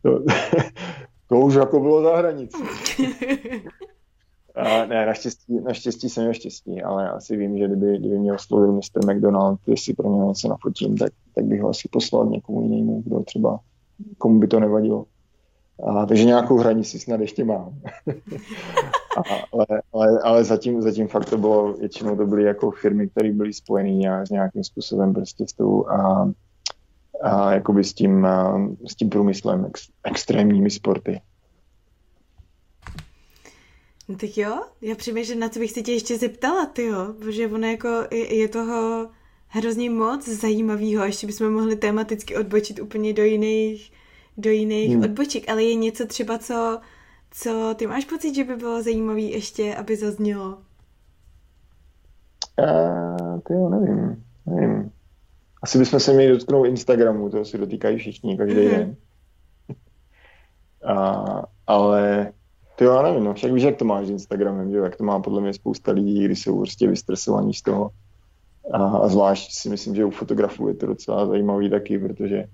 to, 0.02 0.24
to 1.28 1.36
už 1.36 1.54
jako 1.54 1.80
bylo 1.80 2.02
za 2.02 2.16
hranicí. 2.16 2.62
A 4.54 4.86
ne, 4.86 5.06
naštěstí, 5.06 5.60
naštěstí 5.60 6.08
jsem 6.08 6.22
měl 6.22 6.34
štěstí, 6.34 6.82
ale 6.82 7.10
asi 7.10 7.36
vím, 7.36 7.58
že 7.58 7.66
kdyby, 7.66 7.98
kdyby 7.98 8.18
mě 8.18 8.32
oslovil 8.32 8.72
Mr. 8.72 9.12
McDonald, 9.12 9.60
jestli 9.66 9.94
pro 9.94 10.08
něho 10.14 10.28
něco 10.28 10.48
nafotím, 10.48 10.96
tak, 10.96 11.12
tak 11.34 11.44
bych 11.44 11.62
ho 11.62 11.68
asi 11.68 11.88
poslal 11.88 12.26
někomu 12.26 12.62
jinému, 12.62 13.02
kdo 13.06 13.20
třeba, 13.20 13.60
komu 14.18 14.38
by 14.38 14.46
to 14.46 14.60
nevadilo. 14.60 15.04
A, 15.86 16.06
takže 16.06 16.24
nějakou 16.24 16.58
hranici 16.58 16.98
snad 16.98 17.20
ještě 17.20 17.44
mám. 17.44 17.80
a, 19.16 19.22
ale, 19.52 19.82
ale, 19.92 20.20
ale 20.20 20.44
zatím, 20.44 20.82
zatím 20.82 21.08
fakt 21.08 21.30
to 21.30 21.38
bylo, 21.38 21.72
většinou 21.72 22.16
to 22.16 22.26
byly 22.26 22.42
jako 22.42 22.70
firmy, 22.70 23.08
které 23.08 23.32
byly 23.32 23.52
spojené 23.52 24.26
s 24.26 24.30
nějakým 24.30 24.64
způsobem 24.64 25.14
prostě 25.14 25.44
s 25.48 25.52
tou 25.52 25.88
a, 25.88 26.30
a 27.22 27.54
jakoby 27.54 27.84
s 27.84 27.94
tím, 27.94 28.26
a, 28.26 28.60
s 28.86 28.94
tím 28.96 29.10
průmyslem, 29.10 29.64
ex, 29.64 29.88
extrémními 30.04 30.70
sporty. 30.70 31.20
No 34.08 34.16
tak 34.16 34.36
jo, 34.36 34.62
já 34.80 34.94
přemýšlím, 34.94 35.40
na 35.40 35.48
co 35.48 35.58
bych 35.58 35.70
se 35.70 35.82
tě 35.82 35.92
ještě 35.92 36.18
zeptala, 36.18 36.66
ty 36.66 36.84
jo, 36.84 37.14
protože 37.18 37.48
ono 37.48 37.66
jako 37.66 37.88
je, 38.10 38.34
je 38.34 38.48
toho 38.48 39.08
hrozně 39.48 39.90
moc 39.90 40.28
zajímavého, 40.28 41.04
ještě 41.04 41.26
bychom 41.26 41.52
mohli 41.52 41.76
tematicky 41.76 42.36
odbočit 42.36 42.80
úplně 42.80 43.12
do 43.12 43.22
jiných, 43.22 43.92
do 44.36 44.50
jiných 44.50 44.94
hmm. 44.94 45.04
odboček, 45.04 45.50
ale 45.50 45.62
je 45.62 45.74
něco 45.74 46.06
třeba, 46.06 46.38
co, 46.38 46.80
co 47.30 47.74
ty 47.78 47.86
máš 47.86 48.04
pocit, 48.04 48.34
že 48.34 48.44
by 48.44 48.56
bylo 48.56 48.82
zajímavé 48.82 49.20
ještě, 49.20 49.74
aby 49.74 49.96
zaznělo? 49.96 50.58
Uh, 52.58 53.40
ty 53.40 53.52
jo, 53.52 53.68
nevím, 53.68 54.24
nevím. 54.46 54.92
Asi 55.62 55.78
bychom 55.78 56.00
se 56.00 56.12
měli 56.12 56.32
dotknout 56.32 56.66
Instagramu, 56.66 57.30
to 57.30 57.44
si 57.44 57.58
dotýkají 57.58 57.98
všichni 57.98 58.36
každý 58.36 58.56
mm-hmm. 58.56 58.70
den. 58.70 58.96
A, 60.96 61.24
ale 61.66 62.32
ty 62.76 62.84
jo, 62.84 62.92
já 62.92 63.02
nevím, 63.02 63.24
no, 63.24 63.34
však 63.34 63.52
víš, 63.52 63.62
jak 63.62 63.76
to 63.76 63.84
máš 63.84 64.06
s 64.06 64.10
Instagramem, 64.10 64.70
že? 64.70 64.76
jak 64.76 64.96
to 64.96 65.04
má 65.04 65.20
podle 65.20 65.40
mě 65.40 65.54
spousta 65.54 65.92
lidí, 65.92 66.24
když 66.24 66.42
jsou 66.42 66.58
prostě 66.58 66.88
vystresovaní 66.88 67.54
z 67.54 67.62
toho. 67.62 67.90
A, 68.72 68.84
a 68.86 69.08
zvlášť 69.08 69.52
si 69.52 69.68
myslím, 69.68 69.94
že 69.94 70.04
u 70.04 70.10
fotografů 70.10 70.68
je 70.68 70.74
to 70.74 70.86
docela 70.86 71.26
zajímavý 71.26 71.70
taky, 71.70 71.98
protože 71.98 72.44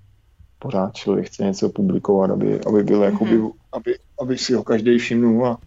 pořád 0.58 0.94
člověk 0.94 1.26
chce 1.26 1.44
něco 1.44 1.68
publikovat, 1.68 2.30
aby, 2.30 2.60
aby 2.60 2.84
byl, 2.84 3.00
mm-hmm. 3.00 3.04
jakoby, 3.04 3.40
aby, 3.72 3.94
aby 4.20 4.38
si 4.38 4.54
ho 4.54 4.64
každý 4.64 4.98
všimnul. 4.98 5.46
A, 5.46 5.58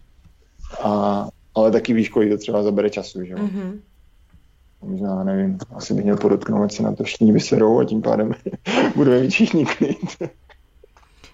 a, 0.82 1.28
ale 1.54 1.70
taky 1.70 1.92
víš, 1.92 2.08
kolik 2.08 2.30
to 2.30 2.38
třeba 2.38 2.62
zabere 2.62 2.90
času, 2.90 3.24
že 3.24 3.32
jo. 3.32 3.38
Mm-hmm. 3.38 3.80
Možná, 4.82 5.24
nevím, 5.24 5.58
asi 5.74 5.94
bych 5.94 6.04
měl 6.04 6.16
podotknout, 6.16 6.64
ať 6.64 6.72
se 6.72 6.82
na 6.82 6.94
to 6.94 7.04
všichni 7.04 7.32
vyserou 7.32 7.78
a 7.78 7.84
tím 7.84 8.02
pádem 8.02 8.32
budeme 8.96 9.20
mít 9.20 9.30
všichni 9.30 9.66
klid. 9.66 10.30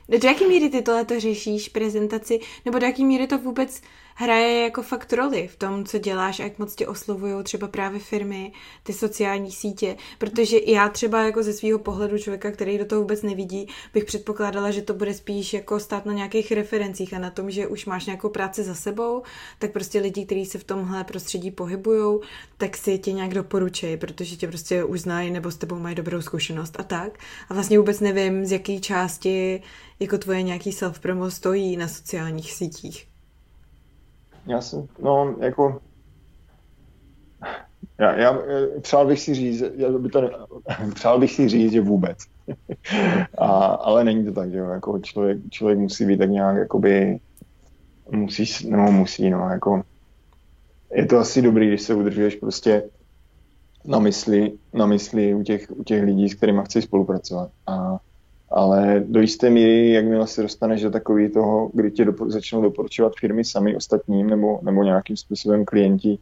Do 0.08 0.18
jaké 0.28 0.48
míry 0.48 0.68
ty 0.68 0.82
tohle 0.82 1.04
to 1.04 1.20
řešíš, 1.20 1.68
prezentaci, 1.68 2.40
nebo 2.64 2.78
do 2.78 2.86
jaké 2.86 3.04
míry 3.04 3.26
to 3.26 3.38
vůbec 3.38 3.82
hraje 4.20 4.62
jako 4.62 4.82
fakt 4.82 5.12
roli 5.12 5.48
v 5.48 5.56
tom, 5.56 5.84
co 5.84 5.98
děláš 5.98 6.40
a 6.40 6.42
jak 6.42 6.58
moc 6.58 6.74
tě 6.74 6.86
oslovují 6.86 7.44
třeba 7.44 7.68
právě 7.68 8.00
firmy, 8.00 8.52
ty 8.82 8.92
sociální 8.92 9.52
sítě, 9.52 9.96
protože 10.18 10.56
já 10.66 10.88
třeba 10.88 11.22
jako 11.22 11.42
ze 11.42 11.52
svého 11.52 11.78
pohledu 11.78 12.18
člověka, 12.18 12.50
který 12.50 12.78
do 12.78 12.84
toho 12.84 13.00
vůbec 13.00 13.22
nevidí, 13.22 13.68
bych 13.94 14.04
předpokládala, 14.04 14.70
že 14.70 14.82
to 14.82 14.94
bude 14.94 15.14
spíš 15.14 15.52
jako 15.52 15.80
stát 15.80 16.06
na 16.06 16.12
nějakých 16.12 16.52
referencích 16.52 17.14
a 17.14 17.18
na 17.18 17.30
tom, 17.30 17.50
že 17.50 17.66
už 17.66 17.86
máš 17.86 18.06
nějakou 18.06 18.28
práci 18.28 18.62
za 18.62 18.74
sebou, 18.74 19.22
tak 19.58 19.72
prostě 19.72 20.00
lidi, 20.00 20.26
kteří 20.26 20.46
se 20.46 20.58
v 20.58 20.64
tomhle 20.64 21.04
prostředí 21.04 21.50
pohybují, 21.50 22.20
tak 22.56 22.76
si 22.76 22.98
tě 22.98 23.12
nějak 23.12 23.34
doporučí, 23.34 23.96
protože 23.96 24.36
tě 24.36 24.48
prostě 24.48 24.84
už 24.84 25.00
znají 25.00 25.30
nebo 25.30 25.50
s 25.50 25.56
tebou 25.56 25.78
mají 25.78 25.94
dobrou 25.94 26.20
zkušenost 26.20 26.76
a 26.78 26.82
tak. 26.82 27.18
A 27.48 27.54
vlastně 27.54 27.78
vůbec 27.78 28.00
nevím, 28.00 28.46
z 28.46 28.52
jaké 28.52 28.80
části 28.80 29.62
jako 30.00 30.18
tvoje 30.18 30.42
nějaký 30.42 30.70
self-promo 30.70 31.30
stojí 31.30 31.76
na 31.76 31.88
sociálních 31.88 32.52
sítích. 32.52 33.07
Já 34.48 34.60
jsem, 34.60 34.86
no, 35.02 35.36
jako, 35.40 35.80
já, 37.98 38.16
já 38.18 38.38
přál 38.80 39.06
bych 39.06 39.20
si 39.20 39.34
říct, 39.34 39.62
já 39.76 39.90
by 39.90 40.08
to, 40.08 40.30
přál 40.94 41.18
bych 41.18 41.32
si 41.32 41.48
říct, 41.48 41.72
že 41.72 41.80
vůbec. 41.80 42.18
A, 43.38 43.46
ale 43.64 44.04
není 44.04 44.24
to 44.24 44.32
tak, 44.32 44.50
že 44.50 44.58
jo, 44.58 44.68
jako 44.68 44.98
člověk, 44.98 45.38
člověk 45.50 45.78
musí 45.78 46.06
být 46.06 46.18
tak 46.18 46.30
nějak, 46.30 46.56
jakoby, 46.56 47.20
musí, 48.10 48.70
nebo 48.70 48.92
musí, 48.92 49.30
no, 49.30 49.48
jako, 49.50 49.82
je 50.92 51.06
to 51.06 51.18
asi 51.18 51.42
dobrý, 51.42 51.68
když 51.68 51.82
se 51.82 51.94
udržuješ 51.94 52.36
prostě 52.36 52.82
na 53.84 53.98
mysli, 53.98 54.52
na 54.74 54.86
mysli 54.86 55.34
u 55.34 55.42
těch, 55.42 55.70
u 55.70 55.84
těch 55.84 56.02
lidí, 56.02 56.28
s 56.28 56.34
kterými 56.34 56.60
chceš 56.64 56.84
spolupracovat. 56.84 57.50
A 57.66 57.98
ale 58.58 59.04
do 59.06 59.20
jisté 59.20 59.50
míry, 59.50 59.92
jakmile 59.92 60.26
se 60.26 60.42
dostaneš 60.42 60.82
do 60.82 60.90
takový 60.90 61.28
toho, 61.28 61.70
kdy 61.72 61.90
tě 61.90 62.04
dopo- 62.04 62.30
začnou 62.30 62.62
doporučovat 62.62 63.12
firmy 63.20 63.44
sami 63.44 63.76
ostatním 63.76 64.30
nebo, 64.30 64.60
nebo 64.62 64.82
nějakým 64.82 65.16
způsobem 65.16 65.64
klienti 65.64 66.18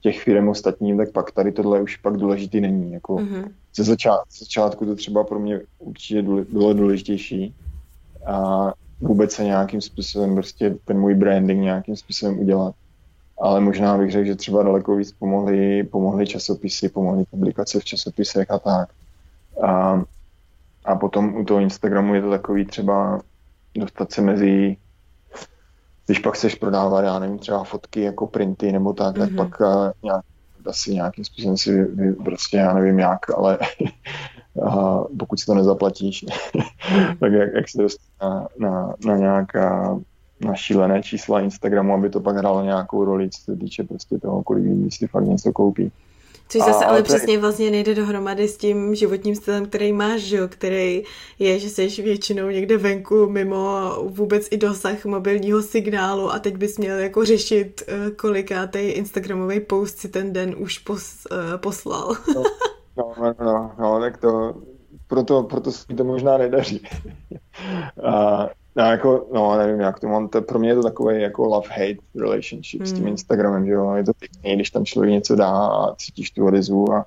těch 0.00 0.22
firm 0.22 0.48
ostatním, 0.48 0.96
tak 0.96 1.12
pak 1.12 1.30
tady 1.32 1.52
tohle 1.52 1.80
už 1.80 1.96
pak 1.96 2.16
důležitý 2.16 2.60
není. 2.60 2.92
Jako 2.92 3.16
mm-hmm. 3.16 3.50
ze, 3.74 3.84
začát, 3.84 4.20
ze 4.38 4.44
začátku 4.44 4.86
to 4.86 4.96
třeba 4.96 5.24
pro 5.24 5.38
mě 5.38 5.60
určitě 5.78 6.22
bylo 6.52 6.72
důležitější 6.72 7.54
a 8.26 8.72
vůbec 9.00 9.32
se 9.32 9.44
nějakým 9.44 9.80
způsobem 9.80 10.34
prostě 10.34 10.76
ten 10.84 11.00
můj 11.00 11.14
branding 11.14 11.60
nějakým 11.60 11.96
způsobem 11.96 12.38
udělat. 12.38 12.74
Ale 13.40 13.60
možná 13.60 13.98
bych 13.98 14.10
řekl, 14.10 14.26
že 14.26 14.34
třeba 14.34 14.62
daleko 14.62 14.96
víc 14.96 15.12
pomohly, 15.12 15.84
pomohly 15.84 16.26
časopisy, 16.26 16.88
pomohly 16.88 17.24
publikace 17.30 17.80
v 17.80 17.84
časopisech 17.84 18.50
a 18.50 18.58
tak. 18.58 18.88
A 19.62 20.02
a 20.84 20.96
potom 20.96 21.36
u 21.36 21.44
toho 21.44 21.60
Instagramu 21.60 22.14
je 22.14 22.22
to 22.22 22.30
takový 22.30 22.64
třeba 22.64 23.20
dostat 23.74 24.12
se 24.12 24.22
mezi 24.22 24.76
když 26.06 26.18
pak 26.18 26.34
chceš 26.34 26.54
prodávat, 26.54 27.04
já 27.04 27.18
nevím, 27.18 27.38
třeba 27.38 27.64
fotky 27.64 28.00
jako 28.00 28.26
printy 28.26 28.72
nebo 28.72 28.92
tak, 28.92 29.16
mm-hmm. 29.16 29.18
tak 29.18 29.30
mhm. 29.30 29.36
pak 29.36 29.60
uh, 29.60 29.90
nějak, 30.02 30.24
asi 30.66 30.94
nějakým 30.94 31.24
způsobem 31.24 31.56
si 31.56 31.86
prostě, 32.24 32.56
já 32.56 32.74
nevím 32.74 32.98
jak, 32.98 33.30
ale 33.30 33.58
a 34.70 35.00
pokud 35.18 35.40
si 35.40 35.46
to 35.46 35.54
nezaplatíš, 35.54 36.24
tak 37.20 37.32
jak, 37.32 37.54
jak 37.54 37.68
se 37.68 37.82
dostat 37.82 38.08
na, 38.22 38.48
na, 38.58 38.94
na 39.06 39.16
nějaká 39.16 39.98
na 40.40 40.54
šílené 40.54 41.02
čísla 41.02 41.40
Instagramu, 41.40 41.94
aby 41.94 42.10
to 42.10 42.20
pak 42.20 42.36
hrálo 42.36 42.64
nějakou 42.64 43.04
roli, 43.04 43.30
co 43.30 43.40
se 43.40 43.56
týče 43.56 43.84
prostě 43.84 44.18
toho, 44.18 44.42
kolik 44.42 44.64
lidí 44.64 44.90
si 44.90 45.06
fakt 45.06 45.24
něco 45.24 45.52
koupí. 45.52 45.92
Což 46.50 46.62
zase 46.62 46.84
ale 46.84 47.02
přesně 47.02 47.38
vlastně 47.38 47.70
nejde 47.70 47.94
dohromady 47.94 48.48
s 48.48 48.56
tím 48.56 48.94
životním 48.94 49.34
stylem, 49.34 49.66
který 49.66 49.92
máš, 49.92 50.20
že 50.20 50.36
jo? 50.36 50.48
který 50.48 51.02
je, 51.38 51.58
že 51.58 51.68
jsi 51.68 52.02
většinou 52.02 52.48
někde 52.48 52.76
venku 52.76 53.28
mimo 53.28 53.92
vůbec 54.08 54.48
i 54.50 54.56
dosah 54.56 55.04
mobilního 55.04 55.62
signálu 55.62 56.32
a 56.32 56.38
teď 56.38 56.56
bys 56.56 56.78
měl 56.78 56.98
jako 56.98 57.24
řešit, 57.24 57.82
eh, 57.88 58.10
kolikátý 58.10 58.78
Instagramový 58.78 59.60
post 59.60 59.98
si 59.98 60.08
ten 60.08 60.32
den 60.32 60.54
už 60.58 60.78
pos, 60.78 61.26
uh, 61.30 61.56
poslal. 61.56 62.16
no, 62.34 62.42
no, 62.96 63.14
no, 63.18 63.34
no, 63.40 63.74
no, 63.78 64.00
tak 64.00 64.16
to, 64.16 64.54
proto, 65.06 65.42
proto 65.42 65.72
se 65.72 65.84
mi 65.88 65.96
to 65.96 66.04
možná 66.04 66.38
nedaří. 66.38 66.82
a, 68.04 68.48
já 68.80 68.90
jako, 68.90 69.26
no 69.32 69.58
nevím, 69.58 69.80
jak 69.80 70.00
to 70.00 70.08
mám, 70.08 70.28
to, 70.28 70.42
pro 70.42 70.58
mě 70.58 70.68
je 70.68 70.74
to 70.74 70.82
takový 70.82 71.22
jako 71.22 71.42
love-hate 71.44 71.98
relationship 72.20 72.80
hmm. 72.80 72.86
s 72.86 72.92
tím 72.92 73.02
hmm. 73.02 73.08
Instagramem, 73.08 73.66
že 73.66 73.72
jo, 73.72 73.94
je 73.94 74.04
to 74.04 74.12
pěkný, 74.14 74.54
když 74.54 74.70
tam 74.70 74.84
člověk 74.84 75.12
něco 75.12 75.36
dá 75.36 75.50
a 75.50 75.94
cítíš 75.94 76.30
tu 76.30 76.46
odezvu 76.46 76.92
a 76.92 77.04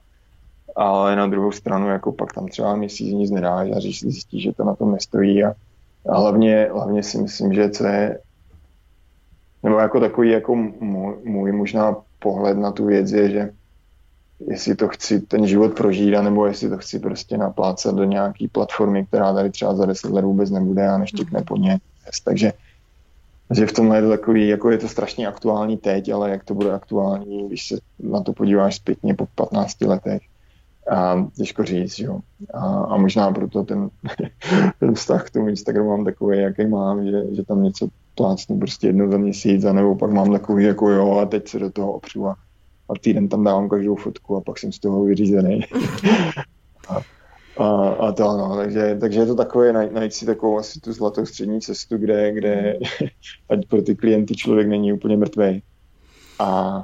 ale 0.75 1.15
na 1.15 1.27
druhou 1.27 1.51
stranu 1.51 1.89
jako 1.89 2.11
pak 2.11 2.33
tam 2.33 2.47
třeba 2.47 2.75
měsíc 2.75 3.13
nic 3.13 3.31
nedá 3.31 3.59
a 3.59 3.79
zjistí, 3.79 4.41
že 4.41 4.53
to 4.53 4.63
na 4.63 4.75
tom 4.75 4.91
nestojí 4.91 5.43
a, 5.43 5.53
a 6.09 6.17
hlavně, 6.17 6.69
hlavně 6.73 7.03
si 7.03 7.17
myslím, 7.17 7.53
že 7.53 7.69
co 7.69 7.85
je 7.85 8.19
nebo 9.63 9.79
jako 9.79 9.99
takový 9.99 10.29
jako 10.29 10.55
můj, 10.55 11.15
můj 11.23 11.51
možná 11.51 11.95
pohled 12.19 12.57
na 12.57 12.71
tu 12.71 12.85
věc 12.85 13.11
je, 13.11 13.29
že 13.29 13.53
jestli 14.39 14.75
to 14.75 14.87
chci 14.87 15.21
ten 15.21 15.47
život 15.47 15.73
prožít, 15.73 16.13
nebo 16.21 16.45
jestli 16.45 16.69
to 16.69 16.77
chci 16.77 16.99
prostě 16.99 17.37
naplácat 17.37 17.95
do 17.95 18.03
nějaký 18.03 18.47
platformy, 18.47 19.05
která 19.05 19.33
tady 19.33 19.49
třeba 19.49 19.75
za 19.75 19.85
deset 19.85 20.11
let 20.11 20.25
vůbec 20.25 20.49
nebude 20.49 20.87
a 20.87 20.97
neštěkne 20.97 21.41
po 21.41 21.57
ně. 21.57 21.79
Takže 22.25 22.53
že 23.51 23.65
v 23.65 23.73
tomhle 23.73 23.97
je 23.97 24.01
to 24.01 24.09
takový, 24.09 24.47
jako 24.47 24.71
je 24.71 24.77
to 24.77 24.87
strašně 24.87 25.27
aktuální 25.27 25.77
teď, 25.77 26.09
ale 26.09 26.29
jak 26.29 26.43
to 26.43 26.53
bude 26.53 26.71
aktuální, 26.71 27.47
když 27.47 27.67
se 27.67 27.77
na 27.99 28.21
to 28.21 28.33
podíváš 28.33 28.75
zpětně 28.75 29.13
po 29.13 29.27
15 29.35 29.81
letech. 29.81 30.21
A 30.91 31.27
těžko 31.37 31.63
říct, 31.63 31.99
jo. 31.99 32.19
A, 32.53 32.59
a 32.65 32.97
možná 32.97 33.31
proto 33.31 33.63
ten, 33.63 33.89
ten 34.79 34.93
vztah 34.95 35.27
k 35.27 35.29
tomu 35.29 35.47
Instagramu 35.47 35.89
mám 35.89 36.05
takový, 36.05 36.37
jaký 36.37 36.67
mám, 36.67 37.05
že, 37.05 37.23
že 37.31 37.43
tam 37.43 37.63
něco 37.63 37.87
plácnu 38.15 38.59
prostě 38.59 38.87
jednou 38.87 39.11
za 39.11 39.17
měsíc, 39.17 39.65
a 39.65 39.73
nebo 39.73 39.95
pak 39.95 40.11
mám 40.11 40.31
takový 40.31 40.63
jako 40.63 40.89
jo 40.89 41.17
a 41.17 41.25
teď 41.25 41.47
se 41.47 41.59
do 41.59 41.71
toho 41.71 41.93
opřu 41.93 42.27
a 42.27 42.35
a 42.93 42.99
týden 43.01 43.29
tam 43.29 43.43
dávám 43.43 43.69
každou 43.69 43.95
fotku 43.95 44.35
a 44.35 44.41
pak 44.41 44.59
jsem 44.59 44.71
z 44.71 44.79
toho 44.79 45.03
vyřízený. 45.03 45.61
A, 46.87 46.95
a, 47.63 47.89
a 47.89 48.11
to 48.11 48.29
ano, 48.29 48.57
takže, 48.57 48.97
takže 48.99 49.19
je 49.19 49.25
to 49.25 49.35
takové 49.35 49.73
najít, 49.73 49.91
najít 49.91 50.13
si 50.13 50.25
takovou 50.25 50.57
asi 50.57 50.79
tu 50.79 50.93
zlatou 50.93 51.25
střední 51.25 51.61
cestu, 51.61 51.97
kde, 51.97 52.31
kde 52.31 52.79
ať 53.49 53.65
pro 53.67 53.81
ty 53.81 53.95
klienty 53.95 54.35
člověk 54.35 54.67
není 54.67 54.93
úplně 54.93 55.17
mrtvý. 55.17 55.63
A, 56.39 56.83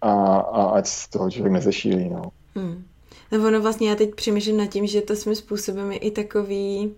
a, 0.00 0.36
a 0.36 0.64
ať 0.64 0.86
z 0.86 1.08
toho 1.08 1.30
člověk 1.30 1.52
nezešílí, 1.52 2.08
no. 2.08 2.22
Hmm. 2.54 2.84
No 3.32 3.46
ono 3.48 3.60
vlastně 3.60 3.90
já 3.90 3.94
teď 3.94 4.14
přemýšlím 4.14 4.56
nad 4.56 4.66
tím, 4.66 4.86
že 4.86 5.00
to 5.00 5.16
svým 5.16 5.34
způsobem 5.34 5.92
je 5.92 5.98
i 5.98 6.10
takový 6.10 6.94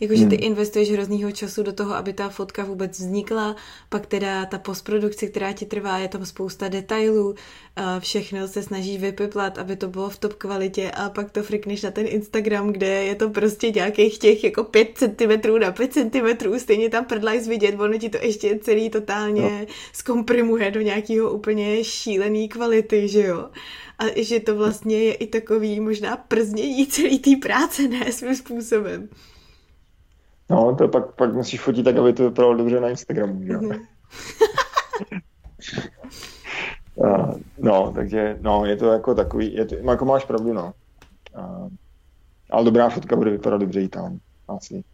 Jakože 0.00 0.26
ty 0.26 0.36
hmm. 0.36 0.44
investuješ 0.44 0.90
hroznýho 0.90 1.32
času 1.32 1.62
do 1.62 1.72
toho, 1.72 1.94
aby 1.94 2.12
ta 2.12 2.28
fotka 2.28 2.64
vůbec 2.64 2.98
vznikla, 2.98 3.56
pak 3.88 4.06
teda 4.06 4.46
ta 4.46 4.58
postprodukce, 4.58 5.26
která 5.26 5.52
ti 5.52 5.66
trvá, 5.66 5.98
je 5.98 6.08
tam 6.08 6.26
spousta 6.26 6.68
detailů, 6.68 7.34
všechno 7.98 8.48
se 8.48 8.62
snažíš 8.62 9.00
vypiplat, 9.00 9.58
aby 9.58 9.76
to 9.76 9.88
bylo 9.88 10.10
v 10.10 10.18
top 10.18 10.32
kvalitě 10.32 10.90
a 10.90 11.10
pak 11.10 11.30
to 11.30 11.42
frikneš 11.42 11.82
na 11.82 11.90
ten 11.90 12.06
Instagram, 12.06 12.72
kde 12.72 12.86
je 12.86 13.14
to 13.14 13.30
prostě 13.30 13.70
nějakých 13.70 14.18
těch 14.18 14.44
jako 14.44 14.64
5 14.64 14.88
cm 14.98 15.58
na 15.60 15.72
5 15.72 15.92
cm, 15.92 16.58
stejně 16.58 16.90
tam 16.90 17.04
prdlajs 17.04 17.48
vidět, 17.48 17.80
ono 17.80 17.98
ti 17.98 18.08
to 18.08 18.18
ještě 18.22 18.58
celý 18.58 18.90
totálně 18.90 19.42
no. 19.42 19.74
zkomprimuje 19.92 20.70
do 20.70 20.80
nějakého 20.80 21.32
úplně 21.32 21.84
šílený 21.84 22.48
kvality, 22.48 23.08
že 23.08 23.26
jo. 23.26 23.50
A 23.98 24.04
že 24.16 24.40
to 24.40 24.56
vlastně 24.56 24.98
je 24.98 25.14
i 25.14 25.26
takový 25.26 25.80
možná 25.80 26.16
prznění 26.16 26.86
celý 26.86 27.18
té 27.18 27.30
práce, 27.42 27.88
ne 27.88 28.12
svým 28.12 28.36
způsobem. 28.36 29.08
No, 30.50 30.74
to 30.74 30.88
pak, 30.88 31.12
pak 31.12 31.34
musíš 31.34 31.60
fotit 31.60 31.84
tak, 31.84 31.96
aby 31.96 32.12
to 32.12 32.22
vypadalo 32.22 32.54
dobře 32.54 32.80
na 32.80 32.88
Instagramu, 32.88 33.44
že 33.44 33.52
mm-hmm. 33.52 33.86
no, 37.58 37.92
takže 37.94 38.38
no, 38.40 38.64
je 38.64 38.76
to 38.76 38.92
jako 38.92 39.14
takový, 39.14 39.54
je 39.54 39.64
to, 39.64 39.74
jako 39.74 40.04
máš 40.04 40.24
pravdu, 40.24 40.52
no. 40.52 40.72
Uh, 41.38 41.68
ale 42.50 42.64
dobrá 42.64 42.88
fotka 42.88 43.16
bude 43.16 43.30
vypadat 43.30 43.60
dobře 43.60 43.80
i 43.82 43.88
tam, 43.88 44.18
asi. 44.48 44.84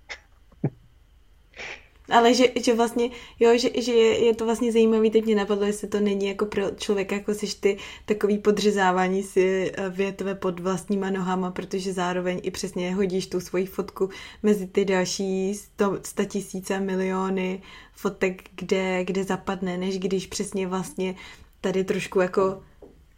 Ale 2.10 2.34
že, 2.34 2.44
že 2.64 2.74
vlastně, 2.74 3.10
jo, 3.40 3.58
že, 3.58 3.70
že 3.82 3.92
je, 3.92 4.24
je 4.24 4.34
to 4.34 4.44
vlastně 4.44 4.72
zajímavý, 4.72 5.10
teď 5.10 5.24
mě 5.24 5.34
napadlo, 5.34 5.64
jestli 5.64 5.88
to 5.88 6.00
není 6.00 6.26
jako 6.26 6.46
pro 6.46 6.70
člověka, 6.70 7.14
jako 7.14 7.34
jsi 7.34 7.46
ty 7.60 7.76
takový 8.06 8.38
podřezávání 8.38 9.22
si 9.22 9.72
eh, 9.74 9.90
větve 9.90 10.34
pod 10.34 10.60
vlastníma 10.60 11.10
nohama, 11.10 11.50
protože 11.50 11.92
zároveň 11.92 12.40
i 12.42 12.50
přesně 12.50 12.94
hodíš 12.94 13.26
tu 13.26 13.40
svoji 13.40 13.66
fotku 13.66 14.08
mezi 14.42 14.66
ty 14.66 14.84
další 14.84 15.54
sto, 15.54 15.98
sta 16.02 16.24
tisíce 16.24 16.80
miliony 16.80 17.62
fotek, 17.92 18.42
kde, 18.54 19.04
kde 19.04 19.24
zapadne, 19.24 19.78
než 19.78 19.98
když 19.98 20.26
přesně 20.26 20.66
vlastně 20.66 21.14
tady 21.60 21.84
trošku 21.84 22.20
jako 22.20 22.62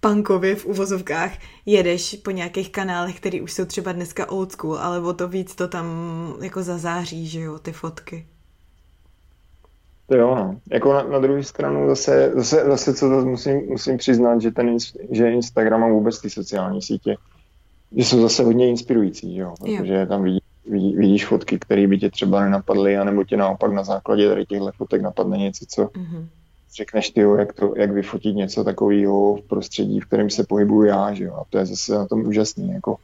punkově 0.00 0.56
v 0.56 0.66
uvozovkách 0.66 1.32
jedeš 1.66 2.16
po 2.24 2.30
nějakých 2.30 2.72
kanálech, 2.72 3.16
které 3.16 3.42
už 3.42 3.52
jsou 3.52 3.64
třeba 3.64 3.92
dneska 3.92 4.30
old 4.30 4.52
school, 4.52 4.78
ale 4.78 5.00
o 5.00 5.12
to 5.12 5.28
víc 5.28 5.54
to 5.54 5.68
tam 5.68 5.86
jako 6.40 6.62
zazáří, 6.62 7.26
že 7.26 7.40
jo, 7.40 7.58
ty 7.58 7.72
fotky. 7.72 8.26
To 10.08 10.16
jo, 10.16 10.34
no. 10.34 10.60
Jako 10.70 10.92
na, 10.92 11.02
na 11.02 11.18
druhou 11.18 11.42
stranu 11.42 11.88
zase, 11.88 12.32
zase, 12.34 12.64
zase 12.64 12.94
co 12.94 13.08
to 13.08 13.24
musím, 13.24 13.66
musím 13.68 13.96
přiznat, 13.96 14.40
že, 14.40 14.50
ten, 14.50 14.76
že 15.10 15.30
Instagram 15.30 15.84
a 15.84 15.88
vůbec 15.88 16.20
ty 16.20 16.30
sociální 16.30 16.82
sítě, 16.82 17.16
že 17.96 18.04
jsou 18.04 18.22
zase 18.22 18.44
hodně 18.44 18.68
inspirující, 18.68 19.36
jo? 19.36 19.54
protože 19.60 19.94
jo. 19.94 20.06
tam 20.06 20.22
vidí, 20.22 20.38
vidí, 20.70 20.96
vidíš 20.96 21.26
fotky, 21.26 21.58
které 21.58 21.86
by 21.86 21.98
tě 21.98 22.10
třeba 22.10 22.44
nenapadly, 22.44 22.96
anebo 22.96 23.24
tě 23.24 23.36
naopak 23.36 23.72
na 23.72 23.84
základě 23.84 24.28
tady 24.28 24.46
těchto 24.46 24.72
fotek 24.72 25.02
napadne 25.02 25.38
něco, 25.38 25.64
co 25.68 25.84
mm-hmm. 25.84 26.26
řekneš 26.76 27.10
ty, 27.10 27.20
jak, 27.20 27.52
to, 27.52 27.74
jak 27.76 27.90
vyfotit 27.90 28.36
něco 28.36 28.64
takového 28.64 29.36
v 29.36 29.42
prostředí, 29.42 30.00
v 30.00 30.06
kterém 30.06 30.30
se 30.30 30.44
pohybuju 30.44 30.84
já, 30.84 31.14
že 31.14 31.24
jo? 31.24 31.34
a 31.34 31.44
to 31.50 31.58
je 31.58 31.66
zase 31.66 31.94
na 31.94 32.06
tom 32.06 32.26
úžasný, 32.26 32.70
jako 32.70 32.96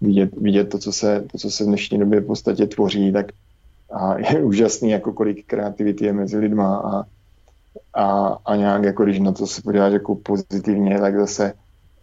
vidět, 0.00 0.30
vidět 0.36 0.64
to, 0.64 0.78
co 0.78 0.92
se, 0.92 1.24
to, 1.32 1.38
co 1.38 1.50
se 1.50 1.64
v 1.64 1.66
dnešní 1.66 1.98
době 1.98 2.20
v 2.20 2.26
podstatě 2.26 2.66
tvoří, 2.66 3.12
tak 3.12 3.26
a 3.94 4.18
je 4.18 4.44
úžasný, 4.44 4.90
jako 4.90 5.12
kolik 5.12 5.46
kreativity 5.46 6.04
je 6.04 6.12
mezi 6.12 6.38
lidma 6.38 6.76
a, 6.76 7.04
a, 8.02 8.38
a 8.44 8.56
nějak, 8.56 8.82
jako 8.82 9.04
když 9.04 9.20
na 9.20 9.32
to 9.32 9.46
se 9.46 9.62
podíváš 9.62 9.92
jako 9.92 10.14
pozitivně, 10.14 11.00
tak 11.00 11.16
zase 11.16 11.52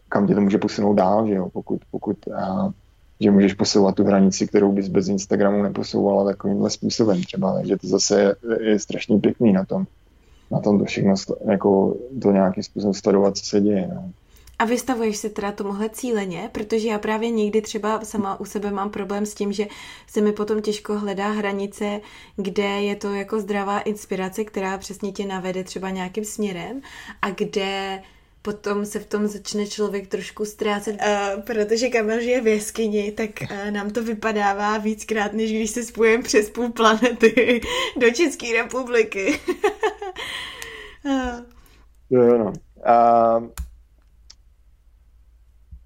kam 0.09 0.27
tě 0.27 0.35
to 0.35 0.41
může 0.41 0.57
posunout 0.57 0.93
dál, 0.93 1.27
že 1.27 1.33
jo, 1.33 1.49
pokud, 1.49 1.81
pokud 1.91 2.17
a, 2.27 2.71
že 3.19 3.31
můžeš 3.31 3.53
posouvat 3.53 3.95
tu 3.95 4.03
hranici, 4.03 4.47
kterou 4.47 4.71
bys 4.71 4.87
bez 4.87 5.07
Instagramu 5.07 5.63
neposouvala 5.63 6.31
takovýmhle 6.31 6.69
způsobem 6.69 7.23
třeba, 7.23 7.53
takže 7.53 7.77
to 7.77 7.87
zase 7.87 8.21
je, 8.21 8.35
je 8.61 8.79
strašně 8.79 9.19
pěkný 9.19 9.53
na 9.53 9.65
tom, 9.65 9.85
na 10.51 10.59
tom 10.59 10.79
to 10.79 10.85
všechno, 10.85 11.13
jako 11.45 11.97
to 12.21 12.31
nějakým 12.31 12.63
způsobem 12.63 12.93
sledovat, 12.93 13.37
co 13.37 13.45
se 13.45 13.61
děje, 13.61 13.89
no. 13.93 14.11
A 14.61 14.65
vystavuješ 14.65 15.17
se 15.17 15.29
teda 15.29 15.51
tomuhle 15.51 15.89
cíleně, 15.89 16.49
protože 16.51 16.87
já 16.87 16.99
právě 16.99 17.29
někdy 17.29 17.61
třeba 17.61 18.05
sama 18.05 18.39
u 18.39 18.45
sebe 18.45 18.71
mám 18.71 18.89
problém 18.89 19.25
s 19.25 19.33
tím, 19.33 19.53
že 19.53 19.67
se 20.07 20.21
mi 20.21 20.31
potom 20.31 20.61
těžko 20.61 20.99
hledá 20.99 21.29
hranice, 21.29 22.01
kde 22.35 22.63
je 22.63 22.95
to 22.95 23.13
jako 23.13 23.39
zdravá 23.39 23.79
inspirace, 23.79 24.43
která 24.43 24.77
přesně 24.77 25.11
tě 25.11 25.25
navede 25.25 25.63
třeba 25.63 25.89
nějakým 25.89 26.25
směrem 26.25 26.81
a 27.21 27.29
kde 27.29 28.01
potom 28.41 28.85
se 28.85 28.99
v 28.99 29.05
tom 29.05 29.27
začne 29.27 29.67
člověk 29.67 30.07
trošku 30.07 30.45
ztrácet. 30.45 30.95
Uh, 30.95 31.41
protože 31.41 31.89
Kamil 31.89 32.21
žije 32.21 32.41
v 32.41 32.47
jeskyni, 32.47 33.11
tak 33.11 33.29
uh, 33.41 33.71
nám 33.71 33.89
to 33.89 34.03
vypadává 34.03 34.77
víckrát, 34.77 35.33
než 35.33 35.51
když 35.51 35.69
se 35.71 35.83
spojím 35.83 36.23
přes 36.23 36.49
půl 36.49 36.69
planety 36.69 37.61
do 37.97 38.11
České 38.11 38.53
republiky. 38.53 39.39
uh. 41.05 41.39
Jo, 42.09 42.37
no. 42.37 42.53
Uh, 42.75 43.49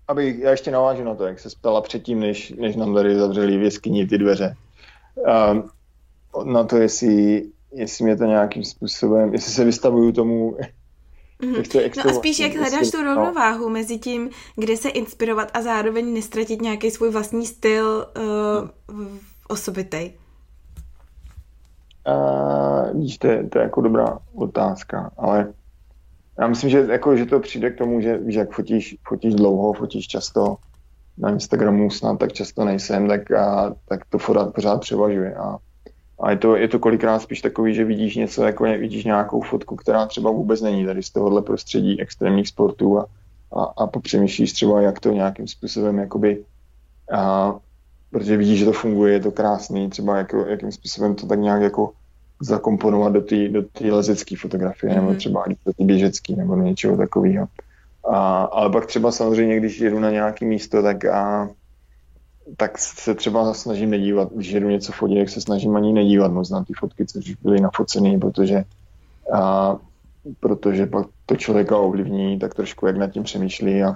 aby 0.07 0.35
já 0.39 0.51
ještě 0.51 0.71
navážu 0.71 1.03
na 1.03 1.15
to, 1.15 1.25
jak 1.25 1.39
se 1.39 1.49
ptala 1.59 1.81
předtím, 1.81 2.19
než, 2.19 2.49
než 2.49 2.75
nám 2.75 2.93
tady 2.93 3.15
zavřeli 3.15 3.57
v 3.57 3.63
jeskyni 3.63 4.07
ty 4.07 4.17
dveře. 4.17 4.55
Um, 5.51 5.69
na 6.53 6.63
to, 6.63 6.77
jestli, 6.77 7.45
jestli 7.71 8.05
mě 8.05 8.17
to 8.17 8.25
nějakým 8.25 8.63
způsobem, 8.63 9.33
jestli 9.33 9.51
se 9.51 9.63
vystavuju 9.63 10.11
tomu, 10.11 10.57
Mm-hmm. 11.41 11.91
No 12.05 12.11
a 12.11 12.13
spíš 12.13 12.39
jak 12.39 12.55
hledáš 12.55 12.91
tu 12.91 13.03
rovnováhu 13.03 13.63
no. 13.63 13.69
mezi 13.69 13.97
tím, 13.97 14.29
kde 14.55 14.77
se 14.77 14.89
inspirovat 14.89 15.51
a 15.53 15.61
zároveň 15.61 16.13
nestratit 16.13 16.61
nějaký 16.61 16.91
svůj 16.91 17.09
vlastní 17.11 17.45
styl 17.45 18.07
uh, 18.17 19.07
osobitej. 19.47 20.13
Uh, 22.07 23.01
víš, 23.01 23.17
to 23.17 23.27
je, 23.27 23.49
to 23.49 23.59
je 23.59 23.63
jako 23.63 23.81
dobrá 23.81 24.19
otázka, 24.35 25.11
ale 25.17 25.53
já 26.39 26.47
myslím, 26.47 26.69
že, 26.69 26.85
jako, 26.89 27.17
že 27.17 27.25
to 27.25 27.39
přijde 27.39 27.69
k 27.69 27.77
tomu, 27.77 28.01
že, 28.01 28.19
že 28.27 28.39
jak 28.39 28.51
fotíš, 28.51 28.97
fotíš 29.07 29.35
dlouho, 29.35 29.73
fotíš 29.73 30.07
často, 30.07 30.57
na 31.17 31.29
Instagramu 31.29 31.91
snad 31.91 32.19
tak 32.19 32.33
často 32.33 32.65
nejsem, 32.65 33.07
tak, 33.07 33.31
a, 33.31 33.75
tak 33.87 34.05
to 34.09 34.17
pořád, 34.17 34.53
pořád 34.53 34.81
převažuje. 34.81 35.35
A, 35.35 35.57
a 36.19 36.31
je, 36.31 36.37
to, 36.37 36.55
je 36.55 36.67
to 36.67 36.79
kolikrát 36.79 37.19
spíš 37.19 37.41
takový, 37.41 37.75
že 37.75 37.83
vidíš 37.83 38.15
něco, 38.15 38.43
jako 38.43 38.63
vidíš 38.63 39.05
nějakou 39.05 39.41
fotku, 39.41 39.75
která 39.75 40.05
třeba 40.05 40.31
vůbec 40.31 40.61
není 40.61 40.85
tady 40.85 41.03
z 41.03 41.09
tohohle 41.09 41.41
prostředí 41.41 42.01
extrémních 42.01 42.47
sportů 42.47 42.99
a, 42.99 43.05
a, 43.55 43.63
a 43.63 43.87
popřemýšlíš 43.87 44.53
třeba, 44.53 44.81
jak 44.81 44.99
to 44.99 45.11
nějakým 45.11 45.47
způsobem 45.47 45.97
jakoby, 45.97 46.43
a, 47.11 47.55
protože 48.11 48.37
vidíš, 48.37 48.59
že 48.59 48.65
to 48.65 48.73
funguje, 48.73 49.13
je 49.13 49.19
to 49.19 49.31
krásný, 49.31 49.89
třeba 49.89 50.17
jako, 50.17 50.45
jakým 50.45 50.71
způsobem 50.71 51.15
to 51.15 51.27
tak 51.27 51.39
nějak 51.39 51.61
jako 51.61 51.91
zakomponovat 52.41 53.13
do 53.13 53.21
té 53.21 53.49
do 53.49 53.65
lezecké 53.81 54.35
fotografie, 54.37 54.91
mm-hmm. 54.91 54.95
nebo 54.95 55.07
mhm. 55.07 55.17
třeba 55.17 55.43
do 55.65 55.73
té 55.73 55.83
běžecké, 55.83 56.35
nebo 56.35 56.55
něčeho 56.55 56.97
takového. 56.97 57.47
A, 58.09 58.43
ale 58.43 58.69
pak 58.69 58.85
třeba 58.85 59.11
samozřejmě, 59.11 59.57
když 59.57 59.79
jedu 59.79 59.99
na 59.99 60.11
nějaké 60.11 60.45
místo, 60.45 60.81
tak, 60.81 61.05
a, 61.05 61.49
tak 62.57 62.77
se 62.77 63.15
třeba 63.15 63.53
snažím 63.53 63.89
nedívat, 63.89 64.33
když 64.33 64.51
jedu 64.51 64.69
něco 64.69 64.91
fotit, 64.91 65.17
tak 65.17 65.29
se 65.29 65.41
snažím 65.41 65.75
ani 65.75 65.93
nedívat 65.93 66.31
moc 66.31 66.49
na 66.49 66.63
ty 66.63 66.73
fotky, 66.73 67.05
co 67.05 67.19
už 67.19 67.35
byly 67.35 67.61
nafocené, 67.61 68.19
protože, 68.19 68.63
a, 69.33 69.75
protože 70.39 70.85
pak 70.85 71.07
to 71.25 71.35
člověka 71.35 71.77
ovlivní 71.77 72.39
tak 72.39 72.53
trošku, 72.53 72.87
jak 72.87 72.97
nad 72.97 73.11
tím 73.11 73.23
přemýšlí 73.23 73.83
a, 73.83 73.95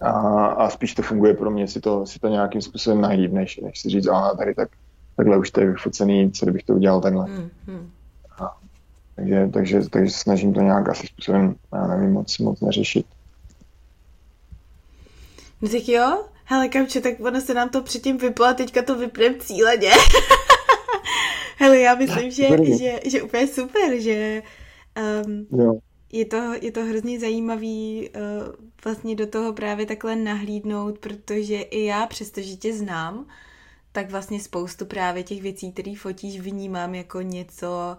a, 0.00 0.10
a 0.46 0.70
spíš 0.70 0.94
to 0.94 1.02
funguje 1.02 1.34
pro 1.34 1.50
mě 1.50 1.68
si 1.68 1.80
to, 1.80 2.06
si 2.06 2.18
to 2.18 2.28
nějakým 2.28 2.62
způsobem 2.62 3.00
najít, 3.00 3.32
než, 3.32 3.56
než 3.56 3.80
si 3.80 3.88
říct, 3.88 4.06
a 4.06 4.34
tady 4.36 4.54
tak 4.54 4.68
takhle 5.16 5.38
už 5.38 5.50
to 5.50 5.60
je 5.60 5.70
vyfocený, 5.70 6.32
co 6.32 6.46
kdybych 6.46 6.62
to 6.62 6.72
udělal 6.72 7.00
takhle. 7.00 7.26
Mm, 7.26 7.50
mm. 7.66 7.90
A, 8.38 8.58
takže, 9.16 9.48
takže, 9.52 9.90
takže 9.90 10.10
snažím 10.10 10.54
to 10.54 10.60
nějak 10.60 10.88
asi 10.88 11.06
způsobem, 11.06 11.54
já 11.72 11.86
nevím, 11.86 12.12
moc, 12.12 12.38
moc 12.38 12.60
neřešit. 12.60 13.06
No 15.62 15.68
tak 15.68 15.88
jo, 15.88 16.24
hele 16.44 16.68
Kamče, 16.68 17.00
tak 17.00 17.14
ono 17.20 17.40
se 17.40 17.54
nám 17.54 17.68
to 17.68 17.82
předtím 17.82 18.18
vyplo 18.18 18.46
a 18.46 18.54
teďka 18.54 18.82
to 18.82 18.98
vypneme 18.98 19.38
cíleně. 19.38 19.90
hele, 21.56 21.78
já 21.78 21.94
myslím, 21.94 22.30
že, 22.30 22.48
že, 22.78 23.00
že 23.04 23.22
úplně 23.22 23.46
super, 23.46 23.98
že 23.98 24.42
um, 25.26 25.60
jo. 25.60 25.78
Je, 26.12 26.24
to, 26.24 26.52
je 26.62 26.72
to 26.72 26.84
hrozně 26.84 27.20
zajímavý 27.20 28.10
uh, 28.16 28.54
vlastně 28.84 29.16
do 29.16 29.26
toho 29.26 29.52
právě 29.52 29.86
takhle 29.86 30.16
nahlídnout, 30.16 30.98
protože 30.98 31.60
i 31.60 31.84
já, 31.84 32.06
přestože 32.06 32.56
tě 32.56 32.74
znám, 32.74 33.26
tak 33.94 34.10
vlastně 34.10 34.40
spoustu 34.40 34.86
právě 34.86 35.22
těch 35.22 35.42
věcí, 35.42 35.72
které 35.72 35.94
fotíš, 35.98 36.40
vnímám 36.40 36.94
jako 36.94 37.20
něco 37.20 37.96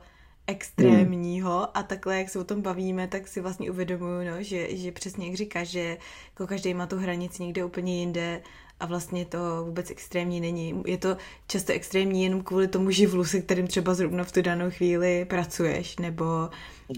extrémního 0.47 1.57
hmm. 1.57 1.67
a 1.73 1.83
takhle, 1.83 2.17
jak 2.17 2.29
se 2.29 2.39
o 2.39 2.43
tom 2.43 2.61
bavíme, 2.61 3.07
tak 3.07 3.27
si 3.27 3.41
vlastně 3.41 3.71
uvědomuju, 3.71 4.27
no, 4.29 4.43
že, 4.43 4.77
že 4.77 4.91
přesně 4.91 5.27
jak 5.27 5.35
říkáš, 5.35 5.67
že 5.67 5.97
jako 6.29 6.47
každý 6.47 6.73
má 6.73 6.87
tu 6.87 6.97
hranici 6.97 7.43
někde 7.43 7.65
úplně 7.65 7.99
jinde 7.99 8.41
a 8.79 8.85
vlastně 8.85 9.25
to 9.25 9.37
vůbec 9.65 9.91
extrémní 9.91 10.41
není. 10.41 10.83
Je 10.85 10.97
to 10.97 11.17
často 11.47 11.73
extrémní 11.73 12.23
jenom 12.23 12.43
kvůli 12.43 12.67
tomu 12.67 12.91
živlu, 12.91 13.25
se 13.25 13.41
kterým 13.41 13.67
třeba 13.67 13.93
zrovna 13.93 14.23
v 14.23 14.31
tu 14.31 14.41
danou 14.41 14.69
chvíli 14.69 15.25
pracuješ, 15.25 15.97
nebo 15.97 16.49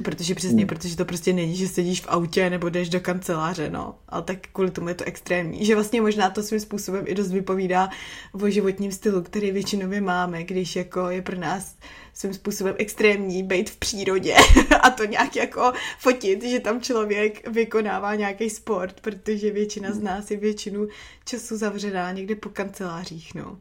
protože 0.04 0.36
přesně, 0.36 0.62
hmm. 0.62 0.68
protože 0.68 0.98
to 0.98 1.06
prostě 1.06 1.34
není, 1.34 1.56
že 1.56 1.68
sedíš 1.68 2.02
v 2.02 2.08
autě 2.08 2.50
nebo 2.50 2.70
jdeš 2.70 2.90
do 2.90 3.00
kanceláře, 3.00 3.70
no. 3.70 3.96
Ale 4.10 4.22
tak 4.22 4.38
kvůli 4.54 4.72
tomu 4.72 4.88
je 4.88 4.96
to 4.96 5.04
extrémní. 5.04 5.66
Že 5.66 5.76
vlastně 5.76 6.02
možná 6.02 6.30
to 6.30 6.44
svým 6.44 6.60
způsobem 6.60 7.04
i 7.08 7.16
dost 7.16 7.32
vypovídá 7.32 7.90
o 8.34 8.50
životním 8.50 8.92
stylu, 8.92 9.22
který 9.22 9.52
většinově 9.52 10.02
máme, 10.02 10.44
když 10.44 10.76
jako 10.76 11.10
je 11.10 11.22
pro 11.22 11.40
nás 11.40 11.76
svým 12.14 12.34
způsobem 12.34 12.76
extrémní 12.78 13.44
být 13.44 13.70
v 13.70 13.78
přírodě 13.78 14.36
a 14.82 14.90
to 14.90 15.06
nějak 15.06 15.36
jako 15.36 15.74
fotit, 16.00 16.44
že 16.44 16.60
tam 16.60 16.82
člověk 16.82 17.48
vykonává 17.48 18.16
nějaký 18.16 18.50
sport, 18.50 19.02
protože 19.02 19.52
většina 19.52 19.92
z 19.92 20.00
nás 20.00 20.32
je 20.32 20.38
většinu 20.38 20.88
času 21.26 21.58
zavřená 21.58 22.12
někde 22.12 22.36
po 22.36 22.50
kancelářích, 22.50 23.36
no. 23.36 23.60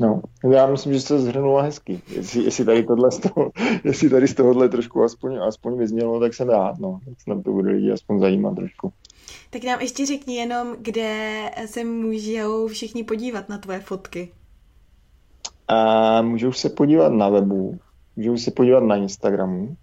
No, 0.00 0.22
já 0.50 0.66
myslím, 0.66 0.92
že 0.92 1.00
se 1.00 1.20
zhrnula 1.20 1.62
hezky. 1.62 2.00
Jestli, 2.08 2.44
jestli 2.44 2.64
tady 2.64 2.82
tohle 2.82 3.10
z 3.10 3.18
toho, 3.18 3.50
jestli 3.84 4.10
tady 4.10 4.28
z 4.28 4.34
tohohle 4.34 4.68
trošku 4.68 5.02
aspoň, 5.02 5.38
aspoň 5.48 5.78
vyznělo, 5.78 6.20
tak 6.20 6.34
jsem 6.34 6.48
rád, 6.48 6.78
no. 6.78 7.00
Tak 7.04 7.20
se 7.20 7.30
nám 7.30 7.42
to 7.42 7.52
bude 7.52 7.70
lidi 7.72 7.92
aspoň 7.92 8.20
zajímat 8.20 8.54
trošku. 8.54 8.92
Tak 9.50 9.64
nám 9.64 9.80
ještě 9.80 10.06
řekni 10.06 10.36
jenom, 10.36 10.76
kde 10.78 11.40
se 11.66 11.84
můžou 11.84 12.68
všichni 12.68 13.04
podívat 13.04 13.48
na 13.48 13.58
tvoje 13.58 13.80
fotky. 13.80 14.32
A 15.68 16.22
můžou 16.22 16.52
se 16.52 16.68
podívat 16.68 17.12
na 17.12 17.28
webu, 17.28 17.78
můžou 18.16 18.36
se 18.36 18.50
podívat 18.50 18.82
na 18.82 18.96
Instagramu. 18.96 19.76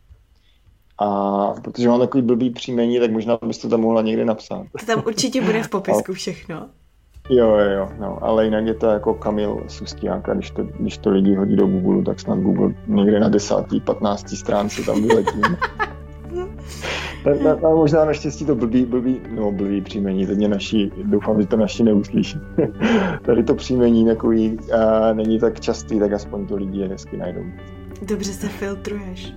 A 0.98 1.48
protože 1.54 1.88
mám 1.88 2.00
takový 2.00 2.24
blbý 2.24 2.50
příjmení, 2.50 3.00
tak 3.00 3.12
možná 3.12 3.40
bys 3.48 3.58
to 3.58 3.70
tam 3.70 3.82
mohla 3.82 4.02
někde 4.02 4.26
napsat. 4.26 4.66
To 4.80 4.86
tam 4.86 5.04
určitě 5.08 5.42
bude 5.42 5.64
v 5.64 5.70
popisku 5.70 6.14
všechno. 6.14 6.70
Jo, 7.30 7.58
jo, 7.58 7.72
jo, 7.72 7.90
no, 8.00 8.18
ale 8.22 8.46
jinak 8.46 8.66
je 8.66 8.74
to 8.74 8.86
jako 8.86 9.14
Kamil 9.14 9.64
Sustiánka, 9.68 10.34
když 10.34 10.52
to, 10.52 10.64
když 10.80 10.98
to 10.98 11.10
lidi 11.10 11.36
hodí 11.36 11.56
do 11.56 11.68
Google, 11.68 12.04
tak 12.04 12.20
snad 12.20 12.40
Google 12.40 12.74
někde 12.88 13.20
na 13.20 13.30
10. 13.30 13.56
15. 13.84 14.30
stránce 14.30 14.82
tam 14.82 15.02
vyletí. 15.02 15.42
tak, 17.24 17.62
možná 17.62 18.06
naštěstí 18.06 18.46
to 18.46 18.56
blbý, 18.56 18.86
blbý, 18.86 19.22
no 19.36 19.52
blbý 19.52 19.82
příjmení, 19.82 20.28
teď 20.28 20.38
mě 20.38 20.48
naši, 20.48 20.92
doufám, 21.04 21.42
že 21.42 21.48
to 21.48 21.58
naši 21.58 21.84
neuslyší. 21.84 22.40
Tady 23.26 23.44
to 23.44 23.56
příjmení 23.56 24.06
takový 24.06 24.58
a 24.74 25.14
není 25.14 25.40
tak 25.40 25.60
častý, 25.60 26.00
tak 26.00 26.14
aspoň 26.14 26.48
to 26.48 26.56
lidi 26.56 26.88
hezky 26.88 27.18
najdou. 27.18 27.44
Dobře 28.02 28.34
se 28.34 28.48
filtruješ. 28.48 29.34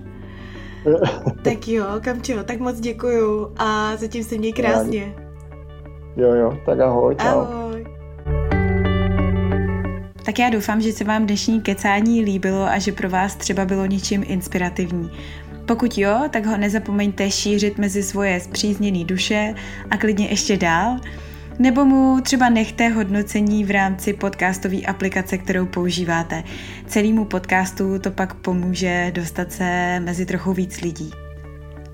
tak 1.43 1.67
jo, 1.67 1.85
Kamčo, 2.01 2.43
tak 2.43 2.59
moc 2.59 2.79
děkuju 2.79 3.51
a 3.57 3.95
zatím 3.95 4.23
se 4.23 4.37
měj 4.37 4.53
krásně. 4.53 5.15
Jo, 6.17 6.33
jo, 6.33 6.57
tak 6.65 6.79
ahoj, 6.79 7.15
čau. 7.15 7.27
Ahoj. 7.27 7.70
Tak 10.31 10.39
já 10.39 10.49
doufám, 10.49 10.81
že 10.81 10.91
se 10.91 11.03
vám 11.03 11.25
dnešní 11.25 11.61
kecání 11.61 12.21
líbilo 12.21 12.63
a 12.63 12.79
že 12.79 12.91
pro 12.91 13.09
vás 13.09 13.35
třeba 13.35 13.65
bylo 13.65 13.85
něčím 13.85 14.23
inspirativní. 14.27 15.11
Pokud 15.65 15.97
jo, 15.97 16.21
tak 16.29 16.45
ho 16.45 16.57
nezapomeňte 16.57 17.31
šířit 17.31 17.77
mezi 17.77 18.03
svoje 18.03 18.39
zpřízněné 18.39 19.03
duše 19.03 19.53
a 19.89 19.97
klidně 19.97 20.27
ještě 20.27 20.57
dál. 20.57 20.99
Nebo 21.59 21.85
mu 21.85 22.21
třeba 22.21 22.49
nechte 22.49 22.89
hodnocení 22.89 23.65
v 23.65 23.71
rámci 23.71 24.13
podcastové 24.13 24.81
aplikace, 24.81 25.37
kterou 25.37 25.65
používáte. 25.65 26.43
Celému 26.87 27.25
podcastu 27.25 27.99
to 27.99 28.11
pak 28.11 28.33
pomůže 28.33 29.11
dostat 29.15 29.51
se 29.51 29.99
mezi 29.99 30.25
trochu 30.25 30.53
víc 30.53 30.81
lidí. 30.81 31.11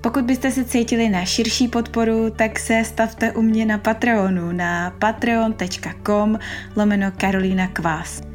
Pokud 0.00 0.24
byste 0.24 0.50
se 0.50 0.64
cítili 0.64 1.08
na 1.08 1.24
širší 1.24 1.68
podporu, 1.68 2.30
tak 2.30 2.58
se 2.58 2.84
stavte 2.84 3.32
u 3.32 3.42
mě 3.42 3.66
na 3.66 3.78
Patreonu 3.78 4.52
na 4.52 4.90
patreon.com 4.98 6.38
lomeno 6.76 7.12
Karolina 7.16 7.66
Kvás. 7.66 8.27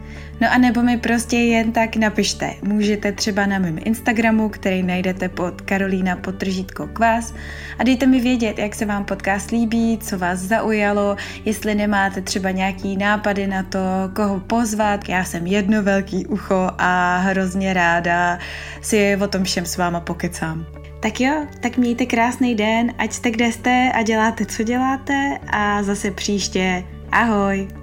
No 0.43 0.53
a 0.53 0.57
nebo 0.57 0.81
mi 0.81 0.97
prostě 0.97 1.37
jen 1.37 1.71
tak 1.71 1.95
napište. 1.95 2.53
Můžete 2.63 3.11
třeba 3.11 3.45
na 3.45 3.59
mém 3.59 3.77
Instagramu, 3.85 4.49
který 4.49 4.83
najdete 4.83 5.29
pod 5.29 5.61
Karolína 5.61 6.15
potržítko 6.15 6.87
kvás 6.87 7.33
a 7.79 7.83
dejte 7.83 8.05
mi 8.05 8.19
vědět, 8.19 8.59
jak 8.59 8.75
se 8.75 8.85
vám 8.85 9.05
podcast 9.05 9.51
líbí, 9.51 9.97
co 9.97 10.17
vás 10.17 10.39
zaujalo, 10.39 11.15
jestli 11.45 11.75
nemáte 11.75 12.21
třeba 12.21 12.51
nějaký 12.51 12.97
nápady 12.97 13.47
na 13.47 13.63
to, 13.63 13.79
koho 14.15 14.39
pozvat. 14.39 15.09
Já 15.09 15.23
jsem 15.23 15.47
jedno 15.47 15.83
velký 15.83 16.25
ucho 16.25 16.69
a 16.77 17.17
hrozně 17.17 17.73
ráda 17.73 18.39
si 18.81 19.17
o 19.23 19.27
tom 19.27 19.43
všem 19.43 19.65
s 19.65 19.77
váma 19.77 19.99
pokecám. 19.99 20.65
Tak 20.99 21.21
jo, 21.21 21.47
tak 21.61 21.77
mějte 21.77 22.05
krásný 22.05 22.55
den, 22.55 22.93
ať 22.97 23.13
jste 23.13 23.31
kde 23.31 23.51
jste 23.51 23.91
a 23.95 24.01
děláte, 24.01 24.45
co 24.45 24.63
děláte 24.63 25.39
a 25.47 25.83
zase 25.83 26.11
příště. 26.11 26.83
Ahoj! 27.11 27.82